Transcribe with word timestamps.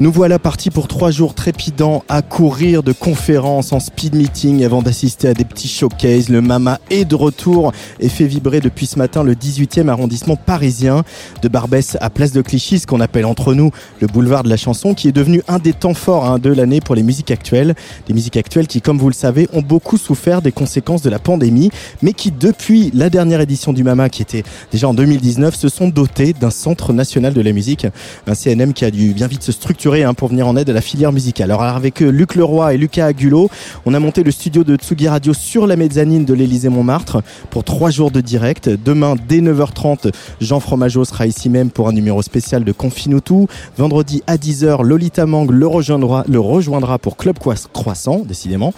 Nous 0.00 0.10
voilà 0.10 0.38
partis 0.38 0.70
pour 0.70 0.88
trois 0.88 1.10
jours 1.10 1.34
trépidants 1.34 2.04
à 2.08 2.22
courir 2.22 2.82
de 2.82 2.90
conférences 2.90 3.74
en 3.74 3.80
speed 3.80 4.14
meeting 4.14 4.64
avant 4.64 4.80
d'assister 4.80 5.28
à 5.28 5.34
des 5.34 5.44
petits 5.44 5.68
showcases. 5.68 6.30
Le 6.30 6.40
Mama 6.40 6.80
est 6.88 7.04
de 7.04 7.14
retour 7.14 7.72
et 7.98 8.08
fait 8.08 8.24
vibrer 8.24 8.60
depuis 8.60 8.86
ce 8.86 8.98
matin 8.98 9.22
le 9.22 9.34
18e 9.34 9.88
arrondissement 9.88 10.36
parisien 10.36 11.04
de 11.42 11.48
Barbès 11.48 11.98
à 12.00 12.08
Place 12.08 12.32
de 12.32 12.40
Clichy, 12.40 12.78
ce 12.78 12.86
qu'on 12.86 13.02
appelle 13.02 13.26
entre 13.26 13.52
nous 13.52 13.72
le 14.00 14.06
boulevard 14.06 14.42
de 14.42 14.48
la 14.48 14.56
chanson, 14.56 14.94
qui 14.94 15.06
est 15.06 15.12
devenu 15.12 15.42
un 15.48 15.58
des 15.58 15.74
temps 15.74 15.92
forts 15.92 16.24
hein, 16.24 16.38
de 16.38 16.48
l'année 16.48 16.80
pour 16.80 16.94
les 16.94 17.02
musiques 17.02 17.30
actuelles. 17.30 17.74
Des 18.08 18.14
musiques 18.14 18.38
actuelles 18.38 18.68
qui, 18.68 18.80
comme 18.80 18.96
vous 18.96 19.08
le 19.08 19.14
savez, 19.14 19.50
ont 19.52 19.60
beaucoup 19.60 19.98
souffert 19.98 20.40
des 20.40 20.50
conséquences 20.50 21.02
de 21.02 21.10
la 21.10 21.18
pandémie, 21.18 21.70
mais 22.00 22.14
qui, 22.14 22.30
depuis 22.30 22.90
la 22.94 23.10
dernière 23.10 23.42
édition 23.42 23.74
du 23.74 23.84
Mama, 23.84 24.08
qui 24.08 24.22
était 24.22 24.44
déjà 24.72 24.88
en 24.88 24.94
2019, 24.94 25.54
se 25.54 25.68
sont 25.68 25.88
dotés 25.88 26.32
d'un 26.32 26.48
centre 26.48 26.94
national 26.94 27.34
de 27.34 27.40
la 27.42 27.52
musique, 27.52 27.86
un 28.26 28.34
CNM 28.34 28.72
qui 28.72 28.86
a 28.86 28.90
dû 28.90 29.12
bien 29.12 29.26
vite 29.26 29.42
se 29.42 29.52
structurer 29.52 29.89
Hein, 29.90 30.14
pour 30.14 30.28
venir 30.28 30.46
en 30.46 30.56
aide 30.56 30.70
à 30.70 30.72
la 30.72 30.82
filière 30.82 31.10
musicale. 31.10 31.50
Alors 31.50 31.64
avec 31.64 32.00
euh, 32.00 32.10
Luc 32.10 32.36
Leroy 32.36 32.74
et 32.74 32.78
Lucas 32.78 33.06
Agulot, 33.06 33.50
on 33.84 33.92
a 33.92 33.98
monté 33.98 34.22
le 34.22 34.30
studio 34.30 34.62
de 34.62 34.76
Tsugi 34.76 35.08
Radio 35.08 35.34
sur 35.34 35.66
la 35.66 35.74
mezzanine 35.74 36.24
de 36.24 36.32
l'Elysée 36.32 36.68
Montmartre 36.68 37.22
pour 37.50 37.64
trois 37.64 37.90
jours 37.90 38.12
de 38.12 38.20
direct. 38.20 38.68
Demain 38.68 39.16
dès 39.28 39.40
9h30, 39.40 40.12
Jean 40.40 40.60
Fromageau 40.60 41.04
sera 41.04 41.26
ici 41.26 41.50
même 41.50 41.70
pour 41.70 41.88
un 41.88 41.92
numéro 41.92 42.22
spécial 42.22 42.62
de 42.62 42.70
Confinutu. 42.70 43.46
Vendredi 43.76 44.22
à 44.28 44.36
10h, 44.36 44.84
Lolita 44.84 45.26
Mang 45.26 45.50
le 45.50 45.66
rejoindra, 45.66 46.22
le 46.28 46.38
rejoindra 46.38 46.98
pour 46.98 47.16
Club 47.16 47.38
Croissant, 47.72 48.22
décidément. 48.24 48.72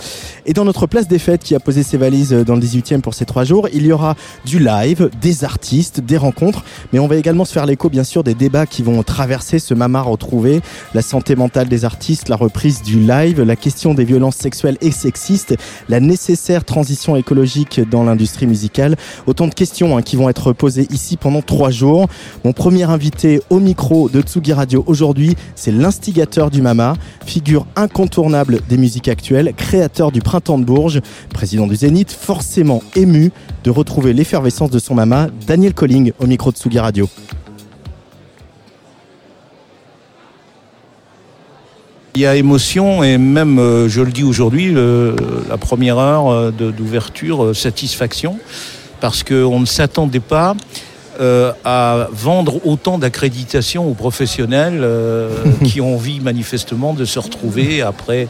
Et 0.46 0.54
dans 0.54 0.64
notre 0.64 0.86
place 0.86 1.08
des 1.08 1.18
fêtes 1.18 1.44
qui 1.44 1.54
a 1.54 1.60
posé 1.60 1.82
ses 1.82 1.98
valises 1.98 2.32
dans 2.32 2.54
le 2.54 2.62
18e 2.62 3.02
pour 3.02 3.12
ces 3.12 3.26
trois 3.26 3.44
jours, 3.44 3.68
il 3.74 3.84
y 3.84 3.92
aura 3.92 4.14
du 4.46 4.58
live, 4.58 5.10
des 5.20 5.44
artistes, 5.44 6.00
des 6.00 6.16
rencontres, 6.16 6.64
mais 6.94 6.98
on 7.00 7.06
va 7.06 7.16
également 7.16 7.44
se 7.44 7.52
faire 7.52 7.66
l'écho 7.66 7.90
bien 7.90 8.04
sûr 8.04 8.24
des 8.24 8.34
débats 8.34 8.64
qui 8.64 8.82
vont 8.82 9.02
traverser 9.02 9.58
ce 9.58 9.74
mama 9.74 10.00
retrouvé, 10.00 10.62
la 11.02 11.08
santé 11.08 11.34
mentale 11.34 11.68
des 11.68 11.84
artistes, 11.84 12.28
la 12.28 12.36
reprise 12.36 12.80
du 12.80 13.00
live, 13.00 13.42
la 13.42 13.56
question 13.56 13.92
des 13.92 14.04
violences 14.04 14.36
sexuelles 14.36 14.78
et 14.80 14.92
sexistes, 14.92 15.56
la 15.88 15.98
nécessaire 15.98 16.64
transition 16.64 17.16
écologique 17.16 17.80
dans 17.90 18.04
l'industrie 18.04 18.46
musicale. 18.46 18.94
Autant 19.26 19.48
de 19.48 19.54
questions 19.54 19.98
hein, 19.98 20.02
qui 20.02 20.14
vont 20.14 20.28
être 20.28 20.52
posées 20.52 20.86
ici 20.90 21.16
pendant 21.16 21.42
trois 21.42 21.70
jours. 21.70 22.06
Mon 22.44 22.52
premier 22.52 22.84
invité 22.84 23.42
au 23.50 23.58
micro 23.58 24.08
de 24.08 24.20
Tsugi 24.20 24.52
Radio 24.52 24.84
aujourd'hui, 24.86 25.34
c'est 25.56 25.72
l'instigateur 25.72 26.52
du 26.52 26.62
Mama, 26.62 26.94
figure 27.26 27.66
incontournable 27.74 28.60
des 28.68 28.76
musiques 28.76 29.08
actuelles, 29.08 29.54
créateur 29.56 30.12
du 30.12 30.20
Printemps 30.20 30.60
de 30.60 30.64
Bourges, 30.64 31.00
président 31.30 31.66
du 31.66 31.74
Zénith, 31.74 32.12
forcément 32.12 32.80
ému 32.94 33.32
de 33.64 33.70
retrouver 33.70 34.12
l'effervescence 34.12 34.70
de 34.70 34.78
son 34.78 34.94
Mama, 34.94 35.26
Daniel 35.48 35.74
Colling 35.74 36.12
au 36.20 36.28
micro 36.28 36.52
de 36.52 36.56
Tsugi 36.56 36.78
Radio. 36.78 37.08
Il 42.14 42.20
y 42.20 42.26
a 42.26 42.36
émotion 42.36 43.02
et 43.02 43.16
même, 43.16 43.58
euh, 43.58 43.88
je 43.88 44.02
le 44.02 44.12
dis 44.12 44.22
aujourd'hui, 44.22 44.74
la 45.48 45.56
première 45.56 45.96
heure 45.96 46.30
euh, 46.30 46.50
d'ouverture, 46.50 47.42
euh, 47.42 47.54
satisfaction, 47.54 48.38
parce 49.00 49.22
qu'on 49.22 49.58
ne 49.58 49.66
s'attendait 49.66 50.20
pas 50.20 50.54
à 51.64 52.08
vendre 52.10 52.66
autant 52.66 52.98
d'accréditations 52.98 53.88
aux 53.88 53.94
professionnels 53.94 54.84
qui 55.64 55.80
ont 55.80 55.94
envie 55.94 56.18
manifestement 56.18 56.94
de 56.94 57.04
se 57.04 57.18
retrouver 57.18 57.80
après 57.80 58.26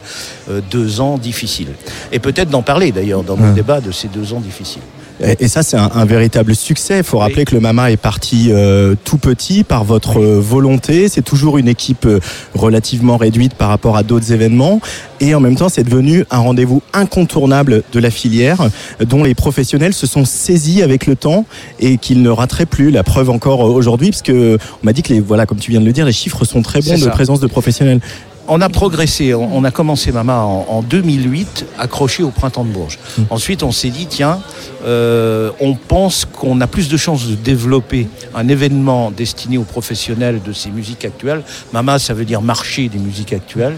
deux 0.69 1.01
ans 1.01 1.17
difficiles. 1.17 1.73
Et 2.11 2.19
peut-être 2.19 2.49
d'en 2.49 2.61
parler 2.61 2.91
d'ailleurs 2.91 3.23
dans 3.23 3.37
le 3.37 3.53
débat 3.53 3.81
de 3.81 3.91
ces 3.91 4.09
deux 4.09 4.33
ans 4.33 4.41
difficiles. 4.41 4.83
Et, 5.21 5.47
ça, 5.47 5.63
c'est 5.63 5.77
un, 5.77 6.05
véritable 6.05 6.55
succès. 6.55 6.97
Il 6.97 7.03
faut 7.03 7.19
rappeler 7.19 7.45
que 7.45 7.53
le 7.53 7.61
Mama 7.61 7.91
est 7.91 7.97
parti 7.97 8.47
euh, 8.49 8.95
tout 9.03 9.17
petit 9.17 9.63
par 9.63 9.83
votre 9.83 10.19
euh, 10.19 10.39
volonté. 10.39 11.07
C'est 11.07 11.21
toujours 11.21 11.57
une 11.57 11.67
équipe 11.67 12.05
euh, 12.05 12.19
relativement 12.55 13.17
réduite 13.17 13.53
par 13.53 13.69
rapport 13.69 13.95
à 13.95 14.03
d'autres 14.03 14.31
événements. 14.31 14.81
Et 15.19 15.35
en 15.35 15.39
même 15.39 15.55
temps, 15.55 15.69
c'est 15.69 15.83
devenu 15.83 16.25
un 16.31 16.39
rendez-vous 16.39 16.81
incontournable 16.93 17.83
de 17.93 17.99
la 17.99 18.09
filière, 18.09 18.67
dont 19.05 19.23
les 19.23 19.35
professionnels 19.35 19.93
se 19.93 20.07
sont 20.07 20.25
saisis 20.25 20.81
avec 20.81 21.05
le 21.05 21.15
temps 21.15 21.45
et 21.79 21.97
qu'ils 21.97 22.21
ne 22.21 22.29
rateraient 22.29 22.65
plus. 22.65 22.91
La 22.91 23.03
preuve 23.03 23.29
encore 23.29 23.61
aujourd'hui, 23.61 24.09
parce 24.09 24.21
que 24.21 24.57
on 24.81 24.85
m'a 24.85 24.93
dit 24.93 25.03
que 25.03 25.13
les, 25.13 25.19
voilà, 25.19 25.45
comme 25.45 25.59
tu 25.59 25.71
viens 25.71 25.79
de 25.79 25.85
le 25.85 25.93
dire, 25.93 26.05
les 26.05 26.11
chiffres 26.11 26.43
sont 26.43 26.61
très 26.61 26.81
bons 26.81 26.97
de 26.97 27.09
présence 27.09 27.39
de 27.39 27.47
professionnels 27.47 28.01
on 28.47 28.61
a 28.61 28.69
progressé. 28.69 29.33
On 29.33 29.63
a 29.63 29.71
commencé 29.71 30.11
Mama 30.11 30.41
en, 30.41 30.81
2008, 30.81 31.65
accroché 31.77 32.23
au 32.23 32.29
printemps 32.29 32.63
de 32.63 32.71
Bourges. 32.71 32.99
Mmh. 33.17 33.21
Ensuite, 33.29 33.63
on 33.63 33.71
s'est 33.71 33.89
dit, 33.89 34.07
tiens, 34.07 34.39
euh, 34.85 35.51
on 35.59 35.75
pense 35.75 36.25
qu'on 36.25 36.59
a 36.61 36.67
plus 36.67 36.89
de 36.89 36.97
chances 36.97 37.27
de 37.27 37.35
développer 37.35 38.07
un 38.35 38.47
événement 38.47 39.11
destiné 39.11 39.57
aux 39.57 39.63
professionnels 39.63 40.41
de 40.43 40.53
ces 40.53 40.69
musiques 40.69 41.05
actuelles. 41.05 41.43
Mama, 41.71 41.99
ça 41.99 42.13
veut 42.13 42.25
dire 42.25 42.41
marché 42.41 42.89
des 42.89 42.99
musiques 42.99 43.33
actuelles. 43.33 43.77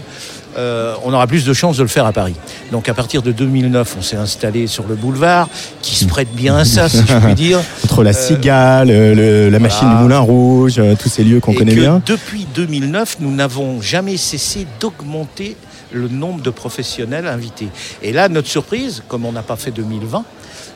Euh, 0.56 0.94
on 1.04 1.12
aura 1.12 1.26
plus 1.26 1.44
de 1.44 1.52
chances 1.52 1.76
de 1.76 1.82
le 1.82 1.88
faire 1.88 2.06
à 2.06 2.12
Paris. 2.12 2.34
Donc 2.72 2.88
à 2.88 2.94
partir 2.94 3.22
de 3.22 3.32
2009, 3.32 3.96
on 3.98 4.02
s'est 4.02 4.16
installé 4.16 4.66
sur 4.66 4.86
le 4.86 4.94
boulevard, 4.94 5.48
qui 5.82 5.94
se 5.94 6.06
prête 6.06 6.32
bien 6.34 6.56
à 6.56 6.64
ça, 6.64 6.88
si 6.88 6.98
je 7.06 7.14
puis 7.18 7.34
dire. 7.34 7.60
Entre 7.84 8.02
la 8.02 8.10
euh, 8.10 8.12
Cigale, 8.12 9.50
la 9.50 9.58
machine 9.58 9.88
du 9.88 9.94
Moulin 9.96 10.20
Rouge, 10.20 10.80
tous 10.98 11.08
ces 11.08 11.24
lieux 11.24 11.40
qu'on 11.40 11.54
connaît 11.54 11.74
bien. 11.74 12.02
Depuis 12.06 12.46
2009, 12.54 13.16
nous 13.20 13.34
n'avons 13.34 13.80
jamais 13.80 14.16
cessé 14.16 14.66
d'augmenter 14.80 15.56
le 15.92 16.08
nombre 16.08 16.42
de 16.42 16.50
professionnels 16.50 17.26
invités. 17.26 17.68
Et 18.02 18.12
là, 18.12 18.28
notre 18.28 18.48
surprise, 18.48 19.02
comme 19.08 19.24
on 19.24 19.32
n'a 19.32 19.42
pas 19.42 19.56
fait 19.56 19.70
2020, 19.70 20.24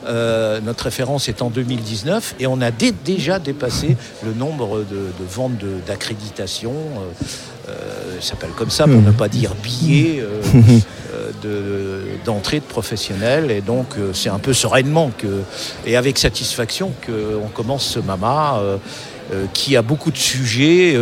euh, 0.06 0.60
notre 0.60 0.84
référence 0.84 1.28
est 1.28 1.42
en 1.42 1.50
2019 1.50 2.36
et 2.40 2.46
on 2.46 2.60
a 2.60 2.70
déjà 2.70 3.38
dépassé 3.38 3.96
le 4.24 4.32
nombre 4.32 4.78
de, 4.78 5.24
ventes 5.28 5.58
d'accréditation. 5.86 6.72
Euh, 6.72 7.24
euh, 7.68 8.20
s'appelle 8.20 8.50
comme 8.50 8.70
ça 8.70 8.84
pour 8.84 9.00
ne 9.00 9.12
pas 9.12 9.28
dire 9.28 9.54
billets 9.62 10.22
d'entrée 12.24 12.60
de, 12.60 12.64
professionnels. 12.64 13.50
Et 13.50 13.60
donc 13.60 13.94
c'est 14.12 14.28
un 14.28 14.38
peu 14.38 14.52
sereinement 14.52 15.10
que, 15.16 15.42
et 15.86 15.96
avec 15.96 16.18
satisfaction 16.18 16.92
qu'on 17.06 17.48
commence 17.48 17.84
ce 17.86 18.00
MAMA 18.00 18.60
qui 19.54 19.76
a 19.76 19.82
beaucoup 19.82 20.10
de 20.10 20.18
sujets 20.18 20.96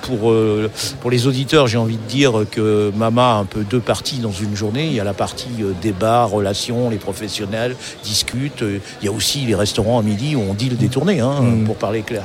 pour, 0.00 0.30
euh, 0.30 0.70
pour 1.00 1.10
les 1.10 1.26
auditeurs, 1.26 1.66
j'ai 1.66 1.78
envie 1.78 1.96
de 1.96 2.08
dire 2.08 2.44
que 2.50 2.90
Mama 2.96 3.32
a 3.32 3.34
un 3.34 3.44
peu 3.44 3.62
deux 3.62 3.80
parties 3.80 4.18
dans 4.18 4.32
une 4.32 4.56
journée. 4.56 4.86
Il 4.86 4.94
y 4.94 5.00
a 5.00 5.04
la 5.04 5.14
partie 5.14 5.48
euh, 5.60 5.72
débat, 5.80 6.24
relations, 6.24 6.90
les 6.90 6.98
professionnels 6.98 7.76
discutent. 8.04 8.64
Il 9.02 9.04
y 9.04 9.08
a 9.08 9.12
aussi 9.12 9.40
les 9.40 9.54
restaurants 9.54 9.98
à 9.98 10.02
midi 10.02 10.36
où 10.36 10.42
on 10.48 10.54
dit 10.54 10.68
le 10.68 10.76
détourné, 10.76 11.20
hein, 11.20 11.40
mm. 11.40 11.64
pour 11.64 11.76
parler 11.76 12.02
clair. 12.02 12.22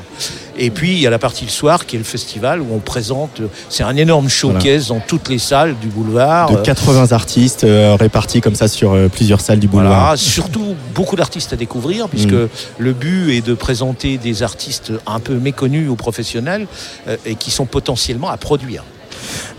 Et 0.58 0.70
puis 0.70 0.94
il 0.94 1.00
y 1.00 1.08
a 1.08 1.10
la 1.10 1.20
partie 1.20 1.46
le 1.46 1.52
soir 1.52 1.86
qui 1.86 1.96
est 1.96 2.00
le 2.00 2.06
festival 2.06 2.62
où 2.62 2.68
on 2.74 2.80
présente. 2.80 3.42
C'est 3.70 3.84
un 3.84 3.96
énorme 3.98 4.30
showcase 4.30 4.88
dans 4.88 5.02
toutes 5.02 5.30
les 5.30 5.40
salles 5.40 5.76
du 5.82 5.88
boulevard. 5.88 6.52
De 6.52 6.58
80 6.58 7.12
artistes 7.12 7.64
euh, 7.64 7.98
répartis 8.00 8.42
comme 8.42 8.56
ça 8.56 8.68
sur 8.68 8.96
plusieurs 9.12 9.42
salles 9.42 9.60
du 9.60 9.68
boulevard. 9.68 10.00
Voilà, 10.00 10.18
surtout 10.18 10.76
beaucoup 10.94 11.16
d'artistes 11.16 11.52
à 11.52 11.56
découvrir 11.58 12.08
puisque 12.08 12.32
mm. 12.32 12.50
le 12.78 12.94
but 12.94 13.32
est 13.32 13.46
de 13.46 13.54
présenter 13.54 14.18
des 14.18 14.44
artistes 14.44 14.94
un 15.06 15.20
peu 15.20 15.36
méconnus 15.36 15.90
ou 15.90 15.96
professionnels 15.96 16.68
et 17.26 17.36
qui 17.36 17.52
sont 17.52 17.65
potentiellement 17.66 18.30
à 18.30 18.38
produire. 18.38 18.84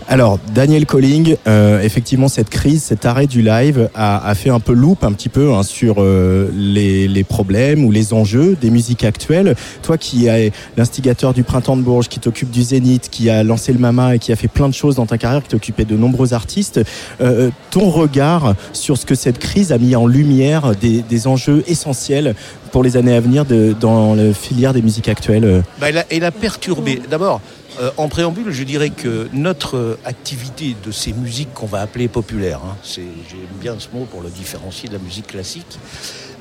Alors, 0.09 0.39
Daniel 0.55 0.85
Colling, 0.85 1.35
euh, 1.47 1.81
effectivement, 1.81 2.29
cette 2.29 2.49
crise, 2.49 2.81
cet 2.81 3.05
arrêt 3.05 3.27
du 3.27 3.41
live 3.41 3.89
a, 3.93 4.33
fait 4.35 4.49
un 4.49 4.61
peu 4.61 4.71
loupe 4.71 5.03
un 5.03 5.11
petit 5.11 5.27
peu 5.27 5.53
hein, 5.53 5.63
sur 5.63 5.95
euh, 5.99 6.49
les, 6.55 7.25
problèmes 7.25 7.83
ou 7.83 7.91
les 7.91 8.13
enjeux 8.13 8.55
des 8.59 8.69
musiques 8.69 9.03
actuelles. 9.03 9.55
Toi 9.81 9.97
qui 9.97 10.27
es 10.27 10.53
l'instigateur 10.77 11.33
du 11.33 11.43
Printemps 11.43 11.75
de 11.75 11.81
Bourges, 11.81 12.07
qui 12.07 12.21
t'occupe 12.21 12.51
du 12.51 12.61
Zénith, 12.61 13.09
qui 13.11 13.29
a 13.29 13.43
lancé 13.43 13.73
le 13.73 13.79
Mama 13.79 14.15
et 14.15 14.19
qui 14.19 14.31
a 14.31 14.37
fait 14.37 14.47
plein 14.47 14.69
de 14.69 14.73
choses 14.73 14.95
dans 14.95 15.05
ta 15.05 15.17
carrière, 15.17 15.43
qui 15.43 15.49
t'occupait 15.49 15.83
de 15.83 15.97
nombreux 15.97 16.33
artistes, 16.33 16.79
euh, 17.19 17.49
ton 17.71 17.89
regard 17.89 18.55
sur 18.71 18.97
ce 18.97 19.05
que 19.05 19.15
cette 19.15 19.39
crise 19.39 19.73
a 19.73 19.77
mis 19.77 19.95
en 19.97 20.07
lumière 20.07 20.71
des, 20.75 21.27
enjeux 21.27 21.63
essentiels 21.67 22.35
pour 22.71 22.83
les 22.83 22.95
années 22.95 23.15
à 23.15 23.19
venir 23.19 23.43
de, 23.43 23.75
dans 23.77 24.15
la 24.15 24.33
filière 24.33 24.71
des 24.71 24.83
musiques 24.83 25.09
actuelles 25.09 25.63
bah, 25.81 25.89
elle, 25.89 25.97
a, 25.97 26.05
elle 26.11 26.23
a 26.23 26.31
perturbé. 26.31 27.01
D'abord, 27.09 27.41
euh, 27.79 27.91
en 27.97 28.07
préambule, 28.07 28.51
je 28.51 28.63
dirais 28.63 28.89
que 28.89 29.29
notre 29.33 29.99
activité 30.05 30.75
de 30.83 30.91
ces 30.91 31.13
musiques 31.13 31.53
qu'on 31.53 31.67
va 31.67 31.81
appeler 31.81 32.07
populaires, 32.07 32.61
hein, 32.65 32.75
j'aime 32.83 33.39
bien 33.59 33.75
ce 33.79 33.87
mot 33.93 34.05
pour 34.05 34.21
le 34.21 34.29
différencier 34.29 34.89
de 34.89 34.93
la 34.93 34.99
musique 34.99 35.27
classique, 35.27 35.77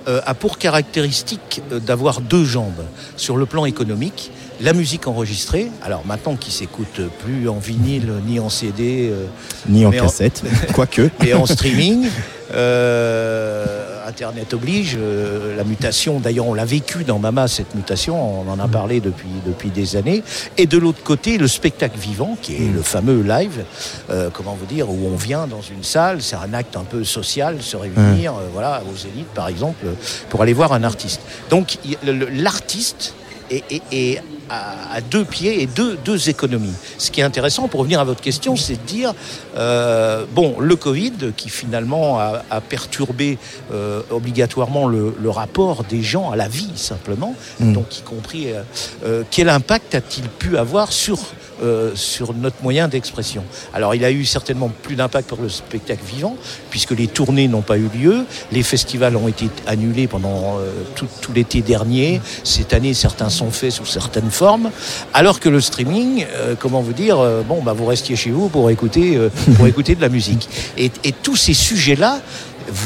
euh, 0.09 0.21
a 0.25 0.35
pour 0.35 0.57
caractéristique 0.57 1.63
euh, 1.73 1.81
d'avoir 1.81 2.21
deux 2.21 2.45
jambes. 2.45 2.85
Sur 3.17 3.37
le 3.37 3.45
plan 3.45 3.65
économique, 3.65 4.31
la 4.61 4.73
musique 4.73 5.07
enregistrée, 5.07 5.71
alors 5.83 6.05
maintenant 6.07 6.37
qui 6.37 6.51
s'écoute 6.51 7.01
plus 7.25 7.49
en 7.49 7.59
vinyle, 7.59 8.13
ni 8.27 8.41
en 8.41 8.49
CD, 8.49 9.13
ni 9.69 9.85
en 9.85 9.91
cassette, 9.91 10.43
quoique, 10.73 11.11
et 11.25 11.35
en 11.35 11.47
streaming. 11.47 12.09
Internet 14.07 14.55
oblige, 14.55 14.97
la 15.57 15.65
mutation, 15.65 16.21
d'ailleurs 16.21 16.47
on 16.47 16.55
l'a 16.55 16.65
vécu 16.65 17.03
dans 17.05 17.19
Mama, 17.19 17.49
cette 17.49 17.75
mutation, 17.75 18.41
on 18.41 18.49
en 18.49 18.59
a 18.61 18.69
parlé 18.69 19.01
depuis, 19.01 19.29
depuis 19.45 19.71
des 19.71 19.97
années. 19.97 20.23
Et 20.57 20.67
de 20.67 20.79
l'autre 20.79 21.03
côté, 21.03 21.39
le 21.39 21.49
spectacle 21.49 21.99
vivant, 21.99 22.39
qui 22.41 22.55
est 22.55 22.73
le 22.73 22.83
fameux 22.83 23.23
live, 23.23 23.65
comment 24.33 24.57
vous 24.59 24.67
dire, 24.67 24.89
où 24.89 25.09
on 25.13 25.17
vient 25.17 25.47
dans 25.47 25.61
une 25.61 25.83
salle, 25.83 26.23
c'est 26.23 26.37
un 26.37 26.55
acte 26.55 26.77
un 26.77 26.85
peu 26.85 27.05
social, 27.05 27.61
se 27.61 27.77
réunir, 27.77 28.33
voilà, 28.53 28.83
aux 28.91 28.97
élites 28.97 29.33
par 29.35 29.49
exemple, 29.49 29.85
pour 30.31 30.41
aller 30.41 30.53
voir 30.53 30.73
un 30.73 30.85
artiste. 30.85 31.21
Donc 31.51 31.79
l'artiste 32.33 33.15
est, 33.51 34.23
à, 34.49 35.01
deux 35.01 35.25
pieds 35.25 35.63
et 35.63 35.67
deux, 35.67 35.97
deux 36.05 36.29
économies. 36.29 36.75
Ce 36.99 37.11
qui 37.11 37.21
est 37.21 37.25
intéressant, 37.25 37.69
pour 37.69 37.81
revenir 37.81 38.01
à 38.01 38.05
votre 38.05 38.21
question, 38.21 38.57
c'est 38.57 38.75
de 38.75 38.87
dire, 38.87 39.15
euh, 39.57 40.25
bon, 40.33 40.57
le 40.61 40.77
Covid, 40.77 41.33
qui 41.37 41.49
finalement 41.49 42.19
a, 42.19 42.61
perturbé 42.69 43.39
euh, 43.73 44.03
obligatoirement 44.11 44.87
le, 44.87 45.13
rapport 45.31 45.85
des 45.85 46.03
gens 46.03 46.31
à 46.31 46.37
la 46.37 46.49
vie, 46.49 46.71
simplement, 46.77 47.35
mm. 47.61 47.73
donc 47.73 47.99
y 47.99 48.03
compris, 48.03 48.47
euh, 49.05 49.23
quel 49.31 49.49
impact 49.49 49.95
a-t-il 49.95 50.29
pu 50.29 50.57
avoir 50.57 50.93
sur 50.93 51.19
euh, 51.63 51.93
sur 51.95 52.35
notre 52.35 52.63
moyen 52.63 52.87
d'expression? 52.87 53.43
Alors 53.73 53.95
il 53.95 54.05
a 54.05 54.11
eu 54.11 54.27
certainement 54.27 54.71
plus 54.83 54.95
d'impact 54.95 55.27
pour 55.27 55.41
le 55.41 55.49
spectacle 55.49 56.03
vivant, 56.05 56.37
puisque 56.69 56.91
les 56.91 57.07
tournées 57.07 57.49
n'ont 57.49 57.63
pas 57.63 57.79
eu 57.79 57.89
lieu, 57.89 58.27
les 58.53 58.63
festivals 58.63 59.17
ont 59.17 59.27
été 59.27 59.49
annulés 59.67 60.07
pendant 60.07 60.59
euh, 60.59 60.71
tout, 60.95 61.09
l'été 61.35 61.63
dernier, 61.63 62.21
cette 62.45 62.75
année 62.75 62.93
certains 62.93 63.31
sont 63.31 63.51
faits 63.51 63.71
sous 63.71 63.87
certaines 63.87 64.31
alors 65.15 65.41
que 65.41 65.49
le 65.49 65.61
streaming, 65.61 66.27
euh, 66.35 66.55
comment 66.59 66.81
vous 66.81 66.93
dire, 66.93 67.19
bon 67.49 67.63
bah 67.63 67.73
vous 67.73 67.87
restiez 67.87 68.17
chez 68.17 68.31
vous 68.31 68.49
pour 68.49 68.71
écouter, 68.71 69.19
pour 69.57 69.67
écouter 69.73 69.95
de 69.95 70.01
la 70.01 70.09
musique. 70.09 70.49
et 70.77 70.91
tous 71.23 71.37
ces 71.37 71.55
sujets-là, 71.55 72.21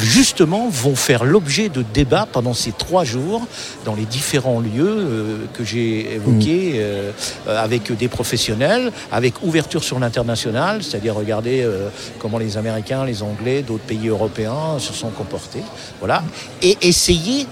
justement 0.02 0.69
vont 0.69 0.97
faire 0.97 1.25
l'objet 1.25 1.69
de 1.69 1.82
débats 1.82 2.26
pendant 2.31 2.55
ces 2.55 2.73
trois 2.73 3.05
jours 3.05 3.47
dans 3.85 3.94
les 3.94 4.05
différents 4.05 4.61
lieux 4.61 4.87
euh, 4.87 5.37
que 5.55 5.64
j'ai 5.64 6.14
évoqués 6.14 6.73
mm. 6.73 6.76
euh, 6.79 7.12
avec 7.47 7.93
des 7.93 8.08
professionnels, 8.08 8.93
avec 9.12 9.43
ouverture 9.43 9.85
sur 9.85 9.99
l'international, 9.99 10.82
c'est-à-dire 10.82 11.14
regarder 11.14 11.62
euh, 11.62 11.88
comment 12.19 12.38
les 12.38 12.56
Américains, 12.56 13.05
les 13.05 13.23
Anglais, 13.23 13.62
d'autres 13.62 13.85
pays 13.85 14.08
européens 14.08 14.79
se 14.79 14.93
sont 14.93 15.11
comportés, 15.11 15.62
voilà, 15.99 16.23
et 16.62 16.76
essayer 16.82 17.46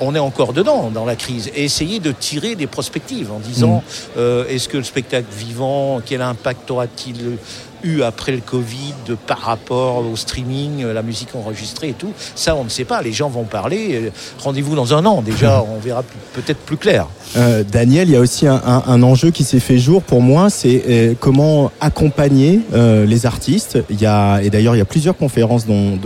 on 0.00 0.14
est 0.14 0.20
encore 0.20 0.52
dedans, 0.52 0.90
dans 0.90 1.04
la 1.04 1.16
crise, 1.16 1.50
et 1.54 1.64
essayer 1.64 2.00
de 2.00 2.12
tirer 2.12 2.54
des 2.54 2.66
prospectives 2.66 3.30
en 3.32 3.38
disant 3.38 3.82
mm. 4.16 4.20
est-ce 4.48 4.68
que 4.68 4.76
le 4.76 4.84
spectacle 4.84 5.28
vivant, 5.30 6.00
quel 6.04 6.22
impact 6.22 6.70
aura-t-il 6.70 7.38
eu 7.82 8.02
après 8.02 8.32
le 8.32 8.40
Covid 8.40 8.94
par 9.26 9.40
rapport 9.40 10.06
au 10.06 10.16
streaming, 10.16 10.84
la 10.84 11.02
musique 11.02 11.34
enregistrée 11.34 11.90
et 11.90 11.94
tout. 11.94 12.12
Ça, 12.34 12.56
on 12.56 12.64
ne 12.64 12.68
sait 12.68 12.84
pas. 12.84 13.02
Les 13.02 13.12
gens 13.12 13.28
vont 13.28 13.44
parler. 13.44 14.12
Rendez-vous 14.38 14.74
dans 14.74 14.94
un 14.94 15.04
an. 15.06 15.22
Déjà, 15.22 15.64
on 15.76 15.78
verra 15.78 16.02
peut-être 16.34 16.60
plus 16.60 16.76
clair. 16.76 17.06
Euh, 17.36 17.64
Daniel, 17.70 18.08
il 18.08 18.12
y 18.12 18.16
a 18.16 18.20
aussi 18.20 18.46
un, 18.46 19.02
enjeu 19.02 19.30
qui 19.30 19.44
s'est 19.44 19.60
fait 19.60 19.78
jour 19.78 20.02
pour 20.02 20.22
moi, 20.22 20.48
c'est 20.48 20.82
euh, 20.88 21.14
comment 21.18 21.70
accompagner 21.80 22.60
euh, 22.72 23.04
les 23.04 23.26
artistes. 23.26 23.78
Il 23.90 24.00
y 24.00 24.06
a, 24.06 24.40
et 24.42 24.50
d'ailleurs, 24.50 24.74
il 24.74 24.78
y 24.78 24.82
a 24.82 24.86
plusieurs 24.86 25.16
conférences 25.16 25.66
dont, 25.66 25.98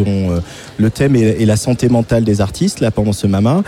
le 0.78 0.90
thème 0.90 1.14
est, 1.14 1.44
la 1.44 1.56
santé 1.56 1.88
mentale 1.88 2.24
des 2.24 2.40
artistes, 2.40 2.80
là, 2.80 2.90
pendant 2.90 3.12
ce 3.12 3.26
MAMA. 3.26 3.62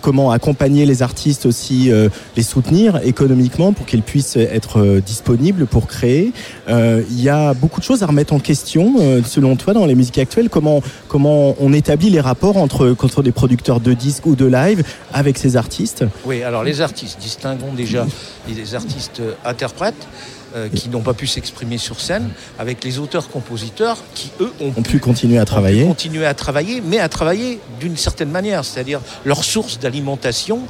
comment 0.00 0.30
accompagner 0.30 0.86
les 0.86 1.02
artistes 1.02 1.46
aussi, 1.46 1.90
les 2.36 2.42
soutenir 2.42 3.00
économiquement 3.04 3.72
pour 3.72 3.86
qu'ils 3.86 4.02
puissent 4.02 4.36
être 4.36 5.00
disponibles 5.04 5.66
pour 5.66 5.86
créer. 5.86 6.32
il 6.68 7.20
y 7.20 7.28
a 7.28 7.43
beaucoup 7.52 7.80
de 7.80 7.84
choses 7.84 8.02
à 8.02 8.06
remettre 8.06 8.32
en 8.32 8.38
question, 8.38 8.94
selon 9.24 9.56
toi, 9.56 9.74
dans 9.74 9.84
les 9.84 9.94
musiques 9.94 10.18
actuelles. 10.18 10.48
Comment, 10.48 10.82
comment 11.08 11.54
on 11.60 11.72
établit 11.72 12.10
les 12.10 12.20
rapports 12.20 12.56
entre, 12.56 12.96
entre 13.02 13.22
des 13.22 13.32
producteurs 13.32 13.80
de 13.80 13.92
disques 13.92 14.26
ou 14.26 14.36
de 14.36 14.46
live 14.46 14.84
avec 15.12 15.36
ces 15.36 15.56
artistes? 15.56 16.04
Oui, 16.24 16.42
alors 16.42 16.64
les 16.64 16.80
artistes 16.80 17.18
Distinguons 17.20 17.72
déjà 17.74 18.06
les 18.48 18.74
artistes 18.74 19.20
interprètes 19.44 20.06
euh, 20.54 20.68
qui 20.68 20.88
n'ont 20.88 21.00
pas 21.00 21.14
pu 21.14 21.26
s'exprimer 21.26 21.78
sur 21.78 22.00
scène, 22.00 22.30
avec 22.58 22.84
les 22.84 22.98
auteurs-compositeurs 22.98 23.98
qui, 24.14 24.30
eux, 24.40 24.52
ont, 24.60 24.82
pu, 24.82 24.98
continuer 24.98 25.38
à 25.38 25.44
travailler. 25.44 25.84
continuer 25.84 26.26
à 26.26 26.34
travailler, 26.34 26.80
mais 26.80 26.98
à 26.98 27.08
travailler 27.08 27.58
d'une 27.80 27.96
certaine 27.96 28.30
manière. 28.30 28.64
C'est-à-dire, 28.64 29.00
leur 29.24 29.42
source 29.44 29.78
d'alimentation 29.78 30.60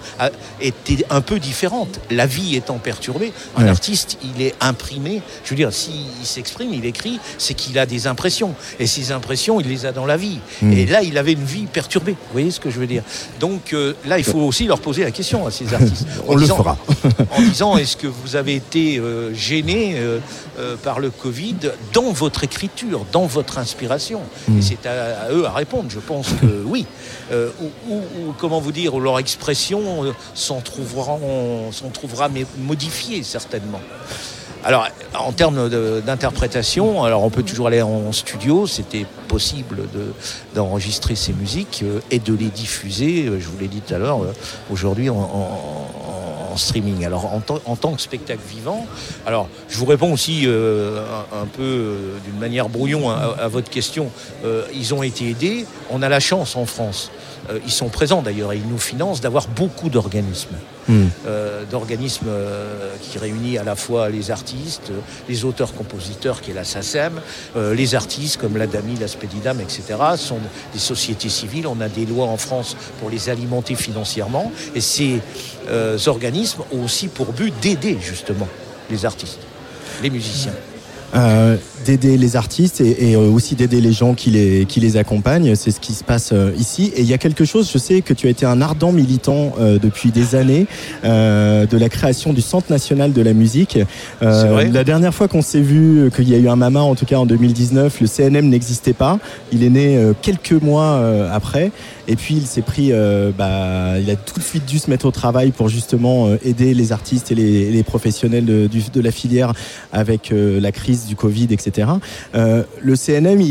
était 0.60 1.04
un 1.10 1.20
peu 1.20 1.38
différente. 1.38 2.00
La 2.10 2.26
vie 2.26 2.56
étant 2.56 2.78
perturbée, 2.78 3.32
un 3.56 3.66
artiste, 3.66 4.19
il 4.22 4.42
est 4.42 4.54
imprimé. 4.60 5.22
Je 5.44 5.50
veux 5.50 5.56
dire, 5.56 5.72
s'il 5.72 6.06
s'exprime, 6.22 6.72
il 6.72 6.86
écrit, 6.86 7.20
c'est 7.38 7.54
qu'il 7.54 7.78
a 7.78 7.86
des 7.86 8.06
impressions. 8.06 8.54
Et 8.78 8.86
ces 8.86 9.12
impressions, 9.12 9.60
il 9.60 9.69
les 9.69 9.86
a 9.86 9.92
dans 9.92 10.06
la 10.06 10.16
vie. 10.16 10.38
Hmm. 10.62 10.72
Et 10.72 10.86
là, 10.86 11.02
il 11.02 11.19
avait 11.19 11.32
une 11.32 11.44
vie 11.44 11.66
perturbée. 11.66 12.12
Vous 12.12 12.32
voyez 12.32 12.50
ce 12.50 12.60
que 12.60 12.70
je 12.70 12.78
veux 12.78 12.86
dire? 12.86 13.02
Donc 13.40 13.72
euh, 13.72 13.94
là, 14.06 14.19
il 14.19 14.25
faut 14.25 14.40
aussi 14.40 14.66
leur 14.66 14.81
poser 14.81 15.04
la 15.04 15.10
question 15.10 15.46
à 15.46 15.50
ces 15.50 15.72
artistes. 15.75 16.06
On 16.26 16.36
le 16.36 16.46
fera. 16.46 16.78
en 17.31 17.42
disant, 17.42 17.76
est-ce 17.76 17.96
que 17.96 18.06
vous 18.06 18.36
avez 18.36 18.54
été 18.54 18.98
euh, 18.98 19.34
gêné 19.34 19.73
euh, 19.74 20.18
euh, 20.58 20.76
par 20.76 21.00
le 21.00 21.10
Covid 21.10 21.56
dans 21.92 22.12
votre 22.12 22.44
écriture, 22.44 23.04
dans 23.12 23.26
votre 23.26 23.58
inspiration. 23.58 24.20
Hmm. 24.48 24.58
Et 24.58 24.62
c'est 24.62 24.86
à, 24.86 25.30
eux 25.32 25.46
à 25.46 25.52
répondre. 25.52 25.86
Je 25.88 25.98
pense 25.98 26.28
que 26.40 26.62
oui. 26.64 26.86
Euh, 27.32 27.50
ou, 27.90 28.32
comment 28.38 28.60
vous 28.60 28.72
dire, 28.72 28.98
leur 28.98 29.18
expression 29.18 30.14
s'en 30.34 30.60
trouvera, 30.60 31.18
trouvera 31.92 32.28
modifiée 32.58 33.22
certainement. 33.22 33.80
Alors, 34.62 34.88
en 35.14 35.32
termes 35.32 35.68
d'interprétation, 36.00 37.04
alors 37.04 37.22
on 37.22 37.30
peut 37.30 37.42
toujours 37.42 37.66
aller 37.66 37.82
en 37.82 38.12
studio, 38.12 38.66
c'était 38.66 39.04
possible 39.28 39.82
d'enregistrer 40.54 41.16
ces 41.16 41.34
musiques 41.34 41.84
et 42.10 42.18
de 42.18 42.32
les 42.32 42.48
diffuser, 42.48 43.26
je 43.26 43.46
vous 43.46 43.58
l'ai 43.58 43.68
dit 43.68 43.82
tout 43.82 43.94
à 43.94 43.98
l'heure, 43.98 44.20
aujourd'hui 44.70 45.10
en, 45.10 45.18
streaming. 46.56 47.04
Alors 47.04 47.32
en, 47.32 47.76
tant 47.76 47.92
que 47.92 48.00
spectacle 48.00 48.40
vivant, 48.48 48.86
alors 49.26 49.48
je 49.68 49.78
vous 49.78 49.86
réponds 49.86 50.12
aussi 50.12 50.42
euh, 50.46 51.04
un, 51.32 51.46
peu 51.46 51.62
euh, 51.62 52.18
d'une 52.24 52.38
manière 52.38 52.68
brouillon 52.68 53.10
à, 53.10 53.48
votre 53.48 53.70
question. 53.70 54.10
Euh, 54.44 54.64
ils 54.74 54.94
ont 54.94 55.02
été 55.02 55.31
aidés. 55.31 55.67
On 55.90 56.02
a 56.02 56.08
la 56.08 56.20
chance 56.20 56.56
en 56.56 56.67
France. 56.67 57.10
Ils 57.65 57.72
sont 57.72 57.89
présents 57.89 58.22
d'ailleurs 58.22 58.53
et 58.53 58.56
ils 58.56 58.69
nous 58.69 58.79
financent 58.79 59.20
d'avoir 59.20 59.48
beaucoup 59.48 59.89
d'organismes. 59.89 60.56
Hmm. 60.86 61.06
d'organismes 61.70 62.29
qui 63.01 63.17
réunissent 63.17 63.58
à 63.58 63.65
la 63.65 63.74
fois 63.74 64.10
les 64.10 64.31
artistes, 64.31 64.93
les 65.31 65.46
auteurs-compositeurs 65.46 66.43
qui 66.43 66.51
est 66.51 66.55
la 66.55 66.65
SACEM, 66.65 67.22
les 67.56 67.94
artistes 67.94 68.39
comme 68.39 68.58
la 68.58 68.67
DAMI, 68.67 68.96
la 69.01 69.08
Spédidam, 69.08 69.60
etc. 69.60 69.82
sont 70.19 70.41
des 70.74 70.79
sociétés 70.79 71.31
civiles. 71.31 71.67
On 71.67 71.81
a 71.81 71.89
des 71.89 72.05
lois 72.05 72.27
en 72.27 72.36
France 72.36 72.77
pour 73.01 73.08
les 73.08 73.31
alimenter 73.31 73.77
financièrement 73.77 74.53
et 74.74 74.82
ces 74.82 75.22
organismes 76.06 76.65
ont 76.70 76.84
aussi 76.84 77.08
pour 77.08 77.32
but 77.32 77.55
d'aider 77.63 77.96
justement 77.98 78.48
les 78.91 79.06
artistes, 79.06 79.41
les 80.03 80.10
musiciens. 80.10 80.53
Euh, 81.14 81.56
d'aider 81.84 82.16
les 82.16 82.34
artistes 82.34 82.80
et, 82.80 83.14
euh, 83.14 83.28
aussi 83.28 83.56
d'aider 83.56 83.82
les 83.82 83.92
gens 83.92 84.14
qui 84.14 84.30
les, 84.30 84.64
qui 84.64 84.80
les 84.80 84.96
accompagnent. 84.96 85.54
C'est 85.54 85.70
ce 85.70 85.80
qui 85.80 85.92
se 85.92 86.02
passe 86.02 86.30
euh, 86.32 86.50
ici. 86.56 86.90
Et 86.96 87.02
il 87.02 87.06
y 87.06 87.12
a 87.12 87.18
quelque 87.18 87.44
chose, 87.44 87.70
je 87.70 87.76
sais 87.76 88.00
que 88.00 88.14
tu 88.14 88.26
as 88.26 88.30
été 88.30 88.46
un 88.46 88.62
ardent 88.62 88.90
militant 88.90 89.52
depuis 89.60 90.10
des 90.10 90.34
années 90.34 90.66
de 91.04 91.76
la 91.76 91.88
création 91.90 92.32
du 92.32 92.40
Centre 92.40 92.70
national 92.70 93.12
de 93.12 93.20
la 93.20 93.34
musique. 93.34 93.78
la 94.22 94.84
dernière 94.84 95.12
fois 95.12 95.28
qu'on 95.28 95.42
s'est 95.42 95.60
vu, 95.60 96.10
qu'il 96.10 96.28
y 96.28 96.34
a 96.34 96.38
eu 96.38 96.48
un 96.48 96.56
MAMA, 96.56 96.80
en 96.80 96.94
tout 96.94 97.04
cas 97.04 97.16
en 97.16 97.26
2019, 97.26 98.00
le 98.00 98.06
CNM 98.06 98.48
n'existait 98.48 98.94
pas. 98.94 99.18
Il 99.52 99.62
est 99.62 99.68
né 99.68 100.12
quelques 100.22 100.52
mois 100.52 101.02
après. 101.32 101.70
Et 102.06 102.16
puis 102.16 102.34
il 102.34 102.46
s'est 102.46 102.62
pris, 102.62 102.92
bah, 103.36 103.98
il 104.00 104.08
a 104.10 104.16
tout 104.16 104.38
de 104.38 104.44
suite 104.44 104.64
dû 104.64 104.78
se 104.78 104.88
mettre 104.88 105.04
au 105.04 105.10
travail 105.10 105.50
pour 105.50 105.68
justement 105.68 106.30
aider 106.42 106.72
les 106.72 106.92
artistes 106.92 107.30
et 107.30 107.34
les, 107.34 107.82
professionnels 107.82 108.46
de, 108.46 108.68
de, 108.68 109.00
la 109.00 109.10
filière 109.10 109.52
avec 109.92 110.32
la 110.32 110.72
crise 110.72 111.04
du 111.06 111.17
Covid, 111.17 111.49
etc. 111.51 111.89
Euh, 112.34 112.63
le 112.81 112.96
CNM, 112.96 113.43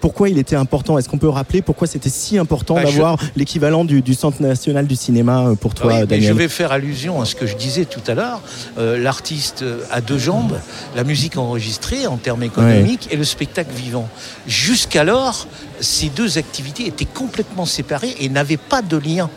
pourquoi 0.00 0.28
il 0.28 0.38
était 0.38 0.56
important? 0.56 0.98
Est-ce 0.98 1.08
qu'on 1.08 1.18
peut 1.18 1.28
rappeler 1.28 1.62
pourquoi 1.62 1.86
c'était 1.86 2.08
si 2.08 2.38
important 2.38 2.74
bah, 2.74 2.84
d'avoir 2.84 3.18
l'équivalent 3.36 3.84
du, 3.84 4.14
Centre 4.14 4.42
national 4.42 4.86
du 4.86 4.96
cinéma 4.96 5.48
euh, 5.48 5.54
pour 5.54 5.74
toi, 5.74 6.06
Daniel? 6.06 6.28
Je 6.28 6.32
vais 6.32 6.48
faire 6.48 6.72
allusion 6.72 7.20
à 7.20 7.24
ce 7.24 7.34
que 7.34 7.46
je 7.46 7.56
disais 7.56 7.84
tout 7.84 8.00
à 8.06 8.14
l'heure. 8.14 8.40
Euh, 8.78 8.98
l'artiste 8.98 9.64
a 9.90 10.00
deux 10.00 10.18
jambes, 10.18 10.58
la 10.96 11.04
musique 11.04 11.36
enregistrée 11.36 12.06
en 12.06 12.16
termes 12.16 12.42
économiques 12.42 13.08
et 13.10 13.16
le 13.16 13.24
spectacle 13.24 13.70
vivant. 13.74 14.08
Jusqu'alors, 14.46 15.46
ces 15.80 16.08
deux 16.08 16.38
activités 16.38 16.86
étaient 16.86 17.04
complètement 17.04 17.66
séparées 17.66 18.14
et 18.20 18.28
n'avaient 18.28 18.56
pas 18.56 18.82
de 18.82 18.96
lien. 18.96 19.30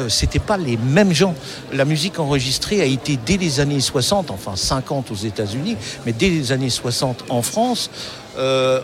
Euh, 0.00 0.08
c'était 0.08 0.38
pas 0.38 0.56
les 0.56 0.76
mêmes 0.76 1.12
gens. 1.12 1.34
La 1.72 1.84
musique 1.84 2.18
enregistrée 2.18 2.80
a 2.80 2.84
été 2.84 3.18
dès 3.24 3.36
les 3.36 3.60
années 3.60 3.80
60, 3.80 4.30
enfin 4.30 4.56
50 4.56 5.10
aux 5.10 5.14
États-Unis, 5.14 5.76
mais 6.06 6.12
dès 6.12 6.28
les 6.28 6.52
années 6.52 6.70
60 6.70 7.24
en 7.28 7.42
France, 7.42 7.90
euh, 8.38 8.80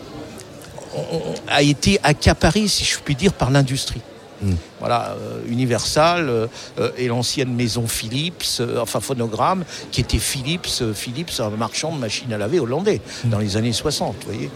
a 1.46 1.62
été 1.62 2.00
accaparée, 2.02 2.66
si 2.66 2.84
je 2.84 2.98
puis 2.98 3.14
dire, 3.14 3.32
par 3.32 3.50
l'industrie. 3.50 4.00
Hmm. 4.42 4.54
Voilà, 4.80 5.16
euh, 5.20 5.42
Universal 5.48 6.28
euh, 6.28 6.48
et 6.96 7.06
l'ancienne 7.06 7.54
maison 7.54 7.86
Philips, 7.86 8.60
enfin 8.80 8.98
Phonogramme, 8.98 9.64
qui 9.92 10.00
était 10.00 10.18
Philips, 10.18 10.92
Philips, 10.94 11.30
un 11.38 11.50
marchand 11.50 11.92
de 11.92 11.98
machines 11.98 12.32
à 12.32 12.38
laver 12.38 12.58
hollandais 12.58 13.00
hmm. 13.24 13.30
dans 13.30 13.38
les 13.38 13.56
années 13.56 13.72
60. 13.72 14.16
Vous 14.20 14.32
voyez 14.32 14.50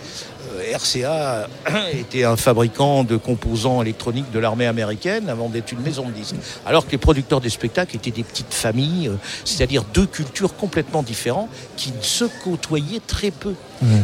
RCA 0.74 1.48
était 1.92 2.24
un 2.24 2.36
fabricant 2.36 3.04
de 3.04 3.16
composants 3.16 3.82
électroniques 3.82 4.30
de 4.32 4.38
l'armée 4.38 4.66
américaine 4.66 5.28
avant 5.28 5.48
d'être 5.48 5.72
une 5.72 5.80
maison 5.80 6.06
de 6.06 6.12
disques. 6.12 6.36
Alors 6.66 6.86
que 6.86 6.92
les 6.92 6.98
producteurs 6.98 7.40
des 7.40 7.50
spectacles 7.50 7.96
étaient 7.96 8.10
des 8.10 8.22
petites 8.22 8.54
familles, 8.54 9.10
c'est-à-dire 9.44 9.84
deux 9.94 10.06
cultures 10.06 10.56
complètement 10.56 11.02
différentes 11.02 11.48
qui 11.76 11.92
se 12.00 12.24
côtoyaient 12.42 13.02
très 13.06 13.30
peu, 13.30 13.54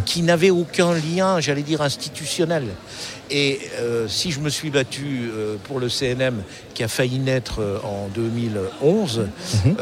qui 0.04 0.22
n'avaient 0.22 0.50
aucun 0.50 0.94
lien, 0.94 1.40
j'allais 1.40 1.62
dire, 1.62 1.82
institutionnel. 1.82 2.64
Et 3.30 3.60
euh, 3.78 4.08
si 4.08 4.32
je 4.32 4.40
me 4.40 4.50
suis 4.50 4.70
battu 4.70 5.30
euh, 5.32 5.54
pour 5.64 5.78
le 5.78 5.88
CNM 5.88 6.42
qui 6.74 6.82
a 6.82 6.88
failli 6.88 7.18
naître 7.18 7.60
euh, 7.60 7.78
en 7.84 8.08
2011 8.12 9.28
mhm. 9.64 9.76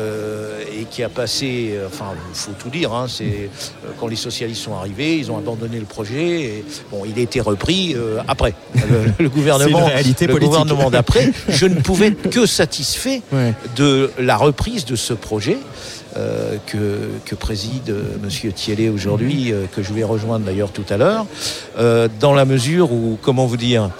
et 0.78 0.84
qui 0.84 1.02
a 1.02 1.08
passé, 1.08 1.78
enfin, 1.86 2.12
il 2.30 2.36
faut 2.36 2.52
tout 2.58 2.68
dire, 2.68 2.92
hein, 2.92 3.06
c'est 3.08 3.48
quand 3.98 4.06
les 4.06 4.16
socialistes 4.16 4.62
sont 4.62 4.74
arrivés, 4.74 5.16
ils 5.16 5.32
ont 5.32 5.38
abandonné 5.38 5.78
le 5.78 5.86
projet. 5.86 6.42
Et, 6.42 6.64
bon, 6.90 7.04
il 7.06 7.18
a 7.18 7.22
été 7.22 7.40
repris 7.40 7.96
après. 8.26 8.54
Le, 9.18 9.28
gouvernement, 9.28 9.88
le 9.88 10.38
gouvernement 10.38 10.90
d'après, 10.90 11.32
je 11.48 11.66
ne 11.66 11.80
pouvais 11.80 12.08
être 12.08 12.30
que 12.30 12.46
satisfait 12.46 13.22
de 13.76 14.10
la 14.18 14.36
reprise 14.36 14.84
de 14.84 14.96
ce 14.96 15.12
projet. 15.12 15.58
Euh, 16.16 16.56
que, 16.66 17.34
préside 17.34 17.90
euh, 17.90 18.16
M. 18.22 18.52
Thiellet 18.52 18.88
aujourd'hui, 18.88 19.52
euh, 19.52 19.66
que 19.70 19.82
je 19.82 19.92
vais 19.92 20.04
rejoindre 20.04 20.46
d'ailleurs 20.46 20.70
tout 20.72 20.84
à 20.88 20.96
l'heure, 20.96 21.26
dans 22.18 22.34
la 22.34 22.44
mesure 22.44 22.92
où, 22.92 23.18
comment 23.20 23.46
vous 23.46 23.58
dire, 23.58 23.90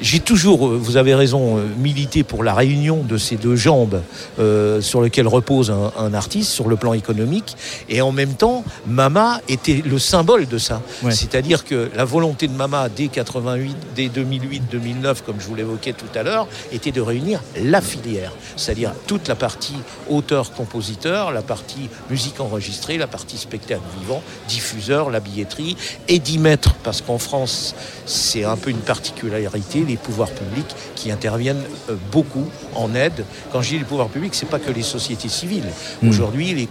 j'ai 0.00 0.20
toujours, 0.20 0.68
euh, 0.68 0.78
vous 0.80 0.96
avez 0.96 1.14
raison, 1.14 1.58
euh, 1.58 1.62
milité 1.78 2.22
pour 2.22 2.44
la 2.44 2.54
réunion 2.54 3.02
de 3.02 3.16
ces 3.16 3.36
deux 3.36 3.56
jambes 3.56 4.02
euh, 4.38 4.80
sur 4.80 5.00
lesquelles 5.02 5.28
repose 5.28 5.70
un, 5.70 6.14
artiste 6.14 6.50
sur 6.52 6.68
le 6.68 6.76
plan 6.76 6.92
économique. 6.92 7.56
Et 7.88 8.00
en 8.00 8.12
même 8.12 8.34
temps, 8.34 8.64
Mama 8.86 9.40
était 9.48 9.82
le 9.84 9.98
symbole 9.98 10.46
de 10.46 10.58
ça. 10.58 10.80
C'est-à-dire 11.10 11.64
que 11.64 11.90
la 11.94 12.04
volonté 12.04 12.48
de 12.48 12.52
Mama 12.52 12.88
dès 12.88 13.08
88, 13.08 13.76
dès 13.94 14.06
2008-2009, 14.06 15.22
comme 15.24 15.36
je 15.40 15.46
vous 15.46 15.54
l'évoquais 15.54 15.92
tout 15.92 16.06
à 16.14 16.22
l'heure, 16.22 16.46
était 16.72 16.92
de 16.92 17.00
réunir 17.00 17.42
la 17.62 17.80
filière. 17.80 18.32
C'est-à-dire 18.56 18.92
toute 19.06 19.28
la 19.28 19.34
partie 19.34 19.76
auteur-compositeur, 20.08 21.32
la 21.32 21.42
partie 21.42 21.88
musique 22.10 22.40
enregistrée, 22.40 22.98
la 22.98 23.06
partie 23.06 23.36
spectacle 23.36 23.82
vivant, 24.00 24.22
diffuseur, 24.48 25.10
la 25.10 25.20
billetterie, 25.20 25.76
et 26.08 26.18
d'y 26.18 26.38
mettre, 26.38 26.74
parce 26.76 27.02
qu'en 27.02 27.18
France, 27.18 27.74
c'est 28.06 28.44
un 28.44 28.56
peu 28.56 28.70
une 28.70 28.78
particularité, 28.78 29.65
les 29.74 29.96
pouvoirs 29.96 30.30
publics 30.30 30.74
qui 30.94 31.10
interviennent 31.10 31.62
euh, 31.90 31.94
beaucoup 32.12 32.46
en 32.74 32.94
aide. 32.94 33.24
Quand 33.52 33.62
je 33.62 33.70
dis 33.70 33.78
les 33.78 33.84
pouvoirs 33.84 34.08
publics, 34.08 34.34
c'est 34.34 34.48
pas 34.48 34.58
que 34.58 34.70
les 34.70 34.82
sociétés 34.82 35.28
civiles. 35.28 35.64
Hmm. 36.02 36.08
Aujourd'hui, 36.08 36.68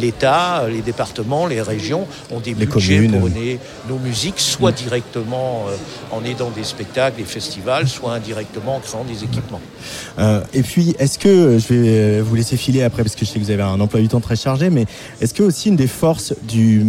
l'État, 0.00 0.64
les 0.68 0.82
départements, 0.82 1.46
les 1.46 1.62
régions 1.62 2.06
ont 2.30 2.40
des 2.40 2.54
budgets 2.54 3.02
pour 3.08 3.20
donner 3.20 3.58
nos 3.88 3.98
musiques, 3.98 4.40
soit 4.40 4.72
hmm. 4.72 4.84
directement 4.84 5.66
euh, 5.68 5.76
en 6.16 6.24
aidant 6.24 6.50
des 6.50 6.64
spectacles, 6.64 7.18
des 7.18 7.24
festivals, 7.24 7.88
soit 7.88 8.14
indirectement 8.14 8.76
en 8.76 8.80
créant 8.80 9.04
des 9.04 9.24
équipements. 9.24 9.60
Euh, 10.18 10.42
et 10.54 10.62
puis, 10.62 10.94
est-ce 10.98 11.18
que, 11.18 11.58
je 11.58 11.74
vais 11.74 12.20
vous 12.20 12.34
laisser 12.34 12.56
filer 12.56 12.82
après, 12.82 13.02
parce 13.02 13.14
que 13.14 13.24
je 13.24 13.30
sais 13.30 13.38
que 13.38 13.44
vous 13.44 13.50
avez 13.50 13.62
un 13.62 13.80
emploi 13.80 14.00
du 14.00 14.08
temps 14.08 14.20
très 14.20 14.36
chargé, 14.36 14.70
mais 14.70 14.86
est-ce 15.20 15.34
que 15.34 15.42
aussi 15.42 15.68
une 15.68 15.76
des 15.76 15.86
forces 15.86 16.34
du, 16.42 16.82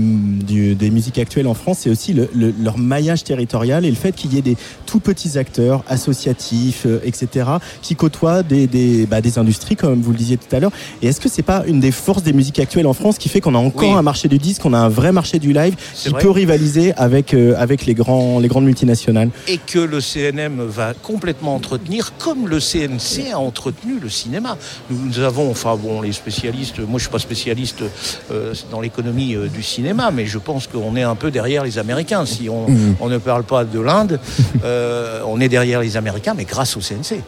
des 0.75 0.89
musiques 0.89 1.17
actuelles 1.17 1.47
en 1.47 1.53
France, 1.53 1.79
c'est 1.81 1.89
aussi 1.89 2.15
leur 2.59 2.77
maillage 2.77 3.23
territorial 3.23 3.85
et 3.85 3.89
le 3.89 3.95
fait 3.95 4.13
qu'il 4.13 4.33
y 4.33 4.37
ait 4.37 4.41
des 4.41 4.57
tout 4.85 4.99
petits 4.99 5.37
acteurs 5.37 5.40
associatifs, 5.87 6.85
euh, 6.85 6.99
etc., 7.03 7.45
qui 7.81 7.95
côtoient 7.95 8.43
des, 8.43 8.67
des, 8.67 9.05
bah, 9.05 9.21
des, 9.21 9.37
industries, 9.37 9.75
comme 9.75 10.01
vous 10.01 10.11
le 10.11 10.17
disiez 10.17 10.37
tout 10.37 10.53
à 10.55 10.59
l'heure. 10.59 10.71
Et 11.01 11.07
est-ce 11.07 11.19
que 11.21 11.29
c'est 11.29 11.41
pas 11.41 11.63
une 11.65 11.79
des 11.79 11.91
forces 11.91 12.23
des 12.23 12.33
musiques 12.33 12.59
actuelles 12.59 12.87
en 12.87 12.93
France 12.93 13.17
qui 13.17 13.29
fait 13.29 13.41
qu'on 13.41 13.55
a 13.55 13.59
encore 13.59 13.97
un 13.97 14.01
marché 14.01 14.27
du 14.27 14.37
disque, 14.37 14.61
qu'on 14.61 14.73
a 14.73 14.79
un 14.79 14.89
vrai 14.89 15.11
marché 15.11 15.39
du 15.39 15.53
live 15.53 15.75
qui 15.93 16.11
peut 16.11 16.29
rivaliser 16.29 16.93
avec, 16.95 17.33
euh, 17.33 17.55
avec 17.57 17.85
les, 17.85 17.93
grands, 17.93 18.39
les 18.39 18.47
grandes 18.47 18.65
multinationales? 18.65 19.29
Et 19.47 19.57
que 19.57 19.79
le 19.79 20.01
CNM 20.01 20.61
va 20.61 20.93
complètement 20.93 21.55
entretenir, 21.55 22.13
comme 22.17 22.47
le 22.47 22.59
CNC 22.59 23.31
a 23.33 23.39
entretenu 23.39 23.99
le 23.99 24.09
cinéma. 24.09 24.57
Nous, 24.89 25.19
avons, 25.19 25.49
enfin 25.49 25.75
bon, 25.75 26.01
les 26.01 26.11
spécialistes, 26.11 26.79
moi 26.79 26.97
je 26.97 27.03
suis 27.03 27.11
pas 27.11 27.19
spécialiste 27.19 27.83
euh, 28.31 28.53
dans 28.69 28.81
l'économie 28.81 29.35
du 29.53 29.63
cinéma, 29.63 30.11
mais 30.11 30.25
je 30.25 30.37
pense 30.37 30.67
qu'on 30.67 30.95
est 30.95 31.03
un 31.03 31.15
peu 31.15 31.31
derrière 31.31 31.63
les 31.63 31.77
Américains. 31.77 32.25
Si 32.25 32.49
on, 32.49 32.69
mmh. 32.69 32.95
on 32.99 33.09
ne 33.09 33.17
parle 33.17 33.43
pas 33.43 33.63
de 33.63 33.79
l'Inde, 33.79 34.19
on 35.31 35.39
est 35.39 35.49
derrière 35.49 35.81
les 35.81 35.97
Américains, 35.97 36.33
mais 36.35 36.45
grâce 36.45 36.77
au 36.77 36.81
CNC. 36.81 37.21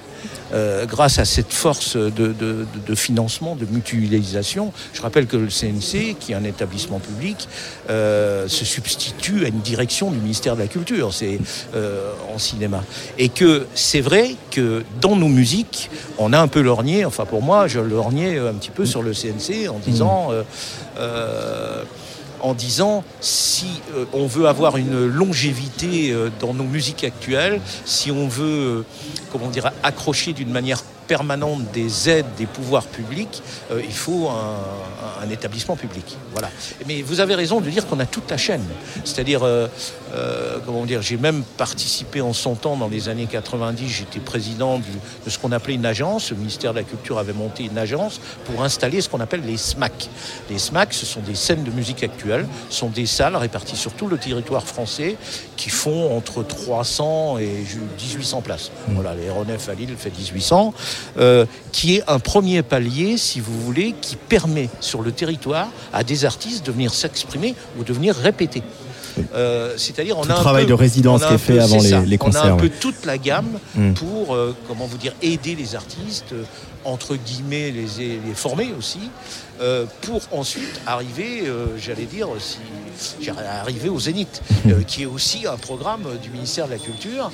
Euh, 0.54 0.86
grâce 0.86 1.18
à 1.18 1.26
cette 1.26 1.52
force 1.52 1.98
de, 1.98 2.96
financement, 2.96 3.56
de 3.56 3.66
mutualisation. 3.66 4.72
Je 4.94 5.02
rappelle 5.02 5.26
que 5.26 5.38
le 5.38 5.48
CNC, 5.48 6.16
qui 6.20 6.32
est 6.32 6.36
un 6.36 6.44
établissement 6.44 7.00
public, 7.00 7.48
euh, 7.90 8.48
se 8.48 8.64
substitue 8.64 9.46
à 9.46 9.48
une 9.48 9.62
direction 9.62 10.12
du 10.12 10.20
ministère 10.20 10.56
de 10.56 10.62
la 10.62 10.68
Culture, 10.68 11.12
c'est 11.12 11.40
euh, 11.76 12.12
en 12.34 12.38
cinéma. 12.38 12.84
Et 13.18 13.30
que 13.30 13.66
c'est 13.74 14.02
vrai 14.02 14.36
que 14.52 14.84
dans 15.02 15.16
nos 15.16 15.28
musiques, 15.28 15.90
on 16.20 16.34
a 16.34 16.40
un 16.40 16.48
peu 16.48 16.62
lorgné, 16.62 17.04
enfin 17.04 17.26
pour 17.26 17.42
moi, 17.42 17.68
je 17.68 17.80
lorgnais 17.80 18.38
un 18.38 18.54
petit 18.54 18.70
peu 18.70 18.86
sur 18.86 19.02
le 19.02 19.14
CNC 19.14 19.70
en 19.70 19.80
disant 19.80 20.30
en 22.44 22.54
disant 22.54 23.04
si 23.22 23.82
euh, 23.96 24.06
on 24.14 24.28
veut 24.28 24.48
avoir 24.48 24.78
une 24.78 25.08
longévité 25.08 26.12
euh, 26.12 26.30
dans 26.42 26.54
nos 26.54 26.66
musiques 26.66 27.04
actuelles, 27.04 27.60
si 27.86 28.12
on 28.12 28.28
veut, 28.28 28.44
euh, 28.46 28.86
comment 29.32 29.50
dire, 29.50 29.72
accrocher 29.82 30.34
d'une 30.34 30.52
manière 30.52 30.84
permanente 31.08 31.72
des 31.72 32.10
aides 32.10 32.26
des 32.38 32.46
pouvoirs 32.46 32.86
publics, 32.86 33.42
euh, 33.72 33.82
il 33.84 33.94
faut 33.94 34.30
un, 34.30 35.30
établissement 35.32 35.78
public. 35.78 36.18
Voilà. 36.34 36.50
Mais 36.86 37.02
vous 37.02 37.22
avez 37.22 37.34
raison 37.34 37.62
de 37.62 37.70
dire 37.70 37.88
qu'on 37.88 38.00
a 38.02 38.06
toute 38.06 38.30
la 38.30 38.36
chaîne. 38.36 38.66
C'est-à-dire, 39.06 39.44
euh, 39.44 39.68
euh, 40.14 40.58
comment 40.66 40.86
dire, 40.86 41.02
j'ai 41.02 41.16
même 41.16 41.44
participé 41.58 42.20
en 42.20 42.34
son 42.34 42.56
temps 42.56 42.76
dans 42.76 42.90
les 42.90 43.08
années 43.08 43.26
90, 43.26 43.88
j'étais 43.88 44.20
président 44.20 44.80
de 44.80 45.30
ce 45.30 45.40
qu'on 45.40 45.54
appelait 45.54 45.76
une 45.76 45.86
agence. 45.86 46.30
Le 46.32 46.36
ministère 46.36 46.74
de 46.74 46.80
la 46.80 46.84
Culture 46.84 47.18
avait 47.20 47.34
monté 47.34 47.64
une 47.64 47.78
agence 47.78 48.20
pour 48.46 48.64
installer 48.64 49.00
ce 49.00 49.08
qu'on 49.08 49.22
appelle 49.22 49.44
les 49.46 49.56
SMAC. 49.56 50.10
Les 50.50 50.60
SMAC, 50.60 50.94
ce 50.94 51.06
sont 51.06 51.22
des 51.22 51.36
scènes 51.36 51.64
de 51.64 51.72
musique 51.72 52.04
actuelle, 52.04 52.46
sont 52.70 52.90
des 52.90 53.06
salles 53.06 53.38
réparties 53.38 53.78
sur 53.78 53.94
tout 53.94 54.08
le 54.08 54.18
territoire 54.18 54.66
français 54.66 55.16
qui 55.56 55.70
font 55.70 56.16
entre 56.16 56.44
300 56.44 57.38
et 57.40 57.64
1800 58.02 58.42
places. 58.42 58.72
Mmh. 58.88 58.94
Voilà, 58.96 59.16
l'aéronef 59.16 59.70
à 59.70 59.74
Lille 59.74 59.96
fait 59.98 60.12
1800. 60.16 60.74
Euh, 61.18 61.46
qui 61.72 61.96
est 61.96 62.04
un 62.08 62.20
premier 62.20 62.64
palier, 62.64 63.18
si 63.18 63.40
vous 63.40 63.60
voulez, 63.62 63.96
qui 64.00 64.16
permet 64.16 64.70
sur 64.80 65.02
le 65.02 65.12
territoire 65.12 65.70
à 65.92 66.04
des 66.04 66.26
artistes 66.26 66.66
de 66.66 66.72
venir 66.72 66.94
s'exprimer 66.94 67.56
ou 67.80 67.84
de 67.84 67.94
venir 67.94 68.16
répéter. 68.16 68.64
Euh, 69.36 69.76
c'est-à-dire 69.78 70.18
on 70.18 70.24
a 70.24 70.34
un 70.34 70.42
travail 70.42 70.66
de 70.66 70.74
résidence 70.74 71.24
qui 71.24 71.34
est 71.34 71.38
fait 71.38 71.60
avant 71.60 71.78
les, 72.04 72.18
concerts. 72.18 72.46
On 72.46 72.48
a 72.48 72.52
un 72.54 72.58
peu 72.58 72.70
toute 72.70 73.06
la 73.06 73.18
gamme 73.20 73.60
mm. 73.76 73.94
pour, 73.94 74.34
euh, 74.34 74.56
comment 74.68 74.88
vous 74.88 74.98
dire, 74.98 75.14
aider 75.22 75.56
les 75.56 75.76
artistes, 75.76 76.34
entre 76.84 77.16
guillemets, 77.16 77.72
les, 77.72 78.20
les 78.26 78.34
former 78.34 78.70
aussi, 78.78 79.10
pour 80.02 80.22
ensuite 80.32 80.82
arriver, 80.86 81.44
j'allais 81.78 82.06
dire, 82.06 82.28
si, 82.96 83.30
arriver 83.30 83.90
au 83.90 84.00
Zénith, 84.00 84.42
mm. 84.66 84.84
qui 84.86 85.04
est 85.04 85.08
aussi 85.08 85.48
un 85.48 85.58
programme 85.58 86.04
du 86.22 86.30
ministère 86.30 86.68
de 86.68 86.74
la 86.74 86.80
Culture 86.80 87.32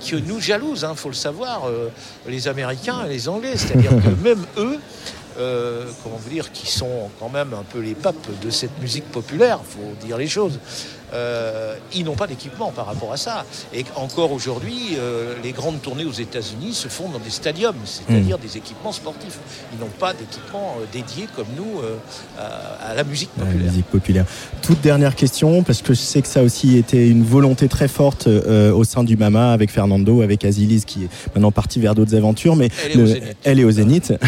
qui 0.00 0.14
nous 0.22 0.40
jalouse, 0.40 0.80
il 0.82 0.86
hein, 0.86 0.94
faut 0.94 1.08
le 1.08 1.14
savoir, 1.14 1.62
les 2.26 2.48
Américains 2.48 3.04
et 3.06 3.08
les 3.08 3.28
Anglais. 3.28 3.56
C'est-à-dire 3.56 3.90
que 3.90 4.22
même 4.22 4.44
eux, 4.56 4.78
euh, 5.36 5.86
comment 6.02 6.16
vous 6.16 6.30
dire, 6.30 6.52
qui 6.52 6.70
sont 6.70 7.10
quand 7.18 7.28
même 7.28 7.54
un 7.54 7.64
peu 7.64 7.80
les 7.80 7.94
papes 7.94 8.28
de 8.40 8.50
cette 8.50 8.78
musique 8.80 9.10
populaire, 9.10 9.58
faut 9.68 10.06
dire 10.06 10.16
les 10.16 10.28
choses. 10.28 10.60
Euh, 11.12 11.74
ils 11.94 12.04
n'ont 12.04 12.14
pas 12.14 12.26
d'équipement 12.26 12.72
par 12.72 12.86
rapport 12.86 13.12
à 13.12 13.16
ça. 13.16 13.44
Et 13.72 13.84
encore 13.96 14.32
aujourd'hui, 14.32 14.96
euh, 14.98 15.34
les 15.42 15.52
grandes 15.52 15.80
tournées 15.82 16.04
aux 16.04 16.12
États-Unis 16.12 16.74
se 16.74 16.88
font 16.88 17.08
dans 17.08 17.18
des 17.18 17.30
stadiums, 17.30 17.74
c'est-à-dire 17.84 18.38
hmm. 18.38 18.42
des 18.42 18.56
équipements 18.56 18.92
sportifs. 18.92 19.38
Ils 19.72 19.78
n'ont 19.78 19.92
pas 19.98 20.12
d'équipement 20.12 20.76
dédié 20.92 21.28
comme 21.36 21.46
nous 21.56 21.80
à, 22.38 22.94
la 22.94 23.04
musique 23.04 23.30
populaire. 23.30 23.62
musique 23.64 23.86
populaire. 23.86 24.26
Toute 24.62 24.80
dernière 24.80 25.14
question, 25.14 25.62
parce 25.62 25.82
que 25.82 25.94
je 25.94 26.00
sais 26.00 26.22
que 26.22 26.28
ça 26.28 26.42
aussi 26.42 26.76
était 26.76 27.08
une 27.08 27.24
volonté 27.24 27.68
très 27.68 27.88
forte 27.88 28.26
au 28.26 28.84
sein 28.84 29.04
du 29.04 29.16
Mama 29.16 29.52
avec 29.52 29.70
Fernando, 29.70 30.22
avec 30.22 30.44
Azilis 30.44 30.84
qui 30.86 31.04
est 31.04 31.08
maintenant 31.34 31.52
parti 31.52 31.80
vers 31.80 31.94
d'autres 31.94 32.14
aventures, 32.14 32.56
mais 32.56 32.68
elle 33.44 33.60
est 33.60 33.64
au 33.64 33.70
Zénith. 33.70 34.14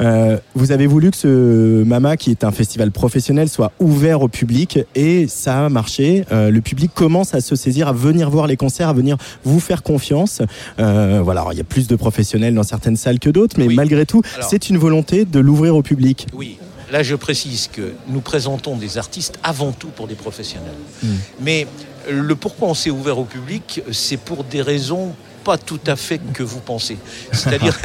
Euh, 0.00 0.38
vous 0.54 0.70
avez 0.70 0.86
voulu 0.86 1.10
que 1.10 1.16
ce 1.16 1.82
Mama, 1.82 2.16
qui 2.16 2.30
est 2.30 2.44
un 2.44 2.52
festival 2.52 2.92
professionnel, 2.92 3.48
soit 3.48 3.72
ouvert 3.80 4.22
au 4.22 4.28
public 4.28 4.78
et 4.94 5.26
ça 5.26 5.66
a 5.66 5.68
marché 5.68 6.07
Euh, 6.32 6.50
le 6.50 6.60
public 6.60 6.90
commence 6.94 7.34
à 7.34 7.40
se 7.40 7.56
saisir, 7.56 7.88
à 7.88 7.92
venir 7.92 8.30
voir 8.30 8.46
les 8.46 8.56
concerts, 8.56 8.88
à 8.88 8.92
venir 8.92 9.16
vous 9.44 9.60
faire 9.60 9.82
confiance. 9.82 10.42
Euh, 10.78 11.20
voilà, 11.22 11.46
il 11.52 11.58
y 11.58 11.60
a 11.60 11.64
plus 11.64 11.86
de 11.86 11.96
professionnels 11.96 12.54
dans 12.54 12.62
certaines 12.62 12.96
salles 12.96 13.18
que 13.18 13.30
d'autres, 13.30 13.56
mais 13.58 13.68
malgré 13.68 14.06
tout, 14.06 14.22
c'est 14.40 14.68
une 14.68 14.78
volonté 14.78 15.24
de 15.24 15.40
l'ouvrir 15.40 15.76
au 15.76 15.82
public. 15.82 16.26
Oui. 16.34 16.58
Là, 16.90 17.02
je 17.02 17.14
précise 17.14 17.68
que 17.70 17.92
nous 18.08 18.20
présentons 18.20 18.76
des 18.76 18.96
artistes 18.96 19.38
avant 19.42 19.72
tout 19.72 19.88
pour 19.88 20.06
des 20.06 20.14
professionnels. 20.14 20.72
Hmm. 21.02 21.16
Mais 21.42 21.66
le 22.10 22.34
pourquoi 22.34 22.68
on 22.68 22.74
s'est 22.74 22.88
ouvert 22.88 23.18
au 23.18 23.24
public, 23.24 23.82
c'est 23.92 24.16
pour 24.16 24.42
des 24.44 24.62
raisons 24.62 25.12
pas 25.44 25.56
tout 25.56 25.80
à 25.86 25.96
fait 25.96 26.20
que 26.34 26.42
vous 26.42 26.60
pensez. 26.60 26.98
C'est-à-dire, 27.32 27.78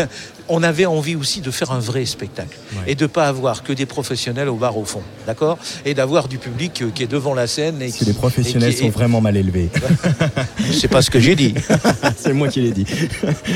on 0.50 0.64
avait 0.64 0.86
envie 0.86 1.16
aussi 1.16 1.42
de 1.42 1.52
faire 1.52 1.72
un 1.72 1.80
vrai 1.80 2.06
spectacle 2.06 2.58
et 2.88 2.96
de 2.96 3.08
pas 3.08 3.28
avoir 3.28 3.64
que 3.64 3.74
des 3.74 3.86
professionnels 3.86 4.50
au 4.50 4.56
bar 4.56 4.78
au 4.78 4.86
fond, 4.86 5.02
d'accord? 5.26 5.58
Et 5.86 5.94
d'avoir 5.94 6.28
du 6.28 6.38
public 6.38 6.82
euh, 6.82 6.90
qui 6.94 7.04
est 7.04 7.08
devant 7.08 7.34
la 7.34 7.48
scène. 7.48 7.82
Et 7.82 7.88
Parce 7.88 8.00
que 8.00 8.06
les 8.06 8.14
professionnels 8.14 8.74
sont 8.74 8.90
vraiment 8.90 9.22
mal 9.22 9.38
élevés. 9.38 9.70
C'est 10.72 10.88
pas 10.88 11.02
ce 11.02 11.10
que 11.10 11.20
j'ai 11.20 11.36
dit. 11.36 11.54
C'est 12.18 12.34
moi 12.34 12.48
qui 12.48 12.62
l'ai 12.62 12.72
dit. 12.72 12.86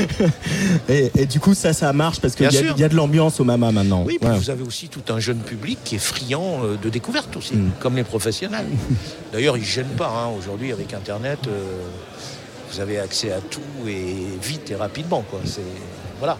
et, 0.89 1.25
du 1.25 1.39
coup, 1.39 1.53
ça, 1.53 1.74
ça 1.74 1.91
marche 1.94 2.20
parce 2.20 2.36
qu'il 2.36 2.50
y, 2.51 2.84
a 2.84 2.89
de 2.89 2.96
l'ambiance 2.96 3.39
au 3.39 3.44
Mama 3.44 3.72
maintenant. 3.72 4.03
Oui, 4.06 4.17
vous 4.22 4.50
avez 4.50 4.63
aussi 4.63 4.88
tout 4.88 5.13
un 5.13 5.20
jeune 5.20 5.39
public 5.39 5.79
qui 5.84 5.96
est 5.96 6.00
friand 6.00 6.60
euh, 6.63 6.77
de 6.82 6.89
découverte 6.89 7.36
aussi, 7.36 7.56
mm. 7.56 7.72
comme 7.79 7.96
les 7.96 8.03
professionnels. 8.03 8.67
D'ailleurs, 9.34 9.58
ils 9.58 9.62
ne 9.62 9.65
gênent 9.65 9.96
pas 9.98 10.08
hein, 10.10 10.32
aujourd'hui 10.38 10.72
avec 10.72 10.94
Internet. 10.94 11.39
Euh, 11.48 11.63
vous 12.69 12.79
avez 12.79 13.00
accès 13.00 13.31
à 13.31 13.39
tout 13.39 13.62
et 13.88 14.13
vite 14.41 14.71
et 14.71 14.75
rapidement. 14.75 15.24
Quoi. 15.29 15.39
Voilà. 16.19 16.38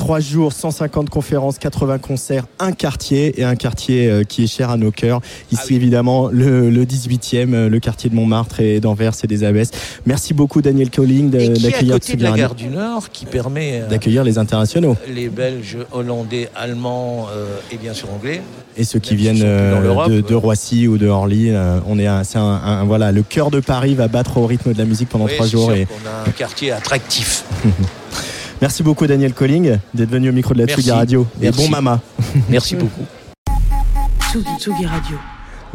Trois 0.00 0.18
jours, 0.18 0.54
150 0.54 1.10
conférences, 1.10 1.58
80 1.58 1.98
concerts, 1.98 2.46
un 2.58 2.72
quartier 2.72 3.38
et 3.38 3.44
un 3.44 3.54
quartier 3.54 4.08
euh, 4.08 4.24
qui 4.24 4.44
est 4.44 4.46
cher 4.46 4.70
à 4.70 4.78
nos 4.78 4.90
cœurs. 4.90 5.20
Ici, 5.52 5.62
ah 5.72 5.74
évidemment, 5.74 6.30
le, 6.32 6.70
18e, 6.86 7.52
euh, 7.52 7.68
le 7.68 7.80
quartier 7.80 8.08
de 8.08 8.14
Montmartre 8.14 8.60
et 8.60 8.80
d'Anvers 8.80 9.12
et 9.22 9.26
des 9.26 9.44
Abbesses. 9.44 9.72
Merci 10.06 10.32
beaucoup, 10.32 10.62
Daniel 10.62 10.88
Colling, 10.88 11.28
d'accueillir 11.28 11.98
de 11.98 12.22
la 12.22 12.30
gare 12.30 12.54
du 12.54 12.68
Nord, 12.68 13.10
qui 13.10 13.26
permet 13.26 13.82
euh, 13.82 13.88
d'accueillir 13.88 14.24
les 14.24 14.38
internationaux. 14.38 14.96
Les 15.06 15.28
Belges, 15.28 15.76
Hollandais, 15.92 16.48
Allemands 16.56 17.28
et 17.70 17.76
bien 17.76 17.92
sûr 17.92 18.10
Anglais. 18.10 18.40
Et 18.78 18.84
ceux 18.84 19.00
qui 19.00 19.16
viennent 19.16 19.40
de, 19.40 20.34
Roissy 20.34 20.88
ou 20.88 20.96
de 20.96 21.08
Orly. 21.08 21.52
on 21.86 21.98
est 21.98 22.06
un, 22.06 22.22
un, 22.34 22.84
voilà, 22.84 23.12
le 23.12 23.22
cœur 23.22 23.50
de 23.50 23.60
Paris 23.60 23.94
va 23.94 24.08
battre 24.08 24.38
au 24.38 24.46
rythme 24.46 24.72
de 24.72 24.78
la 24.78 24.86
musique 24.86 25.10
pendant 25.10 25.26
trois 25.26 25.46
jours. 25.46 25.72
et... 25.72 25.86
On 25.90 26.08
a 26.08 26.30
un 26.30 26.32
quartier 26.32 26.72
attractif. 26.72 27.44
Merci 28.60 28.82
beaucoup 28.82 29.06
Daniel 29.06 29.32
Colling 29.32 29.78
d'être 29.94 30.10
venu 30.10 30.28
au 30.28 30.32
micro 30.32 30.52
de 30.52 30.58
la 30.58 30.66
Tsugi 30.66 30.90
Radio. 30.90 31.26
Et 31.40 31.50
bon 31.50 31.68
mama. 31.70 32.00
Merci 32.50 32.76
beaucoup. 32.76 33.04
Tsugi 34.58 34.84
Radio. 34.84 35.16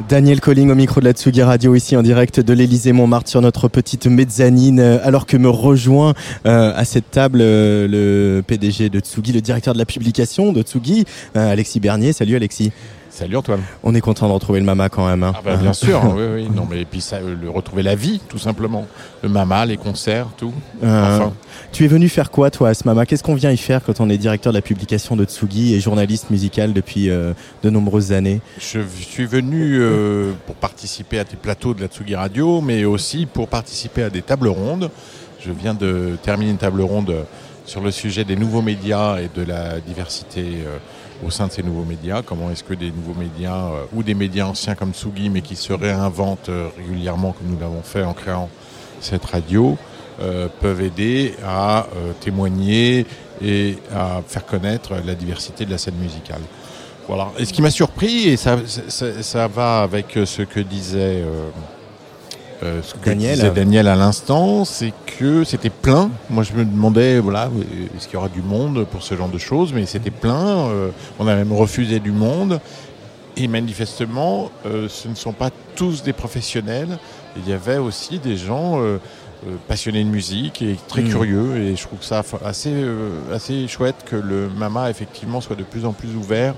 Daniel 0.07 0.39
Colling 0.39 0.69
au 0.69 0.75
micro 0.75 0.99
de 0.99 1.05
la 1.05 1.13
Tsugi 1.13 1.41
Radio 1.41 1.73
ici 1.73 1.95
en 1.95 2.03
direct 2.03 2.39
de 2.41 2.53
l'Elysée 2.53 2.91
Montmartre 2.91 3.29
sur 3.29 3.41
notre 3.41 3.69
petite 3.69 4.05
mezzanine 4.05 4.79
alors 4.79 5.25
que 5.25 5.35
me 5.35 5.49
rejoint 5.49 6.13
euh, 6.45 6.73
à 6.75 6.85
cette 6.85 7.09
table 7.09 7.39
euh, 7.41 7.87
le 7.87 8.43
PDG 8.43 8.89
de 8.89 8.99
Tsugi, 8.99 9.31
le 9.31 9.41
directeur 9.41 9.73
de 9.73 9.79
la 9.79 9.85
publication 9.85 10.51
de 10.51 10.61
Tsugi, 10.61 11.05
euh, 11.35 11.51
Alexis 11.51 11.79
Bernier. 11.79 12.13
Salut 12.13 12.35
Alexis. 12.35 12.71
Salut 13.15 13.37
Antoine. 13.37 13.61
On 13.81 13.95
est 13.95 14.01
content 14.01 14.27
de 14.27 14.33
retrouver 14.33 14.59
le 14.59 14.65
Mama 14.65 14.89
quand 14.89 15.07
même. 15.07 15.23
Hein. 15.23 15.31
Ah 15.37 15.41
bah, 15.41 15.55
bien 15.55 15.71
sûr, 15.71 16.01
oui, 16.17 16.23
oui. 16.33 16.49
Non, 16.53 16.67
mais 16.69 16.83
puis 16.83 16.99
ça, 16.99 17.21
le 17.21 17.49
retrouver 17.49 17.81
la 17.81 17.95
vie, 17.95 18.19
tout 18.27 18.37
simplement. 18.37 18.87
Le 19.23 19.29
Mama, 19.29 19.65
les 19.65 19.77
concerts, 19.77 20.27
tout. 20.35 20.53
Euh, 20.83 21.21
tu 21.71 21.85
es 21.85 21.87
venu 21.87 22.09
faire 22.09 22.29
quoi, 22.29 22.51
toi, 22.51 22.67
à 22.67 22.73
ce 22.73 22.83
Mama? 22.83 23.05
Qu'est-ce 23.05 23.23
qu'on 23.23 23.35
vient 23.35 23.51
y 23.51 23.57
faire 23.57 23.85
quand 23.85 24.01
on 24.01 24.09
est 24.09 24.17
directeur 24.17 24.51
de 24.51 24.57
la 24.57 24.61
publication 24.61 25.15
de 25.15 25.23
Tsugi 25.23 25.75
et 25.75 25.79
journaliste 25.79 26.29
musical 26.29 26.73
depuis 26.73 27.09
euh, 27.09 27.31
de 27.63 27.69
nombreuses 27.69 28.11
années? 28.11 28.41
Je 28.59 28.81
suis 28.81 29.25
venu 29.25 29.77
euh, 29.79 30.33
pour 30.45 30.55
participer 30.55 31.17
à 31.19 31.23
des 31.23 31.37
plateaux 31.37 31.73
de 31.73 31.79
la 31.79 31.87
Tsugi 31.87 32.15
Radio, 32.15 32.59
mais 32.59 32.83
aussi 32.83 33.27
pour 33.27 33.47
participer 33.47 34.03
à 34.03 34.09
des 34.09 34.23
tables 34.23 34.49
rondes. 34.49 34.91
Je 35.39 35.53
viens 35.53 35.73
de 35.73 36.17
terminer 36.21 36.51
une 36.51 36.57
table 36.57 36.81
ronde 36.81 37.15
sur 37.65 37.79
le 37.79 37.91
sujet 37.91 38.25
des 38.25 38.35
nouveaux 38.35 38.61
médias 38.61 39.19
et 39.21 39.29
de 39.33 39.41
la 39.41 39.79
diversité 39.79 40.43
au 41.23 41.29
sein 41.29 41.47
de 41.47 41.51
ces 41.51 41.63
nouveaux 41.63 41.85
médias. 41.85 42.21
Comment 42.21 42.51
est-ce 42.51 42.63
que 42.63 42.73
des 42.73 42.91
nouveaux 42.91 43.19
médias 43.19 43.67
euh, 43.67 43.85
ou 43.93 44.03
des 44.03 44.13
médias 44.13 44.45
anciens 44.45 44.75
comme 44.75 44.93
Tsugi, 44.93 45.29
mais 45.29 45.41
qui 45.41 45.55
se 45.55 45.73
réinventent 45.73 46.49
euh, 46.49 46.69
régulièrement, 46.77 47.31
comme 47.33 47.47
nous 47.47 47.59
l'avons 47.59 47.81
fait 47.81 48.03
en 48.03 48.13
créant 48.13 48.49
cette 48.99 49.25
radio, 49.25 49.77
euh, 50.21 50.47
peuvent 50.61 50.81
aider 50.81 51.35
à 51.45 51.87
témoigner 52.21 53.05
et 53.43 53.77
à 53.93 54.21
faire 54.25 54.45
connaître 54.45 54.93
la 55.05 55.13
diversité 55.13 55.65
de 55.65 55.71
la 55.71 55.77
scène 55.77 55.95
musicale. 55.95 56.41
Voilà. 57.07 57.27
Et 57.37 57.45
ce 57.45 57.53
qui 57.53 57.61
m'a 57.61 57.69
surpris, 57.69 58.29
et 58.29 58.37
ça, 58.37 58.57
ça, 58.65 59.47
va 59.47 59.83
avec 59.83 60.17
ce 60.25 60.41
que 60.41 60.59
disait 60.59 61.23
ce 62.61 62.93
que 62.93 63.09
Daniel. 63.09 63.35
disait 63.35 63.51
Daniel 63.51 63.87
à 63.87 63.95
l'instant, 63.95 64.65
c'est 64.65 64.93
que 65.19 65.43
c'était 65.43 65.69
plein. 65.69 66.09
Moi, 66.29 66.43
je 66.43 66.53
me 66.53 66.65
demandais, 66.65 67.19
voilà, 67.19 67.49
est-ce 67.95 68.05
qu'il 68.05 68.15
y 68.15 68.17
aura 68.17 68.29
du 68.29 68.41
monde 68.41 68.85
pour 68.85 69.03
ce 69.03 69.15
genre 69.15 69.29
de 69.29 69.37
choses 69.37 69.73
Mais 69.73 69.85
c'était 69.85 70.11
plein. 70.11 70.69
Euh, 70.69 70.89
on 71.19 71.27
a 71.27 71.35
même 71.35 71.53
refusé 71.53 71.99
du 71.99 72.11
monde. 72.11 72.59
Et 73.37 73.47
manifestement, 73.47 74.49
euh, 74.65 74.87
ce 74.87 75.09
ne 75.09 75.15
sont 75.15 75.33
pas 75.33 75.49
tous 75.75 76.03
des 76.03 76.13
professionnels. 76.13 76.97
Il 77.35 77.49
y 77.49 77.53
avait 77.53 77.77
aussi 77.77 78.19
des 78.19 78.37
gens 78.37 78.79
passionnés 79.67 80.05
de 80.05 80.09
musique 80.09 80.61
et 80.61 80.77
très 80.87 81.01
mmh. 81.01 81.09
curieux. 81.09 81.57
Et 81.57 81.75
je 81.75 81.83
trouve 81.83 82.01
ça 82.01 82.23
assez, 82.45 82.73
assez 83.33 83.67
chouette 83.67 84.05
que 84.05 84.15
le 84.15 84.47
MAMA, 84.47 84.89
effectivement, 84.89 85.41
soit 85.41 85.57
de 85.57 85.63
plus 85.63 85.83
en 85.83 85.91
plus 85.91 86.15
ouvert 86.15 86.55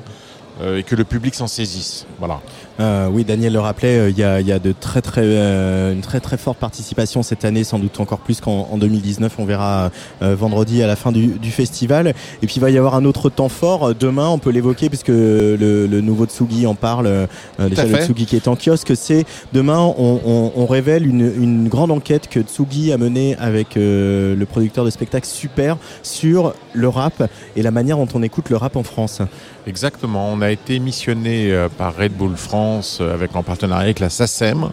et 0.63 0.83
que 0.83 0.95
le 0.95 1.03
public 1.03 1.33
s'en 1.33 1.47
saisisse. 1.47 2.05
Voilà. 2.19 2.41
Euh, 2.79 3.07
oui, 3.11 3.23
Daniel 3.23 3.53
le 3.53 3.59
rappelait, 3.59 3.97
euh, 3.97 4.09
il 4.09 4.17
y, 4.17 4.23
a, 4.23 4.39
y, 4.39 4.51
a, 4.51 4.59
de 4.59 4.71
très 4.71 5.01
très 5.01 5.23
euh, 5.23 5.93
une 5.93 6.01
très 6.01 6.19
très 6.19 6.37
forte 6.37 6.59
participation 6.59 7.23
cette 7.23 7.43
année, 7.43 7.63
sans 7.63 7.79
doute 7.79 7.99
encore 7.99 8.19
plus 8.19 8.39
qu'en 8.39 8.77
2019. 8.77 9.33
On 9.39 9.45
verra 9.45 9.91
vendredi 10.21 10.83
à 10.83 10.87
la 10.87 10.95
fin 10.95 11.11
du, 11.11 11.27
du, 11.27 11.51
festival. 11.51 12.13
Et 12.41 12.47
puis 12.47 12.55
il 12.57 12.59
va 12.59 12.69
y 12.69 12.77
avoir 12.77 12.95
un 12.95 13.05
autre 13.05 13.29
temps 13.29 13.49
fort 13.49 13.95
demain. 13.95 14.27
On 14.27 14.39
peut 14.39 14.51
l'évoquer 14.51 14.89
puisque 14.89 15.07
le, 15.07 15.55
le, 15.57 16.01
nouveau 16.01 16.25
Tsugi 16.25 16.67
en 16.67 16.75
parle. 16.75 17.27
déjà 17.59 17.85
le 17.85 18.05
Tsugi 18.05 18.25
qui 18.25 18.35
est 18.35 18.47
en 18.47 18.55
kiosque. 18.55 18.93
C'est 18.95 19.25
demain, 19.53 19.79
on, 19.79 20.21
on, 20.25 20.51
on 20.55 20.65
révèle 20.65 21.07
une, 21.07 21.31
une, 21.41 21.67
grande 21.67 21.91
enquête 21.91 22.27
que 22.29 22.41
Tsugi 22.41 22.91
a 22.91 22.97
menée 22.97 23.35
avec 23.39 23.69
le 23.75 24.45
producteur 24.49 24.85
de 24.85 24.89
spectacle 24.89 25.27
Super 25.27 25.77
sur 26.03 26.53
le 26.73 26.87
rap 26.89 27.29
et 27.55 27.61
la 27.61 27.71
manière 27.71 27.97
dont 27.97 28.07
on 28.13 28.23
écoute 28.23 28.49
le 28.49 28.57
rap 28.57 28.75
en 28.75 28.83
France. 28.83 29.21
Exactement. 29.65 30.31
On 30.31 30.41
a 30.41 30.51
été 30.51 30.79
missionné 30.79 31.67
par 31.77 31.95
Red 31.95 32.13
Bull 32.13 32.35
France 32.37 32.66
euh, 32.99 33.13
avec 33.13 33.35
en 33.35 33.43
partenariat 33.43 33.83
avec 33.83 33.99
la 33.99 34.09
SACEM 34.09 34.69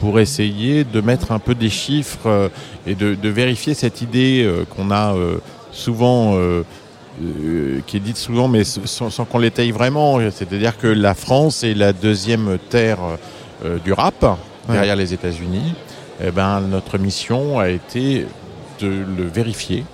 pour 0.00 0.18
essayer 0.18 0.84
de 0.84 1.00
mettre 1.00 1.32
un 1.32 1.38
peu 1.38 1.54
des 1.54 1.68
chiffres 1.70 2.26
euh, 2.26 2.48
et 2.86 2.94
de, 2.94 3.28
vérifier 3.28 3.74
cette 3.74 4.00
idée 4.00 4.42
euh, 4.44 4.64
qu'on 4.64 4.90
a 4.90 5.14
souvent, 5.72 6.38
qui 7.86 7.96
est 7.96 8.00
dite 8.00 8.16
souvent, 8.16 8.48
mais 8.48 8.64
sans, 8.64 9.24
qu'on 9.24 9.38
l'étaye 9.38 9.72
vraiment. 9.72 10.18
C'est-à-dire 10.30 10.78
que 10.78 10.86
la 10.86 11.14
France 11.14 11.64
est 11.64 11.74
la 11.74 11.92
deuxième 11.92 12.58
terre 12.70 13.00
du 13.84 13.92
rap 13.92 14.24
derrière 14.68 14.96
les 14.96 15.12
États-Unis. 15.12 15.74
Eh 16.24 16.30
ben, 16.30 16.60
notre 16.60 16.98
mission 16.98 17.58
a 17.58 17.68
été 17.68 18.26
de 18.80 18.86
le 18.88 19.24
vérifier 19.24 19.84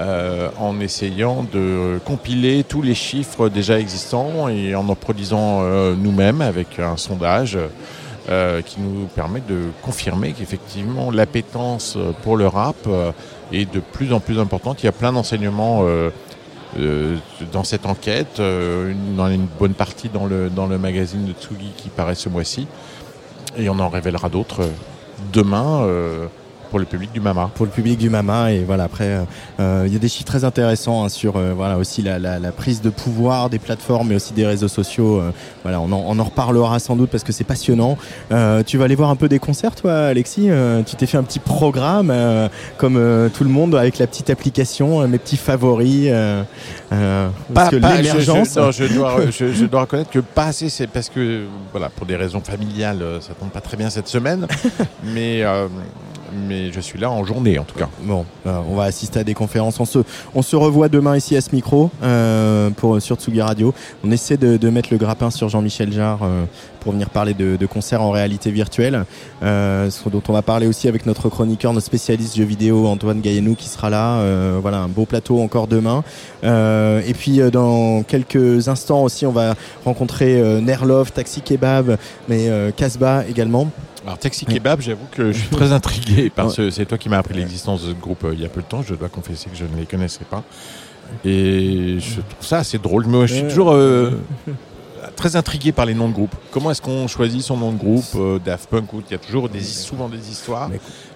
euh, 0.00 0.48
en 0.60 0.78
essayant 0.78 1.44
de 1.52 1.98
compiler 2.04 2.62
tous 2.62 2.82
les 2.82 2.94
chiffres 2.94 3.48
déjà 3.48 3.80
existants 3.80 4.48
et 4.48 4.76
en 4.76 4.88
en 4.88 4.94
produisant 4.94 5.62
euh, 5.62 5.96
nous-mêmes 5.98 6.40
avec 6.40 6.78
un 6.78 6.96
sondage 6.96 7.58
euh, 8.28 8.62
qui 8.62 8.80
nous 8.80 9.06
permet 9.06 9.40
de 9.40 9.58
confirmer 9.82 10.34
qu'effectivement 10.34 11.10
l'appétence 11.10 11.98
pour 12.22 12.36
le 12.36 12.46
rap 12.46 12.76
est 13.52 13.74
de 13.74 13.80
plus 13.80 14.12
en 14.12 14.20
plus 14.20 14.38
importante. 14.38 14.84
Il 14.84 14.86
y 14.86 14.88
a 14.88 14.92
plein 14.92 15.12
d'enseignements 15.12 15.84
dans 17.52 17.64
cette 17.64 17.84
enquête, 17.84 18.40
dans 19.16 19.28
une 19.28 19.48
bonne 19.58 19.74
partie 19.74 20.10
dans 20.10 20.26
le, 20.26 20.48
dans 20.48 20.68
le 20.68 20.78
magazine 20.78 21.26
de 21.26 21.32
Tsugi 21.32 21.72
qui 21.76 21.88
paraît 21.88 22.14
ce 22.14 22.28
mois-ci, 22.28 22.68
et 23.56 23.68
on 23.68 23.80
en 23.80 23.88
révélera 23.88 24.28
d'autres 24.28 24.68
demain 25.32 25.84
pour 26.68 26.78
le 26.78 26.84
public 26.84 27.12
du 27.12 27.20
Mama. 27.20 27.50
Pour 27.54 27.66
le 27.66 27.72
public 27.72 27.98
du 27.98 28.10
Mama 28.10 28.52
et 28.52 28.64
voilà 28.64 28.84
après 28.84 29.04
euh, 29.04 29.22
euh, 29.60 29.84
il 29.86 29.92
y 29.92 29.96
a 29.96 29.98
des 29.98 30.08
chiffres 30.08 30.26
très 30.26 30.44
intéressants 30.44 31.04
hein, 31.04 31.08
sur 31.08 31.36
euh, 31.36 31.52
voilà 31.54 31.78
aussi 31.78 32.02
la, 32.02 32.18
la, 32.18 32.38
la, 32.38 32.52
prise 32.52 32.80
de 32.80 32.90
pouvoir 32.90 33.50
des 33.50 33.58
plateformes 33.58 34.08
mais 34.08 34.14
aussi 34.16 34.32
des 34.32 34.46
réseaux 34.46 34.68
sociaux. 34.68 35.22
voilà 35.62 35.80
on 35.80 35.90
en, 35.92 36.04
on 36.06 36.18
en, 36.18 36.24
reparlera 36.24 36.78
sans 36.78 36.96
doute 36.96 37.10
parce 37.10 37.24
que 37.24 37.32
c'est 37.32 37.44
passionnant. 37.44 37.96
tu 38.66 38.78
vas 38.78 38.84
aller 38.84 38.94
voir 38.94 39.10
un 39.10 39.16
peu 39.16 39.28
des 39.28 39.38
concerts 39.38 39.74
toi 39.74 40.06
Alexis. 40.06 40.48
tu 40.86 40.96
t'es 40.96 41.06
fait 41.06 41.16
un 41.16 41.22
petit 41.22 41.38
programme 41.38 42.12
comme 42.76 43.30
tout 43.34 43.44
le 43.44 43.50
monde 43.50 43.74
avec 43.74 43.98
la 43.98 44.06
petite 44.06 44.30
application 44.30 45.06
mes 45.08 45.18
petits 45.18 45.36
favoris. 45.36 46.10
parce 47.54 47.70
que 47.70 47.76
l'émergence. 47.76 48.58
Je, 48.72 48.86
je, 48.86 48.94
dois 48.94 49.30
je, 49.30 49.52
je, 49.52 49.64
dois 49.64 49.82
reconnaître 49.82 50.10
que 50.10 50.18
pas 50.18 50.46
assez 50.46 50.68
c'est 50.68 50.86
parce 50.86 51.08
que 51.08 51.44
voilà 51.72 51.88
pour 51.88 52.06
des 52.06 52.16
raisons 52.16 52.40
familiales 52.40 53.02
ça 53.20 53.34
tombe 53.34 53.50
pas 53.50 53.60
très 53.60 53.76
bien 53.76 53.90
cette 53.90 54.08
semaine 54.08 54.46
mais 55.04 55.44
mais 56.32 56.72
je 56.72 56.80
suis 56.80 56.98
là 56.98 57.10
en 57.10 57.24
journée 57.24 57.58
en 57.58 57.64
tout 57.64 57.78
cas. 57.78 57.88
Bon, 58.02 58.24
euh, 58.46 58.60
on 58.68 58.74
va 58.74 58.84
assister 58.84 59.20
à 59.20 59.24
des 59.24 59.34
conférences. 59.34 59.80
On 59.80 59.84
se, 59.84 60.00
on 60.34 60.42
se 60.42 60.56
revoit 60.56 60.88
demain 60.88 61.16
ici 61.16 61.36
à 61.36 61.40
ce 61.40 61.54
micro 61.54 61.90
euh, 62.02 62.70
pour, 62.70 63.00
sur 63.00 63.16
Tsugi 63.16 63.40
Radio. 63.40 63.74
On 64.04 64.10
essaie 64.10 64.36
de, 64.36 64.56
de 64.56 64.70
mettre 64.70 64.88
le 64.90 64.98
grappin 64.98 65.30
sur 65.30 65.48
Jean-Michel 65.48 65.92
Jarre 65.92 66.20
euh, 66.22 66.44
pour 66.80 66.92
venir 66.92 67.10
parler 67.10 67.34
de, 67.34 67.56
de 67.56 67.66
concerts 67.66 68.02
en 68.02 68.10
réalité 68.10 68.50
virtuelle, 68.50 69.04
euh, 69.42 69.90
dont 70.10 70.22
on 70.28 70.32
va 70.32 70.42
parler 70.42 70.66
aussi 70.66 70.88
avec 70.88 71.06
notre 71.06 71.28
chroniqueur, 71.28 71.72
notre 71.72 71.86
spécialiste 71.86 72.36
jeux 72.36 72.44
vidéo 72.44 72.86
Antoine 72.86 73.20
Gaillenou 73.20 73.54
qui 73.54 73.68
sera 73.68 73.90
là. 73.90 74.18
Euh, 74.20 74.58
voilà, 74.60 74.78
un 74.78 74.88
beau 74.88 75.04
plateau 75.04 75.40
encore 75.40 75.66
demain. 75.66 76.04
Euh, 76.44 77.02
et 77.06 77.14
puis 77.14 77.40
dans 77.52 78.02
quelques 78.04 78.68
instants 78.68 79.02
aussi, 79.02 79.26
on 79.26 79.32
va 79.32 79.54
rencontrer 79.84 80.40
Nerlov, 80.62 81.12
Taxi 81.12 81.40
Kebab, 81.42 81.96
mais 82.28 82.48
Casbah 82.76 83.24
également. 83.28 83.68
Alors 84.04 84.18
Taxi 84.18 84.46
Kebab, 84.46 84.80
j'avoue 84.80 85.06
que 85.10 85.32
je 85.32 85.38
suis 85.38 85.48
très 85.48 85.72
intrigué 85.72 86.30
parce 86.34 86.56
que 86.56 86.70
c'est 86.70 86.86
toi 86.86 86.98
qui 86.98 87.08
m'as 87.08 87.18
appris 87.18 87.34
l'existence 87.34 87.82
de 87.84 87.90
ce 87.90 87.94
groupe 87.94 88.24
euh, 88.24 88.32
il 88.32 88.40
y 88.40 88.44
a 88.44 88.48
peu 88.48 88.62
de 88.62 88.66
temps. 88.66 88.82
Je 88.82 88.94
dois 88.94 89.08
confesser 89.08 89.50
que 89.50 89.56
je 89.56 89.64
ne 89.64 89.76
les 89.76 89.86
connaissais 89.86 90.24
pas. 90.24 90.42
Et 91.24 91.98
je 92.00 92.20
trouve 92.20 92.46
ça 92.46 92.58
assez 92.58 92.78
drôle. 92.78 93.06
Mais 93.06 93.26
je 93.26 93.34
suis 93.34 93.48
toujours 93.48 93.72
euh, 93.72 94.12
très 95.16 95.36
intrigué 95.36 95.72
par 95.72 95.86
les 95.86 95.94
noms 95.94 96.08
de 96.08 96.14
groupe. 96.14 96.34
Comment 96.50 96.70
est-ce 96.70 96.82
qu'on 96.82 97.08
choisit 97.08 97.42
son 97.42 97.56
nom 97.56 97.72
de 97.72 97.78
groupe 97.78 98.04
euh, 98.14 98.38
Daft 98.38 98.68
Punk, 98.68 98.92
où 98.92 99.02
il 99.06 99.12
y 99.12 99.14
a 99.14 99.18
toujours 99.18 99.48
des, 99.48 99.62
souvent 99.62 100.08
des 100.08 100.30
histoires. 100.30 100.70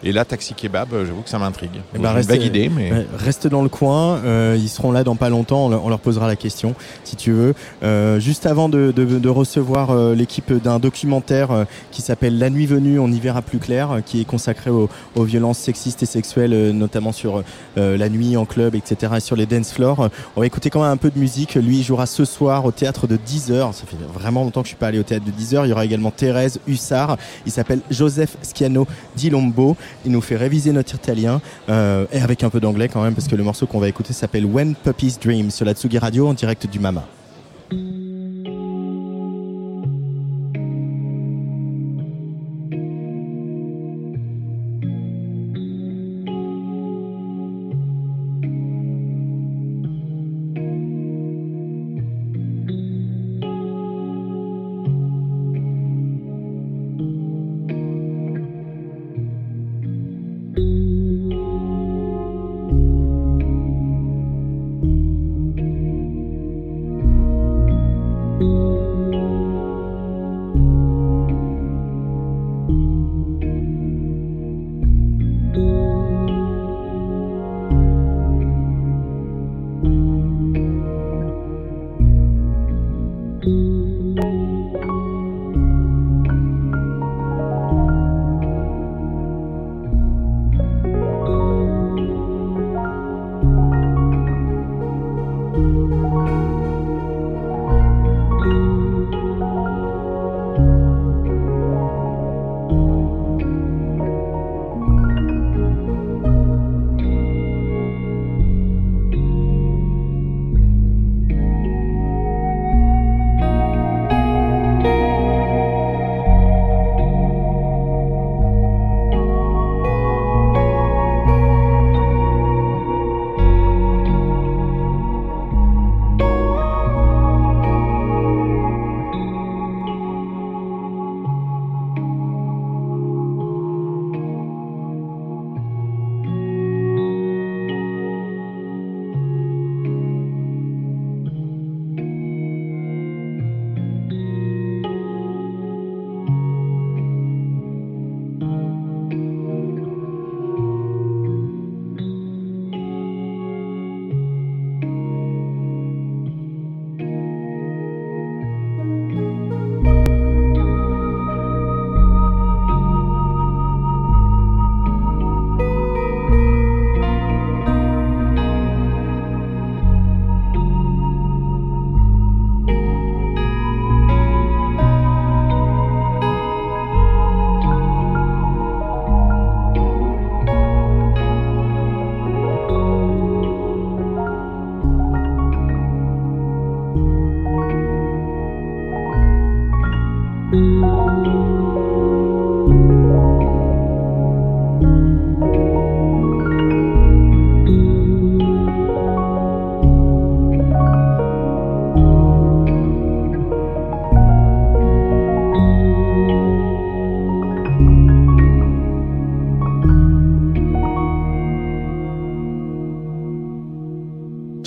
Et 0.04 0.10
là, 0.12 0.24
Taxi 0.24 0.54
Kebab, 0.54 0.92
euh, 0.92 1.06
j'avoue 1.06 1.22
que 1.22 1.28
ça 1.30 1.38
m'intrigue. 1.38 1.70
Eh 1.94 1.98
ben, 1.98 2.12
vague 2.28 2.42
idée, 2.42 2.68
mais 2.68 2.90
Ouais, 2.92 3.06
reste 3.18 3.46
dans 3.46 3.62
le 3.62 3.68
coin, 3.68 4.16
euh, 4.24 4.56
ils 4.58 4.68
seront 4.68 4.90
là 4.90 5.04
dans 5.04 5.14
pas 5.16 5.28
longtemps, 5.28 5.66
on 5.66 5.88
leur, 5.88 5.98
posera 6.00 6.26
la 6.26 6.34
question 6.36 6.74
si 7.04 7.14
tu 7.16 7.30
veux. 7.32 7.54
Euh, 7.84 8.18
juste 8.18 8.46
avant 8.46 8.68
de, 8.68 8.92
de- 8.94 9.18
de 9.18 9.28
recevoir 9.28 9.90
euh, 9.90 10.14
l'équipe 10.14 10.52
d'un 10.52 10.78
documentaire 10.80 11.50
euh, 11.52 11.64
qui 11.92 12.02
s'appelle 12.02 12.38
La 12.38 12.50
nuit 12.50 12.66
venue, 12.66 12.98
on 12.98 13.08
y 13.08 13.20
verra 13.20 13.42
plus 13.42 13.58
clair, 13.58 13.90
euh, 13.92 14.00
qui 14.00 14.20
est 14.20 14.24
consacré 14.24 14.70
aux, 14.70 14.88
aux 15.14 15.22
violences 15.24 15.58
sexistes 15.58 16.02
et 16.02 16.06
sexuelles, 16.06 16.52
euh, 16.52 16.72
notamment 16.72 17.12
sur 17.12 17.42
euh, 17.78 17.96
la 17.96 18.08
nuit 18.08 18.36
en 18.36 18.44
club, 18.44 18.74
etc. 18.74 19.12
et 19.18 19.20
sur 19.20 19.36
les 19.36 19.46
dance 19.46 19.72
floors. 19.72 20.00
Euh, 20.00 20.08
On 20.36 20.40
va 20.40 20.46
écouter 20.46 20.68
quand 20.70 20.82
même 20.82 20.90
un 20.90 20.96
peu 20.96 21.10
de 21.10 21.18
musique. 21.18 21.54
Lui, 21.54 21.78
il 21.78 21.82
jouera 21.84 22.06
ce 22.06 22.24
soir 22.24 22.64
au 22.64 22.72
théâtre 22.72 23.06
de 23.06 23.16
10h. 23.16 23.72
Ça 23.72 23.84
fait 23.86 23.96
vraiment 24.12 24.42
longtemps 24.42 24.62
que 24.62 24.66
je 24.66 24.70
suis 24.70 24.76
pas 24.76 24.88
allé 24.88 24.98
au 24.98 25.04
théâtre 25.04 25.24
de 25.24 25.30
10h. 25.30 25.64
Il 25.64 25.68
y 25.68 25.72
aura 25.72 25.84
également 25.84 26.10
Thérèse 26.10 26.58
Hussard. 26.66 27.16
Il 27.46 27.52
s'appelle 27.52 27.80
Joseph 27.90 28.36
Schiano 28.42 28.86
di 29.14 29.30
Lombo. 29.30 29.76
Il 30.04 30.12
nous 30.12 30.20
fait 30.20 30.36
réviser 30.36 30.72
notre 30.72 30.94
italien 30.94 31.40
euh, 31.68 32.06
et 32.12 32.20
avec 32.20 32.42
un 32.44 32.50
peu 32.50 32.60
d'anglais 32.60 32.88
quand 32.88 33.02
même 33.02 33.14
parce 33.14 33.28
que 33.28 33.36
le 33.36 33.44
morceau 33.44 33.66
qu'on 33.66 33.80
va 33.80 33.88
écouter 33.88 34.12
s'appelle 34.12 34.44
When 34.44 34.74
Puppies 34.74 35.16
Dream 35.22 35.50
sur 35.50 35.64
la 35.64 35.74
Tsugi 35.74 35.98
Radio 35.98 36.28
en 36.28 36.34
direct 36.34 36.66
du 36.66 36.78
Mama. 36.78 37.06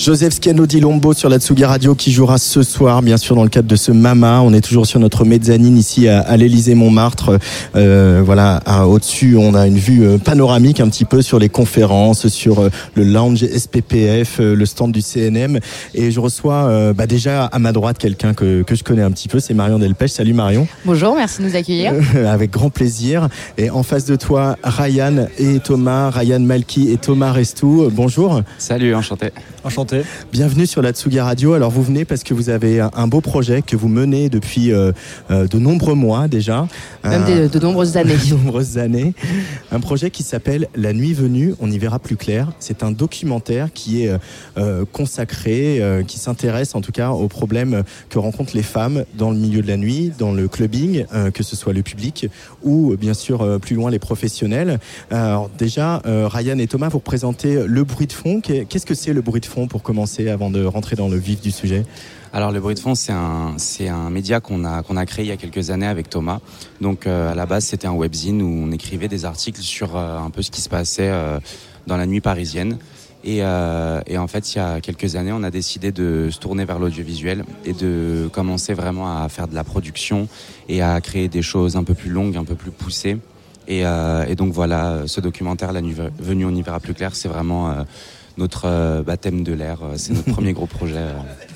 Joseph 0.05 0.35
Schiano 0.35 0.67
di 0.67 0.79
Lombo 0.79 1.13
sur 1.13 1.29
la 1.29 1.39
Tsugi 1.39 1.65
Radio 1.65 1.95
qui 1.95 2.11
jouera 2.11 2.37
ce 2.37 2.61
soir, 2.61 3.01
bien 3.01 3.17
sûr, 3.17 3.35
dans 3.35 3.41
le 3.41 3.49
cadre 3.49 3.67
de 3.67 3.75
ce 3.75 3.91
Mama. 3.91 4.39
On 4.41 4.53
est 4.53 4.61
toujours 4.61 4.85
sur 4.85 4.99
notre 4.99 5.25
mezzanine 5.25 5.79
ici 5.79 6.07
à, 6.07 6.19
à 6.19 6.37
l'Élysée 6.37 6.75
Montmartre. 6.75 7.39
Euh, 7.75 8.21
voilà, 8.23 8.61
au-dessus, 8.85 9.35
on 9.35 9.55
a 9.55 9.65
une 9.65 9.79
vue 9.79 10.05
euh, 10.05 10.19
panoramique 10.19 10.79
un 10.79 10.89
petit 10.89 11.05
peu 11.05 11.23
sur 11.23 11.39
les 11.39 11.49
conférences, 11.49 12.27
sur 12.27 12.59
euh, 12.59 12.69
le 12.93 13.03
lounge 13.03 13.47
SPPF, 13.47 14.39
euh, 14.41 14.53
le 14.55 14.65
stand 14.67 14.91
du 14.91 15.01
CNM. 15.01 15.59
Et 15.95 16.11
je 16.11 16.19
reçois 16.19 16.67
euh, 16.67 16.93
bah, 16.93 17.07
déjà 17.07 17.45
à 17.45 17.57
ma 17.57 17.71
droite 17.71 17.97
quelqu'un 17.97 18.35
que, 18.35 18.61
que 18.61 18.75
je 18.75 18.83
connais 18.83 19.01
un 19.01 19.09
petit 19.09 19.27
peu, 19.27 19.39
c'est 19.39 19.55
Marion 19.55 19.79
Delpech. 19.79 20.11
Salut 20.11 20.33
Marion. 20.33 20.67
Bonjour, 20.85 21.15
merci 21.15 21.41
de 21.41 21.47
nous 21.47 21.55
accueillir. 21.55 21.93
Avec 22.27 22.51
grand 22.51 22.69
plaisir. 22.69 23.27
Et 23.57 23.71
en 23.71 23.81
face 23.81 24.05
de 24.05 24.15
toi, 24.15 24.55
Ryan 24.63 25.25
et 25.39 25.57
Thomas, 25.61 26.11
Ryan 26.11 26.41
Malky 26.41 26.91
et 26.91 26.97
Thomas 26.97 27.31
Restou. 27.31 27.89
Bonjour. 27.91 28.43
Salut, 28.59 28.93
enchanté. 28.93 29.31
Enchanté. 29.63 29.94
Bienvenue 30.31 30.65
sur 30.65 30.81
la 30.81 30.91
Tsugi 30.91 31.19
Radio. 31.19 31.53
Alors 31.53 31.71
vous 31.71 31.83
venez 31.83 32.05
parce 32.05 32.23
que 32.23 32.33
vous 32.33 32.49
avez 32.49 32.79
un 32.79 33.07
beau 33.07 33.21
projet 33.21 33.61
que 33.61 33.75
vous 33.75 33.87
menez 33.87 34.29
depuis 34.29 34.71
euh, 34.71 34.91
euh, 35.31 35.47
de 35.47 35.59
nombreux 35.59 35.95
mois 35.95 36.27
déjà. 36.27 36.67
Même 37.03 37.25
de, 37.25 37.47
de 37.47 37.59
nombreuses 37.59 37.97
années. 37.97 38.15
de 38.29 38.35
nombreuses 38.35 38.77
années. 38.77 39.13
Un 39.71 39.79
projet 39.79 40.09
qui 40.09 40.23
s'appelle 40.23 40.67
La 40.75 40.93
Nuit 40.93 41.13
Venue. 41.13 41.53
On 41.59 41.71
y 41.71 41.77
verra 41.77 41.99
plus 41.99 42.17
clair. 42.17 42.51
C'est 42.59 42.83
un 42.83 42.91
documentaire 42.91 43.71
qui 43.73 44.03
est 44.03 44.17
euh, 44.57 44.85
consacré, 44.91 45.81
qui 46.07 46.19
s'intéresse 46.19 46.75
en 46.75 46.81
tout 46.81 46.91
cas 46.91 47.11
aux 47.11 47.27
problèmes 47.27 47.83
que 48.09 48.19
rencontrent 48.19 48.55
les 48.55 48.63
femmes 48.63 49.05
dans 49.17 49.31
le 49.31 49.37
milieu 49.37 49.61
de 49.61 49.67
la 49.67 49.77
nuit, 49.77 50.11
dans 50.17 50.31
le 50.31 50.47
clubbing, 50.47 51.05
que 51.33 51.43
ce 51.43 51.55
soit 51.55 51.73
le 51.73 51.83
public 51.83 52.27
ou 52.63 52.95
bien 52.97 53.13
sûr 53.13 53.59
plus 53.59 53.75
loin 53.75 53.91
les 53.91 53.99
professionnels. 53.99 54.79
Alors 55.11 55.49
déjà, 55.57 56.01
Ryan 56.05 56.57
et 56.57 56.67
Thomas, 56.67 56.89
vous 56.89 56.97
représentez 56.97 57.65
le 57.65 57.83
bruit 57.83 58.07
de 58.07 58.13
fond. 58.13 58.41
Qu'est-ce 58.41 58.85
que 58.85 58.95
c'est 58.95 59.13
le 59.13 59.21
bruit 59.21 59.41
de 59.41 59.45
fond 59.45 59.67
pour 59.67 59.83
commencer 59.85 60.27
avant 60.27 60.49
de 60.49 60.65
rentrer 60.65 60.97
dans 60.97 61.07
le 61.07 61.17
vif 61.17 61.39
du 61.39 61.51
sujet 61.51 61.85
alors 62.35 62.51
le 62.51 62.59
bruit 62.59 62.75
de 62.75 62.81
fond, 62.81 62.95
c'est 62.95 63.13
un, 63.13 63.53
c'est 63.55 63.87
un 63.87 64.09
média 64.09 64.41
qu'on 64.41 64.65
a, 64.65 64.83
qu'on 64.83 64.97
a 64.97 65.05
créé 65.05 65.23
il 65.23 65.29
y 65.29 65.31
a 65.31 65.37
quelques 65.37 65.69
années 65.69 65.87
avec 65.87 66.09
Thomas. 66.09 66.41
Donc 66.81 67.07
euh, 67.07 67.31
à 67.31 67.33
la 67.33 67.45
base, 67.45 67.63
c'était 67.63 67.87
un 67.87 67.93
webzine 67.93 68.41
où 68.41 68.65
on 68.65 68.73
écrivait 68.73 69.07
des 69.07 69.23
articles 69.23 69.61
sur 69.61 69.95
euh, 69.95 70.19
un 70.19 70.29
peu 70.29 70.41
ce 70.41 70.51
qui 70.51 70.59
se 70.59 70.67
passait 70.67 71.07
euh, 71.07 71.39
dans 71.87 71.95
la 71.95 72.05
nuit 72.05 72.19
parisienne. 72.19 72.77
Et, 73.23 73.37
et, 73.37 74.17
en 74.19 74.27
fait, 74.27 74.53
il 74.53 74.57
y 74.59 74.61
a 74.61 74.79
quelques 74.81 75.15
années, 75.15 75.31
on 75.31 75.41
a 75.41 75.49
décidé 75.49 75.91
de 75.91 76.29
se 76.29 76.37
tourner 76.37 76.63
vers 76.63 76.77
l'audiovisuel 76.77 77.43
et 77.63 77.73
de 77.73 78.29
commencer 78.31 78.75
vraiment 78.75 79.23
à 79.23 79.27
faire 79.29 79.47
de 79.47 79.55
la 79.55 79.63
production 79.63 80.27
et 80.69 80.83
à 80.83 81.01
créer 81.01 81.27
des 81.27 81.41
choses 81.41 81.75
un 81.75 81.83
peu 81.83 81.95
plus 81.95 82.11
longues, 82.11 82.37
un 82.37 82.43
peu 82.43 82.53
plus 82.53 82.69
poussées. 82.69 83.17
Et, 83.67 83.79
et 83.79 84.35
donc 84.35 84.53
voilà, 84.53 85.07
ce 85.07 85.21
documentaire, 85.21 85.71
La 85.71 85.81
Nuit 85.81 85.95
Venue, 86.19 86.45
on 86.45 86.53
y 86.53 86.61
verra 86.61 86.79
plus 86.79 86.93
clair, 86.93 87.15
c'est 87.15 87.27
vraiment 87.27 87.83
notre 88.37 89.01
baptême 89.03 89.43
de 89.43 89.53
l'air. 89.53 89.79
C'est 89.95 90.13
notre 90.13 90.31
premier 90.31 90.53
gros 90.53 90.67
projet. 90.67 91.05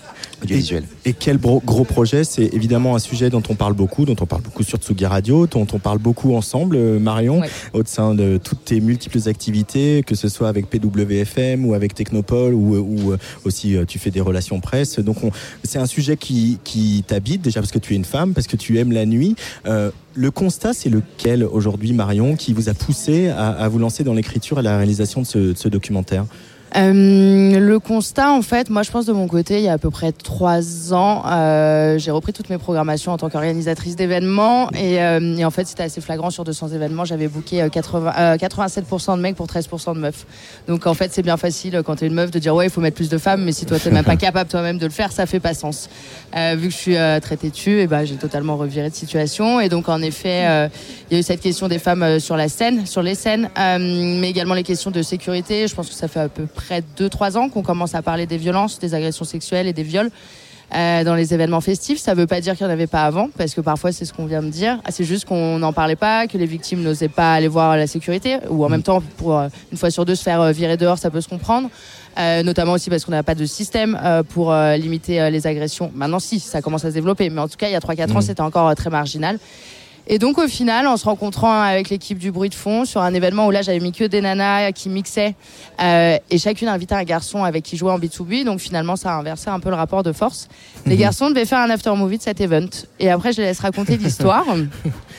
Et, 1.05 1.13
quel 1.13 1.37
gros, 1.37 1.83
projet? 1.83 2.23
C'est 2.23 2.45
évidemment 2.53 2.95
un 2.95 2.99
sujet 2.99 3.29
dont 3.29 3.43
on 3.49 3.55
parle 3.55 3.73
beaucoup, 3.73 4.05
dont 4.05 4.15
on 4.19 4.25
parle 4.25 4.41
beaucoup 4.41 4.63
sur 4.63 4.77
Tsugi 4.77 5.05
Radio, 5.05 5.47
dont 5.47 5.67
on 5.73 5.79
parle 5.79 5.99
beaucoup 5.99 6.35
ensemble, 6.35 6.75
euh, 6.75 6.99
Marion, 6.99 7.41
au 7.73 7.81
sein 7.85 8.13
de 8.13 8.39
toutes 8.41 8.65
tes 8.65 8.79
multiples 8.79 9.27
activités, 9.27 10.03
que 10.05 10.15
ce 10.15 10.29
soit 10.29 10.47
avec 10.47 10.69
PWFM 10.69 11.65
ou 11.65 11.73
avec 11.73 11.93
Technopole 11.93 12.53
ou, 12.53 12.77
ou 12.77 13.11
euh, 13.11 13.17
aussi 13.43 13.75
euh, 13.75 13.85
tu 13.85 13.99
fais 13.99 14.11
des 14.11 14.21
relations 14.21 14.59
presse. 14.59 14.99
Donc 14.99 15.17
c'est 15.63 15.79
un 15.79 15.85
sujet 15.85 16.17
qui, 16.17 16.59
qui 16.63 17.03
t'habite 17.05 17.41
déjà 17.41 17.59
parce 17.59 17.71
que 17.71 17.79
tu 17.79 17.93
es 17.93 17.95
une 17.95 18.05
femme, 18.05 18.33
parce 18.33 18.47
que 18.47 18.55
tu 18.55 18.77
aimes 18.77 18.91
la 18.91 19.05
nuit. 19.05 19.35
le 19.65 20.31
constat, 20.31 20.73
c'est 20.73 20.89
lequel 20.89 21.43
aujourd'hui, 21.43 21.93
Marion, 21.93 22.35
qui 22.35 22.53
vous 22.53 22.69
a 22.69 22.73
poussé 22.73 23.29
à, 23.29 23.67
vous 23.67 23.79
lancer 23.79 24.03
dans 24.03 24.13
l'écriture 24.13 24.59
et 24.59 24.63
la 24.63 24.77
réalisation 24.77 25.21
de 25.21 25.53
ce 25.55 25.67
documentaire? 25.67 26.25
Euh, 26.75 27.59
le 27.59 27.79
constat, 27.79 28.31
en 28.31 28.41
fait, 28.41 28.69
moi 28.69 28.83
je 28.83 28.91
pense 28.91 29.05
de 29.05 29.13
mon 29.13 29.27
côté, 29.27 29.57
il 29.57 29.63
y 29.63 29.67
a 29.67 29.73
à 29.73 29.77
peu 29.77 29.89
près 29.89 30.11
trois 30.11 30.93
ans, 30.93 31.23
euh, 31.25 31.97
j'ai 31.97 32.11
repris 32.11 32.31
toutes 32.31 32.49
mes 32.49 32.59
programmations 32.59 33.11
en 33.11 33.17
tant 33.17 33.29
qu'organisatrice 33.29 33.95
d'événements 33.95 34.69
et, 34.71 35.01
euh, 35.01 35.37
et, 35.37 35.45
en 35.45 35.51
fait 35.51 35.65
c'était 35.65 35.83
assez 35.83 35.99
flagrant 35.99 36.29
sur 36.29 36.43
200 36.43 36.69
événements, 36.69 37.05
j'avais 37.05 37.27
booké 37.27 37.67
80, 37.71 38.35
87% 38.35 39.17
de 39.17 39.21
mecs 39.21 39.35
pour 39.35 39.47
13% 39.47 39.95
de 39.95 39.99
meufs. 39.99 40.25
Donc 40.67 40.85
en 40.85 40.93
fait 40.93 41.11
c'est 41.11 41.23
bien 41.23 41.37
facile 41.37 41.81
quand 41.83 41.95
t'es 41.95 42.07
une 42.07 42.13
meuf 42.13 42.29
de 42.29 42.37
dire 42.37 42.53
ouais 42.53 42.67
il 42.67 42.69
faut 42.69 42.81
mettre 42.81 42.95
plus 42.95 43.09
de 43.09 43.17
femmes, 43.17 43.43
mais 43.43 43.51
si 43.51 43.65
toi 43.65 43.79
t'es 43.79 43.89
même 43.89 44.05
pas 44.05 44.15
capable 44.17 44.49
toi-même 44.49 44.77
de 44.77 44.85
le 44.85 44.91
faire, 44.91 45.11
ça 45.11 45.25
fait 45.25 45.39
pas 45.39 45.55
sens. 45.55 45.89
vu 46.35 46.67
que 46.67 46.73
je 46.73 46.77
suis 46.77 46.95
très 47.21 47.37
têtue, 47.37 47.79
et 47.79 47.87
ben 47.87 48.05
j'ai 48.05 48.15
totalement 48.15 48.57
reviré 48.57 48.89
de 48.89 48.95
situation 48.95 49.59
et 49.59 49.69
donc 49.69 49.89
en 49.89 50.01
effet 50.01 50.69
il 51.09 51.13
y 51.13 51.17
a 51.17 51.19
eu 51.19 51.23
cette 51.23 51.41
question 51.41 51.67
des 51.67 51.79
femmes 51.79 52.19
sur 52.19 52.37
la 52.37 52.47
scène, 52.47 52.85
sur 52.85 53.01
les 53.01 53.15
scènes, 53.15 53.49
mais 53.57 54.29
également 54.29 54.53
les 54.53 54.63
questions 54.63 54.91
de 54.91 55.01
sécurité. 55.01 55.67
Je 55.67 55.73
pense 55.73 55.89
que 55.89 55.95
ça 55.95 56.07
fait 56.07 56.19
à 56.19 56.29
peu 56.29 56.45
près 56.45 56.58
2-3 56.61 57.37
ans 57.37 57.49
qu'on 57.49 57.63
commence 57.63 57.95
à 57.95 58.01
parler 58.01 58.25
des 58.25 58.37
violences, 58.37 58.79
des 58.79 58.93
agressions 58.93 59.25
sexuelles 59.25 59.67
et 59.67 59.73
des 59.73 59.83
viols. 59.83 60.11
Euh, 60.75 61.03
dans 61.03 61.15
les 61.15 61.33
événements 61.33 61.61
festifs. 61.61 61.97
Ça 61.99 62.13
ne 62.13 62.19
veut 62.19 62.27
pas 62.27 62.41
dire 62.41 62.55
qu'il 62.55 62.63
n'y 62.63 62.71
en 62.71 62.73
avait 62.73 62.85
pas 62.85 63.01
avant, 63.01 63.29
parce 63.35 63.55
que 63.55 63.61
parfois 63.61 63.91
c'est 63.91 64.05
ce 64.05 64.13
qu'on 64.13 64.27
vient 64.27 64.43
de 64.43 64.49
dire. 64.49 64.79
Ah, 64.85 64.91
c'est 64.91 65.03
juste 65.03 65.25
qu'on 65.25 65.57
n'en 65.57 65.73
parlait 65.73 65.95
pas, 65.95 66.27
que 66.27 66.37
les 66.37 66.45
victimes 66.45 66.83
n'osaient 66.83 67.09
pas 67.09 67.33
aller 67.33 67.47
voir 67.47 67.75
la 67.75 67.87
sécurité, 67.87 68.37
ou 68.51 68.63
en 68.63 68.69
même 68.69 68.83
temps, 68.83 69.01
pour 69.17 69.35
euh, 69.35 69.47
une 69.71 69.79
fois 69.79 69.89
sur 69.89 70.05
deux 70.05 70.13
se 70.13 70.21
faire 70.21 70.41
euh, 70.41 70.51
virer 70.51 70.77
dehors, 70.77 70.99
ça 70.99 71.09
peut 71.09 71.21
se 71.21 71.27
comprendre. 71.27 71.71
notamment 72.43 72.73
aussi 72.73 72.91
parce 72.91 73.03
qu'on 73.03 73.13
n'a 73.13 73.23
pas 73.23 73.33
de 73.33 73.45
système 73.45 73.97
pour 74.29 74.53
limiter 74.53 75.31
les 75.31 75.47
agressions. 75.47 75.89
Maintenant, 75.95 76.19
si, 76.19 76.39
ça 76.39 76.61
commence 76.61 76.83
à 76.83 76.89
se 76.89 76.93
développer, 76.93 77.29
mais 77.29 77.39
en 77.39 77.47
tout 77.47 77.55
cas, 77.57 77.67
il 77.69 77.71
y 77.71 77.75
a 77.75 77.79
3-4 77.79 78.11
ans, 78.11 78.19
mmh. 78.19 78.21
c'était 78.21 78.41
encore 78.41 78.75
très 78.75 78.89
marginal. 78.89 79.39
Et 80.11 80.17
donc 80.17 80.39
au 80.39 80.47
final, 80.47 80.87
en 80.87 80.97
se 80.97 81.05
rencontrant 81.05 81.61
avec 81.61 81.91
l'équipe 81.91 82.17
du 82.17 82.31
bruit 82.31 82.49
de 82.49 82.55
fond 82.55 82.83
sur 82.83 83.01
un 83.01 83.13
événement 83.13 83.45
où 83.45 83.51
là 83.51 83.61
j'avais 83.61 83.79
mis 83.79 83.91
que 83.91 84.03
des 84.03 84.21
nanas 84.21 84.71
qui 84.71 84.89
mixaient 84.89 85.35
euh, 85.79 86.17
et 86.31 86.39
chacune 86.39 86.67
invitait 86.67 86.95
un 86.95 87.03
garçon 87.03 87.43
avec 87.43 87.63
qui 87.63 87.77
jouait 87.77 87.91
en 87.91 87.99
B2B. 87.99 88.43
Donc 88.43 88.59
finalement 88.59 88.95
ça 88.95 89.13
a 89.13 89.19
inversé 89.19 89.51
un 89.51 89.59
peu 89.59 89.69
le 89.69 89.75
rapport 89.75 90.01
de 90.01 90.11
force. 90.11 90.47
Les 90.87 90.95
mhm. 90.95 91.01
garçons 91.01 91.29
devaient 91.29 91.45
faire 91.45 91.59
un 91.59 91.69
after 91.69 91.91
movie 91.95 92.17
de 92.17 92.23
cet 92.23 92.41
event. 92.41 92.69
Et 92.99 93.11
après 93.11 93.33
je 93.33 93.37
les 93.37 93.43
laisse 93.43 93.59
raconter 93.59 93.97
l'histoire. 94.03 94.45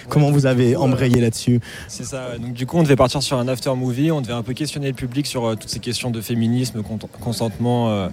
Comment 0.09 0.33
vous 0.33 0.47
avez 0.47 0.75
embrayé 0.75 1.21
là-dessus 1.21 1.61
C'est 1.87 2.05
ça. 2.05 2.37
Donc 2.39 2.55
du 2.55 2.67
coup 2.67 2.77
on 2.77 2.83
devait 2.83 2.97
partir 2.97 3.23
sur 3.23 3.39
un 3.39 3.47
after 3.47 3.73
movie. 3.77 4.11
On 4.11 4.21
devait 4.21 4.33
un 4.33 4.43
peu 4.43 4.55
questionner 4.55 4.89
le 4.89 4.95
public 4.95 5.25
sur 5.29 5.45
euh, 5.45 5.55
toutes 5.55 5.71
ces 5.71 5.79
questions 5.79 6.11
de 6.11 6.21
féminisme, 6.21 6.83
consentement 7.21 7.91
euh, 7.91 8.09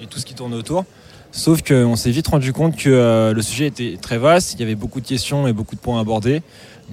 et 0.00 0.06
tout 0.06 0.18
ce 0.18 0.26
qui 0.26 0.34
tourne 0.34 0.54
autour. 0.54 0.84
Sauf 1.36 1.60
qu'on 1.60 1.96
s'est 1.96 2.10
vite 2.10 2.28
rendu 2.28 2.54
compte 2.54 2.76
que 2.76 2.88
euh, 2.88 3.34
le 3.34 3.42
sujet 3.42 3.66
était 3.66 3.98
très 4.00 4.16
vaste, 4.16 4.54
il 4.54 4.60
y 4.60 4.62
avait 4.62 4.74
beaucoup 4.74 5.02
de 5.02 5.06
questions 5.06 5.46
et 5.46 5.52
beaucoup 5.52 5.74
de 5.74 5.80
points 5.80 6.00
abordés. 6.00 6.40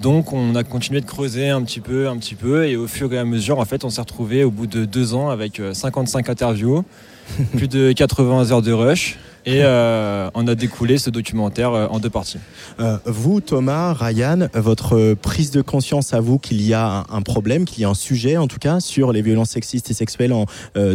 Donc 0.02 0.34
on 0.34 0.54
a 0.54 0.62
continué 0.62 1.00
de 1.00 1.06
creuser 1.06 1.48
un 1.48 1.62
petit 1.62 1.80
peu, 1.80 2.08
un 2.08 2.18
petit 2.18 2.34
peu, 2.34 2.66
et 2.66 2.76
au 2.76 2.86
fur 2.86 3.10
et 3.14 3.18
à 3.18 3.24
mesure, 3.24 3.58
en 3.58 3.64
fait, 3.64 3.84
on 3.84 3.90
s'est 3.90 4.02
retrouvé 4.02 4.44
au 4.44 4.50
bout 4.50 4.66
de 4.66 4.84
deux 4.84 5.14
ans 5.14 5.30
avec 5.30 5.62
55 5.72 6.28
euh, 6.28 6.32
interviews, 6.32 6.84
plus 7.56 7.68
de 7.68 7.92
80 7.92 8.50
heures 8.50 8.60
de 8.60 8.72
rush, 8.72 9.16
et 9.46 9.60
euh, 9.62 10.30
on 10.34 10.46
a 10.46 10.54
découlé 10.54 10.98
ce 10.98 11.10
documentaire 11.10 11.72
euh, 11.72 11.86
en 11.88 11.98
deux 11.98 12.10
parties. 12.10 12.38
Euh, 12.80 12.98
vous, 13.04 13.40
Thomas, 13.40 13.92
Ryan, 13.92 14.48
votre 14.54 15.14
prise 15.14 15.50
de 15.50 15.60
conscience 15.60 16.14
à 16.14 16.20
vous 16.20 16.38
qu'il 16.38 16.62
y 16.62 16.72
a 16.72 17.04
un, 17.10 17.22
problème, 17.22 17.64
qu'il 17.64 17.82
y 17.82 17.84
a 17.84 17.88
un 17.88 17.94
sujet 17.94 18.36
en 18.36 18.46
tout 18.46 18.58
cas 18.58 18.80
sur 18.80 19.12
les 19.12 19.22
violences 19.22 19.50
sexistes 19.50 19.90
et 19.90 19.94
sexuelles 19.94 20.32
en, 20.32 20.46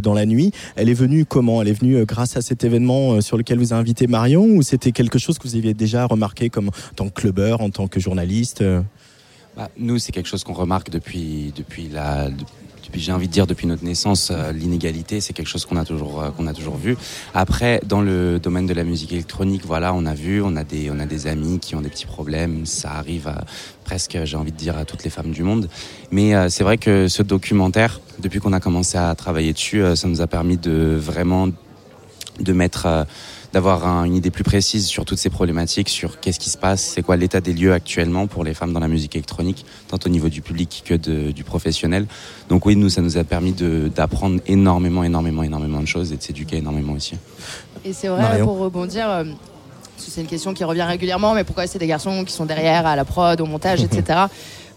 dans 0.02 0.14
la 0.14 0.26
nuit, 0.26 0.52
elle 0.76 0.90
est 0.90 0.94
venue 0.94 1.26
comment? 1.26 1.62
Elle 1.62 1.68
est 1.68 1.80
venue 1.80 2.06
grâce 2.06 2.38
à 2.38 2.42
cet 2.42 2.64
événement 2.64 3.22
sur 3.22 3.38
lequel 3.38 3.60
vous 3.60 3.74
avez 3.74 3.82
invité 3.82 4.08
Marion 4.08 4.46
ou 4.46 4.62
c'était 4.62 4.92
quelque 4.92 5.20
chose 5.20 5.38
que 5.38 5.48
vous 5.48 5.56
aviez 5.56 5.74
déjà 5.74 6.06
remarqué 6.06 6.50
comme 6.50 6.70
en 6.70 6.96
tant 6.96 7.10
que 7.10 7.14
clubbeur, 7.14 7.62
en 7.62 7.70
tant 7.70 7.88
que 7.88 8.00
journaliste 8.00 8.64
bah, 9.56 9.70
nous, 9.78 10.00
c'est 10.00 10.14
quelque 10.14 10.30
chose 10.30 10.46
qu'on 10.46 10.54
remarque 10.54 10.90
depuis, 10.90 11.52
depuis 11.54 11.90
la, 11.90 12.30
puis 12.92 13.02
j'ai 13.02 13.12
envie 13.12 13.28
de 13.28 13.32
dire 13.32 13.48
depuis 13.48 13.68
notre 13.68 13.84
naissance, 13.84 14.32
euh, 14.32 14.52
l'inégalité, 14.52 15.22
c'est 15.22 15.34
quelque 15.34 15.48
chose 15.48 15.66
qu'on 15.66 15.78
a 15.78 15.86
toujours 15.86 16.22
euh, 16.22 16.32
qu'on 16.32 16.48
a 16.48 16.54
toujours 16.54 16.78
vu. 16.78 16.98
Après, 17.34 17.82
dans 17.86 18.02
le 18.02 18.40
domaine 18.40 18.66
de 18.66 18.74
la 18.74 18.84
musique 18.84 19.12
électronique, 19.12 19.64
voilà, 19.66 19.94
on 19.94 20.06
a 20.06 20.14
vu, 20.14 20.42
on 20.42 20.56
a 20.56 20.64
des 20.64 20.90
on 20.92 21.00
a 21.00 21.06
des 21.06 21.28
amis 21.28 21.60
qui 21.60 21.76
ont 21.76 21.82
des 21.82 21.90
petits 21.90 22.06
problèmes. 22.06 22.66
Ça 22.66 22.92
arrive 22.92 23.28
à, 23.28 23.46
presque, 23.84 24.18
j'ai 24.24 24.38
envie 24.38 24.52
de 24.52 24.58
dire, 24.58 24.78
à 24.78 24.86
toutes 24.86 25.04
les 25.04 25.10
femmes 25.10 25.32
du 25.32 25.44
monde. 25.44 25.70
Mais 26.12 26.36
euh, 26.36 26.50
c'est 26.50 26.64
vrai 26.64 26.78
que 26.78 27.08
ce 27.08 27.24
documentaire, 27.24 28.02
depuis 28.20 28.40
qu'on 28.40 28.54
a 28.54 28.60
commencé 28.60 28.98
à 28.98 29.14
travailler 29.16 29.54
dessus, 29.54 29.82
ça 29.96 30.08
nous 30.08 30.22
a 30.22 30.28
permis 30.28 30.58
de 30.58 30.98
vraiment 31.00 31.48
de 32.40 32.54
mettre 32.54 33.06
d'avoir 33.54 33.86
une 34.06 34.16
idée 34.16 34.32
plus 34.32 34.44
précise 34.44 34.86
sur 34.86 35.06
toutes 35.06 35.18
ces 35.18 35.30
problématiques, 35.30 35.90
sur 35.90 36.20
qu'est-ce 36.20 36.40
qui 36.40 36.50
se 36.50 36.58
passe, 36.58 36.82
c'est 36.82 37.02
quoi 37.02 37.18
l'état 37.18 37.42
des 37.42 37.54
lieux 37.54 37.74
actuellement 37.74 38.28
pour 38.28 38.44
les 38.44 38.54
femmes 38.54 38.74
dans 38.74 38.80
la 38.80 38.88
musique 38.88 39.16
électronique, 39.16 39.66
tant 39.88 39.98
au 40.06 40.10
niveau 40.10 40.30
du 40.30 40.42
public 40.42 40.84
que 40.86 40.96
du 41.32 41.44
professionnel. 41.44 42.06
Donc 42.50 42.66
oui, 42.66 42.76
nous, 42.76 42.90
ça 42.90 43.02
nous 43.02 43.18
a 43.18 43.24
permis 43.24 43.54
d'apprendre 43.54 44.40
énormément, 44.48 45.04
énormément, 45.04 45.44
énormément 45.44 45.82
de 45.82 45.88
choses 45.88 46.12
et 46.12 46.18
de 46.18 46.22
s'éduquer 46.22 46.58
énormément 46.58 46.94
aussi. 46.94 47.16
Et 47.86 47.94
c'est 47.94 48.08
vrai, 48.08 48.42
pour 48.42 48.58
rebondir, 48.58 49.10
euh, 49.10 49.24
c'est 49.98 50.22
une 50.22 50.28
question 50.28 50.54
qui 50.54 50.64
revient 50.64 50.84
régulièrement, 50.84 51.34
mais 51.34 51.44
pourquoi 51.44 51.68
c'est 51.68 51.80
des 51.80 51.88
garçons 51.88 52.24
qui 52.26 52.34
sont 52.34 52.46
derrière 52.46 52.86
à 52.86 52.96
la 52.96 53.06
prod, 53.06 53.40
au 53.42 53.46
montage, 53.46 53.84
etc. 53.84 54.26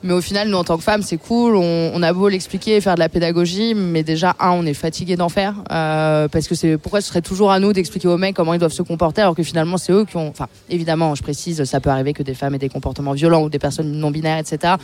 Mais 0.04 0.12
au 0.12 0.20
final, 0.20 0.48
nous, 0.48 0.56
en 0.56 0.64
tant 0.64 0.76
que 0.76 0.82
femmes, 0.82 1.02
c'est 1.02 1.16
cool. 1.16 1.54
On, 1.56 2.02
a 2.02 2.12
beau 2.12 2.28
l'expliquer, 2.28 2.80
faire 2.80 2.94
de 2.94 3.00
la 3.00 3.08
pédagogie, 3.08 3.74
mais 3.74 4.02
déjà, 4.02 4.34
un, 4.40 4.50
on 4.50 4.66
est 4.66 4.74
fatigué 4.74 5.16
d'en 5.16 5.28
faire. 5.28 5.54
Euh, 5.70 6.26
parce 6.28 6.48
que 6.48 6.54
c'est 6.54 6.76
pourquoi 6.76 7.00
ce 7.00 7.08
serait 7.08 7.22
toujours 7.22 7.52
à 7.52 7.60
nous 7.60 7.72
d'expliquer 7.72 8.08
aux 8.08 8.18
mecs 8.18 8.34
comment 8.34 8.54
ils 8.54 8.58
doivent 8.58 8.72
se 8.72 8.82
comporter, 8.82 9.22
alors 9.22 9.36
que 9.36 9.42
finalement, 9.42 9.76
c'est 9.76 9.92
eux 9.92 10.04
qui 10.04 10.16
ont. 10.16 10.28
Enfin, 10.28 10.48
évidemment, 10.68 11.14
je 11.14 11.22
précise, 11.22 11.62
ça 11.64 11.80
peut 11.80 11.90
arriver 11.90 12.12
que 12.12 12.22
des 12.22 12.34
femmes 12.34 12.54
aient 12.54 12.58
des 12.58 12.68
comportements 12.68 13.12
violents 13.12 13.42
ou 13.42 13.48
des 13.48 13.60
personnes 13.60 13.92
non 13.92 14.10
binaires, 14.10 14.38
etc 14.38 14.76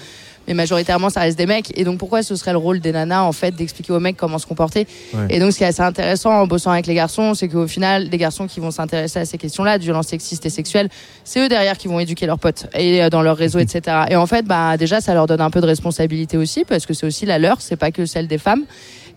mais 0.49 0.55
majoritairement 0.55 1.11
ça 1.11 1.21
reste 1.21 1.39
des 1.39 1.47
mecs. 1.47 1.79
Et 1.79 1.85
donc 1.85 1.99
pourquoi 1.99 2.23
ce 2.23 2.35
serait 2.35 2.53
le 2.53 2.59
rôle 2.59 2.81
des 2.81 2.91
nanas 2.91 3.23
en 3.23 3.33
fait 3.33 3.55
d'expliquer 3.55 3.93
aux 3.93 4.01
mecs 4.01 4.17
comment 4.17 4.39
se 4.39 4.47
comporter 4.47 4.87
Et 5.29 5.39
donc 5.39 5.53
ce 5.53 5.59
qui 5.59 5.65
est 5.65 5.69
assez 5.69 5.83
intéressant 5.83 6.33
en 6.33 6.47
bossant 6.47 6.73
avec 6.73 6.87
les 6.87 6.95
garçons, 6.95 7.35
c'est 7.35 7.49
qu'au 7.49 7.69
final, 7.69 8.09
des 8.09 8.19
garçons 8.19 8.47
qui 8.47 8.59
vont 8.59 8.71
s'intéresser 8.71 9.21
à 9.21 9.25
ces 9.25 9.39
questions-là, 9.39 9.79
de 9.79 9.85
violences 9.85 10.09
sexistes 10.09 10.45
et 10.47 10.51
sexuelles, 10.51 10.89
c'est 11.25 11.41
eux 11.41 11.49
derrière 11.49 11.77
qui 11.79 11.87
vont 11.87 12.01
éduquer 12.01 12.27
leurs 12.27 12.39
potes 12.39 12.67
et 12.75 13.03
euh, 13.03 13.11
dans 13.11 13.23
leur 13.23 13.37
réseau, 13.37 13.59
etc. 13.59 14.05
Et 14.09 14.17
en 14.17 14.27
fait, 14.27 14.47
bah 14.47 14.77
déjà 14.77 15.01
ça 15.01 15.15
leur 15.15 15.27
donne 15.27 15.41
un 15.41 15.51
peu 15.51 15.61
de 15.61 15.67
responsabilité 15.67 16.37
aussi 16.37 16.65
parce 16.65 16.87
que 16.87 16.95
c'est 16.95 17.07
aussi 17.07 17.27
la 17.27 17.39
leur, 17.39 17.61
c'est 17.61 17.77
pas 17.77 17.91
que 17.91 18.07
celle 18.07 18.27
des 18.27 18.39
femmes. 18.39 18.65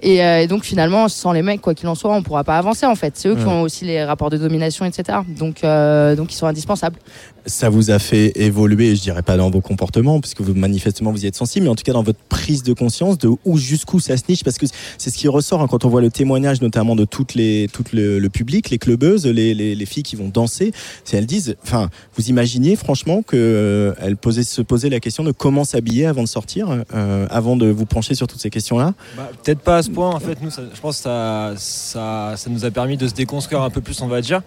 Euh, 0.04 0.38
et, 0.39 0.48
donc 0.48 0.63
finalement, 0.63 1.08
sans 1.08 1.32
les 1.32 1.41
mecs, 1.41 1.62
quoi 1.62 1.74
qu'il 1.74 1.88
en 1.88 1.96
soit, 1.96 2.13
on 2.13 2.24
pourra 2.24 2.44
pas 2.44 2.58
avancer 2.58 2.86
en 2.86 2.96
fait. 2.96 3.13
C'est 3.15 3.30
eux 3.30 3.36
qui 3.36 3.46
ont 3.46 3.62
aussi 3.62 3.86
les 3.86 4.04
rapports 4.04 4.30
de 4.30 4.38
domination, 4.38 4.86
etc. 4.86 5.20
Donc, 5.28 5.63
euh, 5.63 6.15
donc 6.15 6.34
ils 6.34 6.36
sont 6.36 6.48
indispensables. 6.48 6.98
Ça 7.45 7.69
vous 7.69 7.91
a 7.91 7.99
fait 7.99 8.32
évoluer, 8.36 8.95
je 8.95 9.01
dirais 9.01 9.23
pas 9.23 9.38
dans 9.38 9.49
vos 9.49 9.62
comportements, 9.62 10.19
puisque 10.19 10.41
vous 10.41 10.54
manifestement 10.54 11.12
vous 11.12 11.23
y 11.23 11.27
êtes 11.27 11.36
sensible, 11.36 11.65
mais 11.65 11.71
en 11.71 11.75
tout 11.75 11.84
cas 11.84 11.93
dans 11.93 12.04
votre 12.04 12.19
prise 12.30 12.63
de 12.63 12.73
conscience 12.73 13.17
de 13.17 13.30
où 13.45 13.58
jusqu'où 13.58 13.99
ça 13.99 14.15
se 14.17 14.23
niche, 14.30 14.43
parce 14.43 14.58
que 14.58 14.65
c'est 14.97 15.10
ce 15.10 15.17
qui 15.17 15.27
ressort 15.27 15.62
hein, 15.62 15.67
quand 15.67 15.86
on 15.86 15.89
voit 15.89 16.01
le 16.01 16.12
témoignage 16.12 16.62
notamment 16.62 16.95
de 16.95 17.06
toutes 17.06 17.34
les, 17.34 17.67
tout 17.71 17.84
le, 17.93 18.19
le 18.19 18.30
public, 18.30 18.69
les 18.69 18.77
clubeuses, 18.77 19.25
les, 19.25 19.54
les, 19.54 19.75
les, 19.75 19.86
filles 19.86 20.04
qui 20.04 20.15
vont 20.15 20.30
danser. 20.30 20.71
C'est 21.04 21.17
elles 21.17 21.25
disent, 21.25 21.56
enfin, 21.63 21.89
vous 22.15 22.30
imaginiez 22.30 22.75
franchement 22.75 23.21
que 23.21 23.36
euh, 23.38 24.15
posaient, 24.15 24.43
se 24.43 24.62
posaient 24.62 24.89
la 24.89 24.99
question 24.99 25.23
de 25.23 25.32
comment 25.32 25.63
s'habiller 25.63 26.06
avant 26.06 26.23
de 26.23 26.27
sortir, 26.27 26.84
euh, 26.93 27.27
avant 27.30 27.56
de 27.56 27.67
vous 27.67 27.86
pencher 27.86 28.15
sur 28.15 28.27
toutes 28.27 28.41
ces 28.41 28.49
questions-là? 28.49 28.93
Bah, 29.17 29.30
Peut-être 29.43 29.62
pas 29.62 29.77
à 29.77 29.84
ce 29.84 29.89
point. 29.89 30.12
En 30.12 30.19
fait, 30.19 30.41
nous, 30.41 30.51
ça, 30.51 30.62
je 30.73 30.80
pense 30.80 30.97
que 30.97 31.04
ça, 31.04 31.54
ça, 31.58 32.34
ça 32.38 32.49
nous 32.49 32.65
a 32.65 32.71
permis 32.71 32.97
de 32.97 33.08
se 33.08 33.13
déconstruire 33.13 33.62
un 33.62 33.69
peu 33.69 33.82
plus, 33.82 34.01
on 34.01 34.08
va 34.08 34.21
dire. 34.21 34.41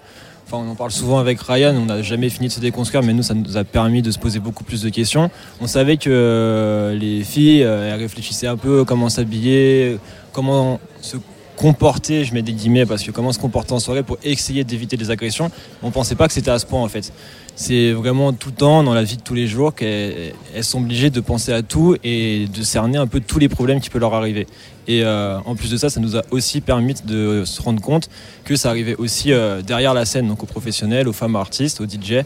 Enfin, 0.47 0.59
on 0.59 0.71
en 0.71 0.75
parle 0.75 0.91
souvent 0.91 1.19
avec 1.19 1.41
Ryan, 1.41 1.75
on 1.75 1.87
n'a 1.87 2.03
jamais 2.03 2.29
fini 2.29 2.49
de 2.49 2.53
se 2.53 2.61
déconstruire, 2.61 3.03
mais 3.03 3.15
nous, 3.15 3.23
ça 3.23 3.33
nous 3.33 3.57
a 3.57 3.65
permis 3.65 4.03
de 4.03 4.11
se 4.11 4.19
poser 4.19 4.41
beaucoup 4.41 4.63
plus 4.63 4.83
de 4.83 4.91
questions. 4.91 5.31
On 5.61 5.67
savait 5.67 5.97
que 5.97 6.11
euh, 6.11 6.95
les 6.95 7.25
filles, 7.25 7.63
euh, 7.63 7.91
elles 7.91 8.01
réfléchissaient 8.01 8.47
un 8.47 8.59
peu 8.59 8.85
comment 8.85 9.09
s'habiller, 9.09 9.99
comment 10.33 10.81
se 11.01 11.17
comporter, 11.57 12.25
je 12.25 12.35
mets 12.35 12.43
des 12.43 12.53
guillemets, 12.53 12.85
parce 12.85 13.03
que 13.03 13.11
comment 13.11 13.33
se 13.33 13.39
comporter 13.39 13.73
en 13.73 13.79
soirée 13.79 14.03
pour 14.03 14.19
essayer 14.23 14.65
d'éviter 14.65 14.99
des 14.99 15.11
agressions. 15.11 15.51
On 15.83 15.91
pensait 15.91 16.15
pas 16.15 16.27
que 16.27 16.35
c'était 16.35 16.51
à 16.51 16.59
ce 16.59 16.67
point, 16.67 16.83
en 16.83 16.89
fait. 16.89 17.11
C'est 17.57 17.93
vraiment 17.93 18.33
tout 18.33 18.49
le 18.51 18.57
temps, 18.57 18.83
dans 18.83 18.95
la 18.95 19.05
vie 19.05 19.17
de 19.17 19.23
tous 19.23 19.35
les 19.35 19.47
jours, 19.47 19.75
qu'elles 19.75 20.35
elles 20.55 20.65
sont 20.65 20.81
obligées 20.81 21.11
de 21.11 21.21
penser 21.21 21.53
à 21.53 21.63
tout 21.63 21.97
et 22.05 22.49
de 22.55 22.63
cerner 22.63 22.99
un 22.99 23.07
peu 23.07 23.21
tous 23.21 23.39
les 23.39 23.49
problèmes 23.49 23.81
qui 23.81 23.89
peuvent 23.89 24.01
leur 24.01 24.15
arriver. 24.15 24.47
Et 24.87 25.03
euh, 25.03 25.39
en 25.41 25.55
plus 25.55 25.71
de 25.71 25.77
ça, 25.77 25.91
ça 25.91 26.01
nous 26.01 26.17
a 26.17 26.23
aussi 26.31 26.61
permis 26.61 26.95
de 27.05 27.45
se 27.45 27.63
rendre 27.63 27.81
compte 27.81 28.09
que 28.45 28.57
ça 28.57 28.71
arrivait 28.71 28.97
aussi 28.97 29.33
euh, 29.33 29.63
derrière 29.63 29.95
la 29.95 30.05
scène, 30.05 30.29
donc 30.29 30.43
aux 30.43 30.47
professionnels, 30.47 31.09
aux 31.09 31.13
femmes 31.13 31.37
artistes, 31.37 31.81
aux 31.81 31.87
DJ, 31.87 32.25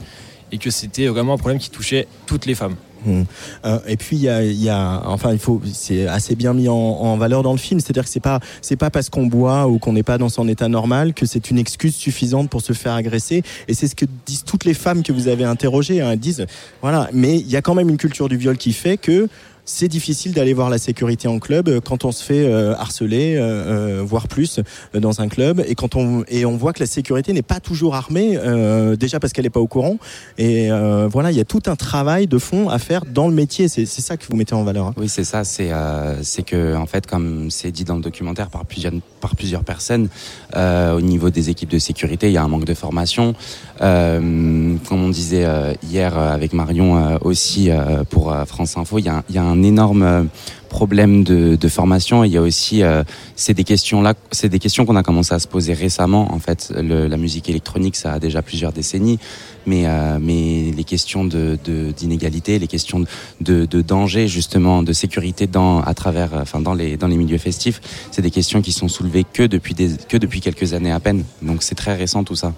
et 0.51 0.59
que 0.59 0.71
c'était 0.71 1.07
vraiment 1.07 1.35
un 1.35 1.39
problème 1.39 1.59
qui 1.59 1.71
touchait 1.71 2.09
toutes 2.27 2.47
les 2.47 2.55
femmes. 2.55 2.77
Mmh. 3.07 3.23
Euh, 3.65 3.79
et 3.87 3.97
puis 3.97 4.17
il 4.17 4.23
y 4.23 4.29
a, 4.29 4.43
y 4.43 4.69
a, 4.69 5.03
enfin 5.07 5.33
il 5.33 5.39
faut, 5.39 5.63
c'est 5.73 6.09
assez 6.09 6.35
bien 6.35 6.53
mis 6.53 6.69
en, 6.69 6.75
en 6.75 7.17
valeur 7.17 7.45
dans 7.45 7.53
le 7.53 7.59
film, 7.59 7.79
c'est-à-dire 7.79 8.03
que 8.03 8.11
c'est 8.11 8.19
pas, 8.19 8.41
c'est 8.61 8.77
pas 8.77 8.91
parce 8.91 9.09
qu'on 9.09 9.27
boit 9.27 9.69
ou 9.69 9.79
qu'on 9.79 9.93
n'est 9.93 10.03
pas 10.03 10.19
dans 10.19 10.29
son 10.29 10.49
état 10.49 10.69
normal 10.69 11.15
que 11.15 11.27
c'est 11.27 11.51
une 11.51 11.59
excuse 11.59 11.95
suffisante 11.95 12.51
pour 12.51 12.61
se 12.61 12.73
faire 12.73 12.95
agresser. 12.95 13.43
Et 13.69 13.75
c'est 13.75 13.87
ce 13.87 13.95
que 13.95 14.05
disent 14.27 14.45
toutes 14.45 14.65
les 14.65 14.75
femmes 14.75 15.03
que 15.03 15.13
vous 15.13 15.29
avez 15.29 15.45
interrogées. 15.45 16.01
Hein, 16.01 16.11
elles 16.13 16.19
disent, 16.19 16.45
voilà, 16.83 17.09
mais 17.13 17.39
il 17.39 17.49
y 17.49 17.57
a 17.57 17.63
quand 17.63 17.75
même 17.75 17.89
une 17.89 17.99
culture 17.99 18.29
du 18.29 18.37
viol 18.37 18.57
qui 18.57 18.73
fait 18.73 18.97
que 18.97 19.29
c'est 19.71 19.89
difficile 19.89 20.33
d'aller 20.33 20.55
voir 20.55 20.71
la 20.71 20.79
sécurité 20.79 21.29
en 21.29 21.39
club 21.39 21.81
quand 21.85 22.07
on 22.07 22.13
se 22.13 22.25
fait 22.25 22.47
euh, 22.47 22.75
harceler, 22.75 23.37
euh, 23.37 23.99
euh, 23.99 24.03
voire 24.03 24.27
plus, 24.27 24.61
euh, 24.95 25.01
dans 25.01 25.21
un 25.21 25.29
club, 25.29 25.63
et 25.69 25.75
quand 25.75 25.95
on 25.95 26.25
et 26.29 26.47
on 26.47 26.57
voit 26.57 26.73
que 26.73 26.81
la 26.81 26.87
sécurité 26.87 27.35
n'est 27.35 27.43
pas 27.43 27.61
toujours 27.61 27.95
armée, 27.95 28.39
euh, 28.39 28.97
déjà 28.97 29.21
parce 29.21 29.35
qu'elle 29.35 29.45
n'est 29.45 29.51
pas 29.51 29.61
au 29.61 29.67
courant. 29.67 29.99
Et 30.39 30.73
euh, 30.73 31.07
voilà, 31.11 31.31
il 31.33 31.37
y 31.37 31.41
a 31.41 31.45
tout 31.45 31.63
un 31.67 31.77
travail 31.77 32.27
de 32.27 32.39
fond 32.39 32.71
à 32.71 32.79
faire 32.79 33.03
dans 33.05 33.29
le 33.29 33.35
métier. 33.35 33.69
C'est 33.69 33.85
ça 33.87 34.17
que 34.17 34.25
vous 34.29 34.37
mettez 34.37 34.55
en 34.55 34.65
valeur. 34.65 34.87
hein. 34.87 34.95
Oui, 34.97 35.09
c'est 35.09 35.25
ça. 35.25 35.45
C'est 35.45 35.69
euh, 35.71 36.15
que 36.47 36.75
en 36.75 36.87
fait, 36.87 37.07
comme 37.07 37.51
c'est 37.51 37.71
dit 37.71 37.85
dans 37.85 37.97
le 37.97 38.01
documentaire 38.03 38.49
par 38.49 38.65
plusieurs 38.65 38.93
par 39.21 39.37
plusieurs 39.37 39.65
personnes, 39.65 40.09
euh, 40.57 40.97
au 40.97 41.01
niveau 41.03 41.29
des 41.29 41.51
équipes 41.51 41.71
de 41.71 41.79
sécurité, 41.79 42.29
il 42.29 42.33
y 42.33 42.39
a 42.39 42.43
un 42.43 42.49
manque 42.49 42.65
de 42.65 42.75
formation. 42.75 43.35
Euh, 43.81 44.77
comme 44.89 45.05
on 45.05 45.09
disait 45.09 45.45
euh, 45.45 45.73
hier 45.89 46.17
euh, 46.19 46.33
avec 46.33 46.53
Marion 46.53 46.97
euh, 46.97 47.19
aussi 47.21 47.71
euh, 47.71 48.05
pour 48.09 48.33
euh, 48.33 48.45
France 48.45 48.77
Info, 48.77 48.99
il 48.99 49.05
y 49.05 49.09
a, 49.09 49.17
un- 49.17 49.25
il 49.29 49.35
y 49.35 49.39
a 49.39 49.43
un 49.59 49.63
énorme 49.63 50.03
euh, 50.03 50.25
problème 50.69 51.25
de, 51.25 51.69
formation. 51.69 52.25
Il 52.25 52.33
y 52.33 52.37
a 52.37 52.43
aussi, 52.43 52.83
euh, 52.83 53.03
c'est 53.37 53.55
des 53.55 53.65
questions 53.65 54.01
là, 54.01 54.15
c'est 54.31 54.49
des 54.49 54.59
questions 54.59 54.87
qu'on 54.87 54.97
a 54.97 55.03
commencé 55.03 55.35
à 55.35 55.39
se 55.39 55.49
poser 55.49 55.75
récemment. 55.75 56.33
En 56.33 56.39
fait, 56.39 56.73
la 56.75 57.17
musique 57.17 57.49
électronique, 57.49 57.97
ça 57.97 58.15
a 58.15 58.19
déjà 58.19 58.41
plusieurs 58.43 58.73
décennies, 58.73 59.19
mais 59.67 59.83
euh, 59.87 60.19
mais 60.21 60.73
les 60.75 60.85
questions 60.85 61.25
de 61.25 61.59
d'inégalité, 61.99 62.59
les 62.59 62.67
questions 62.67 63.05
de, 63.41 63.67
de 63.67 63.83
danger 63.83 64.29
justement, 64.29 64.83
de 64.83 64.93
sécurité 64.93 65.47
dans 65.47 65.81
à 65.81 65.95
travers, 65.95 66.31
enfin 66.35 66.61
dans 66.61 66.75
les 66.75 66.97
dans 66.97 67.09
les 67.09 67.17
milieux 67.17 67.39
festifs, 67.39 67.81
c'est 68.11 68.23
des 68.23 68.31
questions 68.31 68.63
qui 68.63 68.73
sont 68.73 68.89
soulevées 68.89 69.25
que 69.31 69.43
depuis 69.43 69.75
que 70.09 70.17
depuis 70.17 70.41
quelques 70.41 70.73
années 70.73 70.93
à 70.93 71.01
peine. 71.01 71.25
Donc 71.43 71.63
c'est 71.63 71.75
très 71.75 71.95
récent 71.95 72.25
tout 72.25 72.37
ça. 72.37 72.55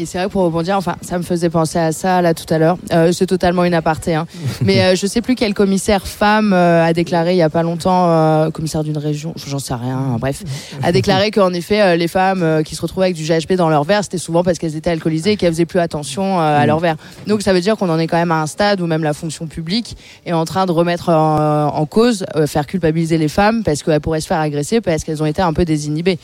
Et 0.00 0.06
c'est 0.06 0.18
vrai 0.18 0.28
que 0.28 0.32
pour 0.32 0.42
rebondir, 0.42 0.76
enfin, 0.76 0.94
ça 1.02 1.18
me 1.18 1.24
faisait 1.24 1.50
penser 1.50 1.76
à 1.76 1.90
ça 1.90 2.22
là 2.22 2.32
tout 2.32 2.46
à 2.54 2.58
l'heure. 2.58 2.78
Euh, 2.92 3.10
c'est 3.10 3.26
totalement 3.26 3.64
une 3.64 3.74
aparté, 3.74 4.14
hein. 4.14 4.28
mais 4.62 4.80
euh, 4.80 4.94
je 4.94 5.08
sais 5.08 5.20
plus 5.20 5.34
quel 5.34 5.54
commissaire 5.54 6.06
femme 6.06 6.52
euh, 6.52 6.84
a 6.84 6.92
déclaré 6.92 7.32
il 7.32 7.38
y 7.38 7.42
a 7.42 7.50
pas 7.50 7.64
longtemps, 7.64 8.08
euh, 8.08 8.50
commissaire 8.52 8.84
d'une 8.84 8.96
région, 8.96 9.34
j'en 9.44 9.58
sais 9.58 9.74
rien, 9.74 9.98
hein, 9.98 10.16
bref, 10.20 10.44
a 10.84 10.92
déclaré 10.92 11.32
qu'en 11.32 11.52
effet 11.52 11.96
les 11.96 12.06
femmes 12.06 12.62
qui 12.64 12.76
se 12.76 12.80
retrouvaient 12.80 13.06
avec 13.06 13.16
du 13.16 13.24
GHB 13.24 13.54
dans 13.54 13.68
leur 13.68 13.82
verre, 13.82 14.04
c'était 14.04 14.18
souvent 14.18 14.44
parce 14.44 14.58
qu'elles 14.58 14.76
étaient 14.76 14.90
alcoolisées 14.90 15.32
et 15.32 15.36
qu'elles 15.36 15.52
faisaient 15.52 15.66
plus 15.66 15.80
attention 15.80 16.38
à 16.38 16.64
leur 16.64 16.78
verre. 16.78 16.96
Donc 17.26 17.42
ça 17.42 17.52
veut 17.52 17.60
dire 17.60 17.76
qu'on 17.76 17.88
en 17.88 17.98
est 17.98 18.06
quand 18.06 18.18
même 18.18 18.30
à 18.30 18.40
un 18.40 18.46
stade 18.46 18.80
où 18.80 18.86
même 18.86 19.02
la 19.02 19.14
fonction 19.14 19.48
publique 19.48 19.96
est 20.24 20.32
en 20.32 20.44
train 20.44 20.66
de 20.66 20.72
remettre 20.72 21.08
en, 21.08 21.74
en 21.74 21.86
cause, 21.86 22.24
faire 22.46 22.66
culpabiliser 22.66 23.18
les 23.18 23.28
femmes 23.28 23.64
parce 23.64 23.82
qu'elles 23.82 24.00
pourraient 24.00 24.20
se 24.20 24.28
faire 24.28 24.40
agresser 24.40 24.80
parce 24.80 25.02
qu'elles 25.02 25.22
ont 25.22 25.26
été 25.26 25.42
un 25.42 25.52
peu 25.52 25.64
désinhibées 25.64 26.18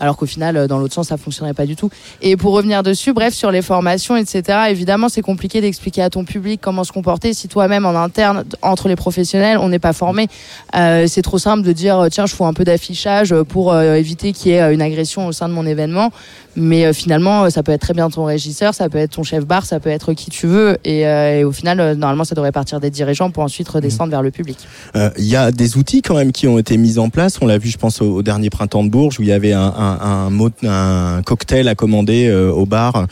alors 0.00 0.16
qu'au 0.16 0.26
final, 0.26 0.56
euh, 0.56 0.66
dans 0.66 0.78
l'autre 0.78 0.94
sens, 0.94 1.08
ça 1.08 1.16
fonctionnerait 1.16 1.54
pas 1.54 1.66
du 1.66 1.76
tout. 1.76 1.90
Et 2.22 2.36
pour 2.36 2.52
revenir 2.52 2.82
dessus, 2.82 3.12
bref, 3.12 3.34
sur 3.34 3.50
les 3.50 3.62
formations, 3.62 4.16
etc., 4.16 4.58
évidemment, 4.68 5.08
c'est 5.08 5.22
compliqué 5.22 5.60
d'expliquer 5.60 6.02
à 6.02 6.10
ton 6.10 6.24
public 6.24 6.60
comment 6.60 6.84
se 6.84 6.92
comporter 6.92 7.34
si 7.34 7.48
toi-même, 7.48 7.86
en 7.86 7.94
interne, 7.94 8.44
entre 8.62 8.88
les 8.88 8.96
professionnels, 8.96 9.58
on 9.58 9.68
n'est 9.68 9.78
pas 9.78 9.92
formé. 9.92 10.28
Euh, 10.74 11.06
c'est 11.06 11.22
trop 11.22 11.38
simple 11.38 11.62
de 11.62 11.72
dire, 11.72 11.98
euh, 11.98 12.08
tiens, 12.08 12.26
je 12.26 12.34
fais 12.34 12.44
un 12.44 12.52
peu 12.52 12.64
d'affichage 12.64 13.34
pour 13.48 13.72
euh, 13.72 13.94
éviter 13.94 14.32
qu'il 14.32 14.52
y 14.52 14.54
ait 14.54 14.72
une 14.72 14.82
agression 14.82 15.26
au 15.26 15.32
sein 15.32 15.48
de 15.48 15.54
mon 15.54 15.66
événement. 15.66 16.10
Mais 16.56 16.84
euh, 16.84 16.92
finalement, 16.92 17.44
euh, 17.44 17.50
ça 17.50 17.62
peut 17.62 17.72
être 17.72 17.80
très 17.80 17.94
bien 17.94 18.10
ton 18.10 18.24
régisseur, 18.24 18.74
ça 18.74 18.88
peut 18.88 18.98
être 18.98 19.12
ton 19.12 19.22
chef 19.22 19.46
bar, 19.46 19.64
ça 19.64 19.80
peut 19.80 19.90
être 19.90 20.12
qui 20.12 20.30
tu 20.30 20.46
veux. 20.46 20.76
Et, 20.84 21.06
euh, 21.06 21.40
et 21.40 21.44
au 21.44 21.52
final, 21.52 21.94
normalement, 21.96 22.24
ça 22.24 22.34
devrait 22.34 22.52
partir 22.52 22.80
des 22.80 22.90
dirigeants 22.90 23.30
pour 23.30 23.42
ensuite 23.42 23.68
redescendre 23.68 24.10
vers 24.10 24.22
le 24.22 24.30
public. 24.30 24.58
Il 24.94 25.24
y 25.24 25.36
a 25.36 25.50
des 25.52 25.76
outils 25.76 26.02
quand 26.02 26.16
même 26.16 26.32
qui 26.32 26.46
ont 26.48 26.58
été 26.58 26.76
mis 26.76 26.98
en 26.98 27.10
place. 27.10 27.38
On 27.40 27.46
l'a 27.46 27.58
vu, 27.58 27.68
je 27.68 27.78
pense, 27.78 28.00
au, 28.00 28.22
dernier 28.22 28.50
printemps 28.50 28.84
de 28.84 28.88
Bourges 28.88 29.18
où 29.18 29.22
il 29.22 29.28
y 29.28 29.32
avait 29.32 29.52
un, 29.52 29.60
un, 29.62 30.28
un, 30.28 30.68
un 30.68 31.22
cocktail 31.22 31.68
à 31.68 31.74
commander 31.74 32.30
au 32.32 32.66
bar 32.66 33.06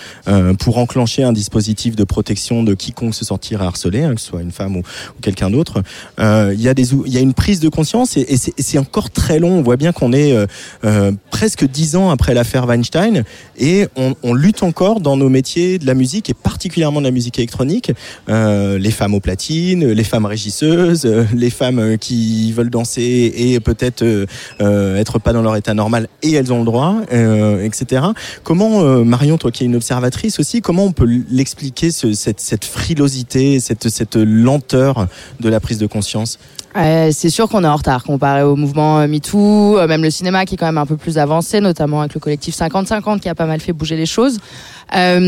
pour 0.59 0.79
enclencher 0.79 1.23
un 1.23 1.33
dispositif 1.33 1.97
de 1.97 2.05
protection 2.05 2.63
de 2.63 2.75
quiconque 2.75 3.15
se 3.15 3.25
sortirait 3.25 3.65
harcelé, 3.65 4.03
hein, 4.03 4.15
que 4.15 4.21
ce 4.21 4.29
soit 4.29 4.43
une 4.43 4.53
femme 4.53 4.77
ou, 4.77 4.83
quelqu'un 5.21 5.51
d'autre. 5.51 5.83
Il 6.19 6.61
y 6.61 6.69
a 6.69 6.75
y 6.77 7.17
a 7.17 7.21
une 7.21 7.35
prise 7.35 7.61
de 7.61 7.69
conscience 7.69 8.17
et, 8.17 8.37
c'est- 8.37 8.77
encore 8.79 9.11
très 9.11 9.39
long. 9.39 9.59
On 9.59 9.63
voit 9.63 9.77
bien 9.77 9.93
qu'on 9.93 10.13
est 10.13 10.37
euh, 10.85 11.13
presque 11.31 11.67
dix 11.67 11.97
ans 11.97 12.11
après 12.11 12.35
l'affaire 12.35 12.67
Weinstein 12.67 13.25
et 13.59 13.87
on, 13.97 14.15
on 14.23 14.35
lutte 14.35 14.63
encore 14.63 15.01
dans 15.01 15.17
nos 15.17 15.29
métiers 15.29 15.79
de 15.79 15.87
la 15.87 15.95
musique 15.95 16.29
et 16.31 16.35
particulièrement 16.35 17.01
de 17.01 17.07
la 17.07 17.11
musique 17.11 17.39
électronique. 17.39 17.93
Euh, 18.29 18.79
les 18.79 18.91
femmes 18.91 19.15
aux 19.15 19.21
platines, 19.21 19.91
les 19.91 20.05
femmes 20.05 20.27
régisseuses, 20.27 21.05
euh, 21.07 21.25
les 21.35 21.51
femmes 21.51 21.79
euh, 21.79 21.97
qui 21.97 22.53
veulent 22.53 22.71
danser 22.71 23.33
et 23.37 23.61
peut-être 23.61 24.03
euh, 24.03 24.27
euh, 24.61 24.97
être 24.97 25.19
pas 25.19 25.33
dans 25.33 25.43
leur 25.43 25.57
état 25.57 25.75
normal 25.75 26.09
et 26.23 26.33
elles 26.33 26.53
ont 26.53 26.59
le 26.61 26.65
droit, 26.65 26.97
euh, 27.13 27.65
etc. 27.65 28.03
Comment, 28.43 28.83
Marion, 29.05 29.39
toi 29.39 29.51
qui 29.51 29.63
es 29.65 29.67
une 29.67 29.77
observatrice 29.77 30.39
aussi, 30.39 30.61
comment 30.61 30.85
on 30.85 30.93
peut 30.93 31.09
l'expliquer 31.31 31.91
ce- 31.91 32.13
cette, 32.15 32.41
cette 32.41 32.65
frilosité, 32.65 33.61
cette, 33.61 33.89
cette 33.89 34.17
lenteur 34.17 35.07
de 35.41 35.49
la 35.49 35.61
prise 35.61 35.79
de 35.79 35.87
conscience? 35.87 36.39
Euh, 36.77 37.09
c'est 37.11 37.31
sûr 37.31 37.49
qu'on 37.49 37.65
est 37.65 37.69
en 37.69 37.77
retard 37.77 38.05
comparé 38.05 38.43
au 38.43 38.55
mouvement 38.55 39.01
euh, 39.01 39.07
MeToo, 39.07 39.79
euh, 39.79 39.89
même 39.89 40.03
le 40.03 40.11
cinéma 40.11 40.45
qui 40.45 40.55
est 40.55 40.57
quand 40.59 40.67
même 40.67 40.77
un 40.77 40.85
peu 40.85 40.99
plus 40.99 41.17
avancé, 41.17 41.61
notamment 41.61 42.01
avec 42.01 42.13
le 42.13 42.21
collectif 42.21 42.55
50-50 42.55 43.21
qui 43.21 43.31
a 43.31 43.35
pas 43.35 43.47
mal 43.47 43.61
fait 43.61 43.73
bouger 43.73 43.97
les 43.97 44.05
choses. 44.05 44.39
Euh, 44.95 45.19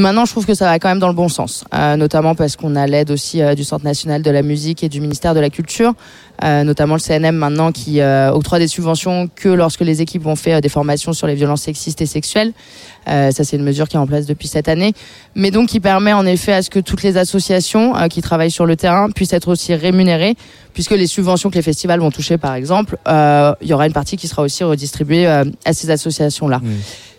maintenant, 0.00 0.24
je 0.24 0.32
trouve 0.32 0.46
que 0.46 0.54
ça 0.54 0.64
va 0.64 0.78
quand 0.78 0.88
même 0.88 0.98
dans 0.98 1.08
le 1.08 1.14
bon 1.14 1.28
sens, 1.28 1.64
euh, 1.74 1.96
notamment 1.96 2.34
parce 2.34 2.56
qu'on 2.56 2.76
a 2.76 2.86
l'aide 2.86 3.10
aussi 3.10 3.42
euh, 3.42 3.54
du 3.54 3.62
Centre 3.62 3.84
national 3.84 4.22
de 4.22 4.30
la 4.30 4.42
musique 4.42 4.82
et 4.82 4.88
du 4.88 5.00
ministère 5.00 5.34
de 5.34 5.40
la 5.40 5.50
Culture, 5.50 5.94
notamment 6.42 6.94
le 6.94 7.00
CNM 7.00 7.34
maintenant 7.34 7.72
qui 7.72 8.02
octroie 8.02 8.58
des 8.58 8.68
subventions 8.68 9.26
que 9.34 9.48
lorsque 9.48 9.80
les 9.80 10.02
équipes 10.02 10.22
vont 10.22 10.36
faire 10.36 10.60
des 10.60 10.68
formations 10.68 11.14
sur 11.14 11.26
les 11.26 11.34
violences 11.34 11.62
sexistes 11.62 12.02
et 12.02 12.06
sexuelles. 12.06 12.52
Ça, 13.06 13.32
c'est 13.32 13.56
une 13.56 13.62
mesure 13.62 13.88
qui 13.88 13.96
est 13.96 13.98
en 13.98 14.06
place 14.06 14.26
depuis 14.26 14.46
cette 14.46 14.68
année, 14.68 14.92
mais 15.34 15.50
donc 15.50 15.70
qui 15.70 15.80
permet 15.80 16.12
en 16.12 16.26
effet 16.26 16.52
à 16.52 16.60
ce 16.60 16.68
que 16.68 16.78
toutes 16.78 17.02
les 17.02 17.16
associations 17.16 17.94
qui 18.10 18.20
travaillent 18.20 18.50
sur 18.50 18.66
le 18.66 18.76
terrain 18.76 19.10
puissent 19.10 19.32
être 19.32 19.48
aussi 19.48 19.74
rémunérées, 19.74 20.34
puisque 20.74 20.90
les 20.90 21.06
subventions 21.06 21.48
que 21.48 21.54
les 21.54 21.62
festivals 21.62 22.00
vont 22.00 22.10
toucher, 22.10 22.36
par 22.36 22.54
exemple, 22.54 22.98
il 23.06 23.66
y 23.66 23.72
aura 23.72 23.86
une 23.86 23.94
partie 23.94 24.18
qui 24.18 24.28
sera 24.28 24.42
aussi 24.42 24.62
redistribuée 24.62 25.26
à 25.26 25.72
ces 25.72 25.88
associations-là. 25.88 26.60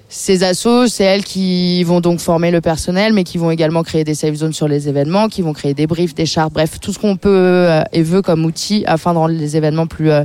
Ces 0.10 0.44
assos, 0.44 0.88
c'est 0.88 1.04
elles 1.04 1.26
qui 1.26 1.84
vont 1.84 2.00
donc 2.00 2.20
former 2.20 2.50
le 2.50 2.62
personnel, 2.62 3.12
mais 3.12 3.26
qui 3.26 3.38
vont 3.38 3.52
également 3.52 3.84
créer 3.84 4.06
des 4.06 4.16
safe 4.16 4.36
zones 4.36 4.54
sur 4.54 4.70
les 4.70 4.88
événements, 4.88 5.28
qui 5.28 5.42
vont 5.42 5.52
créer 5.52 5.74
des 5.74 5.86
briefs, 5.86 6.16
des 6.16 6.26
chartes, 6.26 6.54
bref, 6.54 6.80
tout 6.80 6.94
ce 6.94 7.00
qu'on 7.00 7.18
peut 7.18 7.30
euh, 7.30 7.82
et 7.92 8.04
veut 8.04 8.22
comme 8.22 8.46
outil 8.46 8.86
afin 8.88 9.14
de 9.14 9.18
rendre 9.18 9.34
les 9.34 9.58
événements 9.58 9.86
plus 9.86 10.10
euh, 10.10 10.24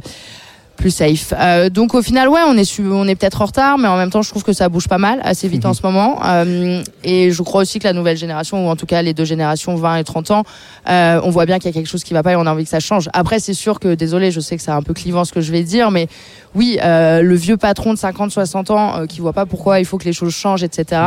plus 0.83 0.91
safe. 0.91 1.33
Euh, 1.39 1.71
donc 1.71 1.95
au 1.95 2.03
final, 2.03 2.29
ouais, 2.29 2.41
on 2.47 2.57
est 2.57 2.65
su- 2.65 2.85
on 2.91 3.07
est 3.07 3.15
peut-être 3.15 3.41
en 3.41 3.47
retard, 3.47 3.79
mais 3.79 3.87
en 3.87 3.97
même 3.97 4.11
temps, 4.11 4.23
je 4.23 4.29
trouve 4.31 4.43
que 4.43 4.53
ça 4.53 4.69
bouge 4.69 4.89
pas 4.89 4.99
mal, 4.99 5.21
assez 5.23 5.47
vite 5.47 5.65
en 5.65 5.75
ce 5.75 5.83
moment. 5.85 6.19
Euh, 6.25 6.83
et 7.05 7.31
je 7.31 7.43
crois 7.43 7.63
aussi 7.63 7.79
que 7.79 7.85
la 7.85 7.93
nouvelle 7.93 8.17
génération, 8.17 8.67
ou 8.67 8.69
en 8.69 8.75
tout 8.75 8.85
cas 8.87 9.01
les 9.01 9.15
deux 9.15 9.25
générations, 9.25 9.77
20 9.77 9.97
et 9.99 10.05
30 10.05 10.33
ans, 10.33 10.43
euh, 10.91 11.21
on 11.23 11.31
voit 11.31 11.47
bien 11.47 11.59
qu'il 11.61 11.67
y 11.67 11.69
a 11.69 11.73
quelque 11.73 11.87
chose 11.89 12.03
qui 12.03 12.15
va 12.15 12.25
pas 12.25 12.33
et 12.33 12.37
on 12.37 12.47
a 12.47 12.51
envie 12.53 12.65
que 12.65 12.71
ça 12.71 12.81
change. 12.81 13.09
Après, 13.13 13.39
c'est 13.39 13.55
sûr 13.55 13.79
que, 13.79 13.95
désolé, 13.95 14.33
je 14.33 14.41
sais 14.41 14.57
que 14.57 14.63
c'est 14.63 14.73
un 14.73 14.83
peu 14.83 14.93
clivant 14.93 15.25
ce 15.25 15.33
que 15.33 15.41
je 15.41 15.53
vais 15.53 15.63
dire, 15.63 15.93
mais 15.93 16.09
oui, 16.57 16.79
le 16.83 17.35
vieux 17.35 17.57
patron 17.57 17.95
de 17.95 17.99
50, 17.99 18.33
60 18.33 18.71
ans 18.73 19.07
qui 19.09 19.21
voit 19.21 19.33
pas 19.33 19.47
pourquoi 19.47 19.79
il 19.79 19.87
faut 19.87 19.99
que 19.99 20.05
les 20.05 20.13
choses 20.13 20.35
changent, 20.35 20.65
etc. 20.65 21.01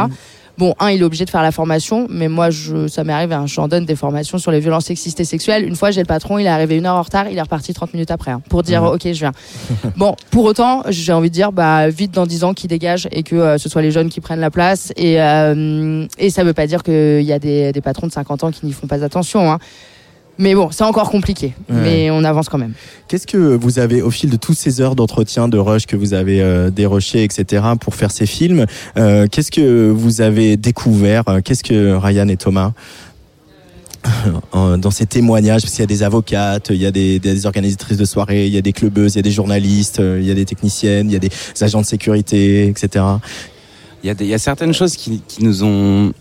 Bon, 0.58 0.74
un, 0.80 0.90
il 0.92 1.02
est 1.02 1.04
obligé 1.04 1.26
de 1.26 1.30
faire 1.30 1.42
la 1.42 1.52
formation, 1.52 2.08
mais 2.10 2.30
moi, 2.30 2.50
je, 2.50 2.88
ça 2.88 3.04
m'est 3.04 3.12
arrivé, 3.12 3.36
hein, 3.36 3.46
j'en 3.46 3.68
donne 3.68 3.86
des 3.86 3.96
formations 3.96 4.38
sur 4.38 4.52
les 4.52 4.60
violences 4.60 4.86
sexistes 4.86 5.20
et 5.20 5.26
sexuelles. 5.26 5.66
Une 5.66 5.76
fois, 5.76 5.92
j'ai 5.92 6.02
le 6.02 6.08
patron, 6.08 6.38
il 6.38 6.46
est 6.46 6.50
arrivé 6.50 6.78
une 6.78 6.86
heure 6.86 6.96
en 6.96 7.02
retard, 7.02 7.28
il 7.30 7.38
est 7.38 7.42
reparti 7.42 7.74
30 7.74 7.94
minutes 7.94 8.12
après, 8.12 8.32
hein, 8.32 8.42
pour 8.50 8.64
dire, 8.64 8.84
ok, 8.84 9.02
je 9.04 9.20
viens. 9.20 9.34
bon, 9.98 10.16
pour 10.32 10.46
autant, 10.46 10.84
j'ai 10.88 11.12
envie 11.12 11.30
de 11.30 11.34
dire, 11.34 11.52
bah, 11.52 11.90
vite 11.90 12.12
dans 12.12 12.26
10 12.26 12.44
ans, 12.46 12.54
qui 12.54 12.68
dégage 12.68 13.08
et 13.12 13.24
que 13.24 13.36
euh, 13.36 13.58
ce 13.58 13.68
soit 13.68 13.82
les 13.82 13.92
jeunes 13.92 14.10
qui 14.10 14.22
prennent 14.22 14.40
la 14.40 14.52
place. 14.52 14.94
Et, 14.96 15.22
euh, 15.22 16.06
et 16.18 16.30
ça 16.30 16.44
veut 16.44 16.54
pas 16.54 16.68
dire 16.68 16.84
qu'il 16.84 17.22
y 17.22 17.34
a 17.34 17.40
des, 17.40 17.74
des 17.74 17.82
patrons 17.82 18.08
de 18.08 18.12
50 18.14 18.44
ans 18.46 18.52
qui 18.52 18.66
n'y 18.66 18.74
font 18.74 18.88
pas 18.88 19.04
attention. 19.04 19.52
Hein. 19.52 19.60
Mais 20.38 20.54
bon, 20.54 20.70
c'est 20.72 20.84
encore 20.84 21.10
compliqué, 21.10 21.54
Ouais. 21.70 21.76
mais 21.82 22.12
on 22.12 22.24
avance 22.26 22.50
quand 22.50 22.58
même. 22.58 22.74
Qu'est-ce 23.08 23.26
que 23.26 23.38
vous 23.38 23.80
avez, 23.80 24.02
au 24.02 24.12
fil 24.12 24.30
de 24.30 24.36
toutes 24.36 24.58
ces 24.58 24.82
heures 24.82 24.96
d'entretien, 24.96 25.48
de 25.48 25.58
rush 25.58 25.86
que 25.86 25.96
vous 25.96 26.14
avez 26.14 26.42
euh, 26.42 26.70
déroché, 26.70 27.24
etc., 27.24 27.64
pour 27.80 27.96
faire 27.96 28.12
ces 28.12 28.26
films, 28.26 28.66
euh, 28.98 29.28
qu'est-ce 29.32 29.50
que 29.52 29.90
vous 29.90 30.20
avez 30.22 30.58
découvert 30.58 31.24
euh, 31.30 31.40
Qu'est-ce 31.42 31.64
que 31.64 31.94
Ryan 31.96 32.28
et 32.28 32.36
Thomas 32.38 32.74
euh, 34.54 34.78
dans 34.78 34.92
ces 34.92 35.06
témoignages, 35.08 35.62
parce 35.64 35.74
qu'il 35.74 35.82
y 35.82 35.84
a 35.84 35.88
des 35.88 36.04
avocates, 36.04 36.68
il 36.70 36.76
y 36.82 36.86
a 36.86 36.92
des, 36.92 37.18
des 37.20 37.46
organisatrices 37.48 37.98
de 37.98 38.06
soirées, 38.06 38.46
il 38.46 38.54
y 38.54 38.58
a 38.58 38.62
des 38.62 38.74
clubeuses, 38.74 39.14
il 39.16 39.18
y 39.18 39.20
a 39.20 39.24
des 39.24 39.32
journalistes, 39.32 40.00
il 40.00 40.24
y 40.24 40.30
a 40.32 40.36
des 40.36 40.46
techniciennes, 40.46 41.10
il 41.10 41.14
y 41.14 41.16
a 41.16 41.20
des 41.20 41.32
agents 41.62 41.82
de 41.82 41.86
sécurité, 41.88 42.68
etc. 42.68 43.04
Il 44.04 44.08
y, 44.08 44.10
a 44.12 44.14
des- 44.14 44.26
il 44.26 44.30
y 44.30 44.34
a 44.36 44.38
certaines 44.38 44.74
choses 44.74 44.96
qui, 44.96 45.22
qui 45.28 45.44
nous 45.44 45.64
ont 45.64 46.14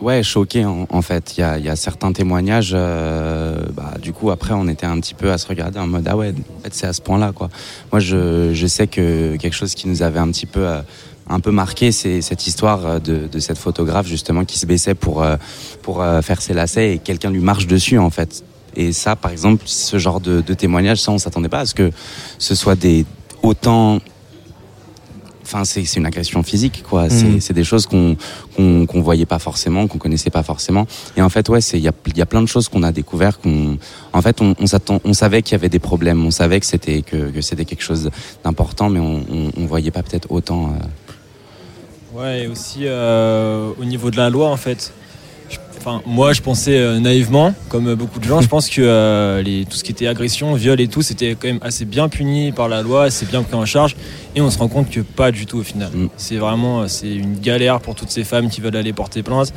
ouais, 0.00 0.22
choqués 0.22 0.64
en, 0.64 0.86
en 0.90 1.02
fait. 1.02 1.36
Il 1.36 1.40
y 1.40 1.42
a, 1.42 1.58
y 1.58 1.68
a 1.68 1.76
certains 1.76 2.12
témoignages, 2.12 2.72
euh, 2.74 3.64
bah, 3.72 3.94
du 4.00 4.12
coup 4.12 4.30
après 4.30 4.54
on 4.54 4.68
était 4.68 4.86
un 4.86 4.98
petit 5.00 5.14
peu 5.14 5.32
à 5.32 5.38
se 5.38 5.46
regarder 5.46 5.78
en 5.78 5.86
mode 5.86 6.06
ah 6.08 6.16
ouais, 6.16 6.30
en 6.58 6.62
fait 6.62 6.74
c'est 6.74 6.86
à 6.86 6.92
ce 6.92 7.02
point-là 7.02 7.32
quoi. 7.32 7.48
Moi 7.92 8.00
je, 8.00 8.52
je 8.54 8.66
sais 8.66 8.86
que 8.86 9.36
quelque 9.36 9.54
chose 9.54 9.74
qui 9.74 9.88
nous 9.88 10.02
avait 10.02 10.18
un 10.18 10.28
petit 10.30 10.46
peu 10.46 10.66
euh, 10.66 10.80
un 11.28 11.40
peu 11.40 11.50
marqué, 11.50 11.92
c'est 11.92 12.22
cette 12.22 12.46
histoire 12.46 12.86
euh, 12.86 12.98
de, 12.98 13.26
de 13.26 13.38
cette 13.38 13.58
photographe 13.58 14.06
justement 14.06 14.44
qui 14.44 14.58
se 14.58 14.66
baissait 14.66 14.94
pour 14.94 15.22
euh, 15.22 15.36
pour 15.82 16.04
faire 16.22 16.42
ses 16.42 16.54
lacets 16.54 16.94
et 16.94 16.98
quelqu'un 16.98 17.30
lui 17.30 17.40
marche 17.40 17.66
dessus 17.66 17.98
en 17.98 18.10
fait. 18.10 18.44
Et 18.76 18.92
ça, 18.92 19.16
par 19.16 19.32
exemple, 19.32 19.62
ce 19.66 19.98
genre 19.98 20.20
de, 20.20 20.40
de 20.40 20.54
témoignage, 20.54 21.00
ça 21.00 21.10
on 21.10 21.18
s'attendait 21.18 21.48
pas 21.48 21.60
à 21.60 21.66
ce 21.66 21.74
que 21.74 21.90
ce 22.38 22.54
soit 22.54 22.76
des 22.76 23.06
autant 23.42 23.98
Enfin, 25.50 25.64
c'est 25.64 25.86
c'est 25.86 25.98
une 25.98 26.04
agression 26.04 26.42
physique, 26.42 26.82
quoi. 26.86 27.08
C'est 27.08 27.40
c'est 27.40 27.54
des 27.54 27.64
choses 27.64 27.86
qu'on 27.86 28.16
qu'on 28.54 29.00
voyait 29.00 29.24
pas 29.24 29.38
forcément, 29.38 29.86
qu'on 29.86 29.96
connaissait 29.96 30.28
pas 30.28 30.42
forcément. 30.42 30.86
Et 31.16 31.22
en 31.22 31.30
fait, 31.30 31.48
ouais, 31.48 31.62
c'est 31.62 31.78
il 31.78 31.82
y 31.84 31.88
a 31.88 31.92
il 32.06 32.18
y 32.18 32.20
a 32.20 32.26
plein 32.26 32.42
de 32.42 32.46
choses 32.54 32.68
qu'on 32.68 32.82
a 32.82 32.92
découvert. 32.92 33.40
Qu'on, 33.40 33.78
en 34.12 34.20
fait, 34.20 34.42
on, 34.42 34.54
on 34.60 34.66
s'attend, 34.66 35.00
on 35.04 35.14
savait 35.14 35.40
qu'il 35.40 35.52
y 35.52 35.54
avait 35.54 35.70
des 35.70 35.78
problèmes, 35.78 36.22
on 36.26 36.30
savait 36.30 36.60
que 36.60 36.66
c'était 36.66 37.00
que, 37.00 37.30
que 37.30 37.40
c'était 37.40 37.64
quelque 37.64 37.82
chose 37.82 38.10
d'important, 38.44 38.90
mais 38.90 39.00
on, 39.00 39.24
on, 39.32 39.50
on 39.56 39.64
voyait 39.64 39.90
pas 39.90 40.02
peut-être 40.02 40.30
autant. 40.30 40.66
euh, 40.66 42.18
Ouais, 42.20 42.42
et 42.44 42.46
aussi 42.46 42.80
euh, 42.84 43.70
au 43.80 43.84
niveau 43.86 44.10
de 44.10 44.16
la 44.18 44.28
loi, 44.28 44.48
en 44.50 44.56
fait. 44.58 44.92
Enfin, 45.88 46.02
moi, 46.04 46.34
je 46.34 46.42
pensais 46.42 46.76
euh, 46.76 47.00
naïvement, 47.00 47.54
comme 47.70 47.94
beaucoup 47.94 48.18
de 48.18 48.24
gens, 48.24 48.42
je 48.42 48.48
pense 48.48 48.68
que 48.68 48.82
euh, 48.82 49.40
les, 49.40 49.64
tout 49.64 49.74
ce 49.74 49.82
qui 49.82 49.92
était 49.92 50.06
agression, 50.06 50.52
viol 50.52 50.78
et 50.82 50.88
tout, 50.88 51.00
c'était 51.00 51.34
quand 51.34 51.48
même 51.48 51.60
assez 51.62 51.86
bien 51.86 52.10
puni 52.10 52.52
par 52.52 52.68
la 52.68 52.82
loi, 52.82 53.10
c'est 53.10 53.26
bien 53.26 53.42
pris 53.42 53.54
en 53.54 53.64
charge, 53.64 53.96
et 54.36 54.42
on 54.42 54.50
se 54.50 54.58
rend 54.58 54.68
compte 54.68 54.90
que 54.90 55.00
pas 55.00 55.30
du 55.30 55.46
tout 55.46 55.58
au 55.58 55.62
final. 55.62 55.90
Mm. 55.94 56.08
C'est 56.18 56.36
vraiment, 56.36 56.82
euh, 56.82 56.88
c'est 56.88 57.14
une 57.14 57.38
galère 57.38 57.80
pour 57.80 57.94
toutes 57.94 58.10
ces 58.10 58.24
femmes 58.24 58.50
qui 58.50 58.60
veulent 58.60 58.76
aller 58.76 58.92
porter 58.92 59.22
plainte. 59.22 59.54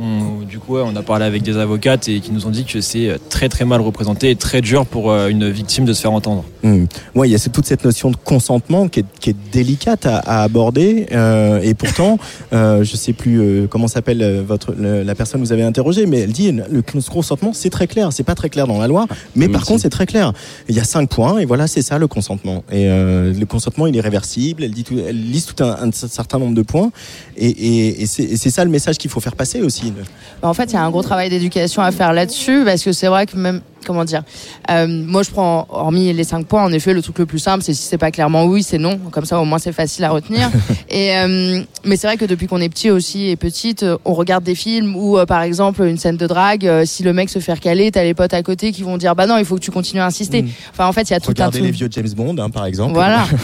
On- 0.00 0.44
du 0.44 0.58
coup, 0.58 0.74
ouais, 0.74 0.82
on 0.84 0.94
a 0.96 1.02
parlé 1.02 1.24
avec 1.24 1.42
des 1.42 1.56
avocates 1.56 2.08
et 2.08 2.20
qui 2.20 2.30
nous 2.32 2.46
ont 2.46 2.50
dit 2.50 2.64
que 2.64 2.80
c'est 2.80 3.08
euh, 3.08 3.16
très 3.30 3.48
très 3.48 3.64
mal 3.64 3.80
représenté 3.80 4.30
et 4.30 4.36
très 4.36 4.60
dur 4.60 4.86
pour 4.86 5.10
euh, 5.10 5.28
une 5.28 5.48
victime 5.50 5.84
de 5.84 5.92
se 5.92 6.02
faire 6.02 6.12
entendre. 6.12 6.44
Hmm. 6.62 6.84
Ouais, 7.14 7.28
il 7.28 7.32
y 7.32 7.34
a 7.34 7.38
toute 7.38 7.66
cette 7.66 7.84
notion 7.84 8.10
de 8.10 8.16
consentement 8.16 8.88
qui 8.88 9.00
est, 9.00 9.04
qui 9.20 9.30
est 9.30 9.36
délicate 9.52 10.04
à, 10.06 10.18
à 10.18 10.42
aborder, 10.42 11.06
euh, 11.12 11.60
et 11.62 11.74
pourtant, 11.74 12.18
euh, 12.52 12.84
je 12.84 12.96
sais 12.96 13.12
plus 13.12 13.40
euh, 13.40 13.66
comment 13.68 13.88
s'appelle 13.88 14.42
votre 14.46 14.74
le- 14.76 15.02
la 15.02 15.14
personne 15.14 15.40
que 15.40 15.46
vous 15.46 15.52
avez 15.52 15.62
interrogée, 15.62 16.06
mais 16.06 16.20
elle 16.20 16.32
dit 16.32 16.52
le 16.52 16.82
consentement 16.82 17.52
c'est 17.52 17.70
très 17.70 17.86
clair, 17.86 18.12
c'est 18.12 18.22
pas 18.24 18.34
très 18.34 18.48
clair 18.50 18.66
dans 18.66 18.78
la 18.78 18.88
loi, 18.88 19.06
mais 19.34 19.48
par 19.48 19.62
si. 19.62 19.68
contre 19.68 19.82
c'est 19.82 19.90
très 19.90 20.06
clair. 20.06 20.32
Il 20.68 20.74
y 20.74 20.80
a 20.80 20.84
cinq 20.84 21.08
points 21.08 21.38
et 21.38 21.44
voilà 21.46 21.66
c'est 21.66 21.82
ça 21.82 21.98
le 21.98 22.06
consentement. 22.08 22.64
Et 22.70 22.88
euh, 22.88 23.32
le 23.32 23.46
consentement 23.46 23.86
il 23.86 23.96
est 23.96 24.00
réversible. 24.00 24.64
Elle 24.64 24.72
dit 24.72 24.84
tout, 24.84 24.96
elle 25.06 25.20
liste 25.30 25.54
tout 25.54 25.64
un, 25.64 25.76
un 25.88 25.90
certain 25.92 26.38
nombre 26.38 26.54
de 26.54 26.62
points, 26.62 26.90
et, 27.36 27.48
et, 27.48 28.02
et 28.02 28.06
c'est 28.06 28.24
et 28.24 28.36
c'est 28.36 28.50
ça 28.50 28.64
le 28.64 28.70
message 28.70 28.98
qu'il 28.98 29.10
faut 29.10 29.20
faire 29.20 29.36
passer 29.36 29.60
aussi. 29.62 29.85
Bah, 29.90 30.48
En 30.48 30.54
fait, 30.54 30.64
il 30.64 30.72
y 30.74 30.76
a 30.76 30.82
un 30.82 30.90
gros 30.90 31.02
travail 31.02 31.28
d'éducation 31.30 31.82
à 31.82 31.90
faire 31.92 32.12
là-dessus 32.12 32.62
parce 32.64 32.82
que 32.82 32.92
c'est 32.92 33.08
vrai 33.08 33.26
que 33.26 33.36
même 33.36 33.60
comment 33.86 34.04
dire 34.04 34.22
euh, 34.70 34.86
moi 34.88 35.22
je 35.22 35.30
prends 35.30 35.66
hormis 35.70 36.12
les 36.12 36.24
cinq 36.24 36.46
points 36.46 36.62
en 36.64 36.72
effet 36.72 36.92
le 36.92 37.02
truc 37.02 37.18
le 37.18 37.26
plus 37.26 37.38
simple 37.38 37.62
c'est 37.64 37.72
si 37.74 37.82
c'est 37.82 37.98
pas 37.98 38.10
clairement 38.10 38.44
oui 38.44 38.62
c'est 38.62 38.78
non 38.78 38.98
comme 39.10 39.24
ça 39.24 39.40
au 39.40 39.44
moins 39.44 39.58
c'est 39.58 39.72
facile 39.72 40.04
à 40.04 40.10
retenir 40.10 40.50
et 40.90 41.16
euh, 41.16 41.62
mais 41.84 41.96
c'est 41.96 42.06
vrai 42.06 42.16
que 42.16 42.24
depuis 42.24 42.46
qu'on 42.46 42.60
est 42.60 42.68
petit 42.68 42.90
aussi 42.90 43.28
et 43.30 43.36
petite 43.36 43.82
euh, 43.84 43.96
on 44.04 44.14
regarde 44.14 44.44
des 44.44 44.54
films 44.54 44.94
où 44.96 45.16
euh, 45.18 45.26
par 45.26 45.42
exemple 45.42 45.82
une 45.84 45.96
scène 45.98 46.16
de 46.16 46.26
drague 46.26 46.84
si 46.84 47.02
le 47.02 47.12
mec 47.12 47.30
se 47.30 47.38
fait 47.38 47.52
recaler 47.54 47.90
t'as 47.90 48.02
les 48.04 48.14
potes 48.14 48.34
à 48.34 48.42
côté 48.42 48.72
qui 48.72 48.82
vont 48.82 48.96
dire 48.98 49.14
bah 49.14 49.26
non 49.26 49.38
il 49.38 49.44
faut 49.44 49.54
que 49.54 49.60
tu 49.60 49.70
continues 49.70 50.00
à 50.02 50.06
insister 50.06 50.42
Mm. 50.42 50.48
enfin 50.72 50.86
en 50.86 50.92
fait 50.92 51.08
il 51.08 51.12
y 51.12 51.16
a 51.16 51.20
tout 51.20 51.32
un 51.38 51.50
truc 51.50 51.62
les 51.62 51.70
vieux 51.70 51.88
James 51.90 52.08
Bond 52.16 52.36
hein, 52.38 52.50
par 52.50 52.66
exemple. 52.66 52.92
voilà. 52.94 53.24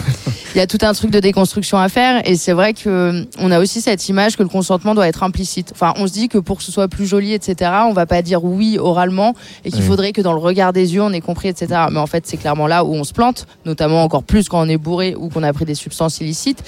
Il 0.55 0.59
y 0.59 0.61
a 0.61 0.67
tout 0.67 0.77
un 0.83 0.93
truc 0.93 1.09
de 1.09 1.19
déconstruction 1.19 1.79
à 1.79 1.89
faire 1.89 2.21
et 2.29 2.35
c'est 2.35 2.51
vrai 2.53 2.73
que 2.75 3.25
on 3.39 3.49
a 3.49 3.59
aussi 3.59 3.81
cette 3.81 4.07
image 4.07 4.37
que 4.37 4.43
le 4.43 4.49
consentement 4.49 4.93
doit 4.93 5.07
être 5.07 5.23
implicite. 5.23 5.71
Enfin, 5.73 5.95
on 5.97 6.05
se 6.05 6.13
dit 6.13 6.27
que 6.29 6.37
pour 6.37 6.57
que 6.59 6.63
ce 6.63 6.71
soit 6.71 6.87
plus 6.87 7.07
joli, 7.07 7.33
etc., 7.33 7.71
on 7.89 7.93
va 7.93 8.05
pas 8.05 8.21
dire 8.21 8.43
oui 8.43 8.77
oralement 8.77 9.33
et 9.65 9.71
qu'il 9.71 9.81
Oui. 9.81 9.87
faudrait 9.87 10.11
que 10.11 10.21
dans 10.21 10.32
le 10.33 10.41
regard 10.41 10.73
des 10.73 10.93
yeux 10.93 11.01
on 11.01 11.11
ait 11.11 11.21
compris, 11.21 11.47
etc. 11.47 11.67
Mais 11.91 11.99
en 11.99 12.07
fait, 12.07 12.25
c'est 12.27 12.37
clairement 12.37 12.67
là 12.67 12.83
où 12.83 12.93
on 12.93 13.03
se 13.03 13.13
plante, 13.13 13.47
notamment 13.65 14.03
encore 14.03 14.23
plus 14.23 14.49
quand 14.49 14.61
on 14.61 14.69
est 14.69 14.77
bourré 14.77 15.15
ou 15.15 15.29
qu'on 15.29 15.43
a 15.43 15.53
pris 15.53 15.65
des 15.65 15.75
substances 15.75 16.19
illicites. 16.19 16.63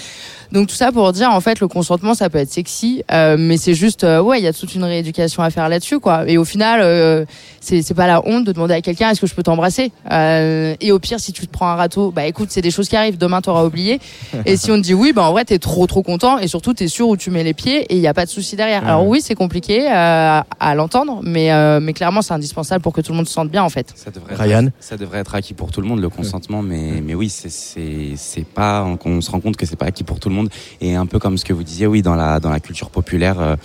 Donc 0.51 0.67
tout 0.67 0.75
ça 0.75 0.91
pour 0.91 1.11
dire 1.11 1.31
en 1.31 1.41
fait 1.41 1.59
le 1.59 1.67
consentement 1.67 2.13
ça 2.13 2.29
peut 2.29 2.37
être 2.37 2.51
sexy, 2.51 3.03
euh, 3.11 3.35
mais 3.37 3.57
c'est 3.57 3.73
juste 3.73 4.03
euh, 4.03 4.21
ouais 4.21 4.39
il 4.39 4.43
y 4.43 4.47
a 4.47 4.53
toute 4.53 4.73
une 4.75 4.83
rééducation 4.83 5.43
à 5.43 5.49
faire 5.49 5.67
là-dessus 5.69 5.99
quoi. 5.99 6.27
Et 6.27 6.37
au 6.37 6.45
final 6.45 6.81
euh, 6.81 7.25
c'est 7.61 7.81
c'est 7.81 7.93
pas 7.93 8.07
la 8.07 8.25
honte 8.27 8.45
de 8.45 8.51
demander 8.51 8.73
à 8.75 8.81
quelqu'un 8.81 9.09
est-ce 9.09 9.21
que 9.21 9.27
je 9.27 9.33
peux 9.35 9.43
t'embrasser? 9.43 9.91
Euh, 10.11 10.75
Et 10.81 10.91
au 10.91 10.99
pire 10.99 11.19
si 11.19 11.33
tu 11.33 11.47
te 11.47 11.51
prends 11.51 11.67
un 11.69 11.75
râteau 11.75 12.11
bah 12.11 12.25
écoute 12.25 12.49
c'est 12.51 12.61
des 12.61 12.71
choses 12.71 12.87
qui 12.89 12.95
arrivent 12.95 13.17
demain 13.17 13.41
t'auras 13.41 13.63
oublié. 13.65 13.99
Et 14.45 14.57
si 14.57 14.71
on 14.71 14.75
te 14.77 14.81
dit 14.81 14.93
oui 14.93 15.13
bah 15.13 15.23
en 15.23 15.31
vrai 15.31 15.45
t'es 15.45 15.59
trop 15.59 15.87
trop 15.87 16.03
content 16.03 16.37
et 16.37 16.47
surtout 16.47 16.73
t'es 16.73 16.87
sûr 16.87 17.07
où 17.07 17.17
tu 17.17 17.31
mets 17.31 17.43
les 17.43 17.53
pieds 17.53 17.81
et 17.91 17.95
il 17.95 18.01
y 18.01 18.07
a 18.07 18.13
pas 18.13 18.25
de 18.25 18.29
souci 18.29 18.55
derrière. 18.55 18.81
Ouais. 18.83 18.87
Alors 18.89 19.07
oui 19.07 19.21
c'est 19.21 19.35
compliqué 19.35 19.87
euh, 19.91 20.39
à 20.59 20.75
l'entendre 20.75 21.19
mais 21.23 21.51
euh, 21.51 21.79
mais 21.81 21.93
clairement 21.93 22.21
c'est 22.21 22.33
indispensable 22.33 22.81
pour 22.81 22.93
que 22.93 23.01
tout 23.01 23.11
le 23.11 23.17
monde 23.17 23.27
se 23.27 23.33
sente 23.33 23.49
bien 23.49 23.63
en 23.63 23.69
fait. 23.69 23.91
Ça 23.95 24.11
devrait, 24.11 24.35
Ryan. 24.35 24.67
être, 24.67 24.73
ça 24.79 24.97
devrait 24.97 25.19
être 25.19 25.35
acquis 25.35 25.53
pour 25.53 25.71
tout 25.71 25.81
le 25.81 25.87
monde, 25.87 25.99
le 25.99 26.09
consentement, 26.09 26.61
mais, 26.61 27.01
mais 27.03 27.13
oui, 27.15 27.29
c'est- 27.29 27.49
c'est 27.49 28.13
c'est 28.15 28.45
pas, 28.45 28.85
on 29.05 29.21
se 29.21 29.31
rend 29.31 29.39
compte 29.39 29.57
que 29.57 29.65
c'est 29.65 29.75
pas 29.75 29.85
acquis 29.87 30.03
pour 30.03 30.19
tout 30.19 30.29
le 30.29 30.35
monde. 30.35 30.44
Et 30.81 30.95
un 30.95 31.05
peu 31.05 31.19
comme 31.19 31.37
ce 31.37 31.45
que 31.45 31.53
vous 31.53 31.63
disiez, 31.63 31.87
oui, 31.87 32.01
dans 32.01 32.15
la, 32.15 32.39
dans 32.39 32.49
la 32.49 32.59
culture 32.59 32.89
populaire, 32.89 33.39
euh, 33.39 33.55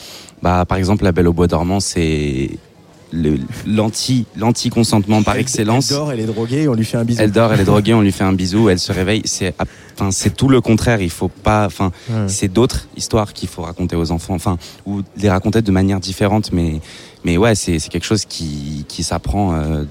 bah, 0.42 0.64
par 0.66 0.78
exemple, 0.78 1.04
La 1.04 1.12
Belle 1.12 1.28
au 1.28 1.32
Bois 1.32 1.46
dormant, 1.46 1.80
c'est 1.80 2.50
le- 3.12 3.38
l'anti 3.66 4.24
l'anti 4.36 4.70
consentement 4.70 5.22
par 5.24 5.34
excellence. 5.36 5.90
Elle 5.90 5.96
dort, 5.96 6.12
elle 6.12 6.20
est 6.20 6.26
droguée, 6.26 6.68
on 6.68 6.74
lui 6.74 6.84
fait 6.84 6.96
un 6.96 7.04
bisou. 7.04 7.20
Elle 7.20 7.32
dort, 7.32 7.52
elle 7.52 7.60
est 7.60 7.64
droguée, 7.64 7.92
on 7.92 8.02
lui 8.02 8.12
fait 8.12 8.22
un 8.22 8.32
bisou, 8.32 8.68
elle 8.68 8.78
se 8.78 8.92
réveille. 8.92 9.22
C'est, 9.24 9.52
enfin, 9.94 10.12
c'est 10.12 10.36
tout 10.36 10.48
le 10.48 10.60
contraire. 10.60 11.00
Il 11.02 11.10
faut 11.10 11.26
pas, 11.28 11.66
enfin, 11.66 11.90
Ouais. 12.08 12.28
c'est 12.28 12.46
d'autres 12.46 12.86
histoires 12.96 13.32
qu'il 13.32 13.48
faut 13.48 13.62
raconter 13.62 13.96
aux 13.96 14.12
enfants, 14.12 14.34
enfin, 14.34 14.58
ou 14.86 15.02
les 15.16 15.28
raconter 15.28 15.60
de 15.60 15.70
manière 15.72 15.98
différente. 15.98 16.52
Mais, 16.52 16.80
mais 17.24 17.36
ouais, 17.36 17.56
c'est, 17.56 17.78
quelque 17.80 18.04
chose 18.06 18.24
qui, 18.26 18.84
qui 18.86 19.02
s'apprend, 19.02 19.54
euh, 19.54 19.84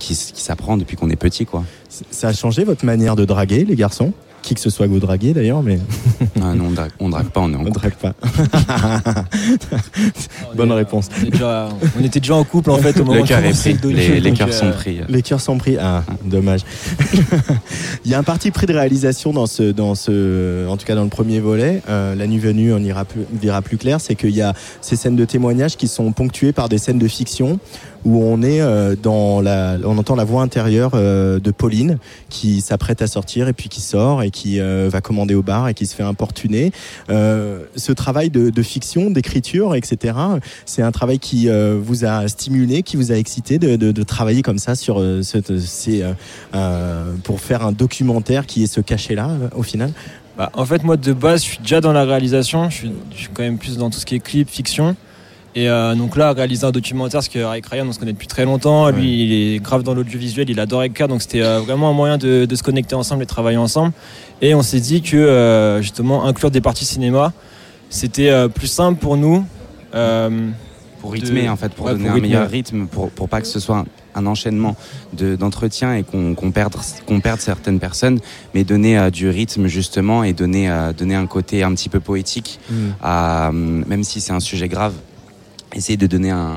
qui 0.00 0.14
s'apprend 0.14 0.76
depuis 0.78 0.96
qu'on 0.96 1.10
est 1.10 1.16
petit, 1.16 1.44
quoi. 1.44 1.64
Ça 2.10 2.28
a 2.28 2.32
changé 2.32 2.64
votre 2.64 2.86
manière 2.86 3.14
de 3.14 3.26
draguer 3.26 3.64
les 3.66 3.76
garçons? 3.76 4.14
Qui 4.42 4.54
que 4.54 4.60
ce 4.60 4.70
soit 4.70 4.86
que 4.86 4.92
vous 4.92 4.98
draguez 4.98 5.32
d'ailleurs, 5.34 5.62
mais 5.62 5.78
Ah, 6.42 6.54
non, 6.54 6.64
on 6.66 6.70
drague, 6.72 6.90
on 6.98 7.08
drague 7.08 7.28
pas, 7.28 7.40
on 7.40 7.52
est 7.52 7.56
en 7.56 7.60
on 7.60 7.64
couple. 7.64 7.78
drague 7.78 7.94
pas. 7.94 8.12
Bonne 10.56 10.70
On 10.70 10.74
est- 10.74 10.78
réponse. 10.78 11.08
On, 11.24 11.30
déjà, 11.30 11.68
on 11.98 12.04
était 12.04 12.20
déjà 12.20 12.34
en 12.34 12.44
couple 12.44 12.70
en 12.70 12.78
fait 12.78 12.98
au 13.00 13.04
moment 13.04 13.14
Le 13.18 13.22
de 13.22 13.28
cœur 13.28 13.38
est 13.38 13.42
commencer 13.42 13.74
pris, 13.74 13.90
le 13.92 13.96
les, 13.96 14.20
les 14.20 14.32
cœurs 14.32 14.48
euh, 14.48 14.52
sont 14.52 14.72
pris. 14.72 15.00
Les 15.08 15.22
cœurs 15.22 15.40
sont 15.40 15.58
pris. 15.58 15.76
Ah, 15.80 16.02
dommage. 16.24 16.62
Il 18.04 18.10
y 18.10 18.14
a 18.14 18.18
un 18.18 18.22
parti 18.22 18.50
pris 18.50 18.66
de 18.66 18.72
réalisation 18.72 19.32
dans 19.32 19.46
ce, 19.46 19.62
dans 19.70 19.94
ce, 19.94 20.66
en 20.68 20.76
tout 20.76 20.86
cas 20.86 20.94
dans 20.94 21.04
le 21.04 21.08
premier 21.08 21.40
volet. 21.40 21.82
Euh, 21.88 22.14
la 22.14 22.26
nuit 22.26 22.38
venue, 22.38 22.72
on 22.72 22.78
ira 22.78 23.04
plus, 23.04 23.22
verra 23.32 23.62
plus 23.62 23.76
clair. 23.78 24.00
C'est 24.00 24.14
qu'il 24.16 24.30
y 24.34 24.42
a 24.42 24.54
ces 24.80 24.96
scènes 24.96 25.16
de 25.16 25.24
témoignages 25.24 25.76
qui 25.76 25.88
sont 25.88 26.12
ponctuées 26.12 26.52
par 26.52 26.68
des 26.68 26.78
scènes 26.78 26.98
de 26.98 27.08
fiction 27.08 27.58
où 28.04 28.22
on 28.22 28.42
est 28.42 28.60
euh, 28.60 28.96
dans 29.00 29.40
la, 29.40 29.76
on 29.84 29.98
entend 29.98 30.16
la 30.16 30.24
voix 30.24 30.42
intérieure 30.42 30.92
euh, 30.94 31.38
de 31.38 31.50
Pauline 31.50 31.98
qui 32.28 32.60
s'apprête 32.60 33.02
à 33.02 33.06
sortir 33.06 33.48
et 33.48 33.52
puis 33.52 33.68
qui 33.68 33.80
sort 33.80 34.22
et 34.22 34.30
qui 34.30 34.60
euh, 34.60 34.88
va 34.90 35.00
commander 35.00 35.34
au 35.34 35.42
bar 35.42 35.68
et 35.68 35.74
qui 35.74 35.86
se 35.86 35.94
fait 35.94 36.02
importuner. 36.02 36.72
Ce 37.08 37.92
travail 37.92 38.30
de, 38.30 38.50
de 38.50 38.62
fiction, 38.62 39.10
d'écriture, 39.10 39.74
etc. 39.74 40.14
C'est 40.66 40.82
un 40.82 40.92
travail 40.92 41.18
qui 41.18 41.48
vous 41.48 42.04
a 42.04 42.28
stimulé, 42.28 42.82
qui 42.82 42.96
vous 42.96 43.12
a 43.12 43.16
excité 43.16 43.58
de, 43.58 43.76
de, 43.76 43.92
de 43.92 44.02
travailler 44.02 44.42
comme 44.42 44.58
ça 44.58 44.74
sur 44.74 45.02
cette, 45.22 45.58
ces, 45.58 46.04
euh, 46.54 47.14
pour 47.24 47.40
faire 47.40 47.64
un 47.64 47.72
documentaire 47.72 48.46
qui 48.46 48.62
est 48.62 48.66
ce 48.66 48.80
cachet-là 48.80 49.28
euh, 49.30 49.48
au 49.56 49.62
final? 49.62 49.90
Bah, 50.36 50.50
en 50.54 50.66
fait, 50.66 50.84
moi 50.84 50.96
de 50.96 51.12
base, 51.12 51.44
je 51.44 51.50
suis 51.50 51.58
déjà 51.58 51.80
dans 51.80 51.92
la 51.92 52.04
réalisation. 52.04 52.68
Je 52.68 52.74
suis, 52.74 52.92
je 53.12 53.16
suis 53.16 53.28
quand 53.32 53.42
même 53.42 53.58
plus 53.58 53.78
dans 53.78 53.90
tout 53.90 53.98
ce 53.98 54.06
qui 54.06 54.16
est 54.16 54.20
clip, 54.20 54.48
fiction. 54.48 54.96
Et 55.54 55.68
euh, 55.68 55.94
donc 55.94 56.16
là, 56.16 56.32
réaliser 56.32 56.64
un 56.64 56.70
documentaire, 56.70 57.18
parce 57.18 57.28
qu'avec 57.28 57.66
Ryan, 57.66 57.84
on 57.86 57.92
se 57.92 57.98
connaît 57.98 58.12
depuis 58.14 58.26
très 58.26 58.44
longtemps. 58.46 58.88
Lui, 58.90 59.02
Ouais. 59.02 59.06
il 59.24 59.32
est 59.56 59.58
grave 59.62 59.82
dans 59.82 59.92
l'audiovisuel, 59.94 60.48
il 60.48 60.58
adore 60.58 60.82
Eka. 60.84 61.06
Donc 61.08 61.20
c'était 61.22 61.42
euh, 61.42 61.60
vraiment 61.60 61.90
un 61.90 61.92
moyen 61.92 62.16
de, 62.16 62.46
de 62.46 62.54
se 62.56 62.62
connecter 62.62 62.94
ensemble 62.94 63.22
et 63.22 63.26
travailler 63.26 63.58
ensemble. 63.58 63.92
Et 64.40 64.54
on 64.54 64.62
s'est 64.62 64.80
dit 64.80 65.02
que 65.02 65.16
euh, 65.16 65.82
justement, 65.82 66.24
inclure 66.24 66.50
des 66.50 66.62
parties 66.62 66.86
cinéma, 66.86 67.32
c'était 67.90 68.30
euh, 68.30 68.48
plus 68.48 68.66
simple 68.66 68.98
pour 68.98 69.16
nous. 69.18 69.44
euh, 69.94 70.48
pour 71.02 71.12
rythmer 71.12 71.42
de- 71.42 71.48
en 71.48 71.56
fait, 71.56 71.74
pour 71.74 71.86
ouais, 71.86 71.92
donner 71.92 72.06
pour 72.08 72.16
un 72.16 72.20
meilleur 72.20 72.48
rythme, 72.48 72.86
pour, 72.86 73.10
pour 73.10 73.28
pas 73.28 73.40
que 73.40 73.46
ce 73.48 73.58
soit 73.60 73.78
un, 73.78 73.84
un 74.14 74.24
enchaînement 74.26 74.76
de- 75.12 75.34
d'entretiens 75.36 75.94
et 75.96 76.02
qu'on 76.04 76.34
qu'on 76.36 76.50
perde, 76.52 76.76
qu'on 77.06 77.20
perde 77.20 77.40
certaines 77.40 77.80
personnes, 77.80 78.20
mais 78.54 78.62
donner 78.64 78.96
euh, 78.96 79.10
du 79.10 79.28
rythme 79.28 79.66
justement 79.66 80.22
et 80.24 80.32
donner, 80.32 80.70
euh, 80.70 80.92
donner 80.94 81.16
un 81.16 81.26
côté 81.26 81.62
un 81.64 81.74
petit 81.74 81.88
peu 81.90 81.98
poétique, 82.00 82.58
à, 83.02 83.48
euh, 83.48 83.52
même 83.52 84.04
si 84.04 84.20
c'est 84.22 84.32
un 84.32 84.38
sujet 84.40 84.68
grave, 84.68 84.94
essayer 85.74 85.96
de 85.96 86.06
donner 86.06 86.32
euh, 86.32 86.56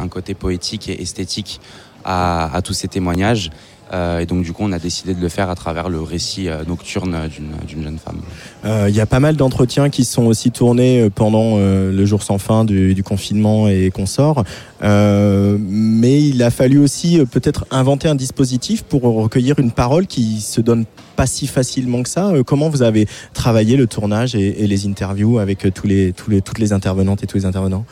un 0.00 0.08
côté 0.08 0.34
poétique 0.34 0.88
et 0.88 1.00
esthétique 1.00 1.60
à 2.04 2.60
tous 2.62 2.72
ces 2.72 2.86
témoignages. 2.86 3.50
Euh, 3.92 4.18
et 4.18 4.26
donc 4.26 4.42
du 4.42 4.52
coup, 4.52 4.64
on 4.64 4.72
a 4.72 4.80
décidé 4.80 5.14
de 5.14 5.20
le 5.20 5.28
faire 5.28 5.48
à 5.48 5.54
travers 5.54 5.88
le 5.88 6.00
récit 6.00 6.48
euh, 6.48 6.64
nocturne 6.66 7.28
d'une 7.28 7.82
jeune 7.84 7.98
femme. 7.98 8.20
Euh, 8.64 8.86
Il 8.88 8.96
y 8.96 9.00
a 9.00 9.06
pas 9.06 9.20
mal 9.20 9.36
d'entretiens 9.36 9.90
qui 9.90 10.04
sont 10.04 10.24
aussi 10.26 10.50
tournés 10.50 11.02
euh, 11.02 11.10
pendant 11.10 11.58
le 11.58 12.04
jour 12.04 12.22
sans 12.22 12.38
fin 12.38 12.64
du, 12.64 12.94
du 12.94 13.02
confinement 13.02 13.68
et 13.68 13.90
consorts. 13.90 14.42
Euh, 14.82 15.56
mais 15.60 16.20
il 16.20 16.42
a 16.42 16.50
fallu 16.50 16.78
aussi 16.78 17.20
peut-être 17.30 17.64
inventer 17.70 18.08
un 18.08 18.14
dispositif 18.16 18.82
pour 18.82 19.02
recueillir 19.02 19.58
une 19.58 19.70
parole 19.70 20.06
qui 20.06 20.40
se 20.40 20.60
donne 20.60 20.84
pas 21.14 21.26
si 21.26 21.46
facilement 21.46 22.02
que 22.02 22.08
ça. 22.08 22.32
Comment 22.44 22.68
vous 22.68 22.82
avez 22.82 23.06
travaillé 23.34 23.76
le 23.76 23.86
tournage 23.86 24.34
et, 24.34 24.62
et 24.62 24.66
les 24.66 24.86
interviews 24.86 25.38
avec 25.38 25.72
tous 25.72 25.86
les, 25.86 26.12
tous 26.12 26.30
les, 26.30 26.42
toutes 26.42 26.58
les 26.58 26.72
intervenantes 26.72 27.22
et 27.22 27.26
tous 27.26 27.38
les 27.38 27.46
intervenants? 27.46 27.84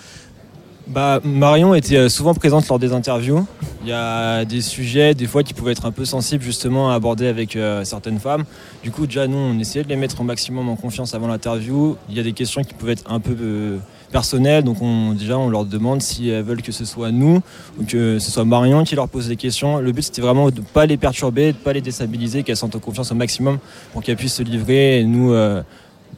Bah, 0.87 1.20
Marion 1.24 1.74
était 1.74 1.97
euh, 1.97 2.09
souvent 2.11 2.35
présente 2.35 2.68
lors 2.68 2.78
des 2.78 2.93
interviews. 2.93 3.47
Il 3.82 3.89
y 3.89 3.93
a 3.93 4.45
des 4.45 4.61
sujets, 4.61 5.14
des 5.14 5.26
fois, 5.26 5.43
qui 5.43 5.55
pouvaient 5.55 5.72
être 5.72 5.87
un 5.87 5.93
peu 5.93 6.05
sensibles 6.05 6.45
justement 6.45 6.91
à 6.91 6.95
aborder 6.95 7.26
avec 7.26 7.57
euh, 7.57 7.85
certaines 7.85 8.18
femmes. 8.18 8.45
Du 8.82 8.91
coup, 8.91 9.07
déjà, 9.07 9.26
nous, 9.26 9.37
on 9.37 9.59
essayait 9.59 9.82
de 9.82 9.89
les 9.89 9.97
mettre 9.97 10.20
au 10.20 10.24
maximum 10.24 10.68
en 10.68 10.76
confiance 10.76 11.14
avant 11.14 11.26
l'interview. 11.26 11.97
Il 12.11 12.16
y 12.16 12.20
a 12.20 12.22
des 12.22 12.35
questions 12.35 12.62
qui 12.62 12.74
pouvaient 12.74 12.93
être 12.93 13.11
un 13.11 13.18
peu 13.18 13.35
euh, 13.41 13.78
personnelles, 14.12 14.62
donc 14.62 14.82
on, 14.82 15.12
déjà, 15.12 15.39
on 15.39 15.49
leur 15.49 15.64
demande 15.64 16.03
si 16.03 16.28
elles 16.28 16.45
veulent 16.45 16.62
que 16.62 16.72
ce 16.72 16.85
soit 16.85 17.11
nous 17.11 17.41
ou 17.80 17.85
que 17.85 18.18
ce 18.18 18.30
soit 18.30 18.45
Marion 18.45 18.85
qui 18.85 18.95
leur 18.95 19.09
pose 19.09 19.28
des 19.28 19.37
questions. 19.37 19.78
Le 19.78 19.91
but, 19.91 20.03
c'était 20.03 20.22
vraiment 20.22 20.51
de 20.51 20.61
ne 20.61 20.66
pas 20.66 20.85
les 20.85 20.99
perturber, 20.99 21.53
de 21.53 21.59
ne 21.59 21.62
pas 21.62 21.72
les 21.72 21.80
déstabiliser, 21.80 22.43
qu'elles 22.43 22.59
sentent 22.59 22.76
en 22.76 22.80
confiance 22.80 23.11
au 23.11 23.14
maximum 23.14 23.59
pour 23.95 24.03
qu'elles 24.03 24.16
puissent 24.16 24.35
se 24.35 24.43
livrer 24.43 25.01
et 25.01 25.05
nous, 25.05 25.35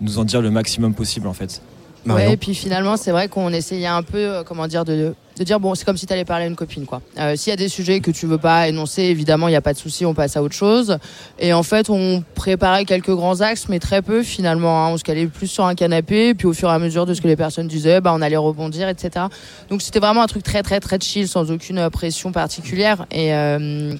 nous 0.00 0.18
en 0.18 0.24
dire 0.24 0.42
le 0.42 0.50
maximum 0.50 0.92
possible, 0.92 1.28
en 1.28 1.32
fait. 1.32 1.62
Marion 2.06 2.26
Ouais, 2.28 2.32
et 2.34 2.36
puis 2.36 2.54
finalement, 2.54 2.96
c'est 2.96 3.10
vrai 3.10 3.28
qu'on 3.28 3.52
essayait 3.52 3.86
un 3.86 4.02
peu, 4.02 4.18
euh, 4.18 4.42
comment 4.44 4.66
dire, 4.66 4.84
de, 4.84 5.14
de 5.38 5.44
dire 5.44 5.60
bon, 5.60 5.74
c'est 5.74 5.84
comme 5.84 5.96
si 5.96 6.06
tu 6.06 6.12
allais 6.12 6.24
parler 6.24 6.44
à 6.44 6.48
une 6.48 6.56
copine, 6.56 6.86
quoi. 6.86 7.02
Euh, 7.18 7.36
S'il 7.36 7.50
y 7.50 7.52
a 7.52 7.56
des 7.56 7.68
sujets 7.68 8.00
que 8.00 8.10
tu 8.10 8.26
veux 8.26 8.38
pas 8.38 8.68
énoncer, 8.68 9.02
évidemment, 9.02 9.48
il 9.48 9.50
n'y 9.50 9.56
a 9.56 9.60
pas 9.60 9.72
de 9.72 9.78
souci, 9.78 10.06
on 10.06 10.14
passe 10.14 10.36
à 10.36 10.42
autre 10.42 10.54
chose. 10.54 10.98
Et 11.38 11.52
en 11.52 11.62
fait, 11.62 11.90
on 11.90 12.22
préparait 12.34 12.84
quelques 12.84 13.14
grands 13.14 13.40
axes, 13.40 13.68
mais 13.68 13.78
très 13.78 14.00
peu 14.02 14.22
finalement. 14.22 14.86
hein. 14.86 14.90
On 14.92 14.96
se 14.96 15.04
calait 15.04 15.26
plus 15.26 15.48
sur 15.48 15.64
un 15.66 15.74
canapé, 15.74 16.34
puis 16.34 16.46
au 16.46 16.52
fur 16.54 16.70
et 16.70 16.72
à 16.72 16.78
mesure 16.78 17.04
de 17.06 17.12
ce 17.14 17.20
que 17.20 17.28
les 17.28 17.36
personnes 17.36 17.68
disaient, 17.68 18.00
bah, 18.00 18.12
on 18.14 18.22
allait 18.22 18.36
rebondir, 18.36 18.88
etc. 18.88 19.26
Donc 19.68 19.82
c'était 19.82 20.00
vraiment 20.00 20.22
un 20.22 20.26
truc 20.26 20.42
très, 20.42 20.62
très, 20.62 20.80
très 20.80 20.98
chill, 21.00 21.28
sans 21.28 21.50
aucune 21.50 21.90
pression 21.90 22.32
particulière. 22.32 23.06
Et 23.10 23.34
euh, 23.34 23.94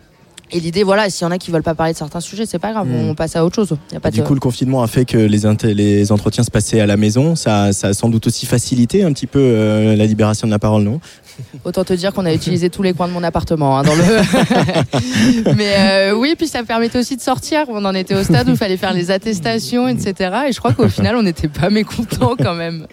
et 0.52 0.60
l'idée, 0.60 0.82
voilà, 0.82 1.10
s'il 1.10 1.24
y 1.24 1.28
en 1.28 1.30
a 1.32 1.38
qui 1.38 1.50
veulent 1.50 1.62
pas 1.62 1.74
parler 1.74 1.92
de 1.92 1.98
certains 1.98 2.20
sujets, 2.20 2.46
c'est 2.46 2.58
pas 2.58 2.72
grave, 2.72 2.86
Mm. 2.86 3.08
on 3.10 3.14
passe 3.14 3.36
à 3.36 3.44
autre 3.44 3.56
chose. 3.56 3.76
Y 3.92 3.96
a 3.96 4.00
pas 4.00 4.10
Du 4.10 4.20
de... 4.20 4.24
coup, 4.24 4.34
le 4.34 4.40
confinement 4.40 4.82
a 4.82 4.86
fait 4.86 5.04
que 5.04 5.16
les, 5.18 5.46
entretiens 6.12 6.44
se 6.44 6.50
passaient 6.50 6.80
à 6.80 6.86
la 6.86 6.96
maison. 6.96 7.34
Ça, 7.36 7.72
ça 7.72 7.88
a 7.88 7.92
sans 7.94 8.08
doute 8.08 8.26
aussi 8.26 8.46
facilité 8.46 9.02
un 9.04 9.12
petit 9.12 9.26
peu 9.26 9.40
euh, 9.40 9.96
la 9.96 10.06
libération 10.06 10.46
de 10.46 10.52
la 10.52 10.58
parole, 10.58 10.82
non? 10.82 11.00
Autant 11.64 11.84
te 11.84 11.92
dire 11.92 12.12
qu'on 12.14 12.24
a 12.24 12.32
utilisé 12.32 12.70
tous 12.70 12.82
les 12.82 12.94
coins 12.94 13.08
de 13.08 13.12
mon 13.12 13.22
appartement 13.22 13.78
hein, 13.78 13.82
dans 13.82 13.94
le. 13.94 14.02
Mais 15.56 15.74
euh, 15.78 16.12
oui, 16.14 16.34
puis 16.36 16.46
ça 16.46 16.62
permettait 16.62 16.98
aussi 16.98 17.16
de 17.16 17.20
sortir. 17.20 17.64
On 17.68 17.84
en 17.84 17.94
était 17.94 18.14
au 18.14 18.22
stade 18.22 18.48
où 18.48 18.52
il 18.52 18.56
fallait 18.56 18.76
faire 18.78 18.92
les 18.94 19.10
attestations, 19.10 19.86
etc. 19.88 20.30
Et 20.48 20.52
je 20.52 20.58
crois 20.58 20.72
qu'au 20.72 20.88
final, 20.88 21.16
on 21.16 21.22
n'était 21.22 21.48
pas 21.48 21.68
mécontents 21.70 22.34
quand 22.38 22.54
même. 22.54 22.86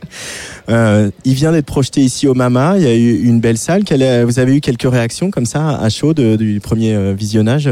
Euh, 0.70 1.10
il 1.24 1.34
vient 1.36 1.51
d'être 1.51 1.66
projeté 1.66 2.01
ici 2.01 2.28
au 2.28 2.34
Mama. 2.34 2.74
Il 2.78 2.84
y 2.84 2.88
a 2.88 2.93
eu 2.95 3.22
une 3.24 3.39
belle 3.39 3.58
salle. 3.58 3.84
Vous 4.26 4.39
avez 4.39 4.56
eu 4.58 4.62
quelques 4.62 4.89
réactions 4.91 5.32
comme 5.32 5.45
ça 5.45 5.78
à 5.80 5.89
chaud 5.89 6.14
de- 6.14 6.36
du 6.36 6.60
premier 6.60 7.14
visionnage 7.44 7.70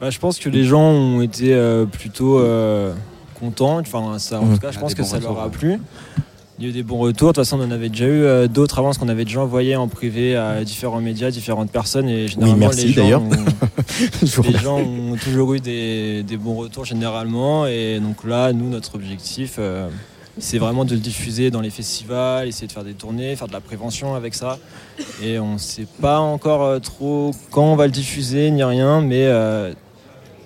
Bah, 0.00 0.10
je 0.10 0.18
pense 0.18 0.38
que 0.38 0.48
les 0.48 0.64
gens 0.64 0.82
ont 0.90 1.22
été 1.22 1.54
euh, 1.54 1.86
plutôt 1.86 2.38
euh, 2.38 2.92
contents. 3.38 3.78
Enfin, 3.78 4.18
ça, 4.18 4.40
en 4.40 4.44
Mhm. 4.44 4.54
tout 4.54 4.60
cas, 4.60 4.70
je 4.70 4.72
Il 4.72 4.76
y 4.76 4.78
a 4.78 4.80
pense 4.80 4.94
que 4.94 5.02
ça 5.04 5.18
leur 5.18 5.38
a 5.40 5.48
plu. 5.50 5.78
Il 6.58 6.64
y 6.64 6.66
a 6.66 6.70
eu 6.70 6.72
des 6.72 6.82
bons 6.84 6.98
retours. 6.98 7.28
De 7.28 7.32
toute 7.34 7.44
façon, 7.44 7.58
on 7.60 7.64
en 7.64 7.70
avait 7.70 7.88
déjà 7.88 8.04
eu 8.06 8.22
euh, 8.24 8.46
d'autres 8.46 8.78
avant, 8.78 8.88
parce 8.88 8.98
qu'on 8.98 9.08
avait 9.08 9.24
déjà 9.24 9.40
envoyé 9.40 9.74
en 9.76 9.88
privé 9.88 10.36
à 10.36 10.62
différents 10.62 11.00
médias, 11.00 11.30
différentes 11.30 11.70
personnes. 11.70 12.08
Et 12.08 12.28
généralement, 12.28 12.56
merci, 12.58 12.86
les, 12.88 12.92
gens 12.92 13.02
d'ailleurs. 13.02 13.22
ont, 13.22 14.42
les 14.42 14.58
gens 14.58 14.78
ont 14.78 15.16
toujours 15.16 15.54
eu 15.54 15.60
des, 15.60 16.22
des 16.22 16.36
bons 16.36 16.54
retours 16.56 16.84
généralement. 16.84 17.66
Et 17.66 17.98
donc 18.00 18.24
là, 18.24 18.52
nous, 18.52 18.68
notre 18.68 18.94
objectif, 18.96 19.56
euh, 19.58 19.88
c'est 20.38 20.58
vraiment 20.58 20.84
de 20.84 20.94
le 20.94 21.00
diffuser 21.00 21.50
dans 21.50 21.60
les 21.60 21.70
festivals, 21.70 22.48
essayer 22.48 22.66
de 22.66 22.72
faire 22.72 22.84
des 22.84 22.94
tournées, 22.94 23.36
faire 23.36 23.48
de 23.48 23.52
la 23.52 23.60
prévention 23.60 24.14
avec 24.14 24.34
ça. 24.34 24.58
Et 25.22 25.38
on 25.38 25.54
ne 25.54 25.58
sait 25.58 25.86
pas 26.00 26.18
encore 26.18 26.62
euh, 26.62 26.78
trop 26.80 27.32
quand 27.50 27.64
on 27.64 27.76
va 27.76 27.86
le 27.86 27.92
diffuser 27.92 28.50
ni 28.50 28.62
rien, 28.64 29.00
mais 29.00 29.26
euh, 29.26 29.72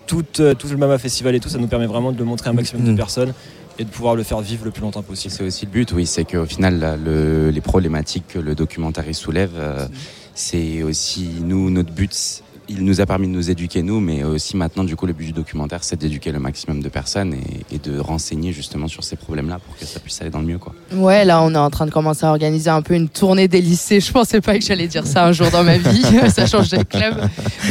tout, 0.07 0.24
euh, 0.41 0.55
tout 0.55 0.68
le 0.68 0.76
Mama 0.76 0.99
Festival 0.99 1.34
et 1.34 1.41
tout, 1.41 1.49
ça 1.49 1.59
nous 1.59 1.68
permet 1.68 1.86
vraiment 1.86 2.12
de 2.12 2.18
le 2.18 2.24
montrer 2.24 2.49
à 2.49 2.53
un 2.53 2.55
maximum 2.57 2.84
de 2.84 2.91
Mhm. 2.91 2.97
personnes 2.97 3.32
et 3.78 3.84
de 3.84 3.89
pouvoir 3.91 4.14
le 4.16 4.22
faire 4.24 4.41
vivre 4.41 4.64
le 4.64 4.70
plus 4.72 4.82
longtemps 4.82 5.03
possible. 5.03 5.32
C'est 5.34 5.45
aussi 5.45 5.64
le 5.66 5.70
but, 5.70 5.93
oui, 5.93 6.05
c'est 6.07 6.24
qu'au 6.24 6.47
final, 6.47 6.78
là, 6.80 6.97
le- 6.97 7.51
les 7.51 7.61
problématiques 7.61 8.26
que 8.28 8.39
le 8.39 8.55
documentaire 8.55 9.05
soulève, 9.14 9.53
euh, 9.57 9.86
c'est 10.34 10.82
aussi 10.82 11.28
nous, 11.43 11.70
notre 11.70 11.93
but. 11.93 12.43
Il 12.71 12.85
nous 12.85 13.01
a 13.01 13.07
permis 13.07 13.29
de 13.29 13.33
nous 13.33 13.51
éduquer, 13.51 13.83
nous, 13.83 13.99
mais 13.99 14.23
aussi 14.25 14.57
maintenant, 14.57 14.85
du 14.85 14.95
coup, 14.95 15.07
le 15.07 15.14
but 15.14 15.27
du 15.27 15.33
documentaire, 15.33 15.83
c'est 15.83 15.97
d'éduquer 15.97 16.33
le 16.33 16.39
maximum 16.39 16.83
de 16.83 16.89
personnes 16.91 17.35
et, 17.71 17.79
de 17.79 17.99
renseigner 17.99 18.53
justement 18.53 18.89
sur 18.89 19.05
ces 19.05 19.16
problèmes-là 19.16 19.59
pour 19.59 19.77
que 19.77 19.87
ça 19.87 20.01
puisse 20.01 20.21
aller 20.21 20.31
dans 20.31 20.41
le 20.41 20.47
mieux, 20.47 20.59
quoi. 20.59 20.75
Ouais, 20.93 21.25
là, 21.25 21.41
on 21.43 21.55
est 21.55 21.59
en 21.59 21.71
train 21.71 21.87
de 21.87 21.91
commencer 21.91 22.27
à 22.27 22.31
organiser 22.31 22.69
un 22.69 22.83
peu 22.83 22.95
une 22.95 23.09
tournée 23.09 23.49
des 23.49 23.61
lycées. 23.61 24.01
Je 24.01 24.12
pensais 24.12 24.41
pas 24.41 24.59
que 24.59 24.64
j'allais 24.64 24.89
dire 24.89 25.07
ça 25.07 25.27
un 25.27 25.33
jour 25.33 25.51
dans 25.51 25.64
ma 25.64 25.79
vie. 25.79 26.03
ça 26.29 26.47
change 26.47 26.69
de 26.69 26.83
club. 26.83 27.14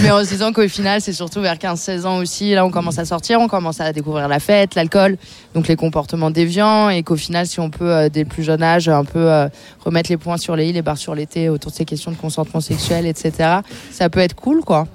Mais 0.01 0.09
en 0.09 0.23
se 0.23 0.29
disant 0.29 0.51
qu'au 0.51 0.67
final, 0.67 1.01
c'est 1.01 1.13
surtout 1.13 1.41
vers 1.41 1.55
15-16 1.55 2.05
ans 2.05 2.17
aussi. 2.17 2.53
Là, 2.53 2.65
on 2.65 2.71
commence 2.71 2.97
à 2.97 3.05
sortir, 3.05 3.39
on 3.39 3.47
commence 3.47 3.79
à 3.79 3.93
découvrir 3.93 4.27
la 4.27 4.39
fête, 4.39 4.73
l'alcool, 4.75 5.17
donc 5.53 5.67
les 5.67 5.75
comportements 5.75 6.31
déviants. 6.31 6.89
Et 6.89 7.03
qu'au 7.03 7.17
final, 7.17 7.45
si 7.45 7.59
on 7.59 7.69
peut, 7.69 7.91
euh, 7.91 8.09
dès 8.09 8.23
le 8.23 8.29
plus 8.29 8.43
jeune 8.43 8.63
âge, 8.63 8.89
un 8.89 9.05
peu 9.05 9.31
euh, 9.31 9.47
remettre 9.85 10.09
les 10.09 10.17
points 10.17 10.37
sur 10.37 10.55
les 10.55 10.67
i, 10.69 10.73
les 10.73 10.81
barres 10.81 10.97
sur 10.97 11.15
t 11.27 11.49
autour 11.49 11.71
de 11.71 11.75
ces 11.75 11.85
questions 11.85 12.11
de 12.11 12.17
consentement 12.17 12.61
sexuel, 12.61 13.05
etc., 13.05 13.59
ça 13.91 14.09
peut 14.09 14.21
être 14.21 14.35
cool, 14.35 14.61
quoi. 14.63 14.86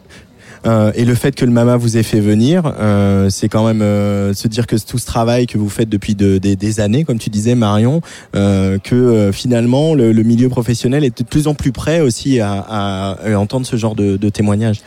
Euh, 0.66 0.92
et 0.94 1.04
le 1.04 1.14
fait 1.14 1.34
que 1.34 1.44
le 1.44 1.50
Mama 1.50 1.76
vous 1.76 1.96
ait 1.96 2.02
fait 2.02 2.20
venir, 2.20 2.72
euh, 2.78 3.28
c'est 3.30 3.48
quand 3.48 3.66
même 3.66 3.82
euh, 3.82 4.32
se 4.32 4.46
dire 4.48 4.66
que 4.66 4.76
tout 4.76 4.98
ce 4.98 5.06
travail 5.06 5.46
que 5.46 5.58
vous 5.58 5.68
faites 5.68 5.88
depuis 5.88 6.14
de- 6.14 6.38
des- 6.38 6.80
années, 6.80 7.04
comme 7.04 7.18
tu 7.18 7.28
disais 7.28 7.54
Marion, 7.54 8.00
que 8.32 9.30
finalement 9.32 9.94
le, 9.94 10.12
milieu 10.22 10.48
professionnel 10.48 11.04
est 11.04 11.18
de 11.18 11.24
plus 11.24 11.48
en 11.48 11.54
plus 11.54 11.70
prêt 11.72 12.00
aussi 12.00 12.40
à, 12.40 13.16
entendre 13.36 13.66
ce 13.66 13.76
genre 13.76 13.94
de, 13.94 14.16
de 14.16 14.28
témoignages. 14.30 14.80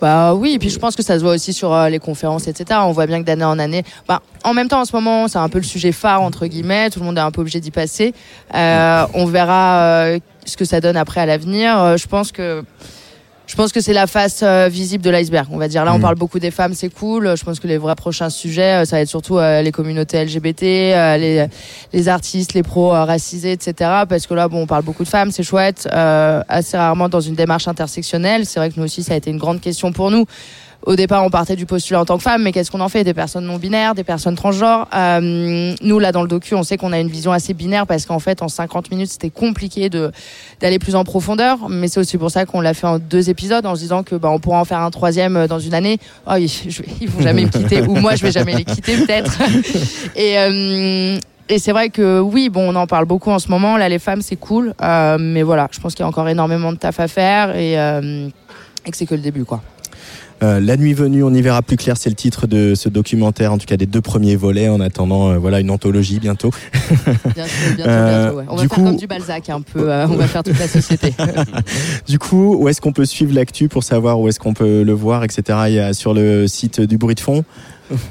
Bah 0.00 0.34
oui, 0.34 0.52
et 0.54 0.58
puis 0.58 0.70
je 0.70 0.78
pense 0.78 0.96
que 0.96 1.02
ça 1.02 1.18
se 1.18 1.22
voit 1.24 1.34
aussi 1.34 1.52
sur 1.52 1.76
les 1.88 1.98
conférences, 1.98 2.48
etc. 2.48 2.80
On 2.82 2.92
voit 2.92 3.06
bien 3.06 3.20
que 3.20 3.26
d'année 3.26 3.44
en 3.44 3.58
année, 3.58 3.84
bah, 4.08 4.22
en 4.42 4.54
même 4.54 4.68
temps 4.68 4.80
en 4.80 4.84
ce 4.84 4.94
moment, 4.94 5.28
c'est 5.28 5.38
un 5.38 5.48
peu 5.48 5.58
le 5.58 5.64
sujet 5.64 5.92
phare 5.92 6.22
entre 6.22 6.46
guillemets. 6.46 6.90
Tout 6.90 6.98
le 7.00 7.04
monde 7.04 7.18
est 7.18 7.22
un 7.22 7.30
peu 7.30 7.42
obligé 7.42 7.60
d'y 7.60 7.70
passer. 7.70 8.14
On 8.52 9.26
verra 9.26 10.08
ce 10.44 10.56
que 10.56 10.64
ça 10.64 10.80
donne 10.80 10.96
après 10.96 11.20
à 11.20 11.26
l'avenir. 11.26 11.96
Je 11.96 12.06
pense 12.06 12.32
que 12.32 12.64
je 13.48 13.54
pense 13.56 13.72
que 13.72 13.80
c'est 13.80 13.94
la 13.94 14.06
face 14.06 14.40
euh, 14.44 14.68
visible 14.70 15.02
de 15.02 15.10
l'iceberg. 15.10 15.48
On 15.50 15.56
va 15.58 15.66
dire 15.68 15.84
là, 15.84 15.92
on 15.92 15.96
Mhm. 15.96 16.02
parle 16.02 16.14
beaucoup 16.16 16.38
des 16.38 16.50
femmes, 16.52 16.74
c'est 16.74 16.90
cool. 16.90 17.34
Je 17.36 17.42
pense 17.44 17.58
que 17.58 17.66
les 17.66 17.78
vrais 17.78 17.94
prochains 17.96 18.30
sujets, 18.30 18.82
euh, 18.82 18.84
ça 18.84 18.96
va 18.96 19.00
être 19.02 19.08
surtout 19.08 19.38
euh, 19.38 19.62
les 19.62 19.72
communautés 19.72 20.18
LGBT, 20.24 20.62
euh, 20.94 21.16
les 21.16 21.46
les 21.94 22.08
artistes, 22.08 22.52
les 22.54 22.62
pros 22.62 22.94
euh, 22.94 23.04
racisés, 23.04 23.52
etc. 23.52 23.72
Parce 24.08 24.26
que 24.26 24.34
là, 24.34 24.46
bon, 24.48 24.62
on 24.62 24.66
parle 24.66 24.84
beaucoup 24.84 25.02
de 25.02 25.08
femmes, 25.08 25.30
c'est 25.32 25.42
chouette. 25.42 25.88
Euh, 25.92 26.42
assez 26.48 26.76
rarement 26.76 27.08
dans 27.08 27.20
une 27.20 27.34
démarche 27.34 27.66
intersectionnelle. 27.68 28.44
C'est 28.46 28.60
vrai 28.60 28.68
que 28.70 28.74
nous 28.78 28.84
aussi, 28.84 29.02
ça 29.02 29.14
a 29.14 29.16
été 29.16 29.30
une 29.30 29.38
grande 29.38 29.60
question 29.60 29.92
pour 29.92 30.10
nous. 30.10 30.26
Au 30.86 30.96
départ, 30.96 31.24
on 31.24 31.30
partait 31.30 31.56
du 31.56 31.66
postulat 31.66 32.00
en 32.00 32.04
tant 32.04 32.16
que 32.16 32.22
femme, 32.22 32.42
mais 32.42 32.52
qu'est-ce 32.52 32.70
qu'on 32.70 32.80
en 32.80 32.88
fait 32.88 33.04
Des 33.04 33.12
personnes 33.12 33.44
non 33.44 33.56
binaires, 33.56 33.94
des 33.94 34.04
personnes 34.04 34.36
transgenres. 34.36 34.88
Euh, 34.94 35.74
nous, 35.82 35.98
là, 35.98 36.12
dans 36.12 36.22
le 36.22 36.28
docu, 36.28 36.54
on 36.54 36.62
sait 36.62 36.76
qu'on 36.76 36.92
a 36.92 37.00
une 37.00 37.08
vision 37.08 37.32
assez 37.32 37.52
binaire 37.52 37.86
parce 37.86 38.06
qu'en 38.06 38.20
fait, 38.20 38.42
en 38.42 38.48
50 38.48 38.90
minutes, 38.90 39.10
c'était 39.10 39.30
compliqué 39.30 39.90
de 39.90 40.12
d'aller 40.60 40.78
plus 40.78 40.94
en 40.94 41.04
profondeur. 41.04 41.68
Mais 41.68 41.88
c'est 41.88 42.00
aussi 42.00 42.16
pour 42.16 42.30
ça 42.30 42.46
qu'on 42.46 42.60
l'a 42.60 42.74
fait 42.74 42.86
en 42.86 42.98
deux 42.98 43.28
épisodes, 43.28 43.66
en 43.66 43.74
se 43.74 43.80
disant 43.80 44.02
que 44.02 44.14
bah, 44.14 44.30
on 44.30 44.38
pourra 44.38 44.60
en 44.60 44.64
faire 44.64 44.80
un 44.80 44.90
troisième 44.90 45.36
euh, 45.36 45.46
dans 45.48 45.58
une 45.58 45.74
année. 45.74 45.98
Oh, 46.26 46.34
ils, 46.38 46.48
je 46.48 46.82
ils 47.00 47.08
vont 47.08 47.22
jamais 47.22 47.44
me 47.44 47.50
quitter, 47.50 47.82
ou 47.82 47.96
moi, 47.96 48.14
je 48.14 48.22
vais 48.22 48.32
jamais 48.32 48.54
les 48.54 48.64
quitter, 48.64 48.96
peut-être. 48.98 49.38
Et 50.16 50.38
euh, 50.38 51.18
et 51.50 51.58
c'est 51.58 51.72
vrai 51.72 51.88
que 51.88 52.20
oui, 52.20 52.50
bon, 52.50 52.72
on 52.72 52.76
en 52.76 52.86
parle 52.86 53.06
beaucoup 53.06 53.30
en 53.30 53.38
ce 53.38 53.48
moment. 53.48 53.78
Là, 53.78 53.88
les 53.88 53.98
femmes, 53.98 54.20
c'est 54.20 54.36
cool, 54.36 54.74
Euh, 54.82 55.16
mais 55.18 55.42
voilà, 55.42 55.68
je 55.70 55.80
pense 55.80 55.94
qu'il 55.94 56.02
y 56.02 56.04
a 56.04 56.08
encore 56.08 56.28
énormément 56.28 56.72
de 56.72 56.78
taf 56.78 57.00
à 57.00 57.08
faire 57.08 57.56
et, 57.56 57.78
euh, 57.78 58.28
et 58.84 58.90
que 58.90 58.96
c'est 58.96 59.06
que 59.06 59.14
le 59.14 59.22
début, 59.22 59.44
quoi. 59.44 59.62
La 60.40 60.76
nuit 60.76 60.94
venue, 60.94 61.22
on 61.22 61.32
y 61.32 61.42
verra 61.42 61.62
plus 61.62 61.76
clair, 61.76 61.96
c'est 61.96 62.10
le 62.10 62.14
titre 62.14 62.46
de 62.46 62.74
ce 62.74 62.88
documentaire, 62.88 63.52
en 63.52 63.58
tout 63.58 63.66
cas 63.66 63.76
des 63.76 63.86
deux 63.86 64.00
premiers 64.00 64.36
volets, 64.36 64.68
en 64.68 64.80
attendant 64.80 65.38
voilà 65.38 65.60
une 65.60 65.70
anthologie 65.70 66.20
bientôt. 66.20 66.50
bientôt, 67.34 67.50
bientôt, 67.76 68.42
On 68.48 68.56
va 68.56 68.68
faire 68.68 68.84
comme 68.84 68.96
du 68.96 69.06
Balzac 69.06 69.50
un 69.50 69.60
peu, 69.60 69.90
on 69.90 70.16
va 70.16 70.26
faire 70.26 70.42
toute 70.42 70.58
la 70.58 70.68
société. 70.68 71.14
du 72.06 72.18
coup, 72.18 72.56
où 72.56 72.68
est-ce 72.68 72.80
qu'on 72.80 72.92
peut 72.92 73.04
suivre 73.04 73.34
l'actu 73.34 73.68
pour 73.68 73.82
savoir 73.82 74.20
où 74.20 74.28
est-ce 74.28 74.38
qu'on 74.40 74.54
peut 74.54 74.82
le 74.82 74.92
voir, 74.92 75.24
etc. 75.24 75.58
Il 75.68 75.74
y 75.74 75.80
a 75.80 75.92
sur 75.92 76.14
le 76.14 76.46
site 76.46 76.80
du 76.80 76.98
bruit 76.98 77.14
de 77.14 77.20
fond 77.20 77.44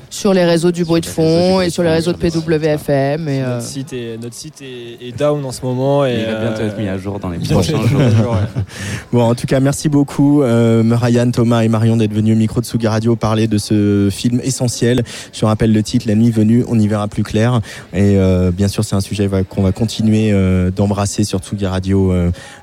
sur 0.09 0.33
les 0.33 0.45
réseaux 0.45 0.71
du 0.71 0.85
bruit 0.85 1.01
de 1.01 1.05
fond 1.05 1.61
et 1.61 1.69
sur 1.69 1.83
les 1.83 1.89
réseaux 1.89 2.13
de 2.13 2.17
PWFM. 2.17 3.27
Et 3.27 3.39
notre, 3.39 3.49
euh, 3.51 3.61
site 3.61 3.93
est, 3.93 4.17
notre 4.21 4.35
site 4.35 4.61
est, 4.61 5.17
down 5.17 5.43
en 5.45 5.51
ce 5.51 5.61
moment. 5.61 6.05
Et, 6.05 6.17
il 6.19 6.25
va 6.25 6.41
bientôt 6.41 6.61
être 6.63 6.77
mis 6.77 6.87
à 6.87 6.97
jour 6.97 7.19
dans 7.19 7.29
les 7.29 7.39
prochains 7.39 7.85
jours. 7.87 8.37
bon, 9.11 9.23
en 9.23 9.35
tout 9.35 9.47
cas, 9.47 9.59
merci 9.59 9.89
beaucoup, 9.89 10.41
euh, 10.41 10.83
Ryan, 10.91 11.31
Thomas 11.31 11.61
et 11.61 11.67
Marion, 11.67 11.97
d'être 11.97 12.13
venus 12.13 12.35
au 12.35 12.37
micro 12.37 12.61
de 12.61 12.65
Sugi 12.65 12.87
Radio 12.87 13.15
parler 13.15 13.47
de 13.47 13.57
ce 13.57 14.09
film 14.11 14.39
essentiel. 14.43 15.03
Je 15.33 15.45
rappelle 15.45 15.73
le 15.73 15.83
titre, 15.83 16.07
La 16.07 16.15
nuit 16.15 16.31
venue, 16.31 16.63
on 16.67 16.79
y 16.79 16.87
verra 16.87 17.07
plus 17.07 17.23
clair. 17.23 17.61
Et 17.93 18.17
euh, 18.17 18.51
bien 18.51 18.67
sûr, 18.67 18.83
c'est 18.83 18.95
un 18.95 19.01
sujet 19.01 19.29
qu'on 19.49 19.63
va 19.63 19.71
continuer 19.71 20.31
euh, 20.31 20.71
d'embrasser 20.71 21.23
sur 21.23 21.43
Sugi 21.43 21.65
Radio 21.65 22.13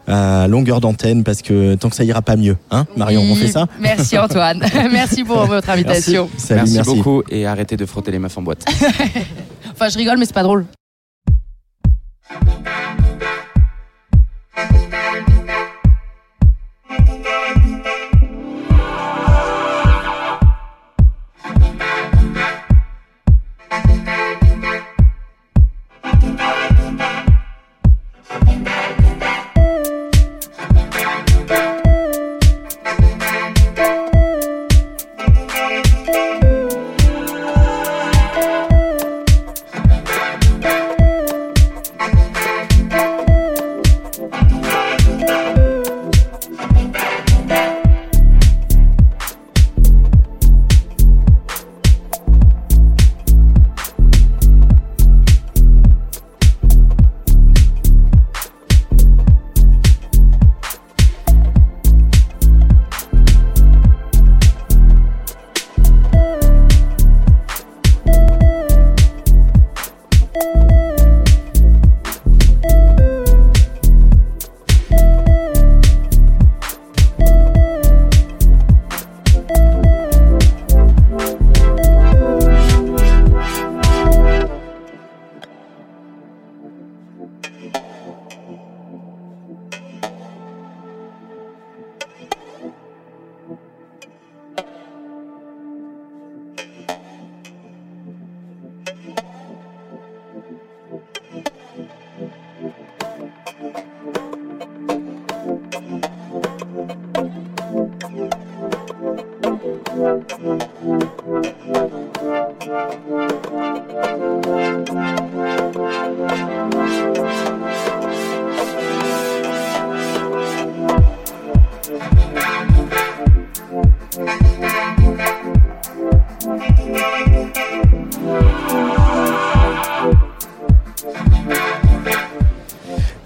à 0.07 0.47
longueur 0.49 0.81
d'antenne 0.81 1.25
parce 1.25 1.43
que 1.43 1.75
tant 1.77 1.89
que 1.89 1.97
ça 1.97 2.05
ira 2.05 2.23
pas 2.23 2.37
mieux, 2.37 2.57
hein, 2.71 2.87
Marion, 2.97 3.23
on 3.23 3.35
fait 3.35 3.49
ça? 3.49 3.67
Merci 3.81 4.19
Antoine, 4.19 4.62
merci 4.93 5.25
pour 5.25 5.47
votre 5.47 5.71
invitation. 5.71 6.29
merci 6.51 6.81
et 7.29 7.47
arrêtez 7.47 7.77
de 7.77 7.87
frotter 7.87 8.11
les 8.11 8.19
meufs 8.19 8.37
en 8.37 8.43
boîte. 8.43 8.65
enfin, 9.73 9.89
je 9.89 9.99
rigole, 9.99 10.19
mais 10.19 10.27
c'est 10.27 10.35
pas 10.35 10.43
drôle. 10.43 10.67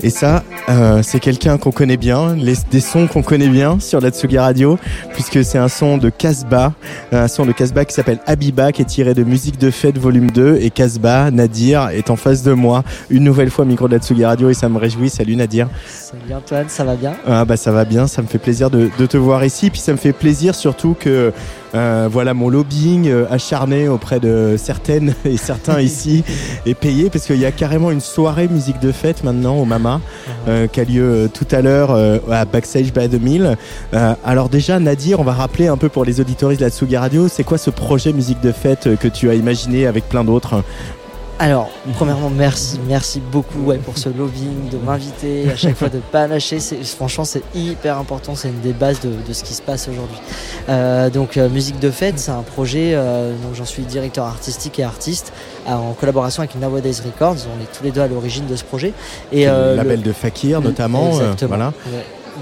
Et 0.01 0.11
ça, 0.11 0.43
euh, 0.69 1.03
c'est 1.03 1.21
quelqu'un 1.21 1.59
qu'on 1.59 1.71
connaît 1.71 1.97
bien, 1.97 2.35
les, 2.35 2.55
des 2.71 2.81
sons 2.81 3.07
qu'on 3.07 3.23
connaît 3.23 3.49
bien 3.49 3.81
sur 3.81 4.01
la 4.01 4.11
Tsugi 4.11 4.39
Radio, 4.39 4.79
puisque 5.14 5.45
c'est 5.45 5.59
un 5.59 5.69
son 5.69 5.99
de 5.99 6.11
Casbah, 6.11 6.73
un 7.12 7.29
son 7.29 7.47
de 7.47 7.53
Casbah 7.53 7.85
qui 7.85 7.95
s'appelle 7.95 8.19
Abiba, 8.27 8.73
qui 8.73 8.83
est 8.83 8.87
tiré 8.87 9.14
de 9.14 9.25
Musique 9.25 9.59
de 9.59 9.71
Fête 9.71 9.99
volume 9.99 10.31
2, 10.31 10.59
et 10.61 10.71
Casbah, 10.71 11.31
Nadir, 11.31 11.89
est 11.89 12.11
en 12.11 12.16
face 12.16 12.43
de 12.43 12.53
moi, 12.53 12.85
une 13.11 13.25
nouvelle 13.25 13.51
fois 13.51 13.64
micro 13.64 13.89
de 13.89 13.95
la 13.95 14.01
Tsugi 14.01 14.25
Radio, 14.25 14.51
et 14.51 14.55
ça 14.55 14.69
me 14.69 14.79
réjouit. 14.79 15.11
Salut 15.11 15.37
Nadir. 15.37 15.69
Salut 15.87 16.35
Antoine, 16.35 16.69
ça 16.69 16.85
va 16.85 16.97
bien? 16.97 17.14
Ah 17.27 17.45
bah 17.45 17.57
ça 17.57 17.73
va 17.73 17.85
bien, 17.85 18.07
ça 18.07 18.23
me 18.23 18.27
fait 18.27 18.39
plaisir 18.39 18.71
de, 18.71 18.91
de 18.99 19.07
te 19.07 19.16
voir 19.16 19.45
ici, 19.45 19.71
puis 19.71 19.81
ça 19.81 19.93
me 19.93 19.99
fait 19.99 20.12
plaisir 20.12 20.55
surtout 20.55 20.97
que 20.99 21.33
euh, 21.75 22.09
voilà 22.11 22.33
mon 22.33 22.49
lobbying 22.49 23.09
euh, 23.09 23.27
acharné 23.31 23.89
auprès 23.89 24.21
de 24.21 24.55
certaines 24.57 25.14
et 25.25 25.37
certains 25.37 25.81
ici 25.81 26.25
est 26.66 26.75
payé 26.75 27.11
parce 27.11 27.27
qu'il 27.27 27.39
y 27.39 27.45
a 27.45 27.53
carrément 27.53 27.91
une 27.91 28.01
soirée 28.01 28.49
musique 28.49 28.81
de 28.81 28.91
fête 28.93 29.23
maintenant 29.23 29.57
au 29.57 29.64
Mama. 29.64 30.01
Euh, 30.49 30.57
qui 30.66 30.80
a 30.80 30.84
lieu 30.84 31.30
tout 31.32 31.46
à 31.50 31.62
l'heure 31.62 31.90
à 32.30 32.44
Backstage 32.44 32.92
by 32.92 33.09
the 33.09 33.20
Mill. 33.20 33.56
alors 34.24 34.48
déjà 34.48 34.78
Nadir, 34.78 35.20
on 35.20 35.24
va 35.24 35.32
rappeler 35.32 35.68
un 35.68 35.76
peu 35.76 35.88
pour 35.88 36.04
les 36.04 36.20
auditoristes 36.20 36.61
de 36.61 36.66
la 36.66 36.70
Tsugi 36.70 36.96
Radio, 36.96 37.28
c'est 37.28 37.44
quoi 37.44 37.59
ce 37.59 37.70
projet 37.70 38.12
musique 38.12 38.40
de 38.40 38.52
fête 38.52 38.96
que 38.96 39.09
tu 39.09 39.30
as 39.30 39.34
imaginé 39.34 39.86
avec 39.86 40.09
plein 40.09 40.24
d'autres 40.24 40.62
alors, 41.41 41.70
premièrement, 41.95 42.30
merci, 42.30 42.80
merci 42.89 43.20
beaucoup 43.20 43.72
pour 43.84 43.97
ce 43.97 44.09
lobbying, 44.09 44.70
de 44.72 44.76
m'inviter 44.78 45.49
à 45.49 45.57
chaque 45.57 45.76
fois 45.76 45.89
de 45.89 45.99
pas 45.99 46.26
lâcher. 46.26 46.59
Franchement, 46.82 47.24
c'est 47.24 47.43
hyper 47.55 47.97
important, 47.97 48.34
c'est 48.34 48.49
une 48.49 48.61
des 48.61 48.72
bases 48.72 48.99
de, 49.01 49.32
ce 49.32 49.45
qui 49.45 49.55
se 49.55 49.62
passe 49.62 49.89
aujourd'hui. 49.89 50.18
Euh, 50.68 51.11
donc, 51.11 51.36
euh, 51.36 51.49
Musique 51.49 51.78
de 51.78 51.93
Fête, 51.93 52.18
c'est 52.18 52.32
un 52.32 52.43
projet, 52.43 52.93
euh, 52.95 53.32
donc 53.45 53.55
j'en 53.55 53.64
suis 53.64 53.84
directeur 53.84 54.24
artistique 54.24 54.80
et 54.80 54.82
artiste, 54.82 55.32
en 55.66 55.93
collaboration 55.93 56.43
avec 56.43 56.57
Nowadays 56.57 57.03
Records. 57.05 57.47
On 57.57 57.62
est 57.62 57.72
tous 57.72 57.84
les 57.84 57.93
deux 57.93 58.01
à 58.01 58.09
l'origine 58.09 58.47
de 58.47 58.57
ce 58.57 58.64
projet. 58.64 58.93
Et, 59.30 59.47
le 59.47 59.76
label 59.76 60.03
de 60.03 60.12
Fakir 60.12 60.61
notamment. 60.61 61.11
Exactement. 61.11 61.49
voilà. 61.49 61.72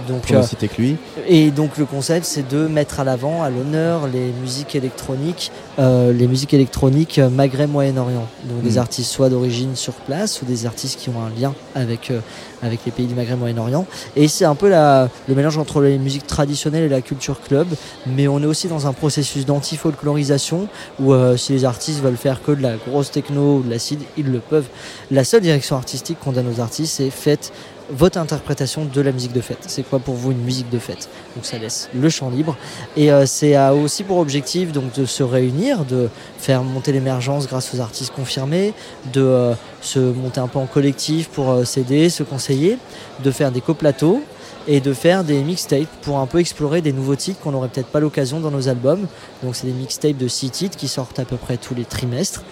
Donc, 0.09 0.30
euh, 0.30 0.42
c'était 0.42 0.68
que 0.68 0.80
lui. 0.80 0.97
Et 1.28 1.51
donc 1.51 1.78
le 1.78 1.84
concept, 1.84 2.26
c'est 2.26 2.47
de 2.49 2.66
mettre 2.66 3.01
à 3.01 3.05
l'avant, 3.05 3.42
à 3.42 3.51
l'honneur, 3.51 4.07
les 4.07 4.32
musiques 4.40 4.74
électroniques, 4.74 5.51
euh, 5.78 6.12
les 6.12 6.26
musiques 6.26 6.55
électroniques 6.55 7.18
Maghreb 7.18 7.70
Moyen-Orient. 7.70 8.26
Donc 8.44 8.62
des 8.62 8.76
mm. 8.76 8.78
artistes 8.78 9.11
soit 9.11 9.28
d'origine 9.28 9.76
sur 9.76 9.94
place 9.94 10.42
ou 10.42 10.44
des 10.44 10.66
artistes 10.66 10.99
qui 10.99 11.09
ont 11.09 11.20
un 11.20 11.40
lien 11.40 11.55
avec 11.74 12.11
euh, 12.11 12.20
avec 12.62 12.80
les 12.86 12.92
pays 12.92 13.07
du 13.07 13.14
Maghreb 13.14 13.38
Moyen-Orient. 13.38 13.86
Et 14.16 14.28
c'est 14.28 14.44
un 14.44 14.55
peu 14.55 14.68
la, 14.68 15.09
le 15.28 15.34
mélange 15.34 15.59
entre 15.59 15.80
les 15.80 15.99
musiques 15.99 16.26
traditionnelles 16.26 16.84
et 16.84 16.88
la 16.88 17.03
culture 17.03 17.40
club. 17.40 17.66
Mais 18.07 18.28
on 18.28 18.40
est 18.40 18.47
aussi 18.47 18.68
dans 18.68 18.86
un 18.86 18.92
processus 18.92 19.44
d'anti-folklorisation 19.44 20.68
où 20.99 21.12
si 21.36 21.53
les 21.53 21.64
artistes 21.64 22.01
veulent 22.01 22.16
faire 22.16 22.42
que 22.42 22.53
de 22.53 22.62
la 22.62 22.76
grosse 22.76 23.11
techno 23.11 23.59
ou 23.59 23.62
de 23.62 23.70
l'acide, 23.70 24.01
ils 24.16 24.30
le 24.32 24.38
peuvent. 24.38 24.66
La 25.11 25.22
seule 25.22 25.42
direction 25.42 25.76
artistique 25.76 26.18
qu'on 26.18 26.32
donne 26.32 26.49
aux 26.49 26.61
artistes, 26.61 26.94
c'est 26.97 27.11
faites 27.11 27.53
votre 27.91 28.18
interprétation 28.18 28.84
de 28.84 29.01
la 29.01 29.12
musique 29.12 29.32
de 29.32 29.41
fête. 29.41 29.64
C'est 29.66 29.82
quoi 29.82 29.99
pour 29.99 30.14
vous 30.14 30.32
une 30.32 30.43
musique 30.43 30.70
de 30.70 30.78
fête? 30.78 31.09
Donc 31.34 31.45
ça 31.45 31.59
laisse 31.59 31.89
le 31.95 32.09
champ 32.09 32.30
libre. 32.30 32.57
Et 32.97 33.12
euh, 33.12 33.26
c'est 33.26 33.57
aussi 33.70 34.05
pour 34.05 34.18
objectif 34.18 34.72
donc, 34.72 34.93
de 34.95 35.05
se 35.05 35.22
réunir, 35.22 35.84
de 35.84 36.09
faire 36.39 36.62
monter 36.62 36.93
l'émergence 36.93 37.47
grâce 37.47 37.74
aux 37.74 37.80
artistes 37.80 38.12
confirmés, 38.14 38.74
de 39.12 39.22
euh, 39.22 39.55
se 39.80 39.99
monter 39.99 40.41
un 40.41 40.49
peu 40.49 40.59
en 40.59 40.66
collectif 40.66 41.28
pour 41.28 41.51
euh, 41.51 41.64
s'aider, 41.64 42.11
se 42.11 42.22
conseiller, 42.22 42.78
de 43.22 43.30
faire 43.30 43.53
des 43.53 43.61
coplateaux 43.61 44.22
et 44.68 44.80
de 44.80 44.93
faire 44.93 45.22
des 45.22 45.43
mixtapes 45.43 45.87
pour 46.03 46.18
un 46.18 46.26
peu 46.26 46.41
explorer 46.41 46.82
des 46.82 46.93
nouveaux 46.93 47.14
titres 47.14 47.39
qu'on 47.41 47.53
n'aurait 47.53 47.68
peut-être 47.68 47.87
pas 47.87 48.01
l'occasion 48.01 48.41
dans 48.41 48.51
nos 48.51 48.68
albums. 48.68 49.07
Donc 49.45 49.55
c'est 49.55 49.66
des 49.66 49.72
mixtapes 49.72 50.16
de 50.16 50.26
six 50.26 50.51
titres 50.51 50.76
qui 50.76 50.89
sortent 50.89 51.20
à 51.20 51.24
peu 51.24 51.37
près 51.37 51.57
tous 51.57 51.74
les 51.74 51.84
trimestres 51.84 52.43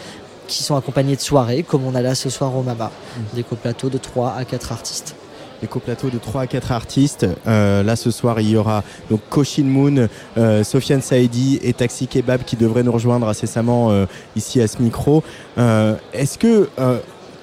qui 0.47 0.63
sont 0.63 0.77
accompagnés 0.77 1.17
de 1.17 1.21
soirées 1.21 1.63
comme 1.63 1.85
on 1.85 1.95
a 1.95 2.03
là 2.03 2.15
ce 2.15 2.29
soir 2.29 2.55
au 2.55 2.63
Mama, 2.63 2.91
mmh. 2.91 3.21
des 3.37 3.43
coplateaux 3.43 3.89
de 3.89 3.99
3 3.99 4.35
à 4.37 4.45
4 4.45 4.73
artistes. 4.73 5.17
Des 5.65 5.69
coplateaux 5.69 6.11
de 6.11 6.19
3 6.19 6.43
à 6.43 6.47
4 6.47 6.73
artistes. 6.73 7.27
Euh, 7.47 7.83
là, 7.83 7.97
ce 7.97 8.11
soir, 8.11 8.39
il 8.39 8.51
y 8.51 8.57
aura 8.57 8.85
donc 9.09 9.21
Koshin 9.31 9.65
Moon, 9.65 10.09
euh, 10.37 10.63
Sofiane 10.63 11.01
Saidi 11.01 11.59
et 11.63 11.73
Taxi 11.73 12.07
Kebab 12.07 12.43
qui 12.43 12.57
devraient 12.57 12.83
nous 12.83 12.93
rejoindre 12.93 13.27
incessamment 13.27 13.91
euh, 13.91 14.05
ici 14.37 14.61
à 14.61 14.69
ce 14.69 14.83
micro. 14.83 15.25
Est-ce 15.57 16.37
que, 16.37 16.69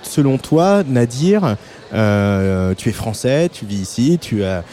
selon 0.03 0.37
toi, 0.37 0.83
Nadir, 0.87 1.57
tu 1.91 2.89
es 2.89 2.91
français, 2.91 3.49
tu 3.49 3.65
vis 3.65 3.81
ici, 3.81 4.19
tu 4.21 4.43
as 4.43 4.63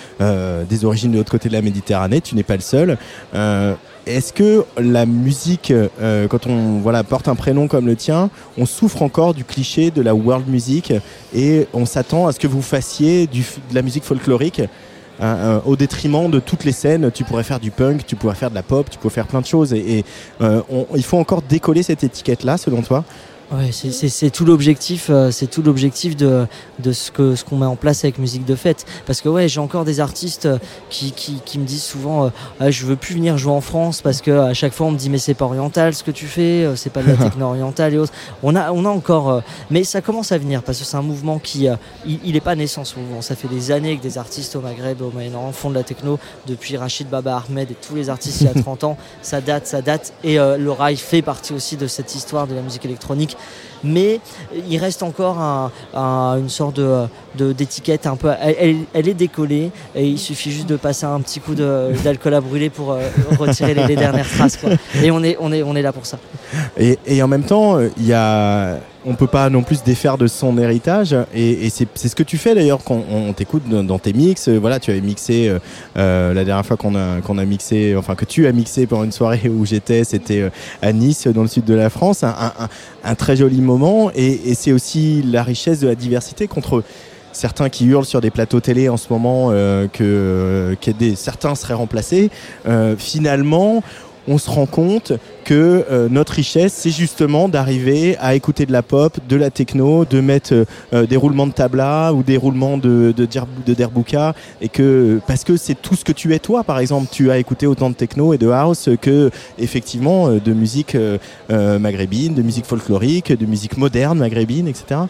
des 0.69 0.85
origines 0.85 1.13
de 1.13 1.17
l'autre 1.17 1.31
côté 1.31 1.49
de 1.49 1.55
la 1.55 1.63
Méditerranée, 1.63 2.21
tu 2.21 2.35
n'es 2.35 2.43
pas 2.43 2.57
le 2.57 2.61
seul. 2.61 2.99
Est-ce 4.09 4.33
que 4.33 4.65
la 4.79 5.05
musique, 5.05 5.71
euh, 5.71 6.29
quand 6.29 6.47
on 6.47 6.79
voilà, 6.79 7.05
porte 7.05 7.29
un 7.29 7.35
prénom 7.35 7.69
comme 7.69 7.87
le 7.87 7.95
tien, 7.95 8.31
on 8.57 8.65
souffre 8.65 9.03
encore 9.03 9.35
du 9.35 9.45
cliché 9.45 9.91
de 9.91 10.01
la 10.01 10.15
world 10.15 10.49
music 10.49 10.95
et 11.35 11.69
on 11.75 11.85
s'attend 11.85 12.27
à 12.27 12.33
ce 12.33 12.41
que 12.41 12.47
vous 12.47 12.63
fassiez 12.63 13.27
de 13.27 13.43
la 13.75 13.83
musique 13.83 14.05
folklorique 14.05 14.61
hein, 15.21 15.37
euh, 15.37 15.61
au 15.67 15.77
détriment 15.77 16.31
de 16.31 16.41
toutes 16.41 16.65
les 16.65 16.73
scènes. 16.73 17.11
Tu 17.11 17.23
pourrais 17.23 17.43
faire 17.43 17.61
du 17.61 17.71
punk, 17.71 18.07
tu 18.07 18.17
pourrais 18.17 18.35
faire 18.35 18.49
de 18.49 18.55
la 18.55 18.63
pop, 18.63 18.89
tu 18.89 18.97
pourrais 18.97 19.13
faire 19.13 19.27
plein 19.27 19.43
de 19.43 19.47
choses 19.47 19.75
et, 19.75 20.07
euh, 20.41 20.63
il 20.97 21.05
faut 21.05 21.19
encore 21.19 21.43
décoller 21.43 21.83
cette 21.83 22.03
étiquette-là 22.03 22.57
selon 22.57 22.81
toi? 22.81 23.05
Ouais, 23.51 23.71
c'est- 23.73 24.29
tout 24.31 24.45
l'objectif, 24.45 25.07
euh, 25.09 25.31
c'est 25.31 25.47
tout 25.47 25.63
l'objectif 25.63 26.15
de, 26.17 26.47
de 26.81 26.93
ce 26.93 27.11
que 27.11 27.35
ce 27.35 27.45
qu'on 27.47 27.57
met 27.57 27.65
en 27.65 27.77
place 27.77 28.05
avec 28.05 28.19
musique 28.19 28.45
de 28.45 28.55
fête. 28.55 28.85
Parce 29.07 29.23
que 29.23 29.31
ouais, 29.31 29.49
j'ai 29.49 29.59
encore 29.59 29.87
des 29.87 30.01
artistes 30.01 30.45
euh, 30.45 30.59
qui, 30.91 31.13
qui, 31.13 31.41
qui 31.47 31.59
me 31.59 31.65
disent 31.65 31.83
souvent, 31.83 32.27
euh, 32.27 32.29
Ah, 32.61 32.71
je 32.71 32.85
veux 32.85 32.95
plus 32.97 33.15
venir 33.15 33.39
jouer 33.39 33.53
en 33.53 33.63
France 33.63 34.03
parce 34.03 34.21
que 34.21 34.31
à 34.33 34.53
chaque 34.53 34.75
fois 34.75 34.89
on 34.89 34.91
me 34.91 34.99
dit 34.99 35.09
mais 35.09 35.17
c'est 35.17 35.33
pas 35.33 35.47
oriental 35.47 35.95
ce 35.95 36.05
que 36.05 36.11
tu 36.11 36.27
fais, 36.27 36.65
euh, 36.67 36.77
c'est 36.77 36.91
pas 36.91 37.03
de 37.03 37.07
la 37.09 37.17
techno 37.17 37.47
orientale 37.47 37.95
et 37.95 37.99
autres. 37.99 38.13
On 38.43 38.55
a 38.55 38.71
on 38.71 38.85
a 38.85 38.91
encore, 38.91 39.31
euh, 39.31 39.41
mais 39.71 39.83
ça 39.83 40.03
commence 40.03 40.31
à 40.31 40.37
venir 40.37 40.63
parce 40.63 40.79
que 40.79 40.85
c'est 40.85 40.99
un 40.99 41.03
mouvement 41.03 41.39
qui, 41.39 41.69
euh, 41.71 41.77
il, 42.05 42.21
il 42.25 42.37
est 42.37 42.43
pas 42.43 42.55
naissant 42.55 42.85
ce 42.85 42.99
mouvement. 42.99 43.23
Ça 43.23 43.35
fait 43.35 43.49
des 43.49 43.71
années 43.71 43.97
que 43.97 44.03
des 44.03 44.19
artistes 44.19 44.57
au 44.57 44.61
Maghreb, 44.61 45.01
au 45.01 45.11
Moyen-Orient 45.11 45.53
font 45.53 45.71
de 45.71 45.75
la 45.75 45.85
techno 45.85 46.19
depuis 46.47 46.77
Rachid 46.77 47.09
Baba 47.09 47.43
Ahmed 47.49 47.71
et 47.71 47.75
tous 47.75 47.95
les 47.95 48.11
artistes 48.11 48.43
il 48.43 48.47
y 48.47 48.51
a 48.51 48.55
30 48.63 48.85
ans. 48.85 48.99
Ça 49.23 49.41
date, 49.41 49.67
ça 49.67 49.81
date 49.81 50.13
et 50.23 50.39
euh, 50.39 50.59
le 50.59 50.71
rail 50.71 50.99
fait 50.99 51.23
partie 51.23 51.55
aussi 51.55 51.79
de 51.79 51.87
cette 51.87 52.15
histoire 52.15 52.47
de 52.47 52.55
la 52.55 52.61
musique 52.61 52.85
électronique 52.85 53.37
mais 53.85 54.21
il 54.69 54.79
reste 54.79 55.03
encore 55.03 55.39
un- 55.39 55.71
un- 55.95 56.37
une 56.39 56.49
sorte 56.49 56.77
de 56.77 57.07
d'étiquette 57.37 58.07
un 58.09 58.17
peu 58.17 58.31
elle, 58.41 59.09
est 59.09 59.15
décollée 59.15 59.71
et 59.95 60.05
il 60.05 60.19
suffit 60.19 60.51
juste 60.51 60.69
de 60.69 60.77
passer 60.77 61.07
un 61.07 61.21
petit 61.21 61.39
coup 61.39 61.55
d'alcool 61.55 62.35
à 62.35 62.41
brûler 62.41 62.69
pour 62.69 62.93
euh, 62.93 63.01
retirer 63.39 63.75
les, 63.75 63.95
dernières 63.95 64.29
traces 64.29 64.59
et 65.03 65.11
on 65.13 65.23
est 65.23 65.83
là 65.83 65.93
pour 65.93 66.05
ça. 66.05 66.19
Et, 66.77 66.99
et 67.07 67.23
en 67.23 67.29
même 67.29 67.45
temps, 67.45 67.77
euh, 67.79 67.91
il 67.97 68.07
y 68.07 68.13
a, 68.13 68.79
on 69.09 69.15
peut 69.15 69.27
pas 69.27 69.49
non 69.49 69.63
plus 69.63 69.83
défaire 69.83 70.19
de 70.19 70.27
son 70.27 70.59
héritage. 70.59 71.17
Et, 71.35 71.71
c'est 71.71 72.09
ce 72.09 72.15
que 72.15 72.23
tu 72.23 72.37
fais 72.37 72.55
d'ailleurs 72.55 72.85
quand 72.85 73.03
on, 73.11 73.33
t'écoute 73.33 73.63
dans, 73.69 73.99
tes 73.99 74.13
mix. 74.13 74.49
Euh, 74.49 74.59
Voilà, 74.59 74.79
tu 74.79 74.91
avais 74.91 75.01
mixé 75.01 75.49
euh, 75.49 75.59
euh, 75.97 76.35
la 76.35 76.45
dernière 76.45 76.65
fois 76.65 76.77
qu'on 76.77 76.95
a, 76.95 77.45
mixé, 77.47 77.97
enfin 77.97 78.15
que 78.15 78.27
tu 78.27 78.47
as 78.47 78.53
mixé 78.53 78.87
pendant 78.87 79.05
une 79.05 79.13
soirée 79.13 79.49
où 79.49 79.65
j'étais, 79.65 80.05
c'était 80.05 80.51
à 80.83 80.93
Nice, 80.93 81.27
dans 81.27 81.43
le 81.43 81.49
sud 81.49 81.65
de 81.65 81.75
la 81.75 81.89
France. 81.89 82.23
Un, 82.23 83.15
très 83.15 83.37
joli 83.37 83.63
moment. 83.63 84.11
Et, 84.15 84.55
c'est 84.55 84.73
aussi 84.73 85.23
la 85.23 85.43
richesse 85.43 85.81
de 85.81 85.89
la 85.89 85.95
diversité 85.95 86.47
contre 86.47 86.85
certains 87.33 87.69
qui 87.71 87.87
hurlent 87.87 88.05
sur 88.05 88.21
des 88.21 88.31
plateaux 88.31 88.61
télé 88.61 88.89
en 88.89 88.97
ce 88.97 89.07
moment 89.11 89.51
que, 89.93 90.77
certains 91.17 91.55
seraient 91.55 91.75
remplacés. 91.75 92.31
Finalement, 92.99 93.83
on 94.29 94.39
se 94.39 94.51
rend 94.51 94.67
compte 94.67 95.13
que 95.45 95.85
euh, 95.91 96.09
notre 96.11 96.35
richesse, 96.35 96.75
c'est 96.75 96.91
justement 96.91 97.49
d'arriver 97.49 98.17
à 98.21 98.35
écouter 98.35 98.67
de 98.67 98.73
la 98.73 98.83
pop, 98.83 99.17
de 99.27 99.37
la 99.37 99.51
techno, 99.51 100.05
de 100.05 100.21
mettre 100.21 100.53
euh, 100.53 100.65
euh, 100.93 101.07
des 101.07 101.17
roulements 101.17 101.47
de 101.47 101.53
tabla 101.53 102.13
ou 102.13 102.23
des 102.23 102.37
roulements 102.37 102.77
de, 102.77 103.15
de, 103.17 103.75
derbuka, 103.75 104.35
et 104.61 104.69
que 104.69 105.21
parce 105.27 105.45
que 105.45 105.57
c'est 105.57 105.75
tout 105.75 105.97
ce 105.97 106.05
que 106.05 106.13
tu 106.13 106.35
es 106.35 106.39
toi, 106.39 106.63
par 106.63 106.79
exemple, 106.79 107.09
tu 107.11 107.31
as 107.31 107.39
écouté 107.39 107.67
autant 107.67 107.89
de 107.89 107.95
techno 107.95 108.35
et 108.35 108.39
de 108.39 108.49
house 108.49 108.91
que 109.01 109.31
effectivement 109.59 110.29
de 110.29 110.53
musique 110.53 110.97
maghrébine, 111.49 112.35
de 112.35 112.43
musique 112.43 112.67
folklorique, 112.67 113.33
de 113.33 113.47
musique 113.47 113.79
moderne 113.79 114.19
maghrébine, 114.19 114.69
etc. 114.69 115.01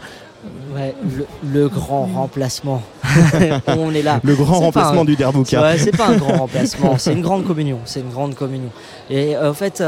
ouais, 0.75 0.95
le, 1.17 1.27
le 1.51 1.69
grand 1.69 2.07
remplacement 2.15 2.83
on 3.67 3.93
est 3.95 4.03
là 4.03 4.21
Le 4.23 4.35
grand 4.35 4.61
remplacement 4.61 5.01
un- 5.03 5.05
du 5.05 5.17
derbuka. 5.17 5.61
Ouais, 5.63 5.79
c'est 5.79 5.97
pas 5.97 6.09
un 6.09 6.17
grand 6.17 6.37
remplacement, 6.39 6.99
c'est 6.99 7.13
une 7.13 7.23
grande 7.23 7.45
communion. 7.47 7.79
C'est 7.85 8.01
une 8.01 8.11
grande 8.11 8.35
communion. 8.35 8.71
Et 9.11 9.35
euh, 9.37 9.51
en 9.51 9.55
fait, 9.55 9.81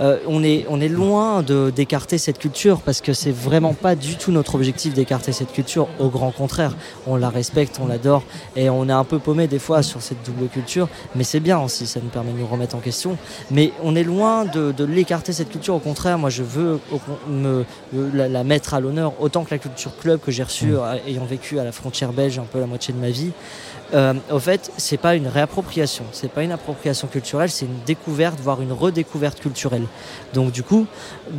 euh, 0.00 0.18
on, 0.26 0.42
est, 0.44 0.66
on 0.68 0.80
est 0.80 0.88
loin 0.88 1.42
de- 1.42 1.70
d'écarter 1.74 2.18
cette 2.18 2.38
culture 2.38 2.80
parce 2.80 3.00
que 3.00 3.12
c'est 3.12 3.30
vraiment 3.32 3.72
pas 3.74 3.94
du 3.94 4.16
tout 4.16 4.30
notre 4.32 4.54
objectif 4.54 4.92
d'écarter 4.94 5.32
cette 5.32 5.52
culture. 5.52 5.88
Au 5.98 6.08
grand 6.08 6.30
contraire, 6.32 6.76
on 7.06 7.16
la 7.16 7.30
respecte, 7.30 7.78
on 7.82 7.86
l'adore 7.86 8.22
et 8.56 8.68
on 8.68 8.88
est 8.88 8.92
un 8.92 9.04
peu 9.04 9.18
paumé 9.18 9.46
des 9.46 9.58
fois 9.58 9.82
sur 9.82 10.02
cette 10.02 10.22
double 10.24 10.48
culture. 10.48 10.88
Mais 11.14 11.24
c'est 11.24 11.40
bien 11.40 11.58
aussi, 11.60 11.86
ça 11.86 12.00
nous 12.02 12.08
permet 12.10 12.32
de 12.32 12.38
nous 12.38 12.46
remettre 12.46 12.76
en 12.76 12.80
question. 12.80 13.16
Mais 13.50 13.72
on 13.82 13.96
est 13.96 14.04
loin 14.04 14.44
de, 14.44 14.72
de 14.72 14.84
l'écarter 14.84 15.32
cette 15.32 15.48
culture. 15.50 15.74
Au 15.74 15.78
contraire, 15.80 16.18
moi 16.18 16.30
je 16.30 16.42
veux 16.42 16.78
au 16.92 16.98
con- 16.98 17.18
me, 17.30 17.64
euh, 17.94 18.10
la, 18.12 18.28
la 18.28 18.44
mettre 18.44 18.74
à 18.74 18.80
l'honneur 18.80 19.12
autant 19.20 19.44
que 19.44 19.50
la 19.52 19.58
culture 19.58 19.96
club 19.98 20.20
que 20.20 20.30
j'ai 20.30 20.42
reçue 20.42 20.76
euh, 20.76 20.96
ayant 21.06 21.24
vécu 21.24 21.58
à 21.58 21.64
la 21.64 21.72
frontière 21.72 22.12
belge 22.12 22.38
un 22.38 22.42
peu 22.44 22.60
la 22.60 22.66
moitié 22.66 22.92
de 22.92 22.98
ma 23.00 23.10
vie. 23.10 23.32
Euh, 23.94 24.14
au 24.32 24.40
fait, 24.40 24.72
c'est 24.76 24.96
pas 24.96 25.14
une 25.14 25.28
réappropriation, 25.28 26.04
c'est 26.10 26.28
pas 26.30 26.42
une 26.42 26.50
appropriation 26.50 27.06
culturelle, 27.06 27.50
c'est 27.50 27.66
une 27.66 27.78
découverte, 27.86 28.36
voire 28.42 28.60
une 28.60 28.72
redécouverte 28.72 29.38
culturelle. 29.38 29.84
Donc 30.34 30.50
du 30.50 30.64
coup, 30.64 30.86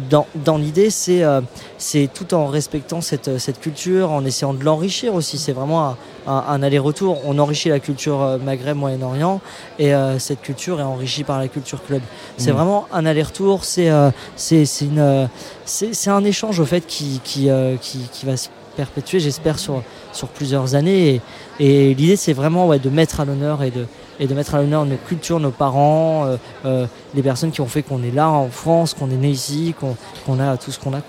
dans, 0.09 0.25
dans 0.33 0.57
l'idée, 0.57 0.89
c'est 0.89 1.23
euh, 1.23 1.41
c'est 1.77 2.07
tout 2.13 2.33
en 2.33 2.47
respectant 2.47 3.01
cette, 3.01 3.37
cette 3.37 3.59
culture, 3.59 4.11
en 4.11 4.23
essayant 4.23 4.53
de 4.53 4.63
l'enrichir 4.63 5.13
aussi. 5.13 5.37
C'est 5.37 5.51
vraiment 5.51 5.87
un, 5.89 5.97
un- 6.25 6.43
un 6.47 6.63
aller-retour. 6.63 7.19
On 7.25 7.37
enrichit 7.37 7.67
la 7.67 7.79
culture 7.81 8.21
euh, 8.21 8.37
Maghreb, 8.37 8.77
Moyen-Orient, 8.77 9.41
et 9.77 9.93
euh, 9.93 10.17
cette 10.17 10.41
culture 10.41 10.79
est 10.79 10.83
enrichie 10.83 11.25
par 11.25 11.39
la 11.39 11.49
culture 11.49 11.83
club. 11.85 12.01
C'est 12.37 12.51
Mhm. 12.51 12.55
vraiment 12.57 12.87
un 12.93 13.05
aller-retour. 13.05 13.65
C'est 13.65 13.89
euh, 13.89 14.09
c'est 14.37 14.63
c'est 14.65 14.85
une 14.85 14.99
euh, 14.99 15.25
c'est 15.65 15.93
c'est 15.93 16.11
un 16.11 16.23
échange 16.23 16.61
au 16.61 16.65
fait 16.65 16.85
qui 16.87 17.19
qui, 17.25 17.49
euh, 17.49 17.75
qui, 17.81 17.99
qui 18.13 18.25
va 18.25 18.37
se 18.37 18.47
perpétuer, 18.77 19.19
j'espère, 19.19 19.57
sur, 19.57 19.81
sur 20.13 20.27
plusieurs 20.27 20.75
années. 20.75 21.15
Et, 21.15 21.21
et 21.59 21.93
l'idée, 21.93 22.15
c'est 22.15 22.33
vraiment 22.33 22.67
de 22.75 22.89
mettre 22.89 23.19
à 23.19 23.25
l'honneur 23.25 23.63
et 23.63 23.71
de, 23.71 23.85
et 24.19 24.27
de 24.27 24.33
mettre 24.33 24.55
à 24.55 24.61
l'honneur 24.61 24.85
nos 24.85 24.95
cultures, 24.95 25.39
nos 25.39 25.51
parents, 25.51 26.25
euh, 26.25 26.37
euh, 26.65 26.85
les 27.15 27.21
personnes 27.21 27.51
qui 27.51 27.61
ont 27.61 27.67
fait 27.67 27.81
qu'on 27.81 28.03
est 28.03 28.13
là 28.13 28.29
en 28.29 28.49
France, 28.49 28.93
qu'on 28.93 29.09
est 29.09 29.15
né 29.17 29.29
ici, 29.29 29.73
qu'on 29.79 30.39
a 30.39 30.57
tout 30.57 30.71
ce 30.71 30.79
qu'on 30.79 30.93
a. 30.93 31.01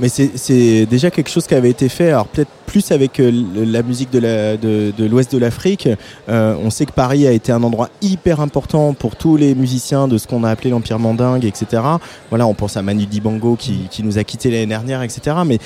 Mais 0.00 0.08
c'est- 0.08 0.86
déjà 0.86 1.10
quelque 1.12 1.30
chose 1.30 1.46
qui 1.46 1.54
avait 1.54 1.70
été 1.70 1.88
fait, 1.88 2.08
alors 2.08 2.26
peut-être 2.26 2.50
plus 2.66 2.90
avec 2.90 3.20
euh, 3.20 3.30
la 3.54 3.82
musique 3.84 4.10
de 4.10 5.06
l'ouest 5.06 5.32
de 5.32 5.38
l'Afrique. 5.38 5.88
On 6.28 6.68
sait 6.70 6.84
que 6.84 6.92
Paris 6.92 7.26
a 7.28 7.30
été 7.30 7.52
un 7.52 7.62
endroit 7.62 7.88
hyper 8.02 8.40
important 8.40 8.92
pour 8.92 9.14
tous 9.14 9.36
les 9.36 9.54
musiciens 9.54 10.08
de 10.08 10.18
ce 10.18 10.26
qu'on 10.26 10.42
a 10.42 10.50
appelé 10.50 10.70
l'Empire 10.70 10.98
mandingue, 10.98 11.44
etc. 11.44 11.80
Voilà, 12.30 12.46
on 12.48 12.54
pense 12.54 12.76
à 12.76 12.82
Manu 12.82 13.06
Dibango 13.06 13.54
qui, 13.56 13.88
nous 14.02 14.18
a 14.18 14.24
quittés 14.24 14.50
l'année 14.50 14.66
dernière, 14.66 15.02
etc. 15.02 15.36
Mais 15.46 15.60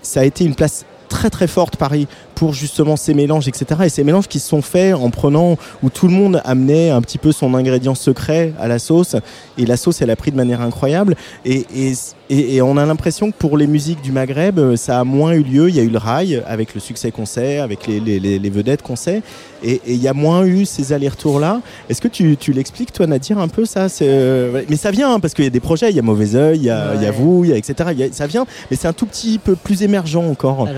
ça 0.00 0.20
a 0.20 0.24
été 0.24 0.44
une 0.46 0.54
place 0.54 0.86
très 1.10 1.30
très 1.30 1.46
forte 1.46 1.76
Paris 1.76 2.08
pour 2.34 2.52
justement 2.52 2.96
ces 2.96 3.14
mélanges 3.14 3.48
etc 3.48 3.82
et 3.84 3.88
ces 3.88 4.04
mélanges 4.04 4.28
qui 4.28 4.38
se 4.40 4.48
sont 4.48 4.62
faits 4.62 4.94
en 4.94 5.10
prenant 5.10 5.56
où 5.82 5.90
tout 5.90 6.08
le 6.08 6.12
monde 6.14 6.40
amenait 6.44 6.90
un 6.90 7.00
petit 7.00 7.18
peu 7.18 7.32
son 7.32 7.54
ingrédient 7.54 7.94
secret 7.94 8.52
à 8.60 8.68
la 8.68 8.78
sauce 8.78 9.16
et 9.58 9.66
la 9.66 9.76
sauce 9.76 10.02
elle 10.02 10.10
a 10.10 10.16
pris 10.16 10.30
de 10.30 10.36
manière 10.36 10.60
incroyable. 10.60 11.16
Et, 11.44 11.64
et, 11.74 11.92
et, 12.30 12.56
et 12.56 12.62
on 12.62 12.76
a 12.76 12.86
l'impression 12.86 13.30
que 13.30 13.36
pour 13.36 13.56
les 13.58 13.66
musiques 13.66 14.00
du 14.02 14.12
Maghreb 14.12 14.76
ça 14.76 15.00
a 15.00 15.04
moins 15.04 15.32
eu 15.32 15.42
lieu. 15.42 15.68
Il 15.68 15.76
y 15.76 15.80
a 15.80 15.82
eu 15.82 15.88
le 15.90 15.98
rail 15.98 16.42
avec 16.46 16.74
le 16.74 16.80
succès 16.80 17.10
qu'on 17.10 17.26
sait 17.26 17.58
avec 17.58 17.86
les, 17.86 18.00
les, 18.00 18.18
les, 18.18 18.38
les 18.38 18.50
vedettes 18.50 18.82
qu'on 18.82 18.96
sait 18.96 19.22
et 19.62 19.80
il 19.86 19.96
y 20.02 20.08
a 20.08 20.12
moins 20.12 20.44
eu 20.44 20.66
ces 20.66 20.92
allers-retours 20.92 21.40
là 21.40 21.60
est-ce 21.88 22.00
que 22.02 22.08
tu, 22.08 22.36
tu 22.36 22.52
l'expliques 22.52 22.92
toi 22.92 23.06
Nadir 23.06 23.38
un 23.38 23.48
peu 23.48 23.64
ça 23.64 23.86
euh, 24.02 24.62
mais 24.68 24.76
ça 24.76 24.90
vient 24.90 25.14
hein, 25.14 25.20
parce 25.20 25.32
qu'il 25.32 25.44
y 25.44 25.46
a 25.46 25.50
des 25.50 25.60
projets 25.60 25.88
il 25.90 25.96
y 25.96 25.98
a 25.98 26.02
Mauvais 26.02 26.34
Oeil 26.36 26.58
il 26.58 26.64
y 26.64 26.70
a, 26.70 26.94
y 26.96 27.06
a 27.06 27.10
vous 27.10 27.44
il 27.44 27.50
y 27.50 27.52
a 27.52 27.56
etc 27.56 27.90
Il 27.92 27.98
y 27.98 28.02
a- 28.02 28.12
ça 28.12 28.26
vient 28.26 28.44
mais 28.70 28.76
c'est 28.76 28.88
un 28.88 28.92
tout 28.92 29.06
petit 29.06 29.38
peu 29.38 29.54
plus 29.56 29.82
émergent 29.82 30.16
encore. 30.28 30.68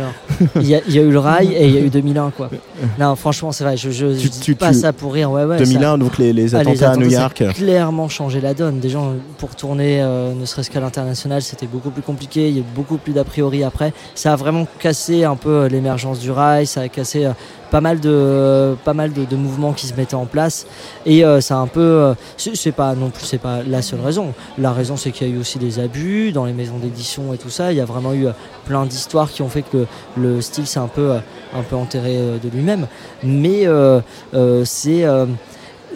Y, 0.61 0.82
il 0.88 0.94
y 0.94 0.98
a 0.98 1.02
eu 1.02 1.11
le 1.11 1.18
rail 1.18 1.45
et 1.55 1.66
il 1.66 1.74
y 1.74 1.78
a 1.78 1.80
eu 1.80 1.90
2001, 1.90 2.30
quoi. 2.30 2.51
Non, 2.99 3.14
franchement, 3.16 3.53
c'est 3.53 3.64
vrai, 3.64 3.76
je, 3.76 3.90
je, 3.90 4.12
je 4.14 4.20
Tu- 4.20 4.28
dis 4.28 4.40
tu- 4.40 4.55
pas 4.55 4.72
tu- 4.72 4.80
ça 4.80 4.92
pour 4.92 5.12
rire. 5.12 5.30
Ouais, 5.30 5.44
ouais, 5.44 5.59
ça- 5.59 5.64
2001 5.64 5.99
donc 5.99 6.18
les, 6.18 6.32
les 6.32 6.55
Ah, 6.55 6.62
les 6.62 6.68
attentats 6.70 6.92
à 6.92 6.97
New 6.97 7.11
York 7.11 7.36
Ça 7.38 7.51
a 7.51 7.53
clairement 7.53 8.09
changé 8.09 8.40
la 8.40 8.55
donne. 8.55 8.80
Des 8.80 8.88
gens, 8.88 9.14
pour 9.38 9.55
tourner, 9.57 10.01
euh, 10.03 10.32
ne 10.34 10.44
serait-ce 10.44 10.70
qu'à 10.70 10.80
l'international, 10.80 11.42
c'était 11.42 11.66
beaucoup 11.66 11.90
plus 11.90 12.03
compliqué. 12.03 12.49
Il 12.49 12.55
y 12.55 12.59
a 12.59 12.61
eu 12.61 12.64
beaucoup 12.74 12.97
plus 12.99 13.12
d'a 13.12 13.24
priori 13.24 13.62
après. 13.64 13.92
Ça 14.14 14.32
a 14.32 14.36
vraiment 14.36 14.66
cassé 14.78 15.24
un 15.24 15.36
peu 15.36 15.51
euh, 15.51 15.68
l'émergence 15.68 16.18
du 16.20 16.30
rail. 16.30 16.66
Ça 16.66 16.82
a 16.82 16.88
cassé 16.88 17.24
euh, 17.24 17.30
pas 17.70 17.80
mal 17.80 18.00
de, 18.00 18.76
pas 18.84 18.94
mal 18.94 19.12
de, 19.12 19.24
de 19.24 19.36
mouvements 19.36 19.72
qui 19.72 19.86
se 19.86 19.94
mettaient 19.94 20.14
en 20.14 20.26
place. 20.26 20.66
Et 21.04 21.24
euh, 21.24 21.40
ça 21.40 21.56
un 21.56 21.66
peu. 21.66 21.80
euh, 21.80 22.14
c'est 22.36 22.72
pas 22.72 22.94
non 22.94 23.10
plus, 23.10 23.24
c'est 23.24 23.38
pas 23.38 23.62
la 23.66 23.82
seule 23.82 24.00
raison. 24.00 24.34
La 24.58 24.72
raison, 24.72 24.96
c'est 24.96 25.10
qu'il 25.10 25.28
y 25.28 25.30
a 25.30 25.34
eu 25.34 25.38
aussi 25.38 25.58
des 25.58 25.78
abus 25.78 26.32
dans 26.32 26.44
les 26.44 26.52
maisons 26.52 26.78
d'édition 26.78 27.32
et 27.34 27.38
tout 27.38 27.50
ça. 27.50 27.72
Il 27.72 27.78
y 27.78 27.80
a 27.80 27.84
vraiment 27.84 28.12
eu 28.12 28.26
euh, 28.26 28.32
plein 28.66 28.86
d'histoires 28.86 29.30
qui 29.30 29.42
ont 29.42 29.48
fait 29.48 29.62
que 29.62 29.86
le 30.16 30.40
style 30.40 30.66
s'est 30.66 30.78
un 30.78 30.88
peu, 30.88 31.12
euh, 31.12 31.18
un 31.54 31.62
peu 31.62 31.76
enterré 31.76 32.16
euh, 32.16 32.38
de 32.38 32.48
lui-même. 32.48 32.86
Mais 33.22 33.66
euh, 33.66 34.00
c'est. 34.64 35.04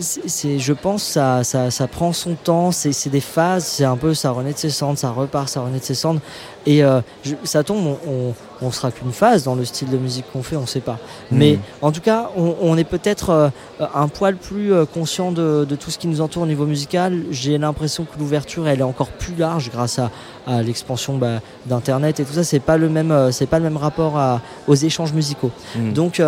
C'est, 0.01 0.59
je 0.59 0.73
pense 0.73 1.03
ça, 1.03 1.45
ça, 1.45 1.71
ça 1.71 1.87
prend 1.87 2.13
son 2.13 2.35
temps, 2.35 2.73
c'est, 2.73 2.93
c'est 2.93 3.11
des 3.11 3.21
phases, 3.21 3.65
c'est 3.65 3.85
un 3.85 3.97
peu 3.97 4.15
ça 4.15 4.31
renaît 4.31 4.53
de 4.53 4.59
ses 4.59 4.71
cendres, 4.71 4.99
ça 4.99 5.11
repart, 5.11 5.49
ça 5.49 5.61
renaît 5.61 5.79
de 5.79 5.85
ses 5.85 5.95
cendres. 5.95 6.21
Et 6.67 6.83
euh, 6.85 7.01
je- 7.25 7.35
ça 7.45 7.63
tombe, 7.63 7.87
on, 7.87 8.11
on, 8.11 8.35
on 8.67 8.71
sera 8.71 8.91
qu'une 8.91 9.13
phase 9.13 9.45
dans 9.45 9.55
le 9.55 9.65
style 9.65 9.89
de 9.89 9.97
musique 9.97 10.25
qu'on 10.33 10.43
fait, 10.43 10.57
on 10.57 10.67
sait 10.67 10.81
pas. 10.81 10.99
Mais 11.31 11.53
Mm. 11.55 11.59
en 11.83 11.93
tout 11.93 12.01
cas, 12.03 12.31
on, 12.37 12.55
on 12.61 12.77
est 12.77 12.85
peut-être 12.85 13.31
euh, 13.31 13.49
un 13.95 14.09
poil 14.09 14.37
plus 14.37 14.73
euh, 14.73 14.85
conscient 14.85 15.33
de, 15.33 15.65
de 15.69 15.77
tout 15.77 15.91
ce 15.91 15.99
qui 15.99 16.07
nous 16.09 16.21
entoure 16.21 16.43
au 16.43 16.47
niveau 16.47 16.67
musical. 16.67 17.23
J'ai 17.31 17.57
l'impression 17.59 18.05
que 18.05 18.19
l'ouverture, 18.19 18.69
elle 18.69 18.81
est 18.81 18.85
encore 18.85 19.09
plus 19.09 19.35
large 19.37 19.71
grâce 19.71 19.99
à, 19.99 20.11
à 20.47 20.63
l'expansion 20.63 21.17
bah, 21.17 21.41
d'internet 21.67 22.21
et 22.21 22.25
tout 22.25 22.35
ça. 22.35 22.45
C'est 22.45 22.61
pas 22.61 22.77
le 22.77 22.89
même, 22.89 23.33
c'est 23.33 23.47
pas 23.47 23.59
le 23.59 23.65
même 23.65 23.77
rapport 23.79 24.19
à, 24.19 24.41
aux 24.69 24.75
échanges 24.75 25.13
musicaux. 25.15 25.51
Mm. 25.77 25.93
Donc, 25.93 26.23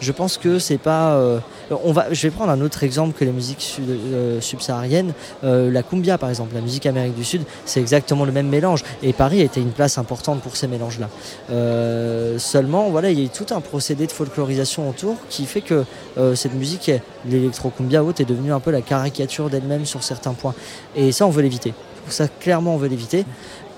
je 0.00 0.12
pense 0.12 0.36
que 0.36 0.58
c'est 0.58 0.78
pas. 0.78 1.14
euh, 1.14 1.38
on 1.84 1.92
va, 1.92 2.12
je 2.12 2.22
vais 2.22 2.30
prendre 2.30 2.50
un 2.50 2.60
autre 2.60 2.84
exemple 2.84 3.18
que 3.18 3.24
les 3.24 3.32
musiques 3.32 3.60
sud- 3.60 3.84
euh, 3.88 4.40
subsahariennes. 4.40 5.12
Euh, 5.42 5.70
la 5.70 5.82
cumbia, 5.82 6.18
par 6.18 6.28
exemple, 6.28 6.54
la 6.54 6.60
musique 6.60 6.86
Amérique 6.86 7.14
du 7.14 7.24
Sud, 7.24 7.42
c'est 7.64 7.80
exactement 7.80 8.24
le 8.24 8.32
même 8.32 8.48
mélange. 8.48 8.84
Et 9.02 9.12
Paris 9.12 9.40
était 9.40 9.60
une 9.60 9.70
place 9.72 9.98
importante 9.98 10.40
pour 10.42 10.56
ces 10.56 10.68
mélanges-là. 10.68 11.08
Euh, 11.50 12.38
seulement, 12.38 12.90
voilà, 12.90 13.10
il 13.10 13.18
y 13.18 13.22
a 13.22 13.24
eu 13.24 13.28
tout 13.28 13.46
un 13.54 13.60
procédé 13.60 14.06
de 14.06 14.12
folklorisation 14.12 14.88
autour 14.88 15.16
qui 15.28 15.46
fait 15.46 15.62
que 15.62 15.84
euh, 16.18 16.34
cette 16.34 16.54
musique, 16.54 16.90
l'électro-cumbia 17.28 18.04
haute, 18.04 18.20
est 18.20 18.24
devenue 18.24 18.52
un 18.52 18.60
peu 18.60 18.70
la 18.70 18.82
caricature 18.82 19.50
d'elle-même 19.50 19.86
sur 19.86 20.02
certains 20.02 20.34
points. 20.34 20.54
Et 20.94 21.12
ça, 21.12 21.26
on 21.26 21.30
veut 21.30 21.42
l'éviter. 21.42 21.74
Ça, 22.08 22.28
clairement, 22.28 22.74
on 22.74 22.78
veut 22.78 22.88
l'éviter. 22.88 23.24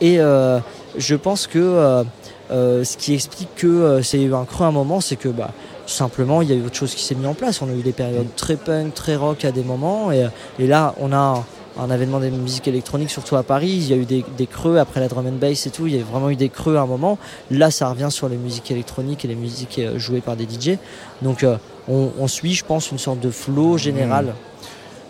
Et 0.00 0.20
euh, 0.20 0.58
je 0.96 1.14
pense 1.14 1.46
que 1.46 2.04
ce 2.50 2.96
qui 2.96 3.14
explique 3.14 3.54
que 3.56 4.00
c'est 4.02 4.20
eu 4.20 4.34
un 4.34 4.44
creux 4.44 4.64
à 4.64 4.68
un 4.68 4.72
moment, 4.72 5.00
c'est 5.00 5.16
que 5.16 5.28
bah, 5.28 5.50
simplement 5.88 6.42
il 6.42 6.50
y 6.50 6.52
a 6.52 6.56
eu 6.56 6.64
autre 6.64 6.76
chose 6.76 6.94
qui 6.94 7.04
s'est 7.04 7.14
mis 7.14 7.26
en 7.26 7.34
place. 7.34 7.62
On 7.62 7.68
a 7.68 7.72
eu 7.72 7.82
des 7.82 7.92
périodes 7.92 8.34
très 8.36 8.56
punk, 8.56 8.94
très 8.94 9.16
rock 9.16 9.44
à 9.44 9.52
des 9.52 9.62
moments, 9.62 10.12
et, 10.12 10.26
et 10.58 10.66
là 10.66 10.94
on 11.00 11.12
a 11.12 11.16
un, 11.16 11.44
un 11.78 11.90
avènement 11.90 12.20
des 12.20 12.30
musiques 12.30 12.68
électroniques, 12.68 13.10
surtout 13.10 13.36
à 13.36 13.42
Paris. 13.42 13.70
Il 13.70 13.88
y 13.88 13.92
a 13.92 13.96
eu 13.96 14.04
des, 14.04 14.24
des 14.36 14.46
creux 14.46 14.78
après 14.78 15.00
la 15.00 15.08
drum 15.08 15.26
and 15.26 15.38
bass 15.40 15.66
et 15.66 15.70
tout. 15.70 15.86
Il 15.86 15.96
y 15.96 16.00
a 16.00 16.04
vraiment 16.04 16.30
eu 16.30 16.36
des 16.36 16.48
creux 16.48 16.76
à 16.76 16.82
un 16.82 16.86
moment. 16.86 17.18
Là, 17.50 17.70
ça 17.70 17.88
revient 17.88 18.08
sur 18.10 18.28
les 18.28 18.36
musiques 18.36 18.70
électroniques 18.70 19.24
et 19.24 19.28
les 19.28 19.36
musiques 19.36 19.78
euh, 19.78 19.98
jouées 19.98 20.20
par 20.20 20.36
des 20.36 20.44
DJ. 20.44 20.76
Donc 21.22 21.44
euh, 21.44 21.56
on, 21.88 22.10
on 22.18 22.26
suit, 22.26 22.54
je 22.54 22.64
pense, 22.64 22.90
une 22.90 22.98
sorte 22.98 23.20
de 23.20 23.30
flow 23.30 23.78
général. 23.78 24.34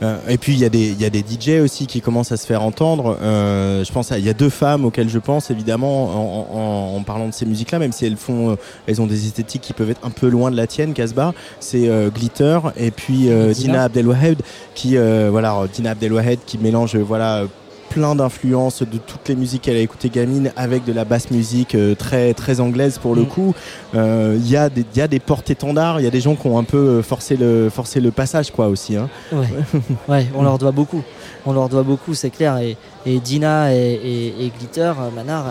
Euh, 0.00 0.16
et 0.28 0.38
puis 0.38 0.52
il 0.52 0.60
y, 0.60 0.64
a 0.64 0.68
des- 0.68 0.90
il 0.90 1.00
y 1.00 1.04
a 1.04 1.10
des 1.10 1.24
DJ 1.24 1.60
aussi 1.60 1.86
qui 1.88 2.00
commencent 2.00 2.30
à 2.30 2.36
se 2.36 2.46
faire 2.46 2.62
entendre. 2.62 3.18
Euh, 3.20 3.82
je 3.84 3.90
pense 3.92 4.12
à- 4.12 4.18
il 4.18 4.24
y 4.24 4.28
a 4.28 4.32
deux 4.34 4.48
femmes 4.50 4.84
auxquelles 4.84 5.08
je 5.08 5.18
pense 5.18 5.50
évidemment 5.50 6.04
en, 6.04 6.94
en- 6.94 6.96
en 6.96 7.02
parlant 7.02 7.26
de 7.26 7.34
ces 7.34 7.46
musiques-là, 7.46 7.78
même 7.80 7.90
si 7.92 8.06
elles 8.06 8.16
font, 8.16 8.50
euh, 8.52 8.56
elles 8.86 9.00
ont 9.02 9.06
des 9.08 9.26
esthétiques 9.26 9.62
qui 9.62 9.72
peuvent 9.72 9.90
être 9.90 10.04
un 10.06 10.10
peu 10.10 10.28
loin 10.28 10.50
de 10.52 10.56
la 10.56 10.66
tienne, 10.68 10.92
Casbah. 10.94 11.34
C'est 11.58 11.88
euh, 11.88 12.10
Glitter 12.10 12.58
et 12.76 12.90
puis 12.92 13.28
euh, 13.28 13.52
Dina. 13.52 13.72
Dina. 13.72 13.82
Abdelwahed 13.84 14.42
qui, 14.76 14.96
euh, 14.96 15.28
voilà, 15.32 15.56
Dina 15.72 15.90
Abdelwahed 15.90 16.38
qui 16.46 16.58
mélange, 16.58 16.94
euh, 16.94 17.02
voilà. 17.02 17.44
Euh, 17.88 17.94
plein 17.94 18.14
d'influences 18.14 18.82
de 18.82 18.98
toutes 18.98 19.28
les 19.28 19.34
musiques 19.36 19.62
qu'elle 19.62 19.76
a 19.76 19.80
écoutées 19.80 20.08
gamine 20.10 20.52
avec 20.56 20.84
de 20.84 20.92
la 20.92 21.04
basse 21.04 21.30
musique 21.30 21.74
euh, 21.74 21.94
très 21.94 22.34
très 22.34 22.60
anglaise 22.60 22.98
pour 22.98 23.14
le 23.14 23.22
Mm. 23.22 23.26
coup 23.26 23.54
Euh, 23.94 24.36
il 24.38 24.48
y 24.48 24.56
a 24.56 24.68
des 24.68 24.84
il 24.94 24.98
y 24.98 25.02
a 25.02 25.08
des 25.08 25.18
portes 25.20 25.50
étendards 25.50 26.00
il 26.00 26.04
y 26.04 26.06
a 26.06 26.10
des 26.10 26.20
gens 26.20 26.34
qui 26.36 26.46
ont 26.46 26.58
un 26.58 26.64
peu 26.64 26.76
euh, 26.76 27.02
forcé 27.02 27.36
le 27.36 27.70
forcé 27.70 28.00
le 28.00 28.10
passage 28.10 28.50
quoi 28.50 28.68
aussi 28.68 28.96
hein. 28.96 29.08
Ouais, 29.32 29.48
ouais 30.08 30.26
on 30.34 30.42
leur 30.42 30.58
doit 30.58 30.72
beaucoup. 30.72 31.02
On 31.46 31.52
leur 31.52 31.68
doit 31.68 31.82
beaucoup, 31.82 32.14
c'est 32.14 32.30
clair. 32.30 32.58
Et, 32.58 32.76
et 33.06 33.20
Dina 33.20 33.72
et, 33.74 33.78
et- 33.78 34.44
et 34.46 34.52
Glitter, 34.58 34.92
euh, 35.00 35.10
Manar, 35.14 35.44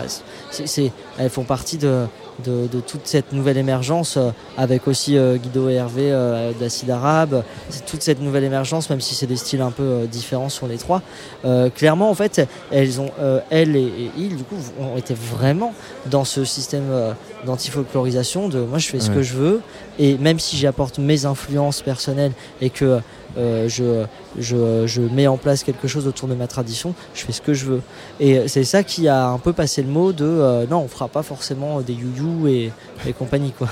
c'est- 0.51 0.91
elles 1.17 1.29
font 1.29 1.43
partie 1.43 1.77
de, 1.77 2.05
de, 2.45 2.67
de 2.67 2.79
toute 2.79 3.05
cette 3.07 3.31
nouvelle 3.33 3.57
émergence, 3.57 4.17
euh, 4.17 4.29
avec 4.57 4.87
aussi 4.87 5.17
euh, 5.17 5.37
Guido 5.37 5.69
et 5.69 5.73
Hervé 5.73 6.11
euh, 6.11 6.51
d'Acide 6.59 6.89
Arabe. 6.91 7.43
C'est 7.69 7.85
toute 7.85 8.01
cette 8.01 8.21
nouvelle 8.21 8.43
émergence, 8.43 8.89
même 8.89 9.01
si 9.01 9.15
c'est 9.15 9.27
des 9.27 9.37
styles 9.37 9.61
un 9.61 9.71
peu 9.71 9.83
euh, 9.83 10.05
différents 10.05 10.49
sur 10.49 10.67
les 10.67 10.77
trois. 10.77 11.01
Euh, 11.45 11.69
clairement, 11.69 12.09
en 12.09 12.13
fait, 12.15 12.47
elles 12.71 12.99
ont, 13.01 13.11
euh, 13.19 13.39
elles 13.49 13.75
et, 13.75 13.85
et 13.85 14.11
il, 14.17 14.35
du 14.37 14.43
coup, 14.43 14.55
ont 14.79 14.97
été 14.97 15.13
vraiment 15.13 15.73
dans 16.05 16.25
ce 16.25 16.45
système 16.45 16.85
euh, 16.91 17.11
d'anti-folklorisation 17.45 18.47
de 18.49 18.59
moi 18.59 18.77
je 18.77 18.87
fais 18.87 18.99
ce 18.99 19.09
Ouais. 19.09 19.15
que 19.17 19.21
je 19.23 19.33
veux 19.33 19.61
et 19.99 20.17
même 20.17 20.39
si 20.39 20.57
j'apporte 20.57 20.97
mes 20.99 21.25
influences 21.25 21.81
personnelles 21.81 22.31
et 22.61 22.69
que 22.69 22.99
euh, 23.37 23.69
je, 23.69 24.05
je, 24.37 24.87
je 24.87 25.01
mets 25.01 25.27
en 25.27 25.37
place 25.37 25.63
quelque 25.63 25.87
chose 25.87 26.07
autour 26.07 26.27
de 26.27 26.35
ma 26.35 26.47
tradition, 26.47 26.93
je 27.13 27.23
fais 27.23 27.31
ce 27.31 27.41
que 27.41 27.53
je 27.53 27.65
veux. 27.65 27.81
Et 28.19 28.47
c'est 28.47 28.63
ça 28.63 28.83
qui 28.83 29.07
a 29.07 29.27
un 29.27 29.37
peu 29.37 29.53
passé 29.53 29.81
le 29.81 29.89
mot 29.89 30.11
de 30.11 30.25
euh, 30.25 30.65
non, 30.69 30.79
on 30.79 30.87
fera 30.87 31.07
pas 31.07 31.23
forcément 31.23 31.81
des 31.81 31.93
you 31.93 32.47
et, 32.47 32.71
et 33.05 33.13
compagnie 33.13 33.51
quoi. 33.51 33.69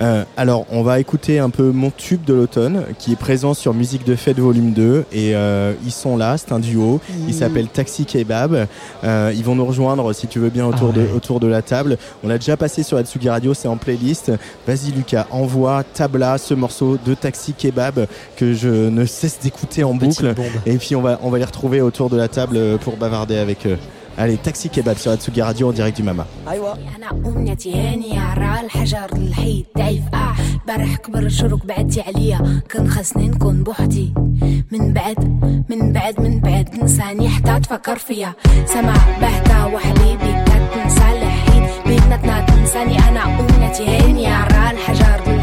Euh, 0.00 0.24
alors, 0.36 0.64
on 0.70 0.82
va 0.82 0.98
écouter 0.98 1.38
un 1.38 1.50
peu 1.50 1.70
mon 1.72 1.90
tube 1.90 2.24
de 2.24 2.32
l'automne 2.32 2.84
qui 2.98 3.12
est 3.12 3.16
présent 3.16 3.52
sur 3.52 3.74
Musique 3.74 4.06
de 4.06 4.14
Fête 4.14 4.38
Volume 4.38 4.72
2 4.72 5.04
et 5.12 5.34
euh, 5.34 5.74
ils 5.84 5.92
sont 5.92 6.16
là, 6.16 6.38
c'est 6.38 6.52
un 6.52 6.58
duo. 6.58 7.00
Il 7.28 7.34
s'appelle 7.34 7.68
Taxi 7.68 8.06
Kebab. 8.06 8.66
Euh, 9.04 9.32
ils 9.34 9.44
vont 9.44 9.54
nous 9.54 9.66
rejoindre 9.66 10.12
si 10.14 10.26
tu 10.26 10.38
veux 10.38 10.48
bien 10.48 10.64
autour, 10.66 10.92
Ah 10.94 10.98
ouais. 10.98 11.06
de, 11.06 11.14
autour 11.14 11.38
de 11.38 11.46
la 11.46 11.60
table. 11.60 11.98
On 12.24 12.28
l'a 12.28 12.38
déjà 12.38 12.56
passé 12.56 12.82
sur 12.82 12.96
la 12.96 13.04
Tsugi 13.04 13.28
Radio, 13.28 13.52
c'est 13.52 13.68
en 13.68 13.76
playlist. 13.76 14.32
Vas-y 14.66 14.90
Lucas, 14.92 15.26
envoie 15.30 15.84
Tabla, 15.84 16.38
ce 16.38 16.54
morceau 16.54 16.96
de 17.04 17.12
Taxi 17.14 17.52
Kebab 17.52 18.06
que 18.36 18.54
je 18.54 18.68
ne 18.88 19.04
cesse 19.04 19.38
d'écouter 19.40 19.84
en 19.84 19.98
Petite 19.98 20.22
boucle. 20.22 20.34
bombe. 20.34 20.46
Et 20.64 20.78
puis 20.78 20.96
on 20.96 21.02
va, 21.02 21.18
on 21.22 21.28
va 21.28 21.36
les 21.38 21.44
retrouver 21.44 21.82
autour 21.82 22.08
de 22.08 22.16
la 22.16 22.28
table 22.28 22.78
pour 22.78 22.96
bavarder 22.96 23.36
avec 23.36 23.66
eux. 23.66 23.76
Allez, 24.22 24.36
Taxi 24.36 24.68
Kebab 24.68 24.98
sur 24.98 25.12
la 25.12 25.16
Tsugi 25.16 25.40
Radio 25.40 25.70
en 25.70 25.72
direct 25.72 25.96
du 25.96 26.02
Mama. 26.02 26.26
أنا 26.96 27.10
امنيتي 27.10 27.74
هانية 27.74 28.34
راه 28.34 28.60
الحجر 28.60 29.12
الحيد 29.12 29.66
ضعيف. 29.78 30.02
آه 30.14 30.34
برح 30.68 30.96
كبر 30.96 31.28
شروك 31.28 31.66
بعدتي 31.66 32.00
عليا. 32.00 32.62
كان 32.68 32.90
خاصني 32.90 33.28
نكون 33.28 33.62
بوحدي. 33.62 34.14
من 34.72 34.92
بعد 34.92 35.18
من 35.68 35.92
بعد 35.92 36.20
من 36.20 36.40
بعد 36.40 36.84
نساني 36.84 37.28
حتى 37.28 37.60
تفكر 37.60 37.98
فيا. 37.98 38.32
سما 38.66 38.94
بهتا 39.20 39.64
وحبيبي 39.64 40.44
كتنسى 40.44 41.12
الحيد. 41.12 41.62
بيناتنا 41.86 42.46
تنساني. 42.46 42.98
أنا 42.98 43.40
امنيتي 43.40 43.84
هانية 43.84 44.44
راه 44.44 44.70
الحجر 44.70 45.39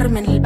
Carmen 0.00 0.39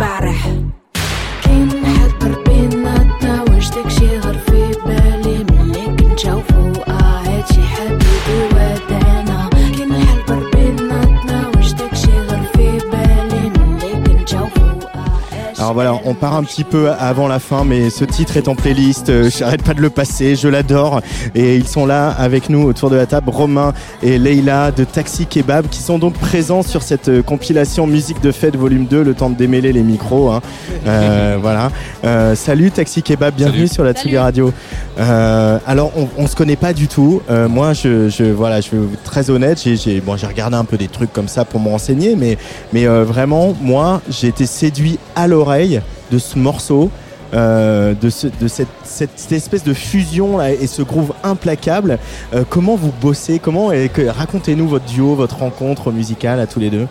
Alors 15.77 15.93
voilà, 15.97 16.09
on 16.09 16.15
part 16.15 16.37
un 16.37 16.45
petit 16.45 16.63
peu 16.63 16.93
avant 16.93 17.27
la 17.27 17.41
fin, 17.41 17.65
mais 17.65 17.91
ce 17.91 18.05
titre 18.05 18.37
est 18.37 18.47
en 18.47 18.55
playlist. 18.55 19.09
euh, 19.09 19.29
J'arrête 19.29 19.65
pas 19.65 19.75
de 19.75 19.81
le 19.81 19.91
passer, 19.91 20.37
je 20.37 20.47
l'adore. 20.47 21.01
Et 21.35 21.57
ils 21.57 21.67
sont 21.67 21.85
là 21.85 22.11
avec 22.11 22.49
nous 22.49 22.63
autour 22.63 22.91
de 22.91 22.97
la 22.97 23.07
table, 23.07 23.29
Romain 23.31 23.73
et 24.01 24.17
Leïla 24.19 24.71
de 24.71 24.85
Taxi 24.85 25.27
Kebab, 25.27 25.67
qui 25.69 25.81
sont 25.81 25.99
donc 25.99 26.15
présents 26.15 26.63
sur 26.63 26.83
cette 26.83 27.09
euh, 27.09 27.23
compilation 27.23 27.89
Musique 27.89 28.21
de 28.23 28.31
fête 28.31 28.55
volume 28.55 28.87
2, 28.87 29.03
le 29.03 29.15
temps 29.15 29.31
de 29.31 29.35
démêler 29.35 29.73
les 29.73 29.83
micros. 29.83 30.31
hein. 30.31 30.41
Euh, 30.87 31.39
voilà. 31.41 31.71
Euh, 32.05 32.35
salut 32.35 32.71
Taxi 32.71 33.03
Kebab, 33.03 33.35
bienvenue 33.35 33.67
sur 33.69 33.83
la 33.85 33.95
Tsugi 33.95 34.19
Radio. 34.19 34.53
Euh, 35.01 35.59
alors 35.67 35.93
on, 35.97 36.09
on 36.19 36.27
se 36.27 36.37
connaît 36.37 36.57
pas 36.57 36.73
du 36.75 36.89
tout. 36.89 37.23
Euh, 37.31 37.49
moi, 37.49 37.73
je, 37.73 38.11
je 38.11 38.25
voilà, 38.25 38.61
je 38.61 38.71
vais 38.71 38.77
vous 38.77 38.93
être 38.93 39.03
très 39.03 39.31
honnête. 39.31 39.61
J'ai, 39.65 39.77
j'ai, 39.77 40.01
bon, 40.03 40.17
j'ai 40.19 40.27
regardé 40.27 40.57
un 40.57 40.65
peu 40.67 40.77
des 40.77 40.89
trucs 40.89 41.11
comme 41.13 41.27
ça 41.27 41.45
pour 41.47 41.59
me 41.59 41.69
renseigner, 41.71 42.17
mais, 42.17 42.37
mais 42.75 42.87
euh, 42.87 43.03
vraiment, 43.03 43.57
moi, 43.63 44.03
j'ai 44.11 44.29
été 44.29 44.45
séduit 44.47 44.99
à 45.17 45.27
l'oreille 45.27 45.64
de 46.11 46.19
ce 46.19 46.39
morceau. 46.39 46.91
euh, 47.33 47.95
de, 48.01 48.11
ce- 48.11 48.29
de 48.29 48.47
cette, 48.47 48.69
cette- 48.85 49.11
cette 49.17 49.33
espèce 49.33 49.65
de 49.65 49.75
fusion 49.75 50.39
là, 50.39 50.53
et 50.53 50.69
ce 50.69 50.83
groove 50.83 51.13
implacable. 51.25 51.99
Euh, 52.33 52.45
comment 52.49 52.77
vous 52.77 52.93
bossez? 53.03 53.41
Comment 53.41 53.73
et 53.73 53.89
que- 53.89 54.07
racontez-nous 54.07 54.69
votre 54.69 54.85
duo, 54.85 55.17
votre 55.17 55.39
rencontre 55.39 55.91
musicale 55.91 56.39
à 56.39 56.47
tous 56.47 56.61
les 56.61 56.71
deux? 56.71 56.87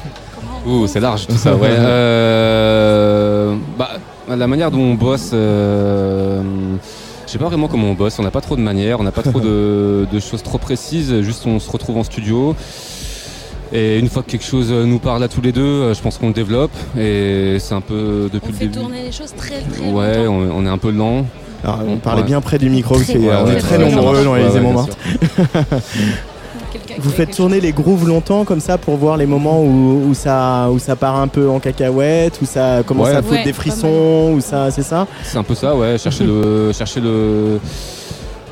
Ouh, 0.66 0.86
c'est 0.86 1.00
large 1.00 1.26
tout 1.26 1.36
ça, 1.36 1.54
ouais. 1.54 1.68
Euh, 1.78 3.54
bah, 3.78 3.90
la 4.28 4.46
manière 4.46 4.70
dont 4.70 4.80
on 4.80 4.94
bosse, 4.94 5.30
je 5.32 6.40
sais 7.26 7.36
pas 7.38 7.46
vraiment 7.46 7.68
comment 7.68 7.88
on 7.90 7.94
bosse. 7.94 8.18
On 8.18 8.22
n'a 8.22 8.30
pas 8.30 8.40
trop 8.40 8.56
de 8.56 8.62
manière, 8.62 9.00
on 9.00 9.02
n'a 9.02 9.12
pas 9.12 9.22
trop 9.22 9.40
de, 9.40 10.06
de 10.12 10.20
choses 10.20 10.42
trop 10.42 10.56
précises. 10.58 11.20
Juste, 11.20 11.46
on 11.46 11.58
se 11.60 11.70
retrouve 11.70 11.98
en 11.98 12.04
studio. 12.04 12.54
Et 13.76 13.98
une 13.98 14.08
fois 14.08 14.22
que 14.22 14.30
quelque 14.30 14.44
chose 14.44 14.70
nous 14.70 15.00
parle 15.00 15.22
à 15.24 15.28
tous 15.28 15.40
les 15.40 15.50
deux, 15.50 15.60
euh, 15.62 15.94
je 15.94 16.00
pense 16.00 16.16
qu'on 16.16 16.28
le 16.28 16.32
développe. 16.32 16.70
Et 16.96 17.56
c'est 17.58 17.74
un 17.74 17.80
peu 17.80 18.30
depuis 18.32 18.46
On 18.48 18.52
le 18.52 18.56
fait 18.56 18.64
début. 18.66 18.78
tourner 18.78 19.02
les 19.02 19.10
choses 19.12 19.34
très 19.36 19.60
très 19.62 19.90
Ouais, 19.90 20.26
on, 20.28 20.48
on 20.58 20.64
est 20.64 20.68
un 20.68 20.78
peu 20.78 20.90
lent. 20.92 21.26
Alors, 21.64 21.80
on 21.86 21.94
On- 21.94 21.96
parlait 21.96 22.20
ouais. 22.22 22.26
bien 22.28 22.40
près 22.40 22.58
du 22.58 22.70
micro, 22.70 22.94
parce 22.94 23.06
qu'on 23.10 23.46
est 23.50 23.56
très 23.58 23.78
nombreux 23.78 24.22
dans 24.22 24.34
les 24.36 24.56
éléments 24.56 24.86
qui 26.72 26.78
Vous 26.98 27.10
fait 27.10 27.26
faites 27.26 27.34
tourner 27.36 27.60
les 27.60 27.72
grooves 27.72 28.06
longtemps 28.06 28.44
comme 28.44 28.60
ça 28.60 28.78
pour 28.78 28.96
voir 28.96 29.16
les 29.16 29.26
moments 29.26 29.60
où, 29.62 30.04
où 30.08 30.14
ça, 30.14 30.68
où 30.70 30.78
ça 30.78 30.94
part 30.94 31.16
un 31.16 31.26
peu 31.28 31.48
en 31.48 31.58
cacahuète, 31.58 32.38
où 32.42 32.46
ça 32.46 32.82
commence 32.86 33.08
Ouais. 33.08 33.14
à 33.16 33.22
foutre 33.22 33.32
Ouais, 33.34 33.44
des 33.44 33.52
frissons, 33.52 34.32
où 34.36 34.40
ça, 34.40 34.70
c'est 34.70 34.82
ça? 34.82 35.06
C'est 35.24 35.38
un 35.38 35.42
peu 35.42 35.54
ça, 35.56 35.74
ouais. 35.74 35.98
Chercher 35.98 36.24
le, 36.28 36.70
chercher 36.72 37.00
le, 37.00 37.58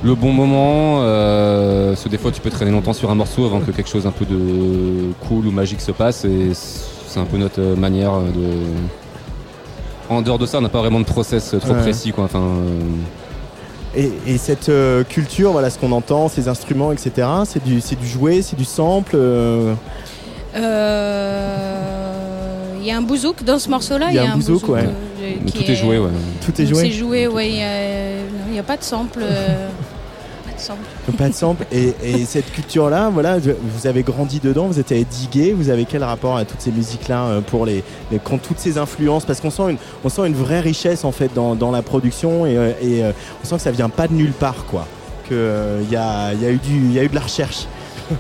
le 0.02 0.14
bon 0.14 0.32
moment. 0.32 1.00
Euh, 1.02 1.90
parce 1.90 2.02
que 2.04 2.08
des 2.08 2.18
fois, 2.18 2.30
tu 2.32 2.40
peux 2.40 2.50
traîner 2.50 2.70
longtemps 2.70 2.92
sur 2.92 3.10
un 3.10 3.14
morceau 3.14 3.44
avant 3.46 3.60
que 3.60 3.70
quelque 3.70 3.88
chose 3.90 4.06
un 4.06 4.10
peu 4.12 4.24
de 4.24 5.12
cool 5.28 5.46
ou 5.46 5.50
magique 5.50 5.80
se 5.80 5.92
passe. 5.92 6.24
Et 6.24 6.52
c'est 6.54 7.20
un 7.20 7.24
peu 7.24 7.36
notre 7.36 7.60
manière 7.60 8.12
de. 8.20 8.48
En 10.08 10.20
dehors 10.22 10.38
de 10.38 10.46
ça, 10.46 10.58
on 10.58 10.62
n'a 10.62 10.68
pas 10.68 10.80
vraiment 10.80 11.00
de 11.00 11.04
process 11.04 11.54
trop 11.60 11.72
Ouais. 11.74 11.80
précis, 11.80 12.12
quoi. 12.12 12.24
Enfin, 12.24 12.40
euh, 12.42 12.80
Et, 13.94 14.10
et 14.26 14.38
cette 14.38 14.68
euh, 14.68 15.04
culture, 15.04 15.52
voilà 15.52 15.70
ce 15.70 15.78
qu'on 15.78 15.92
entend, 15.92 16.28
ces 16.28 16.48
instruments, 16.48 16.92
etc. 16.92 17.26
C'est 17.44 17.62
du, 17.64 17.80
c'est 17.80 17.98
du 17.98 18.06
jouet, 18.06 18.42
c'est 18.42 18.56
du 18.56 18.64
sample. 18.64 19.12
euh, 19.14 19.74
Euh, 20.56 21.78
Il 22.80 22.86
y 22.86 22.90
a 22.90 22.96
un 22.96 23.02
bouzouk 23.02 23.44
dans 23.44 23.58
ce 23.58 23.70
morceau-là. 23.70 24.06
Il 24.10 24.16
y 24.16 24.18
a 24.18 24.32
un 24.32 24.36
bouzouk, 24.36 24.68
ouais. 24.68 24.88
qui 25.46 25.52
tout 25.64 25.70
est 25.70 25.76
joué, 25.76 25.98
ouais. 25.98 26.10
tout 26.44 26.60
est 26.60 26.64
Donc 26.64 26.74
C'est 26.76 26.90
joué. 26.90 27.22
joué, 27.22 27.26
ouais. 27.28 27.62
A- 27.62 28.46
il 28.48 28.52
n'y 28.52 28.58
a 28.58 28.62
pas 28.64 28.76
de 28.76 28.82
sample. 28.82 29.20
pas 30.66 30.74
de 30.74 30.78
sample. 30.78 31.16
Pas 31.18 31.28
de 31.28 31.34
sample. 31.34 31.66
Et, 31.72 31.94
et 32.02 32.24
cette 32.24 32.50
culture-là, 32.52 33.10
voilà, 33.12 33.38
vous 33.38 33.86
avez 33.86 34.02
grandi 34.02 34.40
dedans, 34.40 34.66
vous 34.66 34.78
êtes 34.78 34.92
allé 34.92 35.04
diguer, 35.04 35.52
vous 35.52 35.70
avez 35.70 35.84
quel 35.84 36.04
rapport 36.04 36.36
à 36.36 36.44
toutes 36.44 36.60
ces 36.60 36.72
musiques-là 36.72 37.24
euh, 37.24 37.40
pour 37.40 37.66
les, 37.66 37.82
les- 38.10 38.18
quand 38.18 38.38
toutes 38.38 38.58
ces 38.58 38.78
influences? 38.78 39.24
Parce 39.24 39.40
qu'on 39.40 39.50
sent 39.50 39.70
une, 39.70 39.76
on 40.04 40.08
sent 40.08 40.26
une 40.26 40.34
vraie 40.34 40.60
richesse 40.60 41.04
en 41.04 41.12
fait 41.12 41.32
dans, 41.34 41.54
dans 41.54 41.70
la 41.70 41.82
production 41.82 42.46
et, 42.46 42.56
euh, 42.56 42.72
et, 42.80 43.02
euh, 43.04 43.12
on 43.42 43.46
sent 43.46 43.56
que 43.56 43.62
ça 43.62 43.70
vient 43.70 43.88
pas 43.88 44.08
de 44.08 44.14
nulle 44.14 44.32
part, 44.32 44.64
quoi. 44.66 44.86
Que 45.28 45.34
euh, 45.34 45.80
il 45.82 45.90
y, 45.90 45.96
a, 45.96 46.32
y 46.34 46.46
a 46.46 46.50
eu 46.50 46.58
du, 46.58 46.76
il 46.76 46.92
y 46.92 46.98
a 46.98 47.04
eu 47.04 47.08
de 47.08 47.14
la 47.14 47.20
recherche. 47.22 47.66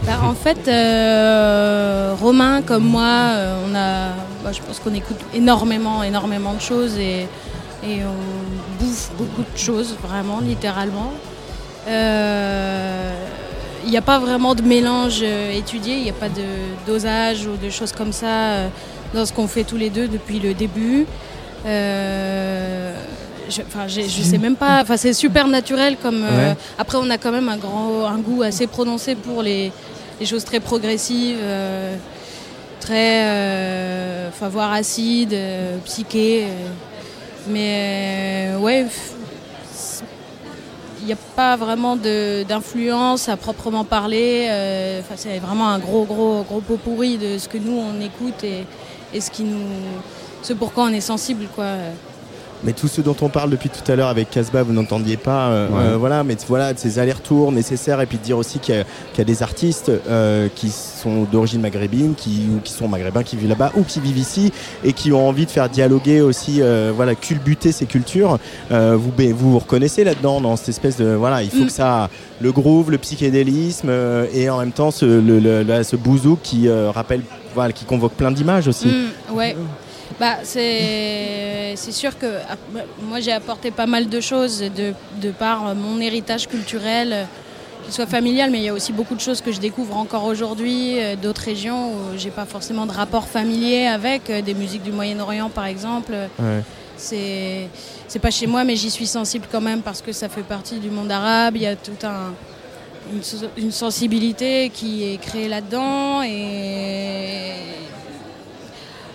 Bah, 0.06 0.20
en 0.22 0.34
fait, 0.34 0.68
euh, 0.68 2.14
Romain, 2.20 2.62
comme 2.62 2.84
moi, 2.84 3.32
on 3.68 3.74
a, 3.74 4.08
bah, 4.42 4.52
je 4.52 4.60
pense 4.62 4.78
qu'on 4.78 4.94
écoute 4.94 5.18
énormément, 5.34 6.02
énormément 6.02 6.54
de 6.54 6.60
choses 6.60 6.96
et, 6.96 7.26
et 7.84 7.98
on 8.04 8.82
bouffe 8.82 9.10
beaucoup 9.18 9.42
de 9.42 9.58
choses, 9.58 9.94
vraiment, 10.02 10.40
littéralement. 10.40 11.12
Euh, 11.88 13.12
Il 13.84 13.90
n'y 13.90 13.96
a 13.96 14.02
pas 14.02 14.18
vraiment 14.20 14.54
de 14.54 14.62
mélange 14.62 15.20
euh, 15.22 15.50
étudié, 15.52 15.96
il 15.96 16.04
n'y 16.04 16.10
a 16.10 16.14
pas 16.14 16.28
de 16.28 16.44
dosage 16.86 17.46
ou 17.46 17.56
de 17.56 17.68
choses 17.68 17.90
comme 17.92 18.12
ça 18.12 18.26
euh, 18.52 18.68
dans 19.12 19.26
ce 19.26 19.32
qu'on 19.32 19.48
fait 19.48 19.64
tous 19.64 19.76
les 19.76 19.90
deux 19.90 20.06
depuis 20.06 20.38
le 20.38 20.54
début. 20.54 21.04
Euh, 21.66 22.94
je, 23.50 23.60
je 23.88 24.22
sais 24.22 24.38
même 24.38 24.54
pas. 24.56 24.80
Enfin, 24.82 24.96
c'est 24.96 25.12
super 25.12 25.48
naturel 25.48 25.96
comme. 26.00 26.22
euh, 26.24 26.50
Ouais. 26.52 26.56
Après, 26.78 26.96
on 27.00 27.10
a 27.10 27.18
quand 27.18 27.32
même 27.32 27.48
un 27.48 27.56
grand, 27.56 28.06
un 28.06 28.18
goût 28.18 28.42
assez 28.42 28.66
prononcé 28.68 29.14
pour 29.16 29.42
les, 29.42 29.72
les 30.20 30.26
choses 30.26 30.44
très 30.44 30.60
progressives, 30.60 31.38
euh, 31.42 31.96
très, 32.80 33.24
euh, 33.26 34.28
enfin, 34.28 34.48
voire 34.48 34.72
acides, 34.72 35.34
euh, 35.34 35.76
psychées. 35.84 36.44
euh. 36.44 36.68
mais 37.48 38.54
euh, 38.54 38.58
ouais, 38.58 38.86
il 41.02 41.06
n'y 41.06 41.12
a 41.12 41.18
pas 41.36 41.56
vraiment 41.56 41.96
d'influence 41.96 43.28
à 43.28 43.36
proprement 43.36 43.84
parler. 43.84 44.46
euh, 44.48 45.00
c'est 45.16 45.38
vraiment 45.38 45.68
un 45.68 45.78
gros, 45.78 46.04
gros, 46.04 46.44
gros 46.44 46.60
pot 46.60 46.76
pourri 46.76 47.18
de 47.18 47.38
ce 47.38 47.48
que 47.48 47.58
nous 47.58 47.76
on 47.76 48.00
écoute 48.00 48.44
et, 48.44 49.20
ce 49.20 49.30
qui 49.30 49.42
nous, 49.42 49.66
ce 50.42 50.52
pourquoi 50.52 50.84
on 50.84 50.92
est 50.92 51.00
sensible. 51.00 51.46
Mais 52.64 52.72
tout 52.72 52.86
ce 52.88 53.00
dont 53.00 53.16
on 53.20 53.28
parle 53.28 53.50
depuis 53.50 53.68
tout 53.70 53.90
à 53.90 53.96
l'heure 53.96 54.08
avec 54.08 54.30
Casbah, 54.30 54.62
vous 54.62 54.72
n'entendiez 54.72 55.16
pas, 55.16 55.48
euh, 55.48 55.68
Ouais. 55.68 55.74
euh, 55.80 55.96
voilà, 55.96 56.22
mais 56.22 56.36
voilà, 56.46 56.72
de 56.72 56.78
ces 56.78 56.98
allers-retours 57.00 57.50
nécessaires 57.50 58.00
et 58.00 58.06
puis 58.06 58.18
de 58.18 58.22
dire 58.22 58.38
aussi 58.38 58.60
qu'il 58.60 58.76
y, 58.76 58.78
a- 58.78 58.84
qu'il 58.84 59.18
y 59.18 59.20
a 59.22 59.24
des 59.24 59.42
artistes 59.42 59.90
euh, 60.08 60.48
qui 60.54 60.70
sont 60.70 61.24
d'origine 61.24 61.60
maghrébine, 61.60 62.14
qui, 62.14 62.46
ou 62.54 62.60
qui 62.60 62.72
sont 62.72 62.86
maghrébins, 62.86 63.24
qui 63.24 63.36
vivent 63.36 63.48
là-bas 63.48 63.72
ou 63.76 63.82
qui 63.82 63.98
vivent 64.00 64.18
ici 64.18 64.52
et 64.84 64.92
qui 64.92 65.12
ont 65.12 65.28
envie 65.28 65.46
de 65.46 65.50
faire 65.50 65.68
dialoguer 65.68 66.20
aussi, 66.20 66.62
euh, 66.62 66.92
voilà, 66.94 67.14
culbuter 67.16 67.72
ces 67.72 67.86
cultures. 67.86 68.38
Euh, 68.70 68.96
vous, 68.96 69.12
vous 69.34 69.50
vous 69.52 69.58
reconnaissez 69.58 70.04
là-dedans, 70.04 70.40
dans 70.40 70.54
cette 70.56 70.68
espèce 70.68 70.96
de, 70.98 71.14
voilà, 71.14 71.42
il 71.42 71.50
faut 71.50 71.64
Mm. 71.64 71.66
que 71.66 71.72
ça, 71.72 72.10
le 72.40 72.52
groove, 72.52 72.90
le 72.92 72.98
psychédélisme 72.98 73.88
euh, 73.90 74.26
et 74.32 74.48
en 74.50 74.58
même 74.58 74.72
temps 74.72 74.90
ce, 74.92 75.04
le, 75.04 75.40
le- 75.40 75.62
là, 75.62 75.82
ce 75.84 75.96
bouzou 75.96 76.38
qui 76.42 76.68
euh, 76.68 76.90
rappelle, 76.92 77.22
voilà, 77.54 77.72
qui 77.72 77.84
convoque 77.84 78.12
plein 78.12 78.30
d'images 78.30 78.68
aussi. 78.68 78.86
Mm, 78.88 79.34
ouais. 79.36 79.56
Bah, 80.22 80.36
c'est 80.44 81.72
c'est 81.74 81.90
sûr 81.90 82.16
que 82.16 82.26
moi 83.08 83.18
j'ai 83.18 83.32
apporté 83.32 83.72
pas 83.72 83.86
mal 83.86 84.08
de 84.08 84.20
choses 84.20 84.60
de, 84.60 84.94
de 85.20 85.30
par 85.32 85.74
mon 85.74 86.00
héritage 86.00 86.46
culturel, 86.46 87.26
qu'il 87.82 87.92
soit 87.92 88.06
familial, 88.06 88.52
mais 88.52 88.58
il 88.58 88.62
y 88.62 88.68
a 88.68 88.72
aussi 88.72 88.92
beaucoup 88.92 89.16
de 89.16 89.20
choses 89.20 89.40
que 89.40 89.50
je 89.50 89.58
découvre 89.58 89.96
encore 89.96 90.26
aujourd'hui, 90.26 91.00
euh, 91.00 91.16
d'autres 91.16 91.42
régions 91.42 91.88
où 91.90 91.98
j'ai 92.16 92.30
pas 92.30 92.44
forcément 92.44 92.86
de 92.86 92.92
rapport 92.92 93.26
familier 93.26 93.88
avec, 93.88 94.30
euh, 94.30 94.42
des 94.42 94.54
musiques 94.54 94.84
du 94.84 94.92
Moyen-Orient 94.92 95.50
par 95.50 95.66
exemple. 95.66 96.12
Ouais. 96.38 96.62
C'est 96.96 97.66
c'est 98.06 98.20
pas 98.20 98.30
chez 98.30 98.46
moi, 98.46 98.62
mais 98.62 98.76
j'y 98.76 98.92
suis 98.92 99.08
sensible 99.08 99.46
quand 99.50 99.60
même 99.60 99.82
parce 99.82 100.02
que 100.02 100.12
ça 100.12 100.28
fait 100.28 100.44
partie 100.44 100.78
du 100.78 100.90
monde 100.90 101.10
arabe. 101.10 101.56
Il 101.56 101.62
y 101.62 101.66
a 101.66 101.74
tout 101.74 102.06
un 102.06 102.32
une 103.56 103.72
sensibilité 103.72 104.70
qui 104.72 105.02
est 105.02 105.16
créée 105.16 105.48
là-dedans 105.48 106.22
et 106.22 107.54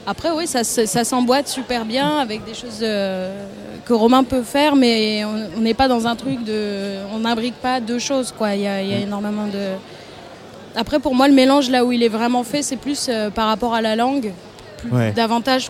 après 0.08 0.32
oui 0.32 0.48
ça, 0.48 0.64
se- 0.64 0.86
ça 0.88 1.04
s'emboîte 1.04 1.48
super 1.48 1.86
bien 1.86 2.18
avec 2.18 2.44
des 2.46 2.54
choses 2.56 2.80
euh, 2.82 3.46
que 3.86 3.94
Romain 3.94 4.24
peut 4.24 4.42
faire, 4.42 4.76
mais 4.76 5.24
on 5.56 5.62
n'est 5.62 5.74
pas 5.76 5.88
dans 5.88 6.08
un 6.08 6.16
truc 6.16 6.44
de 6.44 6.96
on 7.14 7.20
n'imbrique 7.20 7.56
pas 7.56 7.80
deux 7.80 8.00
choses 8.00 8.34
quoi. 8.36 8.56
Il 8.56 8.62
y 8.62 8.68
a, 8.68 8.82
il 8.82 8.90
y 8.90 8.94
a 8.94 9.00
énormément 9.00 9.46
de 9.48 9.66
après 10.76 11.00
pour 11.00 11.14
moi 11.16 11.28
le 11.28 11.34
mélange 11.34 11.70
là 11.70 11.84
où 11.86 11.92
il 11.92 12.02
est 12.04 12.10
vraiment 12.10 12.44
fait 12.44 12.62
c'est 12.64 12.76
plus 12.78 13.08
euh, 13.10 13.30
par 13.30 13.48
rapport 13.48 13.74
à 13.76 13.82
la 13.82 13.96
langue 13.96 14.32
plus- 14.78 14.92
Ouais. 14.92 15.12
davantage 15.12 15.70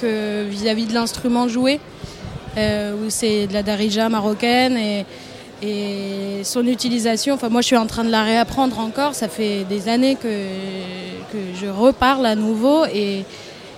que 0.00 0.44
vis-à-vis 0.48 0.86
de 0.86 0.92
l'instrument 0.94 1.46
joué, 1.48 1.80
euh, 2.58 2.92
où 2.94 3.08
c'est 3.10 3.46
de 3.46 3.52
la 3.54 3.62
darija 3.62 4.08
marocaine 4.08 4.76
et, 4.76 5.06
et 5.62 6.42
son 6.44 6.66
utilisation. 6.66 7.34
Enfin, 7.34 7.48
moi, 7.48 7.60
je 7.62 7.68
suis 7.68 7.76
en 7.76 7.86
train 7.86 8.04
de 8.04 8.10
la 8.10 8.22
réapprendre 8.24 8.78
encore. 8.80 9.14
Ça 9.14 9.28
fait 9.28 9.64
des 9.64 9.88
années 9.88 10.16
que, 10.16 10.28
que 11.32 11.38
je 11.58 11.66
reparle 11.66 12.26
à 12.26 12.34
nouveau 12.34 12.84
et, 12.86 13.24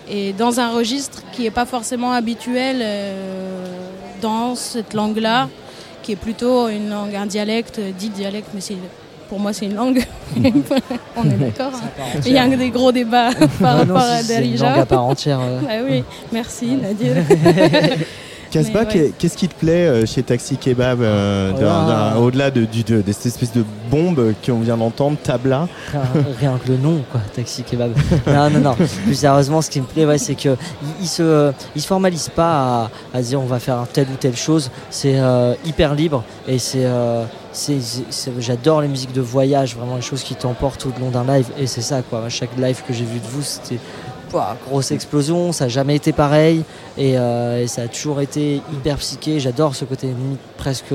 et 0.09 0.33
dans 0.33 0.61
un 0.61 0.71
registre 0.71 1.23
qui 1.33 1.43
n'est 1.43 1.51
pas 1.51 1.67
forcément 1.67 2.13
habituel 2.13 2.79
euh, 2.81 3.65
dans 4.23 4.55
cette 4.55 4.95
langue-là, 4.95 5.49
qui 6.03 6.13
est 6.13 6.17
plutôt 6.17 6.69
une 6.69 6.89
langue, 6.91 7.15
un 7.17 7.27
dialecte, 7.27 7.81
dit 7.99 8.11
dialecte, 8.11 8.49
mais 8.55 8.61
c'est 8.61 8.77
pour 9.29 9.41
moi, 9.41 9.53
c'est 9.53 9.67
une 9.67 9.75
langue. 9.75 10.05
On 11.17 11.25
est 11.25 11.35
d'accord. 11.37 11.73
hein. 11.75 12.21
Il 12.25 12.33
y 12.33 12.39
a 12.39 12.47
des 12.49 12.71
gros 12.71 12.93
débats 12.93 13.31
par 13.61 13.79
rapport 13.79 13.97
à 13.97 14.19
c'est- 14.19 14.35
c'est 14.35 14.45
une 14.45 14.55
Darija. 14.57 14.71
langue 14.71 14.79
à 14.83 14.87
part 14.87 15.05
entière. 15.05 15.41
euh. 15.41 15.61
Ah 15.69 15.75
oui, 15.89 16.05
merci 16.33 16.67
Nadir. 16.77 17.15
Casbah, 18.51 18.85
ouais. 18.85 19.13
qu'est-ce 19.19 19.37
qui 19.37 19.49
te 19.49 19.55
plaît 19.55 19.87
euh, 19.87 20.07
chez 20.07 20.23
Taxi 20.23 20.57
Kebab 20.57 21.01
euh, 21.03 21.53
d'un- 21.53 21.87
d'un- 21.87 22.17
Au-delà 22.17 22.51
de, 22.51 22.65
du- 22.65 22.83
de, 22.85 23.03
de 23.03 23.13
cette 23.13 23.27
espèce 23.27 23.53
de 23.53 23.65
bombe 23.91 24.33
qu'on 24.45 24.61
vient 24.61 24.77
d'entendre, 24.77 25.17
Tabla? 25.23 25.69
rien, 25.93 26.03
rien 26.41 26.59
que 26.65 26.69
le 26.71 26.79
nom, 26.79 27.03
quoi, 27.11 27.21
taxi 27.35 27.63
kebab. 27.63 27.93
Non, 28.27 28.51
non, 28.51 28.61
non. 28.61 28.75
Plus 29.05 29.15
sérieusement, 29.15 29.61
ce 29.63 29.71
qui 29.71 29.81
me 29.81 29.87
plaît, 29.87 30.07
ouais, 30.07 30.19
c'est 30.19 30.37
il, 30.45 30.57
il 31.01 31.07
se, 31.09 31.53
il 31.75 31.83
se 31.83 31.87
formalise 31.87 32.29
pas 32.35 32.89
à, 33.15 33.19
à 33.19 33.23
dire 33.23 33.41
on 33.41 33.47
va 33.47 33.59
faire 33.59 33.85
telle 33.93 34.07
ou 34.13 34.17
telle 34.19 34.37
chose. 34.37 34.71
C'est 34.91 35.19
euh, 35.19 35.55
hyper 35.65 35.95
libre 35.95 36.23
et 36.49 36.59
c'est, 36.59 36.85
euh, 36.85 37.25
c'est, 37.53 37.81
c'est- 37.81 38.05
c'est- 38.11 38.33
j'adore 38.41 38.81
les 38.83 38.89
musiques 38.89 39.13
de 39.13 39.21
voyage, 39.21 39.77
vraiment 39.77 39.97
les 39.97 40.03
choses 40.03 40.23
qui 40.23 40.35
t'emportent 40.35 40.81
tout 40.81 40.93
le 40.99 41.05
long 41.05 41.11
d'un 41.11 41.25
live. 41.25 41.47
Et 41.59 41.67
c'est 41.67 41.81
ça, 41.81 42.03
quoi. 42.03 42.25
À 42.27 42.29
chaque 42.29 42.57
live 42.59 42.83
que 42.87 42.93
j'ai 42.95 43.05
vu 43.05 43.19
de 43.19 43.27
vous, 43.27 43.43
c'était 43.43 43.79
Pouah, 44.31 44.57
grosse 44.69 44.91
explosion. 44.91 45.53
Ça 45.53 45.65
n'a 45.65 45.69
jamais 45.69 45.97
été 45.97 46.13
pareil 46.13 46.63
et, 46.99 47.17
euh, 47.19 47.63
et 47.63 47.67
ça 47.67 47.83
a 47.83 47.89
toujours 47.89 48.21
été 48.21 48.61
hyper 48.73 48.97
psyché. 48.97 49.39
J'adore 49.41 49.75
ce 49.77 49.85
côté 49.85 50.09
presque 50.57 50.95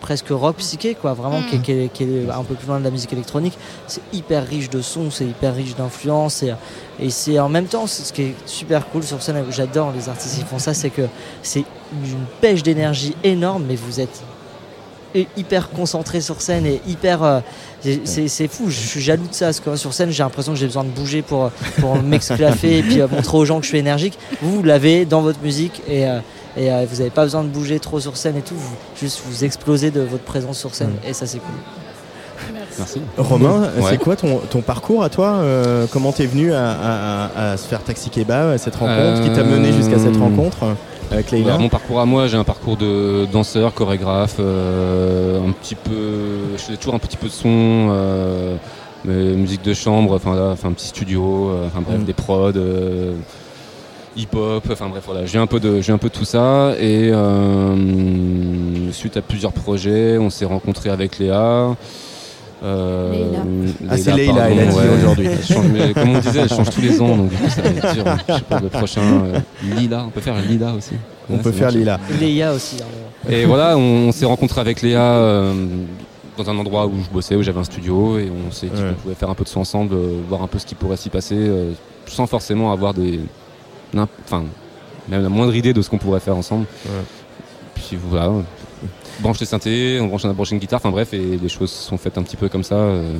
presque 0.00 0.28
rock 0.30 0.56
psyché 0.56 0.94
quoi 0.94 1.12
vraiment 1.12 1.42
qui, 1.42 1.56
est- 1.56 1.58
qui 1.58 1.72
est, 1.72 1.88
qui 1.92 2.04
est 2.04 2.30
un 2.30 2.42
peu 2.42 2.54
plus 2.54 2.66
loin 2.66 2.78
de 2.78 2.84
la 2.84 2.90
musique 2.90 3.12
électronique 3.12 3.52
c'est 3.86 4.00
hyper 4.14 4.46
riche 4.46 4.70
de 4.70 4.80
sons 4.80 5.10
c'est 5.10 5.26
hyper 5.26 5.54
riche 5.54 5.76
d'influences 5.76 6.42
et, 6.42 6.54
et 6.98 7.10
c'est 7.10 7.38
en 7.38 7.50
même 7.50 7.66
temps 7.66 7.86
c'est 7.86 8.04
ce 8.04 8.12
qui 8.14 8.22
est 8.22 8.34
super 8.46 8.88
cool 8.88 9.02
sur 9.02 9.20
scène 9.20 9.44
j'adore 9.50 9.92
les 9.94 10.08
artistes 10.08 10.38
qui 10.38 10.44
font 10.46 10.58
ça 10.58 10.72
c'est 10.72 10.88
que 10.88 11.02
c'est 11.42 11.64
une 11.92 12.24
pêche 12.40 12.62
d'énergie 12.62 13.14
énorme 13.22 13.64
mais 13.68 13.74
vous 13.76 14.00
êtes 14.00 14.22
hyper 15.36 15.70
concentré 15.70 16.20
sur 16.20 16.40
scène 16.40 16.66
et 16.66 16.80
hyper 16.86 17.22
euh, 17.22 17.40
c'est- 18.04 18.48
fou. 18.48 18.64
Je 18.68 18.76
suis 18.78 19.00
jaloux 19.00 19.26
de 19.28 19.34
ça 19.34 19.46
parce 19.46 19.60
que 19.60 19.76
sur 19.76 19.92
scène 19.92 20.10
j'ai 20.10 20.22
l'impression 20.22 20.52
que 20.52 20.58
j'ai 20.58 20.66
besoin 20.66 20.84
de 20.84 20.90
bouger 20.90 21.22
pour, 21.22 21.50
pour 21.80 21.96
m'exclaffer 22.02 22.78
et 22.78 22.82
puis 22.82 23.00
euh, 23.00 23.08
montrer 23.08 23.36
aux 23.36 23.44
gens 23.44 23.58
que 23.58 23.64
je 23.64 23.68
suis 23.70 23.78
énergique. 23.78 24.18
Vous, 24.42 24.56
vous 24.56 24.62
l'avez 24.62 25.04
dans 25.04 25.20
votre 25.22 25.40
musique 25.42 25.82
et, 25.88 26.06
euh, 26.06 26.18
et 26.56 26.70
euh, 26.72 26.84
vous 26.90 26.98
n'avez 26.98 27.10
pas 27.10 27.22
besoin 27.24 27.42
de 27.42 27.48
bouger 27.48 27.78
trop 27.80 28.00
sur 28.00 28.16
scène 28.16 28.36
et 28.36 28.42
tout. 28.42 28.54
Vous, 28.56 28.74
juste 29.00 29.20
vous 29.26 29.44
explosez 29.44 29.90
de 29.90 30.00
votre 30.00 30.24
présence 30.24 30.58
sur 30.58 30.74
scène 30.74 30.94
et 31.06 31.12
ça 31.12 31.26
c'est 31.26 31.38
cool. 31.38 31.54
Merci. 32.78 33.00
Romain, 33.18 33.62
Ouais. 33.76 33.90
c'est 33.90 33.98
quoi 33.98 34.16
ton, 34.16 34.38
ton 34.50 34.60
parcours 34.62 35.02
à 35.02 35.10
toi 35.10 35.38
Euh, 35.40 35.86
Comment 35.92 36.12
t'es 36.12 36.24
venu 36.26 36.52
à, 36.54 36.70
à- 36.70 37.24
à- 37.36 37.50
à 37.52 37.56
se 37.56 37.66
faire 37.66 37.82
Taxi 37.82 38.08
Kebab, 38.10 38.50
à 38.50 38.58
cette 38.58 38.76
rencontre 38.76 39.22
Qui 39.22 39.30
t'a 39.32 39.42
mené 39.42 39.72
jusqu'à 39.72 39.98
cette 39.98 40.16
rencontre? 40.16 40.58
Avec 41.10 41.30
Leïla 41.30 41.58
mon 41.58 41.68
parcours 41.68 42.00
à 42.00 42.06
moi, 42.06 42.26
j'ai 42.28 42.36
un 42.36 42.44
parcours 42.44 42.76
de 42.76 43.26
danseur, 43.32 43.74
chorégraphe, 43.74 44.36
euh, 44.38 45.44
un 45.46 45.52
petit 45.52 45.74
peu, 45.74 46.56
je 46.56 46.62
fais 46.62 46.76
toujours 46.76 46.94
un 46.94 46.98
petit 46.98 47.16
peu 47.16 47.26
de 47.26 47.32
son, 47.32 47.88
euh, 47.90 48.56
musique 49.06 49.62
de 49.64 49.74
chambre, 49.74 50.14
enfin 50.14 50.34
là, 50.34 50.54
un 50.62 50.72
petit 50.72 50.86
studio, 50.88 51.48
euh, 51.50 51.66
enfin 51.66 51.80
bref, 51.80 52.00
Mm. 52.00 52.04
des 52.04 52.12
prods, 52.12 52.52
euh, 52.56 53.14
hip-hop, 54.16 54.64
enfin 54.70 54.88
bref 54.88 55.02
voilà, 55.06 55.26
j'ai 55.26 55.38
un 55.38 55.46
peu 55.46 55.58
de, 55.60 55.80
j'ai 55.80 55.92
un 55.92 55.98
peu 55.98 56.08
de 56.08 56.14
tout 56.14 56.24
ça 56.24 56.74
et 56.78 57.10
euh, 57.12 58.92
suite 58.92 59.16
à 59.16 59.22
plusieurs 59.22 59.52
projets, 59.52 60.18
on 60.18 60.30
s'est 60.30 60.44
rencontrés 60.44 60.90
avec 60.90 61.18
Léa. 61.18 61.76
Euh, 62.62 63.12
Leïla. 63.12 63.44
Ah, 63.90 63.96
c'est 63.96 64.14
Leïla, 64.14 64.50
elle 64.50 64.60
a 64.60 64.66
dit 64.66 64.76
aujourd'hui. 64.98 65.28
Comme 65.94 66.10
on 66.10 66.18
disait, 66.18 66.40
elle 66.40 66.48
change 66.48 66.70
tous 66.70 66.80
les 66.82 67.00
ans, 67.00 67.16
donc 67.16 67.30
du 67.30 67.36
coup 67.36 67.48
ça 67.48 67.62
va 67.62 67.68
être 67.70 67.94
dur. 67.94 68.04
Je 68.28 68.34
sais 68.34 68.40
pas, 68.42 68.60
le 68.60 68.68
prochain, 68.68 69.00
euh, 69.02 69.38
Lila, 69.76 70.04
on 70.06 70.10
peut 70.10 70.20
faire 70.20 70.36
Lila 70.40 70.72
aussi. 70.74 70.92
On 71.30 71.34
Ouais, 71.36 71.42
peut 71.42 71.52
ça 71.52 71.58
faire. 71.58 71.70
Leïla. 71.70 71.98
Léa 72.20 72.52
aussi 72.52 72.76
hein. 72.82 73.30
Et 73.30 73.44
voilà, 73.44 73.76
on, 73.78 74.08
on 74.08 74.12
s'est 74.12 74.24
rencontrés 74.26 74.60
avec 74.60 74.82
Léa 74.82 75.00
euh, 75.00 75.52
dans 76.36 76.48
un 76.50 76.56
endroit 76.58 76.86
où 76.86 76.92
je 77.02 77.10
bossais, 77.10 77.34
où 77.36 77.42
j'avais 77.42 77.60
un 77.60 77.64
studio, 77.64 78.18
et 78.18 78.30
on 78.48 78.50
s'est 78.50 78.66
dit 78.66 78.80
Ouais. 78.82 78.88
qu'on 78.90 78.94
pouvait 79.02 79.14
faire 79.14 79.30
un 79.30 79.34
peu 79.34 79.44
de 79.44 79.48
son 79.48 79.60
ensemble, 79.60 79.94
euh, 79.94 80.20
voir 80.28 80.42
un 80.42 80.46
peu 80.46 80.58
ce 80.58 80.66
qui 80.66 80.74
pourrait 80.74 80.96
s'y 80.96 81.08
passer, 81.08 81.36
euh, 81.36 81.72
sans 82.06 82.26
forcément 82.26 82.72
avoir 82.72 82.92
des. 82.94 83.20
Enfin, 83.94 84.44
même 85.08 85.22
la 85.22 85.28
moindre 85.28 85.54
idée 85.54 85.72
de 85.72 85.80
ce 85.82 85.88
qu'on 85.90 85.98
pourrait 85.98 86.20
faire 86.20 86.36
ensemble. 86.36 86.66
Ouais. 86.86 86.92
Puis 87.74 87.98
voilà, 88.08 88.30
branche 89.20 89.40
les 89.40 89.46
synthés, 89.46 89.98
on 90.00 90.06
branche, 90.06 90.24
on 90.24 90.30
a 90.30 90.32
branché 90.32 90.54
une 90.54 90.60
guitare, 90.60 90.78
enfin 90.82 90.90
bref, 90.90 91.12
et 91.14 91.38
les 91.40 91.48
choses 91.48 91.70
sont 91.70 91.96
faites 91.98 92.16
un 92.18 92.22
petit 92.22 92.36
peu 92.36 92.48
comme 92.48 92.64
ça. 92.64 92.74
euh. 92.76 93.12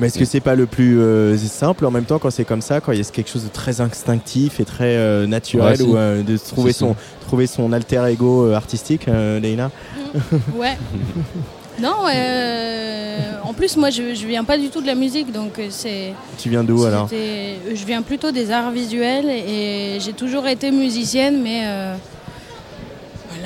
Mais 0.00 0.06
est-ce 0.06 0.18
que 0.20 0.24
c'est 0.24 0.38
pas 0.40 0.54
le 0.54 0.66
plus 0.66 1.00
euh, 1.00 1.36
simple 1.36 1.84
en 1.84 1.90
même 1.90 2.04
temps 2.04 2.20
quand 2.20 2.30
c'est 2.30 2.44
comme 2.44 2.60
ça, 2.62 2.80
quand 2.80 2.92
il 2.92 2.98
y 2.98 3.00
a 3.00 3.04
quelque 3.10 3.28
chose 3.30 3.42
de 3.42 3.48
très 3.48 3.80
instinctif 3.80 4.60
et 4.60 4.64
très 4.64 4.96
euh, 4.96 5.26
naturel 5.26 5.76
si. 5.78 5.82
ou 5.82 5.96
euh, 5.96 6.22
de 6.22 6.36
trouver 6.36 6.70
Si, 6.72 6.78
si. 6.78 6.84
son 6.84 6.94
trouver 7.26 7.48
son 7.48 7.72
alter 7.72 8.04
ego 8.08 8.46
euh, 8.46 8.54
artistique, 8.54 9.08
euh, 9.08 9.40
Leïla 9.40 9.70
Ouais. 10.56 10.76
Non, 11.80 11.94
euh, 12.12 13.18
en 13.44 13.52
plus, 13.52 13.76
moi, 13.76 13.90
je, 13.90 14.12
je 14.14 14.26
viens 14.26 14.42
pas 14.42 14.58
du 14.58 14.68
tout 14.68 14.80
de 14.80 14.86
la 14.88 14.96
musique, 14.96 15.30
donc 15.32 15.58
euh, 15.60 15.68
c'est. 15.70 16.12
Tu 16.36 16.50
viens 16.50 16.64
d'où 16.64 16.84
alors? 16.84 17.08
c'était- 17.08 17.56
Je 17.72 17.84
viens 17.84 18.02
plutôt 18.02 18.32
des 18.32 18.50
arts 18.50 18.72
visuels 18.72 19.28
et 19.30 19.98
j'ai 20.00 20.12
toujours 20.12 20.48
été 20.48 20.72
musicienne, 20.72 21.40
mais 21.40 21.60
euh, 21.66 21.94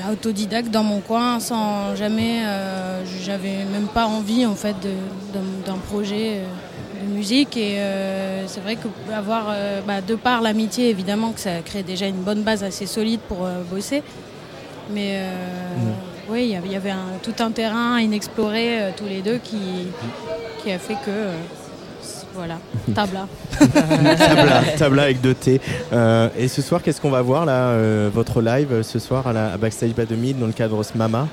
voilà, 0.02 0.12
autodidacte 0.12 0.70
dans 0.70 0.82
mon 0.82 1.00
coin, 1.00 1.40
sans 1.40 1.94
jamais. 1.96 2.42
euh, 2.44 3.02
J'avais 3.22 3.64
même 3.72 3.86
pas 3.92 4.06
envie, 4.06 4.46
en 4.46 4.54
fait, 4.54 4.76
d'un 5.66 5.76
projet 5.88 6.38
euh, 6.40 7.06
de 7.06 7.12
musique. 7.14 7.56
Et 7.56 7.78
euh, 7.78 8.46
c'est 8.46 8.60
vrai 8.60 8.76
que 8.76 8.88
avoir, 9.14 9.46
euh, 9.50 9.80
bah, 9.86 10.00
de 10.00 10.14
par 10.14 10.40
l'amitié, 10.42 10.90
évidemment, 10.90 11.32
que 11.32 11.40
ça 11.40 11.60
crée 11.64 11.82
déjà 11.82 12.06
une 12.06 12.22
bonne 12.22 12.42
base 12.42 12.62
assez 12.64 12.86
solide 12.86 13.20
pour 13.28 13.46
bosser. 13.70 14.02
Mais 14.92 15.20
oui, 16.28 16.42
il 16.66 16.70
y 16.72 16.76
avait- 16.76 16.90
un- 16.90 17.18
tout 17.22 17.34
un 17.40 17.50
terrain 17.52 18.00
inexploré 18.00 18.92
tous 18.96 19.04
les 19.06 19.22
deux 19.22 19.38
qui, 19.38 19.58
qui 20.62 20.72
a 20.72 20.78
fait 20.78 20.94
que. 21.04 21.28
Voilà, 22.34 22.54
tabla. 22.94 23.26
Tabla, 23.58 24.62
Tabla 24.78 25.02
avec 25.02 25.20
deux 25.20 25.34
T. 25.34 25.60
Euh, 25.92 26.28
et 26.38 26.48
ce 26.48 26.62
soir, 26.62 26.82
qu'est-ce 26.82 27.00
qu'on 27.00 27.10
va 27.10 27.22
voir 27.22 27.44
là 27.46 27.68
euh, 27.70 28.10
Votre 28.12 28.40
live 28.40 28.68
euh, 28.72 28.82
ce 28.82 28.98
soir 28.98 29.26
à, 29.26 29.32
la, 29.32 29.52
à 29.52 29.56
Backstage 29.56 29.94
2000 29.94 30.38
dans 30.38 30.46
le 30.46 30.52
cadre 30.52 30.82
Smama 30.82 31.28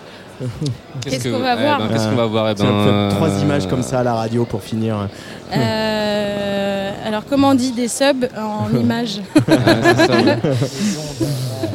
Qu'est-ce 1.02 1.28
qu'on 1.30 1.39
va 1.39 1.56
voir 1.56 1.80
ben, 1.80 1.88
Qu'est-ce 1.89 2.08
qu'on 2.08 2.16
va 2.16 2.26
voir 2.26 2.50
Eh 2.50 2.54
va 2.54 2.64
ben, 2.64 3.10
Trois 3.16 3.30
euh, 3.30 3.41
images 3.41 3.68
comme 3.68 3.84
ça 3.84 4.00
à 4.00 4.04
la 4.04 4.14
radio 4.14 4.45
pour 4.45 4.62
finir. 4.64 5.08
Euh, 5.56 6.91
alors, 7.06 7.24
comment 7.30 7.50
on 7.50 7.56
dit 7.56 7.72
des 7.72 7.88
subs 7.89 8.28
en 8.38 8.70
images? 8.80 9.20
Ouais, 9.47 9.56
c'est 9.58 10.08
ça, 10.08 10.14
ouais. 10.14 10.38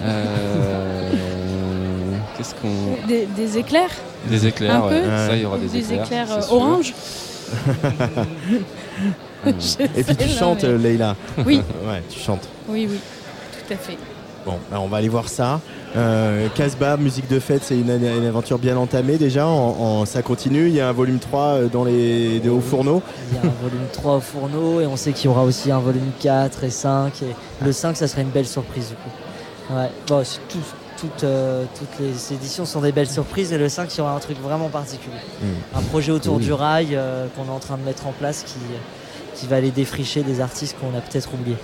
Euh, 0.03 1.11
Qu'est-ce 2.37 2.55
qu'on. 2.55 3.07
des, 3.07 3.27
des 3.37 3.59
éclairs? 3.59 3.91
Des 4.29 4.47
éclairs, 4.47 4.85
Un 4.85 4.89
ouais. 4.89 5.01
peu 5.03 5.09
Ça, 5.09 5.37
il 5.37 5.43
y 5.43 5.45
aura 5.45 5.59
des, 5.59 5.67
Des 5.69 5.79
éclairs. 5.93 6.05
éclairs 6.05 6.27
c'est 6.31 6.43
sûr. 6.47 6.55
orange? 6.55 6.95
Et 9.47 10.03
puis 10.05 10.17
tu 10.17 10.29
chantes, 10.29 10.65
mais- 10.65 10.79
Leïla. 10.79 11.17
Oui. 11.45 11.63
ouais, 11.87 12.03
tu 12.09 12.19
chantes. 12.19 12.49
Oui, 12.69 12.89
oui, 12.91 12.99
tout 13.67 13.73
à 13.73 13.77
fait. 13.77 13.99
Bon, 14.47 14.55
bah, 14.71 14.79
on 14.81 14.89
va 14.89 14.99
aller 14.99 15.09
voir 15.09 15.29
ça. 15.29 15.61
Euh, 15.97 16.49
Casbah, 16.55 16.97
musique 16.99 17.29
de 17.31 17.39
fête, 17.39 17.63
c'est 17.65 17.79
une, 17.79 17.89
une 17.91 18.27
aventure 18.27 18.59
bien 18.59 18.77
entamée 18.77 19.17
déjà. 19.17 19.47
En, 19.47 20.01
en- 20.01 20.05
ça 20.07 20.23
continue. 20.23 20.69
Il 20.69 20.75
y 20.75 20.81
a 20.81 20.89
un 20.89 20.93
volume 20.93 21.19
3 21.19 21.41
euh, 21.43 21.69
dans 21.69 21.85
les 21.85 22.41
des 22.41 22.49
hauts 22.51 22.61
fourneaux. 22.61 23.01
Il 23.31 23.37
y 23.37 23.39
a 23.39 23.43
un 23.43 23.53
volume 23.63 23.87
3 23.93 24.17
au 24.17 24.21
fourneau 24.21 24.81
et 24.81 24.87
on 24.87 24.97
sait 24.97 25.13
qu'il 25.13 25.27
y 25.27 25.29
aura 25.29 25.45
aussi 25.45 25.71
un 25.71 25.79
volume 25.79 26.11
4 26.21 26.65
et 26.65 26.71
5. 26.71 27.23
Et 27.23 27.65
le 27.65 27.73
5, 27.73 27.97
ça 27.97 28.09
serait 28.09 28.23
une 28.23 28.31
belle 28.31 28.47
surprise 28.47 28.89
du 28.89 28.95
coup. 28.97 29.75
Ouais. 29.77 29.89
Bon, 30.09 30.23
c'est 30.25 30.41
tout- 30.49 30.59
toutes, 30.99 31.25
euh, 31.25 31.65
toutes 31.79 31.99
les 32.01 32.33
éditions 32.33 32.65
sont 32.65 32.81
des 32.81 32.93
belles 32.93 33.11
surprises 33.11 33.53
et 33.53 33.59
le 33.59 33.69
5, 33.69 33.93
il 33.95 33.99
y 33.99 34.01
aura 34.01 34.15
un 34.15 34.21
truc 34.21 34.39
vraiment 34.41 34.69
particulier. 34.69 35.17
Mm. 35.43 35.79
Un 35.79 35.83
projet 35.83 36.13
autour 36.13 36.39
du 36.39 36.53
rail 36.53 36.91
euh, 36.93 37.27
qu'on 37.35 37.47
est 37.47 37.55
en 37.55 37.59
train 37.59 37.77
de 37.77 37.83
mettre 37.83 38.07
en 38.07 38.13
place 38.13 38.43
qui, 38.43 38.59
qui 39.35 39.47
va 39.47 39.57
aller 39.57 39.71
défricher 39.71 40.23
des 40.23 40.41
artistes 40.41 40.77
qu'on 40.81 40.97
a 40.97 41.01
peut-être 41.01 41.33
oubliés. 41.35 41.57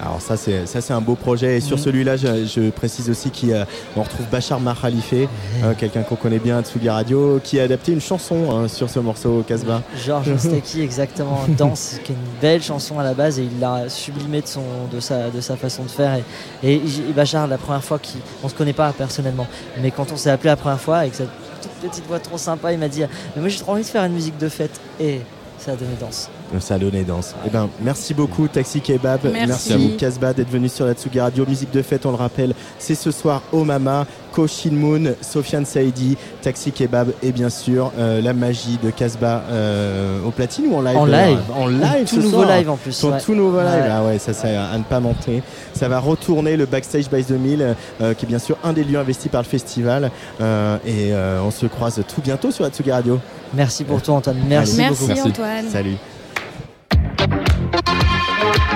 Alors 0.00 0.20
ça 0.20 0.36
c'est 0.36 0.66
ça 0.66 0.80
c'est 0.80 0.92
un 0.92 1.00
beau 1.00 1.16
projet 1.16 1.56
et 1.56 1.60
sur 1.60 1.78
celui-là 1.78 2.16
je, 2.16 2.44
je 2.44 2.70
précise 2.70 3.10
aussi 3.10 3.30
qu'on 3.30 4.02
retrouve 4.02 4.26
Bachar 4.30 4.60
Mahalife, 4.60 5.12
euh, 5.12 5.74
quelqu'un 5.76 6.02
qu'on 6.02 6.14
connaît 6.14 6.38
bien 6.38 6.58
à 6.58 6.62
Tsugi 6.62 6.88
Radio, 6.88 7.40
qui 7.42 7.58
a 7.58 7.64
adapté 7.64 7.92
une 7.92 8.00
chanson 8.00 8.50
hein, 8.52 8.68
sur 8.68 8.88
ce 8.88 9.00
morceau 9.00 9.44
Casbah. 9.46 9.82
Georges 10.04 10.36
Steki, 10.38 10.82
exactement, 10.82 11.40
Danse, 11.48 11.96
qui 12.04 12.12
est 12.12 12.14
une 12.14 12.40
belle 12.40 12.62
chanson 12.62 12.98
à 12.98 13.02
la 13.02 13.14
base 13.14 13.40
et 13.40 13.48
il 13.50 13.58
l'a 13.58 13.88
sublimé 13.88 14.40
de, 14.40 14.46
son, 14.46 14.62
de, 14.92 15.00
sa, 15.00 15.30
de 15.30 15.40
sa 15.40 15.56
façon 15.56 15.82
de 15.82 15.90
faire. 15.90 16.20
Et, 16.62 16.74
et, 16.74 16.76
et 16.76 17.12
Bachar, 17.14 17.48
la 17.48 17.58
première 17.58 17.82
fois 17.82 17.98
qu'on 17.98 18.46
on 18.46 18.48
se 18.48 18.54
connaît 18.54 18.72
pas 18.72 18.92
personnellement, 18.92 19.46
mais 19.82 19.90
quand 19.90 20.12
on 20.12 20.16
s'est 20.16 20.30
appelé 20.30 20.50
la 20.50 20.56
première 20.56 20.80
fois 20.80 20.98
avec 20.98 21.14
cette 21.14 21.30
toute 21.60 21.90
petite 21.90 22.06
voix 22.06 22.20
trop 22.20 22.38
sympa, 22.38 22.72
il 22.72 22.78
m'a 22.78 22.88
dit 22.88 23.02
Mais 23.34 23.40
moi 23.40 23.48
j'ai 23.48 23.58
trop 23.58 23.72
envie 23.72 23.82
de 23.82 23.88
faire 23.88 24.04
une 24.04 24.12
musique 24.12 24.38
de 24.38 24.48
fête. 24.48 24.80
Et 25.00 25.20
ça 25.58 25.72
a 25.72 25.76
donné 25.76 25.92
danse. 26.00 26.30
Ça 26.60 26.74
a 26.74 26.78
donné 26.78 27.04
danse. 27.04 27.34
Eh 27.46 27.50
ben, 27.50 27.68
merci 27.82 28.14
beaucoup 28.14 28.48
Taxi 28.48 28.80
Kebab, 28.80 29.20
Merci. 29.24 29.46
Merci 29.48 29.72
à 29.72 29.76
vous. 29.76 29.88
Casbah 29.98 30.32
d'être 30.32 30.50
venu 30.50 30.68
sur 30.68 30.86
la 30.86 30.94
Tsugi 30.94 31.20
Radio. 31.20 31.44
Musique 31.46 31.70
de 31.72 31.82
fête, 31.82 32.06
on 32.06 32.10
le 32.10 32.16
rappelle, 32.16 32.54
c'est 32.78 32.94
ce 32.94 33.10
soir 33.10 33.42
au 33.52 33.64
Mama, 33.64 34.06
Ko 34.32 34.46
Shin 34.46 34.70
Moon, 34.72 35.14
Sofiane 35.20 35.64
Saidi, 35.66 36.16
Taxi 36.42 36.72
Kebab 36.72 37.10
et 37.22 37.32
bien 37.32 37.50
sûr 37.50 37.92
euh, 37.98 38.20
la 38.20 38.32
magie 38.32 38.78
de 38.82 38.90
Casbah 38.90 39.42
euh, 39.50 40.24
au 40.26 40.30
platine 40.30 40.66
ou 40.70 40.76
en 40.76 40.80
live 40.82 40.96
En 40.96 41.04
live. 41.06 41.38
En 41.56 41.66
live 41.66 42.08
Tout 42.08 42.16
ce 42.16 42.20
nouveau 42.20 42.42
soir. 42.44 42.56
live 42.58 42.70
en 42.70 42.76
plus, 42.76 42.92
Son 42.92 43.12
ouais. 43.12 43.20
tout 43.20 43.34
nouveau 43.34 43.60
live. 43.60 43.68
Ouais. 43.68 43.88
Ah 43.90 44.04
ouais, 44.04 44.18
ça 44.18 44.32
c'est 44.32 44.54
à 44.56 44.76
ne 44.78 44.84
pas 44.84 45.00
manquer. 45.00 45.42
Ça 45.74 45.88
va 45.88 45.98
retourner 46.00 46.56
le 46.56 46.66
Backstage 46.66 47.08
by 47.10 47.22
2000 47.22 47.74
euh, 48.00 48.14
qui 48.14 48.24
est 48.24 48.28
bien 48.28 48.38
sûr 48.38 48.56
un 48.64 48.72
des 48.72 48.84
lieux 48.84 48.98
investis 48.98 49.30
par 49.30 49.42
le 49.42 49.46
festival 49.48 50.10
Euh, 50.40 50.76
et 50.86 51.12
euh, 51.12 51.40
on 51.42 51.50
se 51.50 51.66
croise 51.66 52.00
tout 52.14 52.20
bientôt 52.22 52.50
sur 52.50 52.64
la 52.64 52.70
Tsugi 52.70 52.90
Radio. 52.92 53.18
Merci 53.54 53.84
pour 53.84 54.00
toi, 54.02 54.14
Antoine. 54.16 54.36
Merci 54.48 54.82
beaucoup. 54.88 55.06
Merci, 55.06 55.22
Antoine. 55.22 55.68
Salut. 55.70 55.96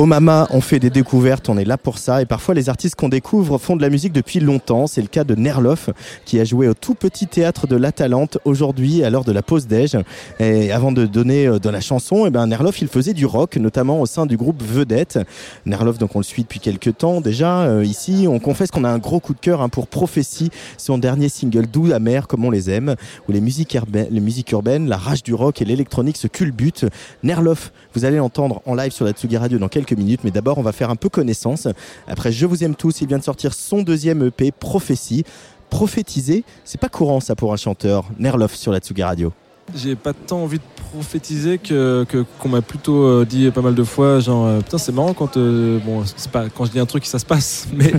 Au 0.00 0.06
Mama, 0.06 0.48
on 0.48 0.62
fait 0.62 0.78
des 0.78 0.88
découvertes, 0.88 1.50
on 1.50 1.58
est 1.58 1.66
là 1.66 1.76
pour 1.76 1.98
ça. 1.98 2.22
Et 2.22 2.24
parfois, 2.24 2.54
les 2.54 2.70
artistes 2.70 2.94
qu'on 2.94 3.10
découvre 3.10 3.58
font 3.58 3.76
de 3.76 3.82
la 3.82 3.90
musique 3.90 4.14
depuis 4.14 4.40
longtemps. 4.40 4.86
C'est 4.86 5.02
le 5.02 5.08
cas 5.08 5.24
de 5.24 5.34
Nerloff, 5.34 5.90
qui 6.24 6.40
a 6.40 6.44
joué 6.44 6.68
au 6.68 6.72
tout 6.72 6.94
petit 6.94 7.26
théâtre 7.26 7.66
de 7.66 7.76
La 7.76 7.92
Talente 7.92 8.38
aujourd'hui, 8.46 9.04
à 9.04 9.10
l'heure 9.10 9.24
de 9.24 9.32
la 9.32 9.42
pause 9.42 9.66
déj. 9.66 9.98
Et 10.38 10.72
avant 10.72 10.90
de 10.90 11.04
donner 11.04 11.46
euh, 11.46 11.58
de 11.58 11.68
la 11.68 11.82
chanson, 11.82 12.24
eh 12.24 12.30
ben, 12.30 12.46
Nerloff, 12.46 12.80
il 12.80 12.88
faisait 12.88 13.12
du 13.12 13.26
rock, 13.26 13.58
notamment 13.58 14.00
au 14.00 14.06
sein 14.06 14.24
du 14.24 14.38
groupe 14.38 14.62
Vedette. 14.62 15.18
Nerloff, 15.66 15.98
donc, 15.98 16.16
on 16.16 16.20
le 16.20 16.24
suit 16.24 16.44
depuis 16.44 16.60
quelques 16.60 16.96
temps 16.96 17.20
déjà. 17.20 17.64
Euh, 17.64 17.84
ici, 17.84 18.24
on 18.26 18.38
confesse 18.38 18.70
qu'on 18.70 18.84
a 18.84 18.88
un 18.88 18.98
gros 18.98 19.20
coup 19.20 19.34
de 19.34 19.40
cœur 19.40 19.60
hein, 19.60 19.68
pour 19.68 19.86
Prophétie, 19.86 20.48
son 20.78 20.96
dernier 20.96 21.28
single 21.28 21.66
doux, 21.66 21.92
amer, 21.92 22.26
comme 22.26 22.42
on 22.46 22.50
les 22.50 22.70
aime, 22.70 22.94
où 23.28 23.32
les 23.32 23.42
musiques, 23.42 23.74
urbaines, 23.74 24.08
les 24.10 24.20
musiques 24.20 24.50
urbaines, 24.52 24.88
la 24.88 24.96
rage 24.96 25.22
du 25.22 25.34
rock 25.34 25.60
et 25.60 25.66
l'électronique 25.66 26.16
se 26.16 26.26
culbutent. 26.26 26.86
Nerloff, 27.22 27.70
vous 27.94 28.06
allez 28.06 28.16
l'entendre 28.16 28.62
en 28.64 28.74
live 28.74 28.92
sur 28.92 29.04
la 29.04 29.12
Tsugi 29.12 29.36
Radio 29.36 29.58
dans 29.58 29.68
quelques 29.68 29.89
minutes, 29.96 30.20
mais 30.24 30.30
d'abord 30.30 30.58
on 30.58 30.62
va 30.62 30.72
faire 30.72 30.90
un 30.90 30.96
peu 30.96 31.08
connaissance. 31.08 31.68
Après 32.06 32.32
Je 32.32 32.46
vous 32.46 32.64
aime 32.64 32.74
tous, 32.74 33.00
il 33.00 33.08
vient 33.08 33.18
de 33.18 33.24
sortir 33.24 33.54
son 33.54 33.82
deuxième 33.82 34.26
EP, 34.26 34.50
Prophétie. 34.52 35.24
Prophétiser, 35.70 36.44
c'est 36.64 36.80
pas 36.80 36.88
courant 36.88 37.20
ça 37.20 37.36
pour 37.36 37.52
un 37.52 37.56
chanteur. 37.56 38.04
Nerloff 38.18 38.56
sur 38.56 38.72
la 38.72 38.80
Tsugi 38.80 39.02
Radio. 39.02 39.32
J'ai 39.74 39.94
pas 39.94 40.12
tant 40.12 40.42
envie 40.42 40.58
de 40.58 40.64
prophétiser 40.92 41.58
que 41.58 42.04
qu'on 42.38 42.48
m'a 42.48 42.62
plutôt 42.62 43.04
euh, 43.04 43.24
dit 43.24 43.50
pas 43.50 43.60
mal 43.60 43.74
de 43.74 43.84
fois 43.84 44.18
genre 44.18 44.46
euh, 44.46 44.58
putain 44.58 44.78
c'est 44.78 44.92
marrant 44.92 45.14
quand 45.14 45.36
euh, 45.36 45.78
bon 45.84 46.02
c'est 46.04 46.30
pas 46.30 46.48
quand 46.48 46.64
je 46.64 46.72
dis 46.72 46.80
un 46.80 46.86
truc 46.86 47.06
ça 47.06 47.20
se 47.20 47.24
passe 47.24 47.68
mais 47.72 47.92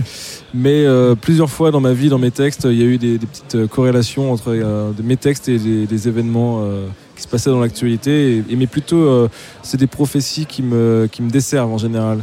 mais 0.52 0.86
plusieurs 1.20 1.48
fois 1.48 1.70
dans 1.70 1.80
ma 1.80 1.92
vie 1.92 2.10
dans 2.10 2.18
mes 2.18 2.30
textes 2.30 2.64
il 2.64 2.78
y 2.78 2.82
a 2.82 2.86
eu 2.86 2.98
des, 2.98 3.18
petites 3.18 3.66
corrélations 3.68 4.32
entre 4.32 4.54
mes 5.02 5.16
textes 5.16 5.48
et 5.48 5.58
des, 5.58 6.08
événements 6.08 6.62
qui 7.22 7.28
se 7.28 7.30
passaient 7.30 7.50
dans 7.50 7.60
l'actualité 7.60 8.36
et, 8.38 8.44
et 8.50 8.56
mais 8.56 8.66
plutôt 8.66 8.96
euh, 8.96 9.28
c'est 9.62 9.76
des 9.78 9.86
prophéties 9.86 10.46
qui 10.46 10.62
me 10.62 11.08
qui 11.10 11.22
me 11.22 11.30
desservent 11.30 11.72
en 11.72 11.78
général 11.78 12.18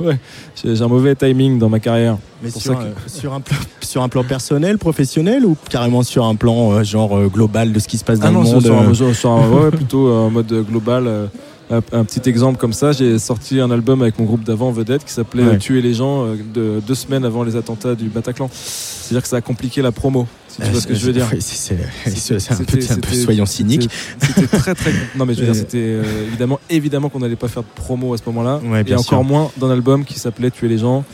ouais. 0.00 0.18
j'ai 0.62 0.82
un 0.82 0.88
mauvais 0.88 1.14
timing 1.14 1.58
dans 1.58 1.68
ma 1.68 1.80
carrière 1.80 2.18
Mais 2.42 2.50
sur, 2.50 2.78
que- 2.78 2.84
euh, 2.84 2.90
sur, 3.06 3.32
un 3.32 3.40
plan, 3.40 3.56
sur 3.80 4.02
un 4.02 4.08
plan 4.08 4.24
personnel, 4.24 4.78
professionnel 4.78 5.44
ou 5.46 5.56
carrément 5.68 6.02
sur 6.02 6.24
un 6.24 6.34
plan 6.34 6.72
euh, 6.72 6.84
genre 6.84 7.16
euh, 7.16 7.28
global 7.28 7.72
de 7.72 7.78
ce 7.78 7.88
qui 7.88 7.98
se 7.98 8.04
passe 8.04 8.18
dans 8.20 8.28
Ah 8.28 8.30
non, 8.30 8.42
le 8.42 8.48
monde 8.50 8.62
sur 8.64 8.78
un, 8.78 8.94
sur- 8.94 9.14
sur 9.16 9.30
un- 9.30 9.48
ouais, 9.48 9.62
ouais, 9.64 9.70
plutôt 9.70 10.12
en 10.12 10.30
mode 10.30 10.52
global. 10.68 11.08
un, 11.70 11.76
un 11.92 12.04
petit 12.04 12.28
exemple 12.28 12.58
comme 12.58 12.72
ça, 12.72 12.92
j'ai 12.92 13.18
sorti 13.18 13.60
un 13.60 13.70
album 13.70 14.02
avec 14.02 14.18
mon 14.18 14.24
groupe 14.24 14.42
d'avant, 14.44 14.70
Vedette, 14.72 15.04
qui 15.04 15.12
s'appelait 15.12 15.56
Tuer 15.58 15.80
les 15.80 15.94
gens 15.94 16.26
de, 16.54 16.80
deux 16.86 16.94
semaines 16.96 17.24
avant 17.24 17.44
les 17.44 17.54
attentats 17.56 17.94
du 17.94 18.08
Bataclan. 18.08 18.50
C'est-à-dire 18.52 19.22
que 19.22 19.28
ça 19.28 19.36
a 19.36 19.40
compliqué 19.40 19.80
la 19.80 19.92
promo, 19.92 20.26
tu 20.64 20.70
vois 20.70 20.80
ce 20.80 20.86
que 20.86 20.94
je 20.94 21.06
veux 21.06 21.12
dire. 21.12 21.26
c'est- 21.40 21.72
un 22.52 22.56
peu- 22.56 22.78
un 22.78 23.14
soyons 23.14 23.46
cyniques. 23.46 23.88
C'était 24.20 24.46
très 24.46 24.74
très. 24.74 24.92
Non 25.16 25.26
mais 25.26 25.34
je 25.34 25.40
veux 25.40 25.46
dire, 25.46 25.54
c'était 25.54 25.78
euh, 25.78 26.02
évidemment 26.28 26.60
évidemment 26.70 27.08
qu'on 27.08 27.20
n'allait 27.20 27.36
pas 27.36 27.48
faire 27.48 27.62
de 27.62 27.68
promo 27.74 28.14
à 28.14 28.18
ce 28.18 28.22
moment-là, 28.26 28.60
Ouais, 28.64 28.82
et 28.86 28.92
encore 28.94 29.04
sûr. 29.04 29.24
moins 29.24 29.50
d'un 29.58 29.70
album 29.70 30.04
qui 30.04 30.18
s'appelait 30.18 30.50
Tuer 30.50 30.68
les 30.68 30.78
gens. 30.78 31.04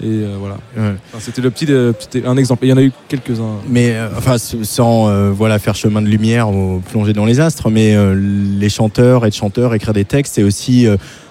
Et 0.00 0.06
euh, 0.06 0.36
voilà. 0.38 0.54
Ouais. 0.76 0.94
Enfin, 1.12 1.18
c'était 1.20 1.40
le 1.42 1.50
petit, 1.50 1.66
euh, 1.70 1.92
petit- 1.92 2.22
un 2.24 2.36
exemple. 2.36 2.64
Et 2.64 2.68
il 2.68 2.70
y 2.70 2.72
en 2.72 2.76
a 2.76 2.82
eu 2.82 2.92
quelques-uns. 3.08 3.56
Mais 3.68 3.90
euh, 3.96 4.08
enfin, 4.16 4.36
sans 4.38 5.30
voilà 5.32 5.58
faire 5.58 5.74
chemin 5.74 6.00
de 6.02 6.06
lumière 6.06 6.48
ou 6.50 6.80
plonger 6.90 7.12
dans 7.12 7.24
les 7.24 7.40
astres, 7.40 7.68
mais 7.70 7.96
les 8.14 8.68
chanteurs 8.68 9.26
et 9.26 9.30
de 9.30 9.34
chanteurs 9.34 9.74
écrire 9.74 9.92
des 9.94 10.04
textes, 10.04 10.34
c'est 10.36 10.44
aussi 10.44 10.86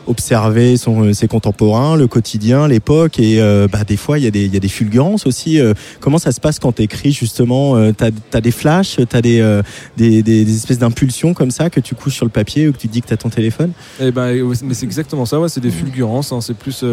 observer 0.07 0.77
son, 0.77 1.03
euh, 1.03 1.13
ses 1.13 1.27
contemporains, 1.27 1.95
le 1.95 2.07
quotidien, 2.07 2.67
l'époque, 2.67 3.19
et 3.19 3.39
euh, 3.41 3.67
bah, 3.71 3.83
des 3.83 3.97
fois 3.97 4.17
il 4.17 4.23
y, 4.23 4.27
a 4.27 4.31
des- 4.31 4.45
il 4.45 4.53
y 4.53 4.57
a 4.57 4.59
des 4.59 4.67
fulgurances 4.67 5.25
aussi. 5.27 5.59
euh, 5.59 5.73
comment 5.99 6.17
ça 6.17 6.31
se 6.31 6.39
passe 6.39 6.59
quand 6.59 6.71
tu 6.73 6.81
écris 6.83 7.11
justement 7.11 7.75
euh, 7.75 7.91
T'as 7.95 8.09
as 8.33 8.41
des 8.41 8.51
flashs, 8.51 8.97
t'as 9.09 9.21
des, 9.21 9.39
euh, 9.39 9.61
des, 9.97 10.23
des, 10.23 10.45
des 10.45 10.55
espèces 10.55 10.79
d'impulsions 10.79 11.33
comme 11.33 11.51
ça 11.51 11.69
que 11.69 11.79
tu 11.79 11.95
couches 11.95 12.15
sur 12.15 12.25
le 12.25 12.31
papier 12.31 12.67
ou 12.67 12.71
que 12.73 12.77
tu 12.77 12.87
dis 12.87 13.01
que 13.01 13.07
t'as 13.07 13.17
ton 13.17 13.29
téléphone? 13.29 13.71
Eh 13.99 14.11
ben, 14.11 14.33
mais 14.63 14.73
c'est 14.73 14.85
exactement 14.85 15.25
ça, 15.25 15.39
ouais, 15.39 15.49
c'est 15.49 15.61
des 15.61 15.71
fulgurances. 15.71 16.31
hein, 16.31 16.41
c'est 16.41 16.55
plus. 16.57 16.83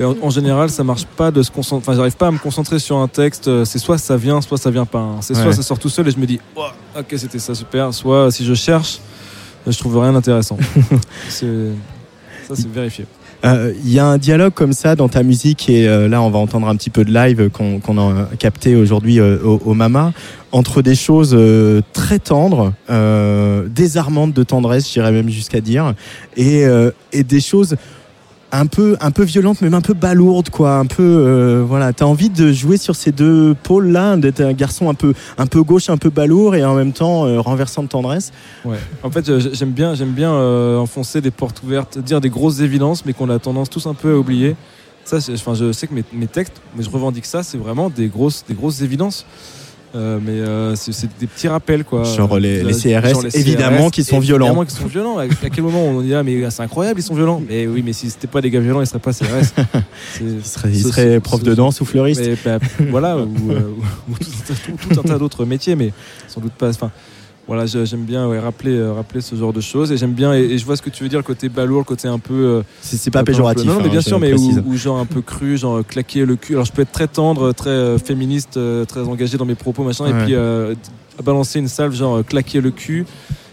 en, 0.00 0.14
en 0.22 0.30
général, 0.30 0.70
ça 0.70 0.84
marche 0.84 1.04
pas 1.06 1.30
de 1.30 1.42
se 1.42 1.50
concentrer. 1.50 1.84
Enfin, 1.90 1.96
j'arrive 1.96 2.16
pas 2.16 2.28
à 2.28 2.30
me 2.30 2.38
concentrer 2.38 2.78
sur 2.78 2.96
un 2.98 3.08
texte. 3.08 3.64
C'est 3.64 3.78
soit 3.78 3.98
ça 3.98 4.16
vient, 4.16 4.40
soit 4.40 4.58
ça 4.58 4.70
vient 4.70 4.86
pas. 4.86 4.98
hein. 5.00 5.16
C'est 5.20 5.34
soit 5.34 5.46
Ouais. 5.46 5.52
ça 5.52 5.62
sort 5.62 5.78
tout 5.78 5.88
seul 5.88 6.06
et 6.08 6.10
je 6.10 6.18
me 6.18 6.26
dis, 6.26 6.40
Oh, 6.56 6.62
ok, 6.98 7.06
c'était 7.16 7.38
ça 7.38 7.54
super. 7.54 7.92
Soit 7.94 8.30
si 8.30 8.44
je 8.44 8.54
cherche, 8.54 8.98
je 9.66 9.76
trouve 9.78 9.98
rien 9.98 10.12
d'intéressant. 10.12 10.56
C'est- 11.28 11.46
Euh, 13.44 13.72
Il 13.84 13.92
y 13.92 13.98
a 13.98 14.06
un 14.06 14.18
dialogue 14.18 14.54
comme 14.54 14.72
ça 14.72 14.96
dans 14.96 15.08
ta 15.08 15.22
musique 15.22 15.68
et 15.68 15.86
euh, 15.86 16.08
là 16.08 16.22
on 16.22 16.30
va 16.30 16.38
entendre 16.38 16.68
un 16.68 16.76
petit 16.76 16.90
peu 16.90 17.04
de 17.04 17.12
live 17.12 17.50
qu'on 17.50 17.98
a 17.98 18.28
capté 18.38 18.76
aujourd'hui 18.76 19.20
euh, 19.20 19.38
au, 19.42 19.74
Mama. 19.74 20.12
Entre 20.52 20.82
des 20.82 20.94
choses 20.94 21.36
très 21.92 22.20
tendres, 22.20 22.72
désarmantes 23.68 24.32
de 24.32 24.42
tendresse, 24.44 24.88
j'irais 24.92 25.10
même 25.10 25.28
jusqu'à 25.28 25.60
dire, 25.60 25.94
et 26.36 26.64
des 27.12 27.40
choses 27.40 27.74
un 28.58 28.66
peu 28.66 28.96
un 29.00 29.10
peu 29.10 29.24
violentes, 29.24 29.60
même 29.60 29.74
un 29.74 29.80
peu 29.80 29.94
balourdes 29.94 30.50
quoi, 30.50 30.76
un 30.76 30.86
peu 30.86 31.02
euh, 31.02 31.64
voilà. 31.66 31.92
T'as 31.92 32.04
envie 32.04 32.30
de 32.30 32.52
jouer 32.52 32.76
sur 32.76 32.94
ces 32.94 33.12
deux 33.12 33.54
pôles 33.54 33.88
là, 33.90 34.16
d'être 34.16 34.40
un 34.40 34.52
garçon 34.52 34.88
un 34.88 34.94
peu 34.94 35.14
un 35.38 35.46
peu 35.46 35.62
gauche, 35.62 35.90
un 35.90 35.96
peu 35.96 36.10
balourd 36.10 36.54
et 36.54 36.64
en 36.64 36.74
même 36.74 36.92
temps 36.92 37.26
euh, 37.26 37.40
renversant 37.40 37.82
de 37.82 37.88
tendresse. 37.88 38.32
En 39.02 39.10
fait, 39.10 39.38
j'aime 39.54 39.72
bien, 39.72 39.94
j'aime 39.94 40.12
bien 40.12 40.32
euh, 40.32 40.78
enfoncer 40.78 41.20
des 41.20 41.30
portes 41.30 41.62
ouvertes, 41.62 41.98
dire 41.98 42.20
des 42.20 42.30
grosses 42.30 42.60
évidences, 42.60 43.04
mais 43.04 43.12
qu'on 43.12 43.30
a 43.30 43.38
tendance 43.38 43.70
tous 43.70 43.86
un 43.86 43.94
peu 43.94 44.14
à 44.14 44.16
oublier. 44.16 44.56
Ça, 45.04 45.18
enfin, 45.32 45.54
je 45.54 45.70
sais 45.72 45.86
que 45.86 45.94
mes, 45.94 46.04
mes 46.12 46.26
textes, 46.26 46.62
mais 46.76 46.82
je 46.82 46.88
revendique 46.88 47.26
ça, 47.26 47.42
c'est 47.42 47.58
vraiment 47.58 47.90
des 47.90 48.08
grosses, 48.08 48.44
des 48.48 48.54
grosses 48.54 48.80
évidences. 48.80 49.26
Euh, 49.94 50.18
mais 50.20 50.32
euh, 50.32 50.74
c'est 50.74 51.08
des 51.20 51.26
petits 51.28 51.46
rappels 51.46 51.84
quoi. 51.84 52.02
Genre 52.02 52.38
les- 52.38 52.62
Euh, 52.64 52.64
les 52.64 52.74
CRS, 52.74 53.10
genre 53.12 53.22
les 53.22 53.38
évidemment, 53.38 53.90
qui 53.90 54.02
sont 54.02 54.18
violents. 54.18 54.46
Évidemment 54.46 54.64
qui 54.64 54.74
sont 54.74 54.86
violents. 54.86 55.18
À, 55.18 55.26
quel 55.28 55.62
moment 55.62 55.84
on 55.84 56.00
dit 56.00 56.12
ah 56.14 56.22
mais 56.24 56.50
c'est 56.50 56.62
incroyable 56.62 56.98
ils 56.98 57.02
sont 57.04 57.14
violents. 57.14 57.40
Mais 57.48 57.66
oui 57.68 57.82
mais 57.84 57.92
si 57.92 58.10
c'était 58.10 58.26
pas 58.26 58.40
des 58.40 58.50
gars 58.50 58.58
violents 58.60 58.80
ils 58.80 58.86
seraient 58.86 58.98
pas 58.98 59.12
CRS. 59.12 59.54
Il 60.20 60.44
serait, 60.44 60.70
il 60.70 60.82
serait 60.82 61.20
prof 61.20 61.42
de 61.42 61.54
danse 61.54 61.80
ou 61.80 61.84
fleuriste. 61.84 62.20
Mais, 62.24 62.36
bah, 62.44 62.58
voilà, 62.90 63.16
ou, 63.18 63.50
euh, 63.50 63.60
ou- 64.08 64.12
ou 64.12 64.18
tout, 64.18 64.30
tout- 64.66 64.94
tout 64.94 65.00
un 65.00 65.02
tas 65.02 65.18
d'autres 65.18 65.44
métiers, 65.44 65.76
mais 65.76 65.92
sans 66.28 66.40
doute 66.40 66.52
pas. 66.52 66.68
Enfin, 66.70 66.90
voilà, 67.46 67.66
j'aime 67.66 68.04
bien 68.04 68.26
ouais, 68.28 68.38
rappeler, 68.38 68.74
euh, 68.76 68.92
rappeler 68.94 69.20
ce 69.20 69.34
genre 69.36 69.52
de 69.52 69.60
choses 69.60 69.92
et 69.92 69.96
j'aime 69.96 70.12
bien, 70.12 70.34
et, 70.34 70.40
et 70.44 70.58
je 70.58 70.64
vois 70.64 70.76
ce 70.76 70.82
que 70.82 70.88
tu 70.90 71.02
veux 71.02 71.08
dire, 71.08 71.18
le 71.18 71.24
côté 71.24 71.48
balourd, 71.48 71.78
le 71.80 71.84
côté 71.84 72.08
un 72.08 72.18
peu. 72.18 72.32
euh, 72.34 72.62
C'est- 72.80 73.10
pas 73.10 73.22
péjoratif, 73.22 73.66
Non, 73.66 73.78
mais 73.80 73.86
hein, 73.86 73.90
bien 73.90 74.00
sûr, 74.00 74.18
mais 74.18 74.32
où, 74.32 74.62
où 74.66 74.76
genre 74.76 74.98
un 74.98 75.04
peu 75.06 75.20
cru, 75.20 75.58
genre 75.58 75.76
euh, 75.78 75.82
claquer 75.82 76.24
le 76.24 76.36
cul. 76.36 76.54
Alors 76.54 76.64
je 76.64 76.72
peux 76.72 76.82
être 76.82 76.92
très 76.92 77.06
tendre, 77.08 77.52
très 77.52 77.98
féministe, 77.98 78.58
très 78.88 79.00
engagé 79.02 79.36
dans 79.36 79.44
mes 79.44 79.54
propos, 79.54 79.84
machin, 79.84 80.04
Ouais. 80.04 80.10
et 80.10 80.24
puis 80.24 80.34
euh, 80.34 80.74
balancer 81.22 81.58
une 81.58 81.68
salve, 81.68 81.94
genre 81.94 82.24
claquer 82.24 82.60
le 82.60 82.70
cul. 82.70 83.04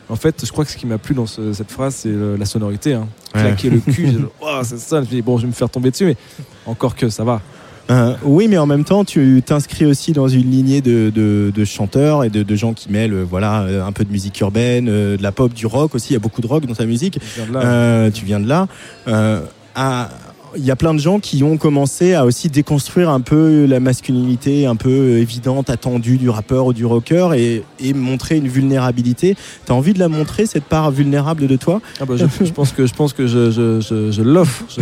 En 0.10 0.16
fait, 0.18 0.46
je 0.46 0.52
crois 0.52 0.66
que 0.66 0.72
ce 0.72 0.78
qui 0.78 0.86
m'a 0.88 0.98
plu 0.98 1.16
dans 1.16 1.26
ce- 1.26 1.54
cette 1.54 1.72
phrase, 1.72 1.96
c'est 1.96 2.12
la 2.38 2.46
sonorité. 2.46 2.94
Hein. 2.96 3.08
Ouais. 3.36 3.42
Claquer 3.42 3.70
le 3.70 3.80
cul, 3.80 4.08
Ouah, 4.42 4.62
c'est 4.64 4.78
ça. 4.80 4.98
Je 5.02 5.06
me 5.06 5.12
dis, 5.12 5.22
bon, 5.22 5.38
je 5.38 5.44
vais 5.44 5.48
me 5.48 5.54
faire 5.54 5.70
tomber 5.70 5.90
dessus, 5.92 6.06
mais 6.06 6.18
encore 6.66 6.96
que 6.96 7.10
ça 7.10 7.24
va. 7.24 7.42
Euh, 7.90 8.14
oui, 8.24 8.48
mais 8.48 8.58
en 8.58 8.66
même 8.66 8.84
temps, 8.86 9.04
tu 9.04 9.42
t'inscris 9.46 9.86
aussi 9.86 10.12
dans 10.14 10.28
une 10.28 10.50
lignée 10.50 10.82
de, 10.82 11.12
de- 11.14 11.52
de 11.54 11.66
chanteurs 11.66 12.24
et 12.24 12.30
de, 12.30 12.44
de 12.44 12.56
gens 12.56 12.74
qui 12.74 12.90
mêlent 12.92 13.14
euh, 13.14 13.26
voilà, 13.30 13.62
euh, 13.64 13.84
un 13.86 13.92
peu 13.92 14.06
de 14.06 14.12
musique 14.12 14.40
urbaine, 14.40 14.86
de 14.86 15.18
la 15.22 15.32
pop, 15.32 15.54
du 15.54 15.66
rock 15.66 15.96
aussi. 15.96 16.10
Il 16.12 16.14
y 16.14 16.16
a 16.16 16.20
beaucoup 16.20 16.42
de 16.42 16.48
rock 16.48 16.66
dans 16.66 16.76
ta 16.76 16.86
musique. 16.86 17.20
Euh, 17.56 18.10
tu 18.12 18.24
viens 18.26 18.40
de 18.40 18.48
là. 18.48 18.68
Euh, 19.08 19.42
à- 19.76 20.10
il 20.58 20.66
y 20.66 20.72
a 20.72 20.76
plein 20.76 20.94
de 20.94 21.00
gens 21.00 21.20
qui 21.22 21.44
ont 21.44 21.56
commencé 21.56 22.14
à 22.14 22.26
aussi 22.26 22.50
déconstruire 22.50 23.10
un 23.10 23.22
peu 23.22 23.64
la 23.66 23.80
masculinité 23.80 24.66
un 24.66 24.76
peu 24.76 25.18
évidente, 25.18 25.70
attendue 25.70 26.18
du 26.18 26.30
rappeur 26.30 26.66
ou 26.66 26.74
du 26.74 26.86
rocker 26.86 27.30
et, 27.38 27.64
et 27.80 27.94
montrer 27.94 28.36
une 28.36 28.50
vulnérabilité. 28.50 29.38
T'as 29.66 29.74
envie 29.74 29.94
de 29.94 30.00
la 30.00 30.10
montrer, 30.10 30.46
cette 30.48 30.66
part 30.66 30.92
vulnérable 30.92 31.48
de 31.48 31.56
toi? 31.56 31.80
Ah 32.02 32.06
bah, 32.06 32.16
je, 32.18 32.26
je 32.46 32.52
pense 32.52 32.74
que 32.74 32.86
je 32.86 32.94
pense 32.94 33.14
que 33.14 33.28
je, 33.28 33.50
je, 33.50 34.12
je, 34.12 34.22
l'offre, 34.22 34.66
je 34.78 34.82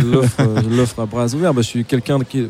l'offre, 0.76 0.98
à 1.00 1.06
bras 1.06 1.32
ouverts. 1.36 1.54
Bah, 1.54 1.62
je 1.62 1.68
suis 1.68 1.84
quelqu'un 1.84 2.18
qui 2.28 2.48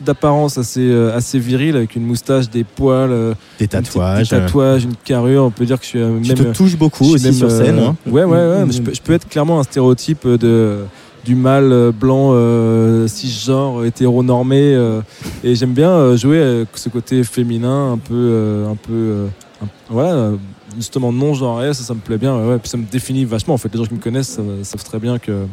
d'apparence 0.00 0.58
assez 0.58 0.80
euh, 0.90 1.14
assez 1.16 1.38
viril 1.38 1.76
avec 1.76 1.94
une 1.96 2.04
moustache, 2.04 2.48
des 2.50 2.64
poils, 2.64 3.10
euh, 3.12 3.34
Des 3.58 3.64
une 3.64 3.68
tatouages. 3.68 4.28
des 4.30 4.36
tatouages, 4.36 4.84
une 4.84 4.96
carrure. 4.96 5.44
On 5.44 5.50
peut 5.50 5.66
dire 5.66 5.78
que 5.78 5.84
je 5.84 5.88
suis 5.90 5.98
euh, 6.00 6.18
Tu 6.22 6.34
même. 6.34 6.36
te 6.52 6.56
touches 6.56 6.76
beaucoup 6.76 7.04
aussi 7.14 7.32
sur 7.34 7.50
scène, 7.50 7.78
hein. 7.78 7.96
Ouais 8.06 8.24
ouais 8.24 8.36
ouais. 8.36 8.64
mais 8.66 8.72
je, 8.72 8.82
peux, 8.82 8.94
je 8.94 9.00
peux 9.02 9.12
être 9.12 9.28
clairement 9.28 9.60
un 9.60 9.62
stéréotype 9.64 10.26
de 10.26 10.78
du 11.22 11.34
mâle 11.34 11.92
blanc 11.92 12.30
euh, 12.32 13.06
cisgenre 13.06 13.84
hétéronormé 13.84 14.56
euh, 14.74 15.02
et 15.44 15.54
j'aime 15.54 15.74
bien 15.74 15.90
euh, 15.90 16.16
jouer 16.16 16.42
avec 16.42 16.68
ce 16.76 16.88
côté 16.88 17.22
féminin 17.24 17.92
un 17.92 17.98
peu 17.98 18.64
un 18.70 18.74
peu 18.74 19.26
un- 19.62 19.66
voilà 19.90 20.30
justement 20.78 21.12
non 21.12 21.34
genré 21.34 21.74
ça 21.74 21.82
ça 21.84 21.92
me 21.92 22.00
plaît 22.00 22.16
bien 22.16 22.34
ouais, 22.38 22.48
ouais. 22.52 22.58
puis 22.58 22.70
ça 22.70 22.78
me 22.78 22.84
définit 22.90 23.26
vachement 23.26 23.52
en 23.52 23.58
fait 23.58 23.68
les 23.70 23.78
gens 23.78 23.84
qui 23.84 23.92
me 23.92 24.00
connaissent 24.00 24.40
savent 24.62 24.82
très 24.84 24.98
bien 24.98 25.18
que 25.18 25.44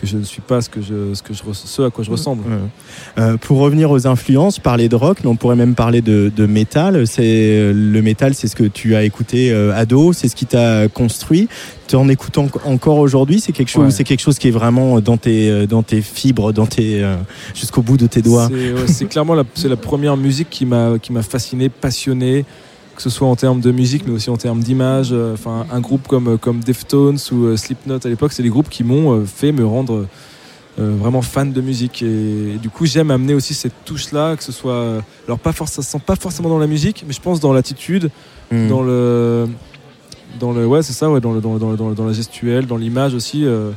que 0.00 0.06
je 0.06 0.16
ne 0.16 0.22
suis 0.22 0.40
pas 0.40 0.60
ce 0.62 0.68
que 0.70 0.80
je 0.80 1.12
ce 1.14 1.22
que 1.22 1.34
je 1.34 1.42
ce 1.52 1.82
à 1.82 1.90
quoi 1.90 2.02
je 2.04 2.10
ressemble. 2.10 2.42
Euh, 3.18 3.36
pour 3.36 3.58
revenir 3.58 3.90
aux 3.90 4.06
influences, 4.06 4.58
parler 4.58 4.88
de 4.88 4.96
rock, 4.96 5.18
mais 5.22 5.28
on 5.28 5.36
pourrait 5.36 5.56
même 5.56 5.74
parler 5.74 6.00
de, 6.00 6.32
de 6.34 6.46
métal. 6.46 7.06
C'est 7.06 7.72
le 7.72 8.00
métal, 8.02 8.34
c'est 8.34 8.48
ce 8.48 8.56
que 8.56 8.64
tu 8.64 8.94
as 8.96 9.02
écouté 9.04 9.52
euh, 9.52 9.72
ado, 9.76 10.12
c'est 10.12 10.28
ce 10.28 10.34
qui 10.36 10.46
t'a 10.46 10.88
construit. 10.88 11.48
Tu 11.88 11.96
en 11.96 12.08
écoutes 12.08 12.38
en- 12.38 12.48
encore 12.64 12.98
aujourd'hui, 12.98 13.40
c'est 13.40 13.52
quelque 13.52 13.68
chose, 13.68 13.84
Ouais. 13.86 13.90
c'est 13.90 14.04
quelque 14.04 14.20
chose 14.20 14.38
qui 14.38 14.48
est 14.48 14.52
vraiment 14.52 15.00
dans 15.00 15.16
tes 15.16 15.50
euh, 15.50 15.66
dans 15.66 15.82
tes 15.82 16.00
fibres, 16.02 16.52
dans 16.52 16.66
tes 16.66 17.02
euh, 17.02 17.16
jusqu'au 17.54 17.82
bout 17.82 17.96
de 17.96 18.06
tes 18.06 18.22
doigts. 18.22 18.48
C'est 18.86 19.04
ouais, 19.04 19.08
clairement 19.10 19.34
la, 19.34 19.44
c'est 19.54 19.68
la 19.68 19.76
première 19.76 20.16
musique 20.16 20.48
qui 20.50 20.64
m'a 20.66 20.98
qui 21.02 21.12
m'a 21.12 21.22
fasciné, 21.22 21.68
passionné. 21.68 22.44
Que 23.00 23.04
ce 23.04 23.16
soit 23.16 23.26
en 23.28 23.34
termes 23.36 23.60
de 23.62 23.70
musique, 23.70 24.02
mais 24.06 24.12
aussi 24.12 24.28
en 24.28 24.36
termes 24.36 24.60
d'image. 24.60 25.08
Euh, 25.12 25.32
Enfin, 25.32 25.64
un 25.72 25.80
groupe 25.80 26.06
comme, 26.06 26.36
comme 26.36 26.60
Deftones 26.60 27.16
ou 27.32 27.46
euh, 27.46 27.56
Slipknot 27.56 27.98
à 28.04 28.08
l'époque, 28.10 28.32
c'est 28.34 28.42
des 28.42 28.50
groupes 28.50 28.68
qui 28.68 28.84
m'ont 28.84 29.12
euh, 29.14 29.24
fait 29.24 29.52
me 29.52 29.64
rendre 29.66 30.04
euh, 30.78 30.94
vraiment 30.98 31.22
fan 31.22 31.50
de 31.50 31.60
musique. 31.62 32.02
Et, 32.02 32.54
et 32.54 32.58
du 32.58 32.68
coup, 32.68 32.84
j'aime 32.84 33.10
amener 33.10 33.32
aussi 33.32 33.54
cette 33.54 33.72
touche-là, 33.86 34.36
que 34.36 34.44
ce 34.44 34.52
soit. 34.52 34.74
euh, 34.74 35.00
Alors, 35.26 35.38
pas 35.38 35.52
ça 35.54 35.64
se 35.66 35.80
sent 35.82 36.02
pas 36.04 36.14
forcément 36.16 36.50
dans 36.50 36.58
la 36.58 36.66
musique, 36.66 37.04
mais 37.06 37.14
je 37.14 37.20
pense 37.22 37.40
dans 37.40 37.54
l'attitude, 37.54 38.10
Mm. 38.52 38.68
dans 38.68 38.82
le. 38.82 39.46
Dans 40.38 40.52
le, 40.52 40.66
ouais, 40.66 40.82
c'est 40.82 40.92
ça, 40.92 41.08
ouais, 41.10 41.20
dans, 41.20 41.32
le, 41.32 41.40
dans, 41.40 41.54
le- 41.54 41.58
dans, 41.58 41.70
le- 41.70 41.94
dans, 41.94 42.04
la 42.04 42.12
gestuelle, 42.12 42.66
dans 42.66 42.76
l'image 42.76 43.14
aussi. 43.14 43.44
euh, 43.46 43.70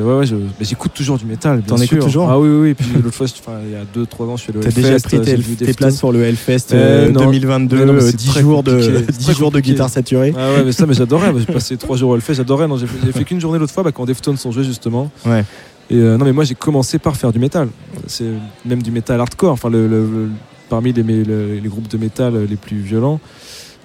ouais, 0.00 0.18
ouais, 0.18 0.26
je- 0.26 0.36
mais 0.36 0.64
j'écoute 0.64 0.92
toujours 0.94 1.18
du 1.18 1.24
métal. 1.26 1.62
T'en 1.66 1.76
écoutes 1.76 2.00
toujours 2.00 2.30
Ah 2.30 2.38
oui, 2.38 2.48
oui, 2.48 2.74
puis 2.74 2.86
l'autre 3.02 3.14
fois, 3.16 3.26
il 3.64 3.72
y 3.72 3.74
a 3.74 3.84
2-3 3.84 4.26
ans, 4.28 4.36
je 4.36 4.42
suis 4.42 4.50
allé 4.50 4.58
au 4.60 4.62
T'as 4.62 4.70
déjà 4.70 4.98
pris 5.00 5.16
euh, 5.16 5.36
tes, 5.58 5.74
places 5.74 5.98
pour 6.00 6.12
le 6.12 6.22
Hellfest 6.22 6.72
Euh, 6.72 7.08
euh, 7.08 7.10
non. 7.10 7.20
2022, 7.26 7.76
Mais 7.76 7.84
non, 7.92 8.00
c'est 8.00 8.16
10 8.16 8.26
très 8.28 8.40
jours, 8.40 8.62
de, 8.62 8.72
compliqué, 8.72 8.92
c'est 9.06 9.18
10 9.18 9.24
très 9.24 9.34
jours 9.34 9.50
de 9.50 9.60
guitare 9.60 9.90
saturée. 9.90 10.32
Ah 10.36 10.50
ouais, 10.52 10.64
mais 10.64 10.72
ça, 10.72 10.86
mais 10.86 10.94
j'adorais. 10.94 11.32
J'ai 11.38 11.46
passé 11.52 11.76
trois 11.76 11.96
jours 11.96 12.10
au 12.10 12.14
Hellfest, 12.16 12.34
j'adorais. 12.34 12.68
Non, 12.68 12.76
j'ai 12.78 12.86
fait 12.86 13.24
qu'une 13.24 13.40
journée 13.40 13.58
l'autre 13.58 13.72
fois 13.72 13.82
bah, 13.82 13.92
quand 13.92 14.04
Deftones 14.06 14.36
sont 14.36 14.52
joués 14.52 14.64
justement. 14.64 15.10
Ouais. 15.26 15.44
Et 15.90 15.96
euh, 15.96 16.16
non, 16.16 16.24
mais 16.24 16.32
moi 16.32 16.44
j'ai 16.44 16.54
commencé 16.54 16.98
par 16.98 17.16
faire 17.16 17.32
du 17.32 17.38
métal. 17.38 17.68
C'est 18.06 18.24
même 18.64 18.82
du 18.82 18.90
métal 18.90 19.20
hardcore. 19.20 19.52
Enfin, 19.52 19.68
le, 19.68 19.86
le- 19.88 20.02
le- 20.06 20.28
parmi 20.70 20.92
les, 20.92 21.02
mé- 21.02 21.24
le- 21.26 21.54
les 21.62 21.68
groupes 21.68 21.88
de 21.88 21.98
métal 21.98 22.46
les 22.48 22.56
plus 22.56 22.78
violents. 22.78 23.20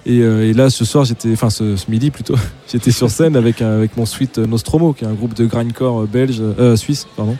Et, 0.08 0.20
euh, 0.22 0.48
et 0.48 0.54
là, 0.54 0.70
ce 0.70 0.84
soir, 0.84 1.04
j'étais, 1.04 1.30
enfin 1.32 1.50
ce, 1.50 1.76
ce 1.76 1.90
midi 1.90 2.10
plutôt, 2.10 2.34
j'étais 2.72 2.90
sur 2.90 3.10
scène 3.10 3.36
avec, 3.36 3.60
avec 3.62 3.96
mon 3.96 4.06
suite 4.06 4.38
Nostromo, 4.38 4.92
qui 4.94 5.04
est 5.04 5.06
un 5.06 5.12
groupe 5.12 5.34
de 5.34 5.44
grindcore 5.44 6.06
belge, 6.06 6.40
euh, 6.40 6.76
suisse, 6.76 7.06
pardon, 7.16 7.36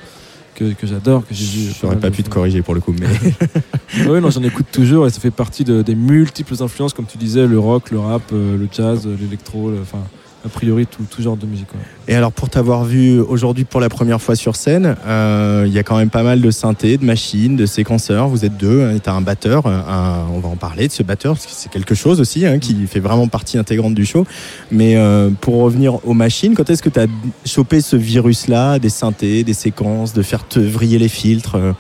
que, 0.55 0.73
que 0.75 0.87
j'adore, 0.87 1.27
que 1.27 1.35
j'ai 1.35 1.45
vu. 1.47 1.73
J'aurais 1.81 1.99
pas 1.99 2.11
pu 2.11 2.23
te 2.23 2.29
corriger 2.29 2.61
pour 2.63 2.75
le 2.75 2.81
coup, 2.81 2.95
mais. 2.99 3.07
oui, 4.07 4.21
non, 4.21 4.31
j'en 4.31 4.43
écoute 4.43 4.67
toujours 4.71 5.07
et 5.07 5.11
ça 5.11 5.19
fait 5.19 5.31
partie 5.31 5.65
de- 5.65 5.81
des 5.81 5.95
multiples 5.95 6.55
influences, 6.63 6.93
comme 6.93 7.07
tu 7.07 7.17
disais, 7.17 7.47
le 7.47 7.59
rock, 7.59 7.91
le 7.91 8.01
rap, 8.01 8.23
euh, 8.33 8.57
le 8.59 8.69
jazz, 8.71 9.09
l'électro, 9.19 9.71
le- 9.71 9.81
enfin, 9.81 10.03
a 10.49 10.51
priori 10.51 10.87
tout, 10.87 11.05
tout 11.09 11.23
genre 11.23 11.37
de 11.37 11.47
musique. 11.47 11.69
ouais. 11.75 11.81
Et 12.13 12.15
alors 12.17 12.33
pour 12.33 12.49
t'avoir 12.49 12.85
vu 12.85 13.21
aujourd'hui 13.21 13.65
pour 13.65 13.81
la 13.81 13.89
première 13.89 14.21
fois 14.21 14.35
sur 14.35 14.57
scène, 14.57 14.97
euh, 15.07 15.65
il 15.67 15.73
y 15.73 15.79
a 15.79 15.83
quand 15.83 15.97
même 15.97 16.11
pas 16.11 16.23
mal 16.23 16.41
de 16.41 16.51
synthés, 16.51 16.97
de 16.97 17.05
machines, 17.05 17.55
de 17.57 17.67
séquenceurs. 17.67 18.29
Vous 18.29 18.45
êtes 18.45 18.57
deux, 18.57 18.83
hein, 18.83 18.99
t'as 19.03 19.13
un 19.13 19.21
batteur. 19.21 19.67
un- 19.67 20.27
on 20.35 20.41
va 20.41 20.49
en 20.49 20.57
parler 20.57 20.89
de 20.89 20.93
ce 20.93 21.03
batteur 21.03 21.35
parce 21.35 21.47
que 21.47 21.53
c'est 21.55 21.71
quelque 21.71 21.95
chose 21.95 22.21
aussi 22.21 22.47
hein, 22.47 22.59
qui 22.59 22.87
fait 22.87 23.01
vraiment 23.01 23.29
partie 23.29 23.59
intégrante 23.59 23.95
du 23.95 24.05
show. 24.07 24.27
Mais 24.73 24.97
euh, 24.97 25.31
pour 25.41 25.63
revenir 25.63 26.05
aux 26.07 26.15
machines, 26.15 26.55
quand 26.55 26.69
est-ce 26.71 26.83
que 26.83 26.89
t'as 26.89 27.07
chopé 27.47 27.81
ce 27.81 27.97
virus-là, 27.97 28.79
des 28.79 28.89
synthés, 28.89 29.45
des 29.45 29.55
séquences, 29.55 30.13
de 30.15 30.23
faire 30.23 30.47
te 30.49 30.59
vriller 30.59 30.99
les 30.99 31.09
filtres 31.09 31.57
euh? 31.57 31.73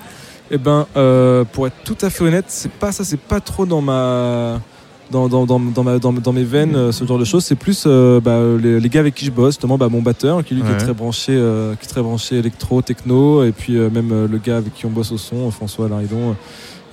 Eh 0.50 0.56
ben, 0.58 0.86
euh, 0.96 1.44
pour 1.44 1.66
être 1.66 1.76
tout 1.84 1.96
à 2.00 2.08
fait 2.08 2.24
honnête, 2.24 2.46
c'est 2.48 2.70
pas 2.72 2.90
ça, 2.92 3.04
c'est 3.04 3.20
pas 3.20 3.40
trop 3.40 3.66
dans 3.66 3.80
ma. 3.82 4.60
Dans, 5.10 5.26
dans, 5.28 5.46
dans, 5.46 5.58
dans, 5.58 5.82
ma- 5.84 5.98
dans- 5.98 6.32
mes 6.34 6.44
veines, 6.44 6.76
euh, 6.76 6.92
ce 6.92 7.02
genre 7.06 7.18
de 7.18 7.24
choses, 7.24 7.42
c'est 7.42 7.54
plus 7.54 7.84
euh, 7.86 8.20
bah, 8.20 8.40
les, 8.62 8.78
les 8.78 8.88
gars 8.90 9.00
avec 9.00 9.14
qui 9.14 9.24
je 9.24 9.30
bosse, 9.30 9.56
notamment 9.56 9.78
bah, 9.78 9.88
mon 9.88 10.02
batteur, 10.02 10.44
qui 10.44 10.54
lui 10.54 10.62
qui 10.62 10.68
est 10.68 10.76
très 10.76 10.92
branché, 10.92 11.32
euh, 11.34 11.74
qui 11.76 11.86
est 11.86 11.88
très 11.88 12.02
branché 12.02 12.36
électro, 12.36 12.82
techno, 12.82 13.42
et 13.42 13.52
puis 13.52 13.72
même 13.76 14.26
le 14.30 14.38
gars 14.38 14.58
avec 14.58 14.74
qui 14.74 14.84
on 14.84 14.90
bosse 14.90 15.10
au 15.12 15.16
son, 15.16 15.50
François 15.50 15.88
Laridon. 15.88 16.36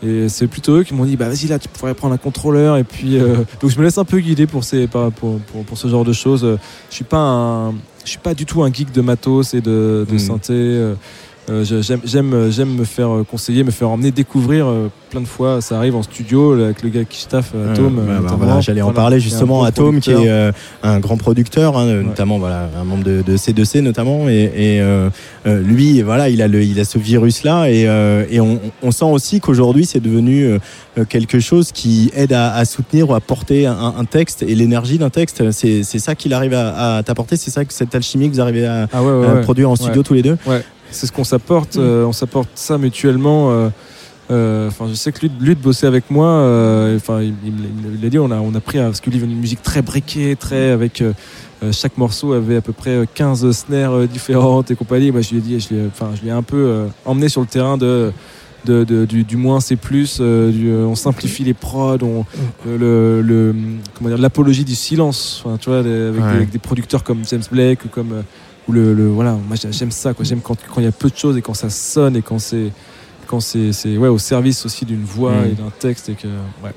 Et 0.01 0.29
c'est 0.29 0.47
plutôt 0.47 0.77
eux 0.77 0.83
qui 0.83 0.93
m'ont 0.93 1.05
dit 1.05 1.15
bah 1.17 1.27
vas-y 1.29 1.47
là 1.47 1.57
tu 1.57 1.67
pourrais 1.69 1.93
prendre 1.93 2.13
un 2.13 2.17
contrôleur 2.17 2.75
et 2.77 2.83
puis 2.83 3.17
donc 3.61 3.71
je 3.71 3.77
me 3.79 3.83
laisse 3.83 3.97
un 3.97 4.03
peu 4.03 4.19
guider 4.19 4.45
pour 4.45 4.63
ces 4.63 4.87
pour, 4.87 5.09
pour, 5.11 5.39
pour 5.65 5.77
ce 5.77 5.87
genre 5.87 6.03
de 6.05 6.13
choses. 6.13 6.45
Je 6.89 6.95
suis 6.95 7.05
pas 7.05 7.17
un 7.17 7.71
je 8.03 8.11
suis 8.11 8.19
pas 8.19 8.33
du 8.33 8.45
tout 8.45 8.61
un 8.63 8.71
geek 8.71 8.91
de 8.91 9.01
matos 9.01 9.53
et 9.55 9.61
de, 9.61 10.05
de 10.07 10.13
Mhm. 10.13 10.19
synthé. 10.19 10.93
Euh, 11.49 11.63
euh, 11.71 11.81
j'aime 11.81 12.01
j'aime 12.03 12.51
j'aime 12.51 12.75
me 12.75 12.85
faire 12.85 13.09
euh, 13.13 13.23
conseiller, 13.23 13.63
me 13.63 13.71
faire 13.71 13.89
emmener, 13.89 14.11
découvrir 14.11 14.67
euh, 14.67 14.89
plein 15.09 15.21
de 15.21 15.27
fois. 15.27 15.61
Ça 15.61 15.77
arrive 15.77 15.95
en 15.95 16.03
studio 16.03 16.53
avec 16.53 16.81
le 16.83 16.89
gars 16.89 17.03
qui 17.05 17.25
euh, 17.33 17.71
Atom. 17.73 17.99
Euh, 17.99 18.19
bah, 18.19 18.35
voilà, 18.37 18.61
J'allais 18.61 18.81
en 18.81 18.93
parler 18.93 19.19
justement. 19.19 19.63
Atom, 19.63 19.99
qui 19.99 20.11
est 20.11 20.29
euh, 20.29 20.51
un 20.83 20.99
grand 20.99 21.17
producteur, 21.17 21.77
hein, 21.77 22.01
notamment 22.03 22.39
voilà, 22.39 22.69
un 22.79 22.83
membre 22.83 23.03
de, 23.03 23.21
de 23.25 23.37
C2C 23.37 23.81
notamment, 23.81 24.29
et, 24.29 24.51
et, 24.55 24.81
euh, 24.81 25.09
euh, 25.45 25.59
lui, 25.61 26.01
voilà, 26.01 26.29
il 26.29 26.41
a 26.41 26.47
le, 26.47 26.63
il 26.63 26.79
a 26.79 26.85
ce 26.85 26.97
virus-là, 26.97 27.69
et, 27.69 27.87
euh, 27.87 28.25
et 28.29 28.39
on, 28.39 28.59
on 28.81 28.91
sent 28.91 29.05
aussi 29.05 29.39
qu'aujourd'hui, 29.39 29.85
c'est 29.85 29.99
devenu 29.99 30.43
euh, 30.43 30.59
euh, 30.97 31.05
quelque 31.05 31.39
chose 31.39 31.71
qui 31.71 32.11
aide 32.15 32.33
à, 32.33 32.53
à 32.53 32.65
soutenir 32.65 33.09
ou 33.09 33.13
à 33.15 33.19
porter 33.19 33.65
un, 33.65 33.93
un 33.97 34.05
texte 34.05 34.43
et 34.43 34.55
l'énergie 34.55 34.97
d'un 34.97 35.09
texte. 35.09 35.51
C'est 35.51 35.83
c'est 35.83 35.99
ça 35.99 36.15
qu'il 36.15 36.33
arrive 36.33 36.53
à, 36.53 36.97
à 36.97 37.03
t'apporter. 37.03 37.35
C'est 37.37 37.51
ça 37.51 37.65
que 37.65 37.73
cette 37.73 37.93
alchimie 37.95 38.29
que 38.29 38.35
vous 38.35 38.41
arrivez 38.41 38.65
à, 38.65 38.87
Ah 38.93 39.03
ouais, 39.03 39.11
ouais, 39.11 39.27
à 39.27 39.35
produire 39.41 39.69
en 39.69 39.75
studio 39.75 40.03
tous 40.03 40.13
les 40.13 40.21
deux. 40.21 40.37
C'est 40.91 41.05
ce 41.07 41.11
qu'on 41.11 41.23
s'apporte. 41.23 41.77
euh, 41.77 42.05
on 42.05 42.13
s'apporte 42.13 42.49
ça 42.55 42.77
mutuellement. 42.77 43.51
euh, 43.51 43.69
euh, 44.31 44.67
Enfin, 44.69 44.85
je 44.89 44.93
sais 44.95 45.11
que 45.11 45.19
lui, 45.21 45.31
lui 45.39 45.55
de 45.55 45.61
bosser 45.61 45.85
avec 45.87 46.09
moi. 46.09 46.27
Enfin, 46.95 47.21
il, 47.21 47.33
il 47.45 47.51
me 47.51 47.61
l'a- 47.63 47.95
il 47.95 48.01
l'a 48.03 48.09
dit. 48.09 48.19
On 48.19 48.31
a, 48.31 48.37
on 48.37 48.53
a 48.55 48.59
pris 48.59 48.77
parce 48.79 49.01
que 49.01 49.09
lui, 49.09 49.19
une 49.19 49.35
musique 49.39 49.61
très 49.61 49.81
briquée, 49.81 50.35
très 50.35 50.71
avec. 50.71 51.03
chaque 51.71 51.97
morceau 51.97 52.33
avait 52.33 52.57
à 52.57 52.61
peu 52.61 52.73
près 52.73 52.91
euh, 52.91 53.05
15 53.13 53.49
snares 53.51 54.07
différentes 54.07 54.69
et 54.71 54.75
compagnie. 54.75 55.11
Moi, 55.11 55.21
je 55.21 55.31
lui 55.31 55.37
ai 55.37 55.41
dit, 55.41 55.59
je 55.59 55.73
l'ai, 55.73 55.87
enfin, 55.87 56.11
je 56.19 56.23
l'ai 56.23 56.31
un 56.31 56.43
peu 56.43 56.57
euh, 56.57 56.87
emmené 57.05 57.27
sur 57.29 57.41
le 57.41 57.47
terrain 57.47 57.77
de. 57.77 58.11
de- 58.65 58.83
de- 58.83 59.05
du, 59.05 59.23
du 59.23 59.37
moins 59.37 59.59
c'est 59.59 59.75
plus, 59.75 60.17
euh, 60.19 60.51
du, 60.51 60.71
on 60.71 60.95
simplifie 60.95 61.43
les 61.43 61.53
prods, 61.53 61.99
on, 62.01 62.25
euh, 62.67 62.77
le, 62.79 63.21
le- 63.21 63.55
comment 63.93 64.09
dire, 64.09 64.17
l'apologie 64.17 64.63
du 64.65 64.73
silence, 64.73 65.43
enfin, 65.45 65.57
tu 65.61 65.69
vois, 65.69 65.79
avec, 65.79 65.91
Ouais. 65.91 66.11
des, 66.31 66.35
avec 66.37 66.49
des 66.49 66.57
producteurs 66.57 67.03
comme 67.03 67.19
James 67.29 67.43
Blake 67.51 67.85
ou 67.85 67.89
comme 67.89 68.23
ou 68.67 68.71
le, 68.71 68.93
le- 68.93 69.07
voilà 69.09 69.33
moi 69.33 69.55
j'a- 69.55 69.71
j'aime 69.71 69.91
ça 69.91 70.13
quoi 70.13 70.25
j'aime 70.25 70.41
quand 70.41 70.57
quand 70.73 70.81
il 70.81 70.85
y 70.85 70.87
a 70.87 70.91
peu 70.91 71.09
de 71.09 71.15
choses 71.17 71.37
et 71.37 71.41
quand 71.41 71.53
ça 71.53 71.69
sonne 71.69 72.15
et 72.15 72.21
quand 72.21 72.39
c'est 72.39 72.71
quand 73.27 73.39
c'est 73.39 73.71
c'est 73.73 73.97
ouais 73.97 74.07
au 74.09 74.17
service 74.19 74.65
aussi 74.65 74.85
d'une 74.85 75.03
voix 75.03 75.31
Mm. 75.33 75.45
et 75.45 75.51
d'un 75.53 75.71
texte 75.79 76.09
et 76.09 76.13
que 76.13 76.27
ouais 76.63 76.71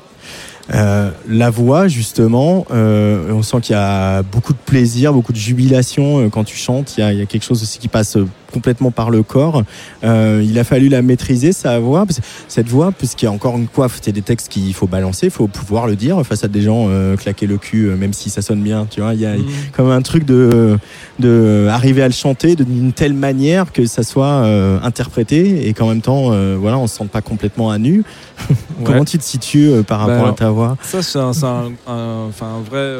Euh, 0.74 1.10
la 1.26 1.48
voix, 1.48 1.88
justement, 1.88 2.66
euh, 2.70 3.32
on 3.32 3.40
sent 3.42 3.60
qu'il 3.62 3.72
y 3.74 3.78
a 3.78 4.22
beaucoup 4.22 4.52
de 4.52 4.58
plaisir, 4.58 5.14
beaucoup 5.14 5.32
de 5.32 5.38
jubilation 5.38 6.18
euh, 6.20 6.28
quand 6.28 6.44
tu 6.44 6.58
chantes. 6.58 6.94
Il 6.98 7.00
y, 7.00 7.02
a, 7.04 7.12
il 7.14 7.18
y 7.18 7.22
a 7.22 7.26
quelque 7.26 7.42
chose 7.44 7.62
aussi 7.62 7.78
qui 7.78 7.88
passe 7.88 8.18
complètement 8.52 8.90
par 8.90 9.10
le 9.10 9.22
corps. 9.22 9.62
Euh, 10.04 10.42
il 10.44 10.58
a 10.58 10.64
fallu 10.64 10.88
la 10.88 11.02
maîtriser, 11.02 11.52
sa 11.52 11.78
voix. 11.78 12.04
Cette 12.48 12.68
voix, 12.68 12.92
puisqu'il 12.92 13.26
y 13.26 13.28
a 13.28 13.32
encore 13.32 13.56
une 13.56 13.68
coiffe, 13.68 14.00
c'est 14.02 14.12
des 14.12 14.22
textes 14.22 14.48
qu'il 14.48 14.72
faut 14.74 14.86
balancer, 14.86 15.26
il 15.26 15.30
faut 15.32 15.48
pouvoir 15.48 15.86
le 15.86 15.96
dire 15.96 16.24
face 16.24 16.44
à 16.44 16.48
des 16.48 16.62
gens, 16.62 16.86
euh, 16.88 17.16
claquer 17.16 17.46
le 17.46 17.58
cul, 17.58 17.86
euh, 17.88 17.96
même 17.96 18.12
si 18.12 18.30
ça 18.30 18.42
sonne 18.42 18.62
bien. 18.62 18.86
Tu 18.90 19.00
vois, 19.00 19.14
il 19.14 19.20
y 19.20 19.26
a 19.26 19.36
Mhm. 19.36 19.44
comme 19.72 19.90
un 19.90 20.02
truc 20.02 20.24
de, 20.24 20.78
de 21.18 21.66
arriver 21.70 22.02
à 22.02 22.06
le 22.08 22.14
chanter 22.14 22.56
d'une 22.56 22.92
telle 22.92 23.14
manière 23.14 23.72
que 23.72 23.86
ça 23.86 24.02
soit 24.02 24.26
euh, 24.44 24.78
interprété 24.82 25.68
et 25.68 25.74
qu'en 25.74 25.88
même 25.88 26.00
temps, 26.02 26.30
voilà, 26.58 26.78
on 26.78 26.86
se 26.86 26.96
sente 26.96 27.10
pas 27.10 27.20
complètement 27.22 27.70
à 27.70 27.78
nu. 27.78 28.02
Comment 28.84 29.04
tu 29.04 29.18
te 29.18 29.24
situes 29.24 29.70
par 29.86 30.06
Bah 30.06 30.12
rapport 30.14 30.28
à 30.28 30.32
ta 30.32 30.50
voix? 30.50 30.76
ça 30.82 31.02
c'est 31.02 31.18
un, 31.18 31.32
c'est 31.32 31.44
un- 31.44 31.72
un- 31.86 32.26
enfin, 32.28 32.46
un 32.46 32.60
vrai 32.62 32.94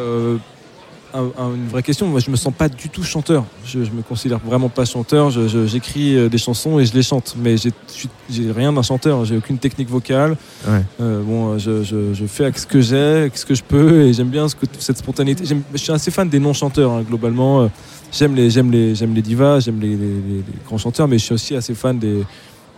un- 1.14 1.42
un- 1.42 1.54
une 1.54 1.68
vraie 1.68 1.82
question 1.82 2.06
moi 2.06 2.20
je 2.20 2.30
me 2.30 2.36
sens 2.36 2.52
pas 2.52 2.68
du 2.68 2.88
tout 2.90 3.02
chanteur 3.02 3.44
je, 3.64 3.82
je 3.84 3.90
me 3.90 4.02
considère 4.02 4.38
vraiment 4.40 4.68
pas 4.68 4.84
chanteur 4.84 5.30
Je- 5.30 5.48
je- 5.48 5.66
j'écris 5.66 6.16
euh, 6.16 6.28
des 6.28 6.38
chansons 6.38 6.78
et 6.78 6.84
je 6.86 6.92
les 6.94 7.02
chante 7.02 7.34
mais 7.38 7.56
j'ai 7.56 8.52
rien 8.52 8.72
d'un 8.72 8.82
chanteur 8.82 9.24
j'ai 9.24 9.36
aucune 9.36 9.58
technique 9.58 9.88
vocale 9.88 10.36
Ouais. 10.66 10.82
Euh, 11.00 11.22
bon, 11.22 11.54
euh, 11.58 11.58
je, 11.58 12.26
fais 12.26 12.44
avec 12.44 12.58
ce 12.58 12.66
que 12.66 12.80
j'ai, 12.80 12.96
avec 12.98 13.38
ce 13.38 13.46
que 13.46 13.54
je 13.54 13.62
peux, 13.62 14.02
et 14.02 14.12
j'aime 14.12 14.28
bien 14.28 14.48
ce 14.48 14.54
que, 14.56 14.66
cette 14.78 14.98
spontanéité. 14.98 15.44
Je 15.46 15.76
suis 15.78 15.92
assez 15.92 16.10
fan 16.10 16.28
des 16.28 16.38
non-chanteurs, 16.40 16.90
hein, 16.90 17.02
globalement. 17.02 17.70
J'aime 18.12 18.34
les, 18.34 18.50
j'aime 18.50 18.70
les, 18.70 18.94
j'aime 18.94 19.14
les 19.14 19.22
divas, 19.22 19.60
j'aime 19.60 19.80
les, 19.80 19.90
les- 19.90 19.96
les- 19.96 20.36
les 20.38 20.44
grands 20.66 20.78
chanteurs, 20.78 21.06
mais 21.08 21.16
je 21.18 21.24
suis 21.24 21.34
aussi 21.34 21.54
assez 21.54 21.74
fan 21.74 21.98
des, 21.98 22.24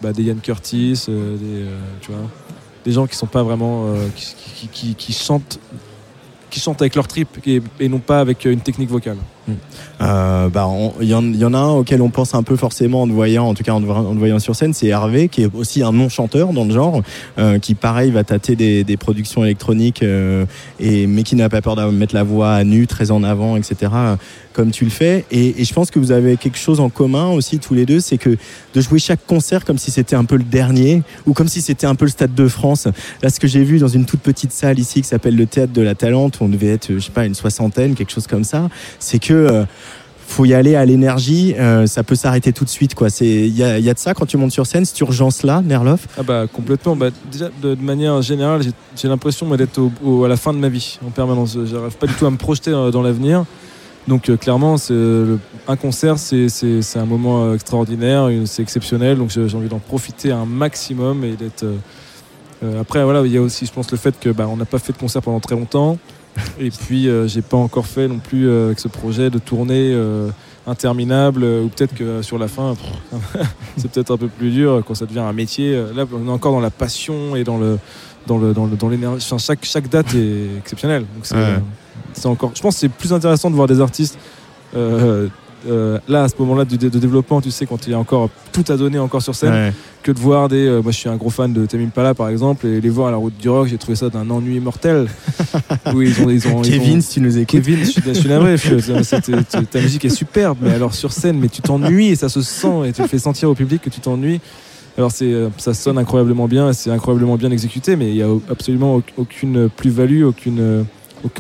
bah, 0.02 0.12
des 0.12 0.24
Ian 0.24 0.36
Curtis, 0.43 1.05
euh, 1.09 1.36
des, 1.36 1.62
euh, 1.62 1.77
tu 2.01 2.12
vois, 2.12 2.20
des 2.85 2.93
gens 2.93 3.07
qui 3.07 3.16
sont 3.16 3.27
pas 3.27 3.43
vraiment, 3.43 3.86
qui, 4.15 4.35
qui- 4.55 4.69
qui- 4.69 4.94
qui 4.94 5.12
chantent, 5.12 5.59
qui 6.51 6.60
chantent 6.60 6.82
avec 6.82 6.94
leur 6.94 7.09
trip 7.09 7.28
et, 7.47 7.89
non 7.89 7.98
pas 7.98 8.20
avec 8.20 8.47
euh, 8.47 8.52
une 8.52 8.60
technique 8.60 8.90
vocale. 8.90 9.16
Euh, 10.01 10.48
bah, 10.48 10.68
il 11.01 11.09
y, 11.09 11.14
en- 11.14 11.55
a 11.55 11.59
un 11.59 11.70
auquel 11.70 12.02
on 12.02 12.10
pense 12.10 12.35
un 12.35 12.43
peu 12.44 12.55
forcément 12.56 13.02
en 13.02 13.09
te 13.09 13.12
voyant, 13.12 13.47
en 13.47 13.55
tout 13.55 13.64
cas 13.64 13.72
en 13.72 13.82
en 13.82 14.14
te 14.14 14.18
voyant 14.18 14.39
sur 14.39 14.55
scène, 14.55 14.72
c'est 14.74 14.86
Hervé, 14.89 15.28
qui 15.28 15.43
est 15.43 15.48
aussi 15.55 15.82
un 15.82 15.90
non-chanteur 15.90 16.52
dans 16.52 16.64
le 16.64 16.70
genre, 16.70 17.02
euh, 17.39 17.59
qui 17.59 17.74
pareil 17.74 18.12
va 18.12 18.22
tâter 18.22 18.55
des, 18.55 18.97
productions 18.97 19.44
électroniques, 19.44 20.05
et, 20.78 21.06
mais 21.06 21.22
qui 21.24 21.35
n'a 21.35 21.48
pas 21.48 21.62
peur 21.62 21.74
de 21.74 21.85
mettre 21.86 22.14
la 22.14 22.22
voix 22.22 22.52
à 22.52 22.64
nu, 22.64 22.86
très 22.86 23.10
en 23.10 23.24
avant, 23.24 23.56
etc., 23.56 23.90
comme 24.52 24.70
tu 24.70 24.85
le 24.85 24.90
fais. 24.90 25.24
Et, 25.31 25.64
je 25.64 25.72
pense 25.72 25.90
que 25.90 25.98
vous 25.98 26.12
avez 26.12 26.36
quelque 26.36 26.59
chose 26.59 26.81
en 26.81 26.89
commun 26.89 27.31
aussi 27.31 27.59
tous 27.59 27.74
les 27.74 27.86
deux, 27.86 28.01
c'est 28.01 28.18
que 28.18 28.36
de 28.74 28.81
jouer 28.81 28.98
chaque 28.98 29.24
concert 29.27 29.64
comme 29.64 29.78
si 29.78 29.90
c'était 29.90 30.16
un 30.16 30.24
peu 30.24 30.36
le 30.36 30.44
dernier, 30.44 31.02
ou 31.27 31.32
comme 31.32 31.48
si 31.48 31.60
c'était 31.60 31.86
un 31.86 31.94
peu 31.94 32.05
le 32.05 32.10
Stade 32.10 32.35
de 32.35 32.48
France. 32.48 32.89
Là, 33.22 33.31
ce 33.31 33.40
que 33.40 33.47
j'ai 33.48 33.64
vu 33.64 33.78
dans 33.78 33.89
une 33.89 34.05
toute 34.05 34.20
petite 34.20 34.52
salle 34.52 34.78
ici 34.78 35.02
qui 35.02 35.09
s'appelle 35.09 35.36
le 35.36 35.47
Théâtre 35.47 35.72
de 35.72 35.82
la 35.82 35.94
Talente, 35.94 36.40
où 36.40 36.44
on 36.44 36.48
devait 36.48 36.68
être, 36.68 36.94
je 36.94 36.98
sais 36.98 37.10
pas, 37.10 37.27
une 37.27 37.35
soixantaine, 37.35 37.94
quelque 37.94 38.12
chose 38.12 38.27
comme 38.27 38.44
ça, 38.44 38.68
c'est 38.98 39.18
que 39.18 39.32
euh, 39.32 39.64
faut 40.31 40.44
y 40.44 40.55
aller 40.55 40.77
à 40.77 40.85
l'énergie, 40.85 41.55
euh, 41.59 41.86
ça 41.86 42.05
peut 42.05 42.14
s'arrêter 42.14 42.52
tout 42.52 42.64
de 42.64 42.70
suite. 42.70 42.94
quoi. 42.94 43.10
C'est 43.10 43.27
Il 43.27 43.56
y 43.56 43.62
a, 43.64 43.81
de 43.81 43.98
ça 43.98 44.14
quand 44.14 44.27
tu 44.27 44.36
montes 44.36 44.52
sur 44.52 44.66
scène, 44.66 44.85
cette 44.85 45.01
urgence-là, 45.01 45.60
Nerloff? 45.62 46.06
Ah 46.16 46.22
bah 46.22 46.47
complètement. 46.51 46.97
Bah, 46.97 47.09
déjà 47.31 47.48
de, 47.62 47.74
manière 47.74 48.22
générale, 48.22 48.62
j'ai- 48.62 49.09
l'impression 49.09 49.55
d'être 49.56 49.81
à 50.24 50.28
la 50.28 50.36
fin 50.36 50.52
de 50.52 50.59
ma 50.59 50.68
vie 50.68 50.98
en 51.05 51.10
permanence. 51.10 51.59
J'arrive 51.64 51.97
pas 51.97 52.06
du 52.06 52.14
tout 52.14 52.27
à 52.27 52.31
me 52.31 52.36
projeter 52.36 52.70
dans, 52.70 52.90
dans 52.90 53.02
l'avenir. 53.02 53.44
Donc 54.09 54.28
euh, 54.28 54.36
clairement, 54.36 54.77
le- 54.89 55.39
un 55.68 55.77
concert, 55.77 56.18
c'est 56.18 56.48
un 56.97 57.05
moment 57.05 57.44
euh, 57.44 57.55
extraordinaire, 57.55 58.28
c'est 58.47 58.62
exceptionnel. 58.62 59.18
Donc 59.18 59.31
j'ai 59.31 59.55
envie 59.56 59.68
d'en 59.68 59.78
profiter 59.78 60.32
un 60.32 60.47
maximum 60.47 61.24
et 61.24 61.32
d'être 61.36 61.64
euh, 61.64 61.77
Euh, 62.62 62.78
après, 62.82 63.02
voilà, 63.05 63.22
il 63.24 63.32
y 63.32 63.39
a 63.39 63.40
aussi, 63.40 63.64
je 63.64 63.72
pense, 63.72 63.90
le 63.90 63.97
fait 63.97 64.20
que 64.20 64.28
bah, 64.28 64.47
on 64.47 64.59
n'a 64.59 64.66
pas 64.66 64.78
fait 64.78 64.93
de 64.93 64.98
concert 64.98 65.22
pendant 65.22 65.40
très 65.40 65.55
longtemps. 65.55 65.97
Et 66.59 66.70
puis, 66.70 67.09
euh, 67.09 67.27
j'ai 67.27 67.40
pas 67.40 67.56
encore 67.56 67.86
fait 67.86 68.06
non 68.06 68.18
plus 68.18 68.47
euh, 68.48 68.66
avec 68.66 68.81
ce 68.81 68.89
projet 68.89 69.31
de 69.31 69.39
tournée 69.39 69.93
euh, 69.94 70.28
interminable. 70.66 71.43
euh, 71.43 71.62
ou 71.64 71.68
peut-être 71.68 71.94
que 71.94 72.20
sur 72.20 72.36
la 72.39 72.48
fin, 72.48 72.74
c'est 73.78 73.90
peut-être 73.90 74.10
un 74.12 74.18
peu 74.18 74.28
plus 74.28 74.51
dur 74.51 74.82
quand 74.86 74.94
ça 74.94 75.06
devient 75.06 75.20
un 75.20 75.32
métier. 75.32 75.74
Euh, 75.74 75.94
Là, 75.94 76.05
on 76.12 76.28
est 76.28 76.31
encore 76.31 76.52
dans 76.52 76.60
la 76.60 76.70
passion 76.70 77.35
et 77.35 77.44
dans 77.44 77.56
le 77.56 77.78
dans 78.27 78.36
le 78.36 78.52
dans 78.52 78.66
le- 78.66 78.77
dans 78.77 78.90
l'énergie. 78.90 79.27
Chaque 79.39 79.64
chaque 79.64 79.89
date 79.89 80.14
est 80.14 80.59
exceptionnelle. 80.59 81.05
C'est 82.12 82.27
encore. 82.27 82.52
Je 82.55 82.60
pense 82.62 82.74
que 82.74 82.81
c'est 82.81 82.89
plus 82.89 83.12
intéressant 83.12 83.51
de 83.51 83.56
voir 83.56 83.66
des 83.68 83.81
artistes. 83.81 84.18
euh, 84.77 85.28
euh, 85.68 85.98
là, 86.09 86.22
à 86.22 86.28
ce 86.31 86.35
moment-là 86.39 86.64
de, 86.64 86.74
de 86.74 86.98
développement, 86.98 87.43
tu 87.43 87.51
sais, 87.51 87.66
quand 87.66 87.86
il 87.86 87.90
y 87.90 87.94
a 87.94 87.98
encore 87.98 88.31
tout 88.51 88.64
à 88.68 88.78
donner 88.78 88.98
encore 88.98 89.20
sur 89.20 89.35
scène, 89.35 89.52
Ouais. 89.52 89.72
que 90.02 90.10
de 90.10 90.18
voir 90.18 90.48
des. 90.48 90.66
euh, 90.66 90.81
moi, 90.81 90.90
je 90.90 90.97
suis 90.97 91.09
un 91.10 91.16
gros 91.16 91.28
fan 91.28 91.52
de 91.52 91.66
Tame 91.66 91.82
Impala, 91.82 92.14
par 92.14 92.31
exemple, 92.31 92.66
et 92.66 92.81
les 92.81 92.89
voir 92.89 93.09
à 93.09 93.10
la 93.10 93.18
route 93.18 93.36
du 93.36 93.47
rock, 93.51 93.68
j'ai 93.68 93.77
trouvé 93.77 93.94
ça 93.94 94.09
d'un 94.09 94.31
ennui 94.31 94.59
mortel. 94.59 95.06
où 95.94 96.01
ils 96.01 96.18
ont, 96.22 96.31
ils 96.31 96.48
ont, 96.48 96.62
ils 96.62 96.70
Kevin, 96.70 96.97
ont- 96.98 97.01
si 97.02 97.10
tu 97.10 97.20
nous 97.20 97.36
écoutes. 97.36 97.48
Kevin, 97.62 97.78
je 97.81 97.90
suis, 97.90 98.02
je 98.06 98.12
suis 98.14 98.28
navré, 98.31 98.56
ta 99.70 99.81
musique 99.81 100.05
est 100.06 100.09
superbe, 100.09 100.56
mais 100.62 100.72
alors 100.72 100.94
sur 100.94 101.12
scène, 101.12 101.39
mais 101.39 101.48
tu 101.48 101.60
t'ennuies 101.60 102.09
et 102.09 102.16
ça 102.16 102.31
se 102.31 102.40
sent 102.40 102.86
et 102.89 102.93
tu 102.93 103.02
fais 103.06 103.18
sentir 103.18 103.51
au 103.51 103.55
public 103.55 103.82
que 103.82 103.90
tu 103.90 104.01
t'ennuies. 104.01 104.40
Alors 104.98 105.12
c'est, 105.12 105.32
ça 105.59 105.72
sonne 105.74 105.98
incroyablement 105.98 106.48
bien, 106.48 106.72
c'est 106.72 106.90
incroyablement 106.90 107.36
bien 107.36 107.51
exécuté, 107.51 107.97
mais 107.97 108.09
il 108.09 108.14
n'y 108.14 108.22
a 108.22 108.28
absolument 108.51 108.97
au- 108.97 109.02
aucune 109.18 109.68
plus-value, 109.68 110.24
aucune, 110.24 110.82
auc- 110.82 110.85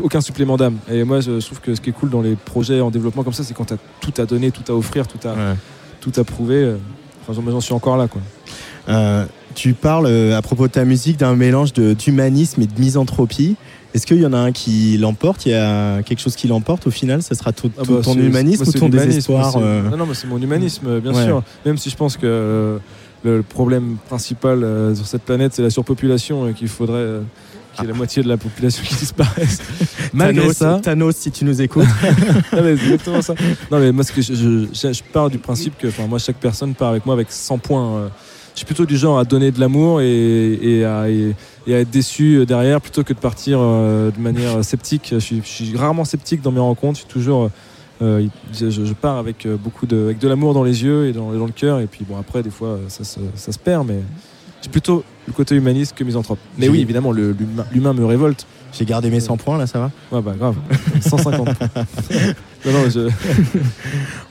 aucun 0.02 0.20
supplément 0.20 0.56
d'âme. 0.56 0.76
Et 0.90 1.04
moi, 1.04 1.20
je, 1.20 1.38
trouve 1.44 1.60
que 1.60 1.74
ce 1.74 1.80
qui 1.80 1.90
est 1.90 1.92
cool 1.92 2.10
dans 2.10 2.20
les 2.22 2.36
projets 2.36 2.80
en 2.80 2.90
développement 2.90 3.22
comme 3.22 3.32
ça, 3.32 3.44
c'est 3.44 3.54
quand 3.54 3.64
tu 3.66 3.74
as 3.74 3.78
tout 4.00 4.12
à 4.20 4.26
donner, 4.26 4.50
tout 4.50 4.70
à 4.70 4.74
offrir, 4.76 5.06
tout 5.06 5.26
à, 5.26 5.32
Ouais. 5.32 5.54
tout 6.00 6.12
à 6.16 6.24
prouver. 6.24 6.56
euh, 6.56 6.76
Enfin, 7.22 7.40
j'en- 7.44 7.50
j'en 7.50 7.60
suis 7.60 7.74
encore 7.74 7.96
là, 7.98 8.08
quoi. 8.08 8.20
Euh, 8.88 9.24
tu 9.54 9.74
parles 9.74 10.06
euh, 10.06 10.36
à 10.36 10.42
propos 10.42 10.66
de 10.68 10.72
ta 10.72 10.84
musique 10.84 11.18
d'un 11.18 11.36
mélange 11.36 11.72
de- 11.74 11.92
d'humanisme 11.92 12.62
et 12.62 12.66
de 12.66 12.80
misanthropie. 12.80 13.56
Est-ce 13.92 14.06
qu'il 14.06 14.18
y 14.20 14.26
en 14.26 14.32
a 14.32 14.38
un 14.38 14.52
qui 14.52 14.96
l'emporte? 14.98 15.44
Il 15.46 15.52
y 15.52 15.54
a 15.54 16.02
quelque 16.02 16.20
chose 16.20 16.36
qui 16.36 16.46
l'emporte 16.48 16.86
au 16.86 16.90
final 16.90 17.22
Ça 17.22 17.34
sera 17.34 17.52
tout, 17.52 17.70
Ah 17.78 17.82
bah, 17.86 17.96
ton 18.02 18.14
humanisme 18.14 18.64
moi, 18.64 18.72
ou 18.74 18.78
ton 18.78 18.88
désespoir 18.88 19.54
euh, 19.56 19.82
Non, 19.90 19.96
non, 19.98 20.06
mais 20.06 20.14
c'est 20.14 20.28
mon 20.28 20.40
humanisme, 20.40 21.00
bien 21.00 21.12
Ouais. 21.12 21.24
sûr. 21.24 21.42
Même 21.66 21.76
si 21.76 21.90
je 21.90 21.96
pense 21.96 22.16
que 22.16 22.22
euh, 22.24 22.78
le 23.24 23.42
problème 23.42 23.96
principal 24.08 24.62
euh, 24.64 24.94
sur 24.94 25.06
cette 25.06 25.22
planète, 25.22 25.52
c'est 25.54 25.62
la 25.62 25.70
surpopulation 25.70 26.48
et 26.48 26.54
qu'il 26.54 26.68
faudrait 26.68 26.98
euh, 26.98 27.20
qu'il 27.74 27.84
y 27.84 27.88
ait 27.88 27.90
la 27.92 27.96
moitié 27.96 28.22
de 28.22 28.28
la 28.28 28.36
population 28.36 28.82
qui 28.84 28.94
disparaisse. 28.94 29.58
Malgré 30.12 30.42
Thanos, 30.42 30.56
ça. 30.56 30.80
Thanos, 30.82 31.16
si 31.16 31.30
tu 31.30 31.44
nous 31.44 31.60
écoutes. 31.62 31.84
Non, 32.52 32.62
mais 32.62 32.72
exactement 32.72 33.22
ça. 33.22 33.34
Non, 33.70 33.78
mais 33.78 33.92
moi, 33.92 34.04
ce 34.04 34.12
que 34.12 34.22
je, 34.22 34.34
je, 34.34 34.66
je- 34.72 34.92
je 34.92 35.02
pars 35.12 35.30
du 35.30 35.38
principe 35.38 35.78
que 35.78 35.86
moi, 36.08 36.18
chaque 36.18 36.36
personne 36.36 36.74
part 36.74 36.90
avec 36.90 37.06
moi 37.06 37.14
avec 37.14 37.30
100 37.30 37.58
points. 37.58 37.96
euh. 37.96 38.08
Je 38.54 38.58
suis 38.58 38.66
plutôt 38.66 38.84
du 38.84 38.96
genre 38.96 39.18
à 39.18 39.24
donner 39.24 39.52
de 39.52 39.60
l'amour 39.60 40.00
et, 40.00 40.52
et, 40.60 40.84
à, 40.84 41.08
et- 41.08 41.34
et 41.66 41.74
à 41.74 41.80
être 41.80 41.90
déçu 41.90 42.44
derrière 42.46 42.80
plutôt 42.80 43.04
que 43.04 43.12
de 43.12 43.18
partir 43.18 43.58
euh, 43.60 44.10
de 44.10 44.20
manière 44.20 44.64
sceptique. 44.64 45.10
Je 45.12 45.18
suis, 45.18 45.40
je 45.44 45.48
suis 45.48 45.76
rarement 45.76 46.04
sceptique 46.04 46.42
dans 46.42 46.50
mes 46.52 46.60
rencontres. 46.60 46.98
Je 46.98 47.04
suis 47.04 47.12
toujours. 47.12 47.50
euh, 48.02 48.26
je, 48.52 48.68
je- 48.70 48.84
je 48.84 48.92
pars 48.94 49.18
avec 49.18 49.46
beaucoup 49.62 49.86
de, 49.86 50.04
avec 50.04 50.18
de 50.18 50.26
l'amour 50.28 50.52
dans 50.54 50.64
les 50.64 50.82
yeux 50.82 51.06
et 51.06 51.12
dans, 51.12 51.30
le 51.30 51.52
cœur. 51.52 51.80
Et 51.80 51.86
puis 51.86 52.04
bon, 52.08 52.18
après, 52.18 52.42
des 52.42 52.50
fois, 52.50 52.78
ça, 52.88 53.04
se- 53.04 53.20
ça 53.36 53.52
se 53.52 53.58
perd, 53.58 53.86
mais 53.86 54.00
j'ai 54.62 54.68
plutôt 54.70 55.04
le 55.30 55.34
côté 55.36 55.54
humaniste 55.54 55.94
que 55.96 56.04
misanthrope. 56.04 56.38
Mais 56.58 56.68
oui, 56.68 56.80
évidemment, 56.80 57.12
l'humain 57.12 57.94
me 57.94 58.04
révolte. 58.04 58.46
J'ai 58.72 58.84
gardé 58.84 59.10
mes 59.10 59.20
100 59.20 59.36
points 59.36 59.58
là, 59.58 59.66
ça 59.66 59.78
va 59.80 59.90
Ouais, 60.12 60.22
bah 60.22 60.34
grave. 60.38 60.54
150 61.00 61.54
points. 61.54 61.68
Non, 62.66 62.72
non, 62.72 62.90
je- 62.90 63.08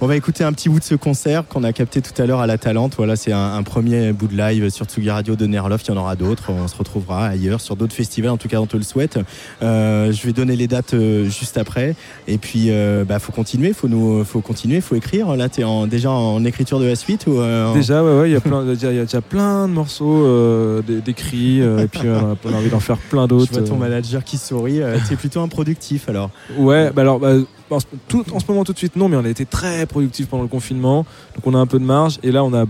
On 0.02 0.06
va 0.06 0.16
écouter 0.16 0.44
un 0.44 0.54
petit 0.54 0.70
bout 0.70 0.78
de 0.78 0.84
ce 0.84 0.94
concert 0.94 1.48
qu'on 1.48 1.64
a 1.64 1.74
capté 1.74 2.00
tout 2.00 2.12
à 2.22 2.28
l'heure 2.28 2.42
à 2.42 2.46
la 2.46 2.60
Talente. 2.60 2.94
Voilà, 2.96 3.16
c'est 3.16 3.32
un, 3.32 3.56
un 3.56 3.64
premier 3.64 4.14
bout 4.14 4.28
de 4.28 4.38
live 4.38 4.70
sur 4.70 4.86
Tsugi 4.86 5.10
Radio 5.10 5.36
de 5.36 5.48
Nerloff. 5.48 5.82
Il 5.86 5.88
y 5.90 5.98
en 5.98 5.98
aura 6.00 6.16
d'autres. 6.16 6.52
On 6.52 6.68
se 6.68 6.76
retrouvera 6.78 7.26
ailleurs 7.26 7.60
sur 7.60 7.76
d'autres 7.76 7.96
festivals. 7.96 8.30
En 8.30 8.38
tout 8.38 8.48
cas, 8.48 8.60
on 8.60 8.68
te 8.68 8.78
le 8.78 8.84
souhaite. 8.84 9.18
Euh, 9.64 10.12
je 10.12 10.28
vais 10.28 10.32
donner 10.32 10.56
les 10.56 10.68
dates 10.68 10.94
euh, 10.94 11.26
juste 11.28 11.58
après. 11.58 11.96
Et 12.28 12.38
puis, 12.38 12.68
euh, 12.70 13.04
bah, 13.04 13.18
faut 13.18 13.32
continuer. 13.32 13.74
Faut 13.74 13.88
nous, 13.88 14.24
faut 14.26 14.42
continuer. 14.42 14.80
Faut 14.80 14.94
écrire. 14.94 15.36
Là, 15.36 15.50
t'es 15.50 15.64
en, 15.64 15.88
déjà 15.88 16.12
en 16.12 16.46
écriture 16.46 16.80
de 16.80 16.86
la 16.86 16.96
suite 16.96 17.26
ou 17.26 17.40
euh, 17.40 17.70
en- 17.72 17.74
Déjà, 17.74 18.04
ouais, 18.04 18.20
ouais, 18.20 18.30
il 18.30 18.34
y 18.34 18.36
a 18.38 18.42
plein, 18.42 18.62
il 18.64 18.80
y 18.80 18.86
a- 18.86 18.92
il 18.92 18.98
y 18.98 19.00
a 19.00 19.06
déjà 19.06 19.22
plein 19.22 19.68
de 19.68 19.74
morceaux 19.74 20.82
d'é- 20.84 21.02
d'écrits, 21.02 21.62
et 21.62 21.88
puis 21.92 22.02
on 22.08 22.50
a- 22.52 22.56
envie 22.58 22.70
d'en 22.70 22.80
faire 22.80 22.98
plein 22.98 23.24
Je 23.24 23.28
d'autres. 23.30 23.52
vois 23.54 23.64
ton 23.64 23.78
manager 23.78 24.24
qui 24.30 24.38
sourit. 24.38 24.82
Euh, 24.82 24.98
t'es 25.08 25.16
plutôt 25.16 25.42
improductif 25.42 26.08
alors. 26.10 26.30
Ouais, 26.58 26.92
bah 26.92 27.02
alors, 27.02 27.20
bah, 27.20 27.34
en, 27.70 27.80
ce, 27.80 27.86
tout, 28.08 28.24
en 28.34 28.40
ce 28.40 28.46
moment 28.48 28.64
tout 28.64 28.74
de 28.74 28.78
suite 28.78 28.96
non, 28.96 29.10
mais 29.10 29.18
on 29.18 29.26
a 29.26 29.30
été 29.30 29.46
très 29.46 29.86
productif 29.86 30.28
pendant 30.28 30.44
le 30.44 30.50
confinement, 30.50 31.06
donc 31.36 31.46
on 31.46 31.54
a 31.54 31.58
un 31.60 31.68
peu 31.68 31.80
de 31.80 31.84
marge, 31.86 32.20
et 32.24 32.32
là 32.32 32.44
on 32.44 32.54
a, 32.54 32.66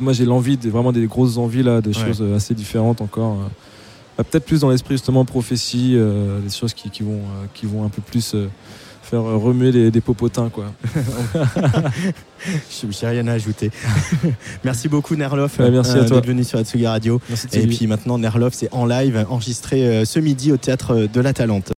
moi 0.00 0.12
j'ai 0.12 0.24
l'envie, 0.24 0.56
vraiment 0.56 0.92
des 0.92 1.06
grosses 1.06 1.36
envies 1.38 1.62
là, 1.62 1.80
de 1.80 1.88
Ouais. 1.88 1.94
choses 1.94 2.20
euh, 2.22 2.36
assez 2.36 2.54
différentes 2.54 3.00
encore. 3.00 3.32
euh. 3.40 3.48
Bah, 4.18 4.24
Peut-être 4.24 4.44
plus 4.44 4.60
dans 4.60 4.70
l'esprit 4.70 4.94
justement 4.94 5.24
prophétie, 5.24 5.94
euh, 5.96 6.38
des 6.40 6.50
choses 6.50 6.74
qui, 6.74 6.90
qui 6.90 7.02
vont, 7.02 7.12
euh, 7.20 7.46
qui 7.54 7.66
vont 7.66 7.84
un 7.84 7.88
peu 7.88 8.02
plus 8.02 8.34
euh, 8.34 8.48
faire 9.12 9.20
euh, 9.28 9.36
remuer 9.36 9.72
des, 9.72 9.90
des 9.90 10.00
popotins 10.00 10.48
quoi. 10.48 10.72
Je- 12.70 12.86
J'ai 12.90 13.06
rien 13.06 13.26
à 13.28 13.32
ajouter. 13.32 13.70
merci 14.64 14.88
beaucoup 14.88 15.14
Nerloff 15.16 15.58
Ouais, 15.58 15.70
merci 15.70 15.98
à 15.98 16.04
toi. 16.04 16.16
d'être 16.16 16.26
venu 16.26 16.44
sur 16.44 16.58
Atsugi 16.58 16.86
Radio. 16.86 17.20
Merci 17.28 17.46
Et 17.52 17.66
puis 17.66 17.86
maintenant 17.86 18.16
Nerloff 18.18 18.54
c'est 18.54 18.72
en 18.72 18.86
live 18.86 19.24
enregistré 19.28 19.86
euh, 19.86 20.04
ce 20.06 20.18
midi 20.18 20.50
au 20.50 20.56
théâtre 20.56 21.06
de 21.12 21.20
la 21.20 21.32
Talente. 21.34 21.72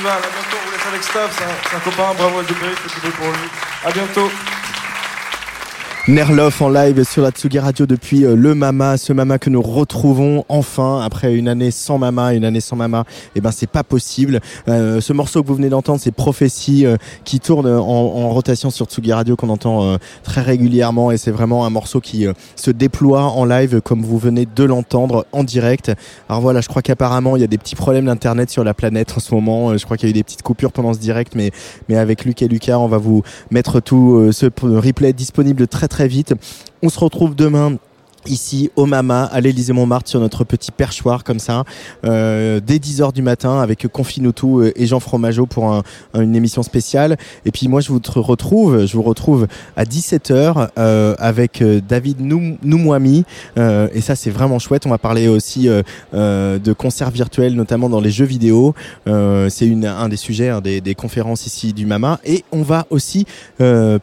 Festival. 0.00 0.18
À 0.18 0.30
bientôt, 0.30 0.56
on 0.56 0.66
vous 0.66 0.72
laisse 0.72 0.86
avec 0.86 1.02
Stav, 1.02 1.30
c'est 1.36 1.76
un, 1.76 1.80
copain, 1.80 2.14
bravo 2.16 2.38
à 2.40 2.42
Debris, 2.42 2.74
c'est 2.82 3.00
tout 3.00 3.16
pour 3.16 3.26
lui. 3.26 3.48
À 3.84 3.90
bientôt. 3.90 4.30
Nerloff 6.10 6.60
en 6.60 6.70
live 6.70 7.04
sur 7.04 7.22
la 7.22 7.30
Tsugi 7.30 7.60
Radio 7.60 7.86
depuis 7.86 8.24
euh, 8.24 8.34
le 8.34 8.56
Mama, 8.56 8.96
ce 8.96 9.12
Mama 9.12 9.38
que 9.38 9.48
nous 9.48 9.62
retrouvons 9.62 10.44
enfin 10.48 11.00
après 11.02 11.36
une 11.36 11.46
année 11.46 11.70
sans 11.70 11.98
Mama, 11.98 12.34
une 12.34 12.44
année 12.44 12.60
sans 12.60 12.74
Mama. 12.74 13.04
Et 13.36 13.40
ben 13.40 13.52
c'est 13.52 13.68
pas 13.70 13.84
possible. 13.84 14.40
Euh, 14.66 15.00
ce 15.00 15.12
morceau 15.12 15.40
que 15.40 15.46
vous 15.46 15.54
venez 15.54 15.68
d'entendre, 15.68 16.00
c'est 16.00 16.10
Prophétie 16.10 16.84
euh, 16.84 16.96
qui 17.24 17.38
tourne 17.38 17.68
en, 17.68 18.28
rotation 18.30 18.70
sur 18.70 18.86
Tsugi 18.86 19.12
Radio 19.12 19.36
qu'on 19.36 19.50
entend 19.50 19.98
très 20.24 20.40
régulièrement 20.40 21.12
et 21.12 21.16
c'est 21.16 21.30
vraiment 21.30 21.64
un 21.64 21.70
morceau 21.70 22.00
qui 22.00 22.26
se 22.56 22.70
déploie 22.70 23.22
en 23.22 23.44
live 23.44 23.80
comme 23.80 24.02
vous 24.02 24.18
venez 24.18 24.46
de 24.46 24.64
l'entendre 24.64 25.26
en 25.30 25.44
direct. 25.44 25.92
Alors 26.28 26.40
voilà, 26.40 26.60
je 26.60 26.68
crois 26.68 26.82
qu'apparemment 26.82 27.36
il 27.36 27.40
y 27.40 27.44
a 27.44 27.48
des 27.48 27.58
petits 27.58 27.76
problèmes 27.76 28.06
d'internet 28.06 28.50
sur 28.50 28.64
la 28.64 28.74
planète 28.74 29.14
en 29.16 29.20
ce 29.20 29.34
moment. 29.34 29.76
Je 29.76 29.84
crois 29.84 29.96
qu'il 29.96 30.08
y 30.08 30.10
a 30.10 30.12
eu 30.12 30.14
des 30.14 30.24
petites 30.24 30.42
coupures 30.42 30.72
pendant 30.72 30.92
ce 30.92 30.98
direct, 30.98 31.34
mais 31.36 31.52
mais 31.88 31.96
avec 31.96 32.24
Luc 32.24 32.42
et 32.42 32.48
Lucas, 32.48 32.78
on 32.78 32.88
va 32.88 32.98
vous 32.98 33.22
mettre 33.50 33.80
tout 33.80 34.32
ce 34.32 34.46
replay 34.62 35.12
disponible 35.12 35.66
très 35.66 35.88
très 35.88 35.99
vite. 36.06 36.34
On 36.82 36.88
se 36.88 36.98
retrouve 36.98 37.34
demain 37.34 37.76
ici 38.26 38.70
au 38.76 38.86
Mama 38.86 39.24
à 39.24 39.40
l'Élysée 39.40 39.72
Montmartre 39.72 40.08
sur 40.08 40.20
notre 40.20 40.44
petit 40.44 40.70
perchoir 40.70 41.24
comme 41.24 41.38
ça 41.38 41.64
euh, 42.04 42.60
dès 42.64 42.76
10h 42.76 43.12
du 43.12 43.22
matin 43.22 43.60
avec 43.60 43.86
Confinutu 43.88 44.72
et 44.76 44.86
Jean 44.86 45.00
Fromageau 45.00 45.46
pour 45.46 45.72
un, 45.72 45.82
une 46.14 46.36
émission 46.36 46.62
spéciale. 46.62 47.16
Et 47.44 47.50
puis 47.50 47.68
moi 47.68 47.80
je 47.80 47.88
vous 47.88 48.00
retrouve 48.16 48.86
je 48.86 48.96
vous 48.96 49.02
retrouve 49.02 49.46
à 49.76 49.84
17h 49.84 50.68
euh, 50.78 51.14
avec 51.18 51.62
euh, 51.62 51.80
David 51.86 52.20
Noumouami. 52.20 53.24
Euh, 53.58 53.88
et 53.92 54.00
ça 54.00 54.16
c'est 54.16 54.30
vraiment 54.30 54.58
chouette. 54.58 54.86
On 54.86 54.90
va 54.90 54.98
parler 54.98 55.28
aussi 55.28 55.68
euh, 55.68 55.82
euh, 56.14 56.58
de 56.58 56.72
concerts 56.72 57.10
virtuels 57.10 57.54
notamment 57.54 57.88
dans 57.88 58.00
les 58.00 58.10
jeux 58.10 58.24
vidéo. 58.24 58.74
C'est 59.06 59.84
un 59.84 60.08
des 60.08 60.16
sujets 60.16 60.60
des, 60.60 60.80
des, 60.80 60.94
conférences 60.94 61.46
ici 61.46 61.72
du 61.72 61.86
Mama. 61.86 62.20
Et 62.24 62.44
on 62.52 62.62
va 62.62 62.86
aussi 62.90 63.26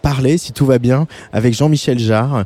parler 0.02 0.38
si 0.38 0.52
tout 0.52 0.66
va 0.66 0.80
bien 0.80 1.08
avec 1.32 1.54
Jean-Michel 1.54 2.00
Jarre 2.00 2.44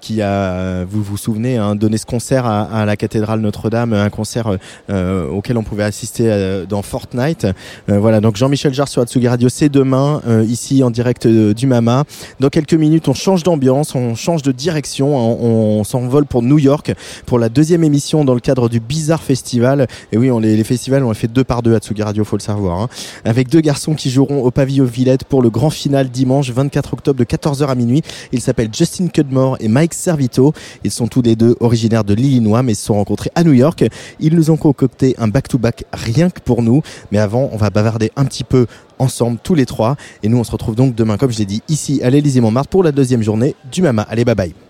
qui 0.00 0.22
a 0.22 0.84
vous 0.84 0.99
vous 1.00 1.12
vous 1.12 1.16
souvenez, 1.16 1.56
hein, 1.56 1.74
donné 1.74 1.98
ce 1.98 2.06
concert 2.06 2.46
à, 2.46 2.84
la 2.84 2.96
cathédrale 2.96 3.40
Notre-Dame, 3.40 3.92
un 3.92 4.10
concert 4.10 4.56
euh, 4.90 5.28
auquel 5.28 5.56
on 5.56 5.62
pouvait 5.62 5.84
assister 5.84 6.30
euh, 6.30 6.66
dans 6.66 6.82
Fortnite. 6.82 7.46
Euh, 7.88 7.98
voilà, 7.98 8.20
donc 8.20 8.36
Jean-Michel 8.36 8.74
Jarre 8.74 8.88
sur 8.88 9.02
Atsugi 9.02 9.28
Radio, 9.28 9.48
c'est 9.48 9.68
demain, 9.68 10.22
euh, 10.26 10.44
ici 10.44 10.82
en 10.82 10.90
direct 10.90 11.26
du 11.26 11.66
Mama. 11.66 12.04
Dans 12.38 12.48
quelques 12.48 12.74
minutes, 12.74 13.08
on 13.08 13.14
change 13.14 13.42
d'ambiance, 13.42 13.94
on 13.94 14.14
change 14.14 14.42
de 14.42 14.52
direction, 14.52 15.18
hein, 15.18 15.36
on, 15.40 15.84
s'envole 15.84 16.26
pour 16.26 16.42
New 16.42 16.58
York 16.58 16.92
pour 17.26 17.38
la 17.38 17.48
deuxième 17.48 17.82
émission 17.84 18.24
dans 18.24 18.34
le 18.34 18.40
cadre 18.40 18.68
du 18.68 18.80
Bizarre 18.80 19.22
Festival. 19.22 19.86
Et 20.12 20.18
oui, 20.18 20.30
on, 20.30 20.38
les, 20.38 20.62
festivals, 20.64 21.04
on 21.04 21.10
les 21.10 21.14
fait 21.14 21.28
deux 21.28 21.44
par 21.44 21.62
deux 21.62 21.72
à 21.74 21.76
Atsugi 21.76 22.02
Radio, 22.02 22.24
faut 22.24 22.36
le 22.36 22.42
savoir. 22.42 22.80
Hein. 22.80 22.88
Avec 23.24 23.48
deux 23.48 23.60
garçons 23.60 23.94
qui 23.94 24.10
joueront 24.10 24.42
au 24.42 24.50
pavillon 24.50 24.84
Villette 24.84 25.24
pour 25.24 25.42
le 25.42 25.50
grand 25.50 25.70
final 25.70 26.08
dimanche 26.10 26.50
24 26.50 26.94
octobre 26.94 27.18
de 27.18 27.24
14h 27.24 27.66
à 27.66 27.74
minuit. 27.74 28.02
Ils 28.32 28.40
s'appellent 28.40 28.70
Justin 28.72 29.08
Cudmore 29.08 29.56
et 29.60 29.68
Mike 29.68 29.94
Servito. 29.94 30.52
Sont 30.90 31.08
tous 31.08 31.22
les 31.22 31.36
deux 31.36 31.56
originaires 31.60 32.04
de 32.04 32.14
l'Illinois, 32.14 32.62
mais 32.62 32.74
se 32.74 32.84
sont 32.84 32.94
rencontrés 32.94 33.30
à 33.34 33.44
New 33.44 33.52
York. 33.52 33.84
Ils 34.20 34.34
nous 34.34 34.50
ont 34.50 34.56
concocté 34.56 35.14
un 35.18 35.28
back-to-back 35.28 35.84
rien 35.92 36.30
que 36.30 36.40
pour 36.40 36.62
nous. 36.62 36.82
Mais 37.10 37.18
avant, 37.18 37.48
on 37.52 37.56
va 37.56 37.70
bavarder 37.70 38.10
un 38.16 38.24
petit 38.24 38.44
peu 38.44 38.66
ensemble, 38.98 39.38
tous 39.42 39.54
les 39.54 39.66
trois. 39.66 39.96
Et 40.22 40.28
nous, 40.28 40.38
on 40.38 40.44
se 40.44 40.52
retrouve 40.52 40.74
donc 40.74 40.94
demain, 40.94 41.16
comme 41.16 41.30
je 41.30 41.38
l'ai 41.38 41.46
dit, 41.46 41.62
ici 41.68 42.00
à 42.02 42.10
l'Élysée 42.10 42.40
Montmartre 42.40 42.70
pour 42.70 42.84
la 42.84 42.92
deuxième 42.92 43.22
journée 43.22 43.54
du 43.70 43.82
Mama. 43.82 44.02
Allez, 44.02 44.24
bye 44.24 44.34
bye. 44.34 44.69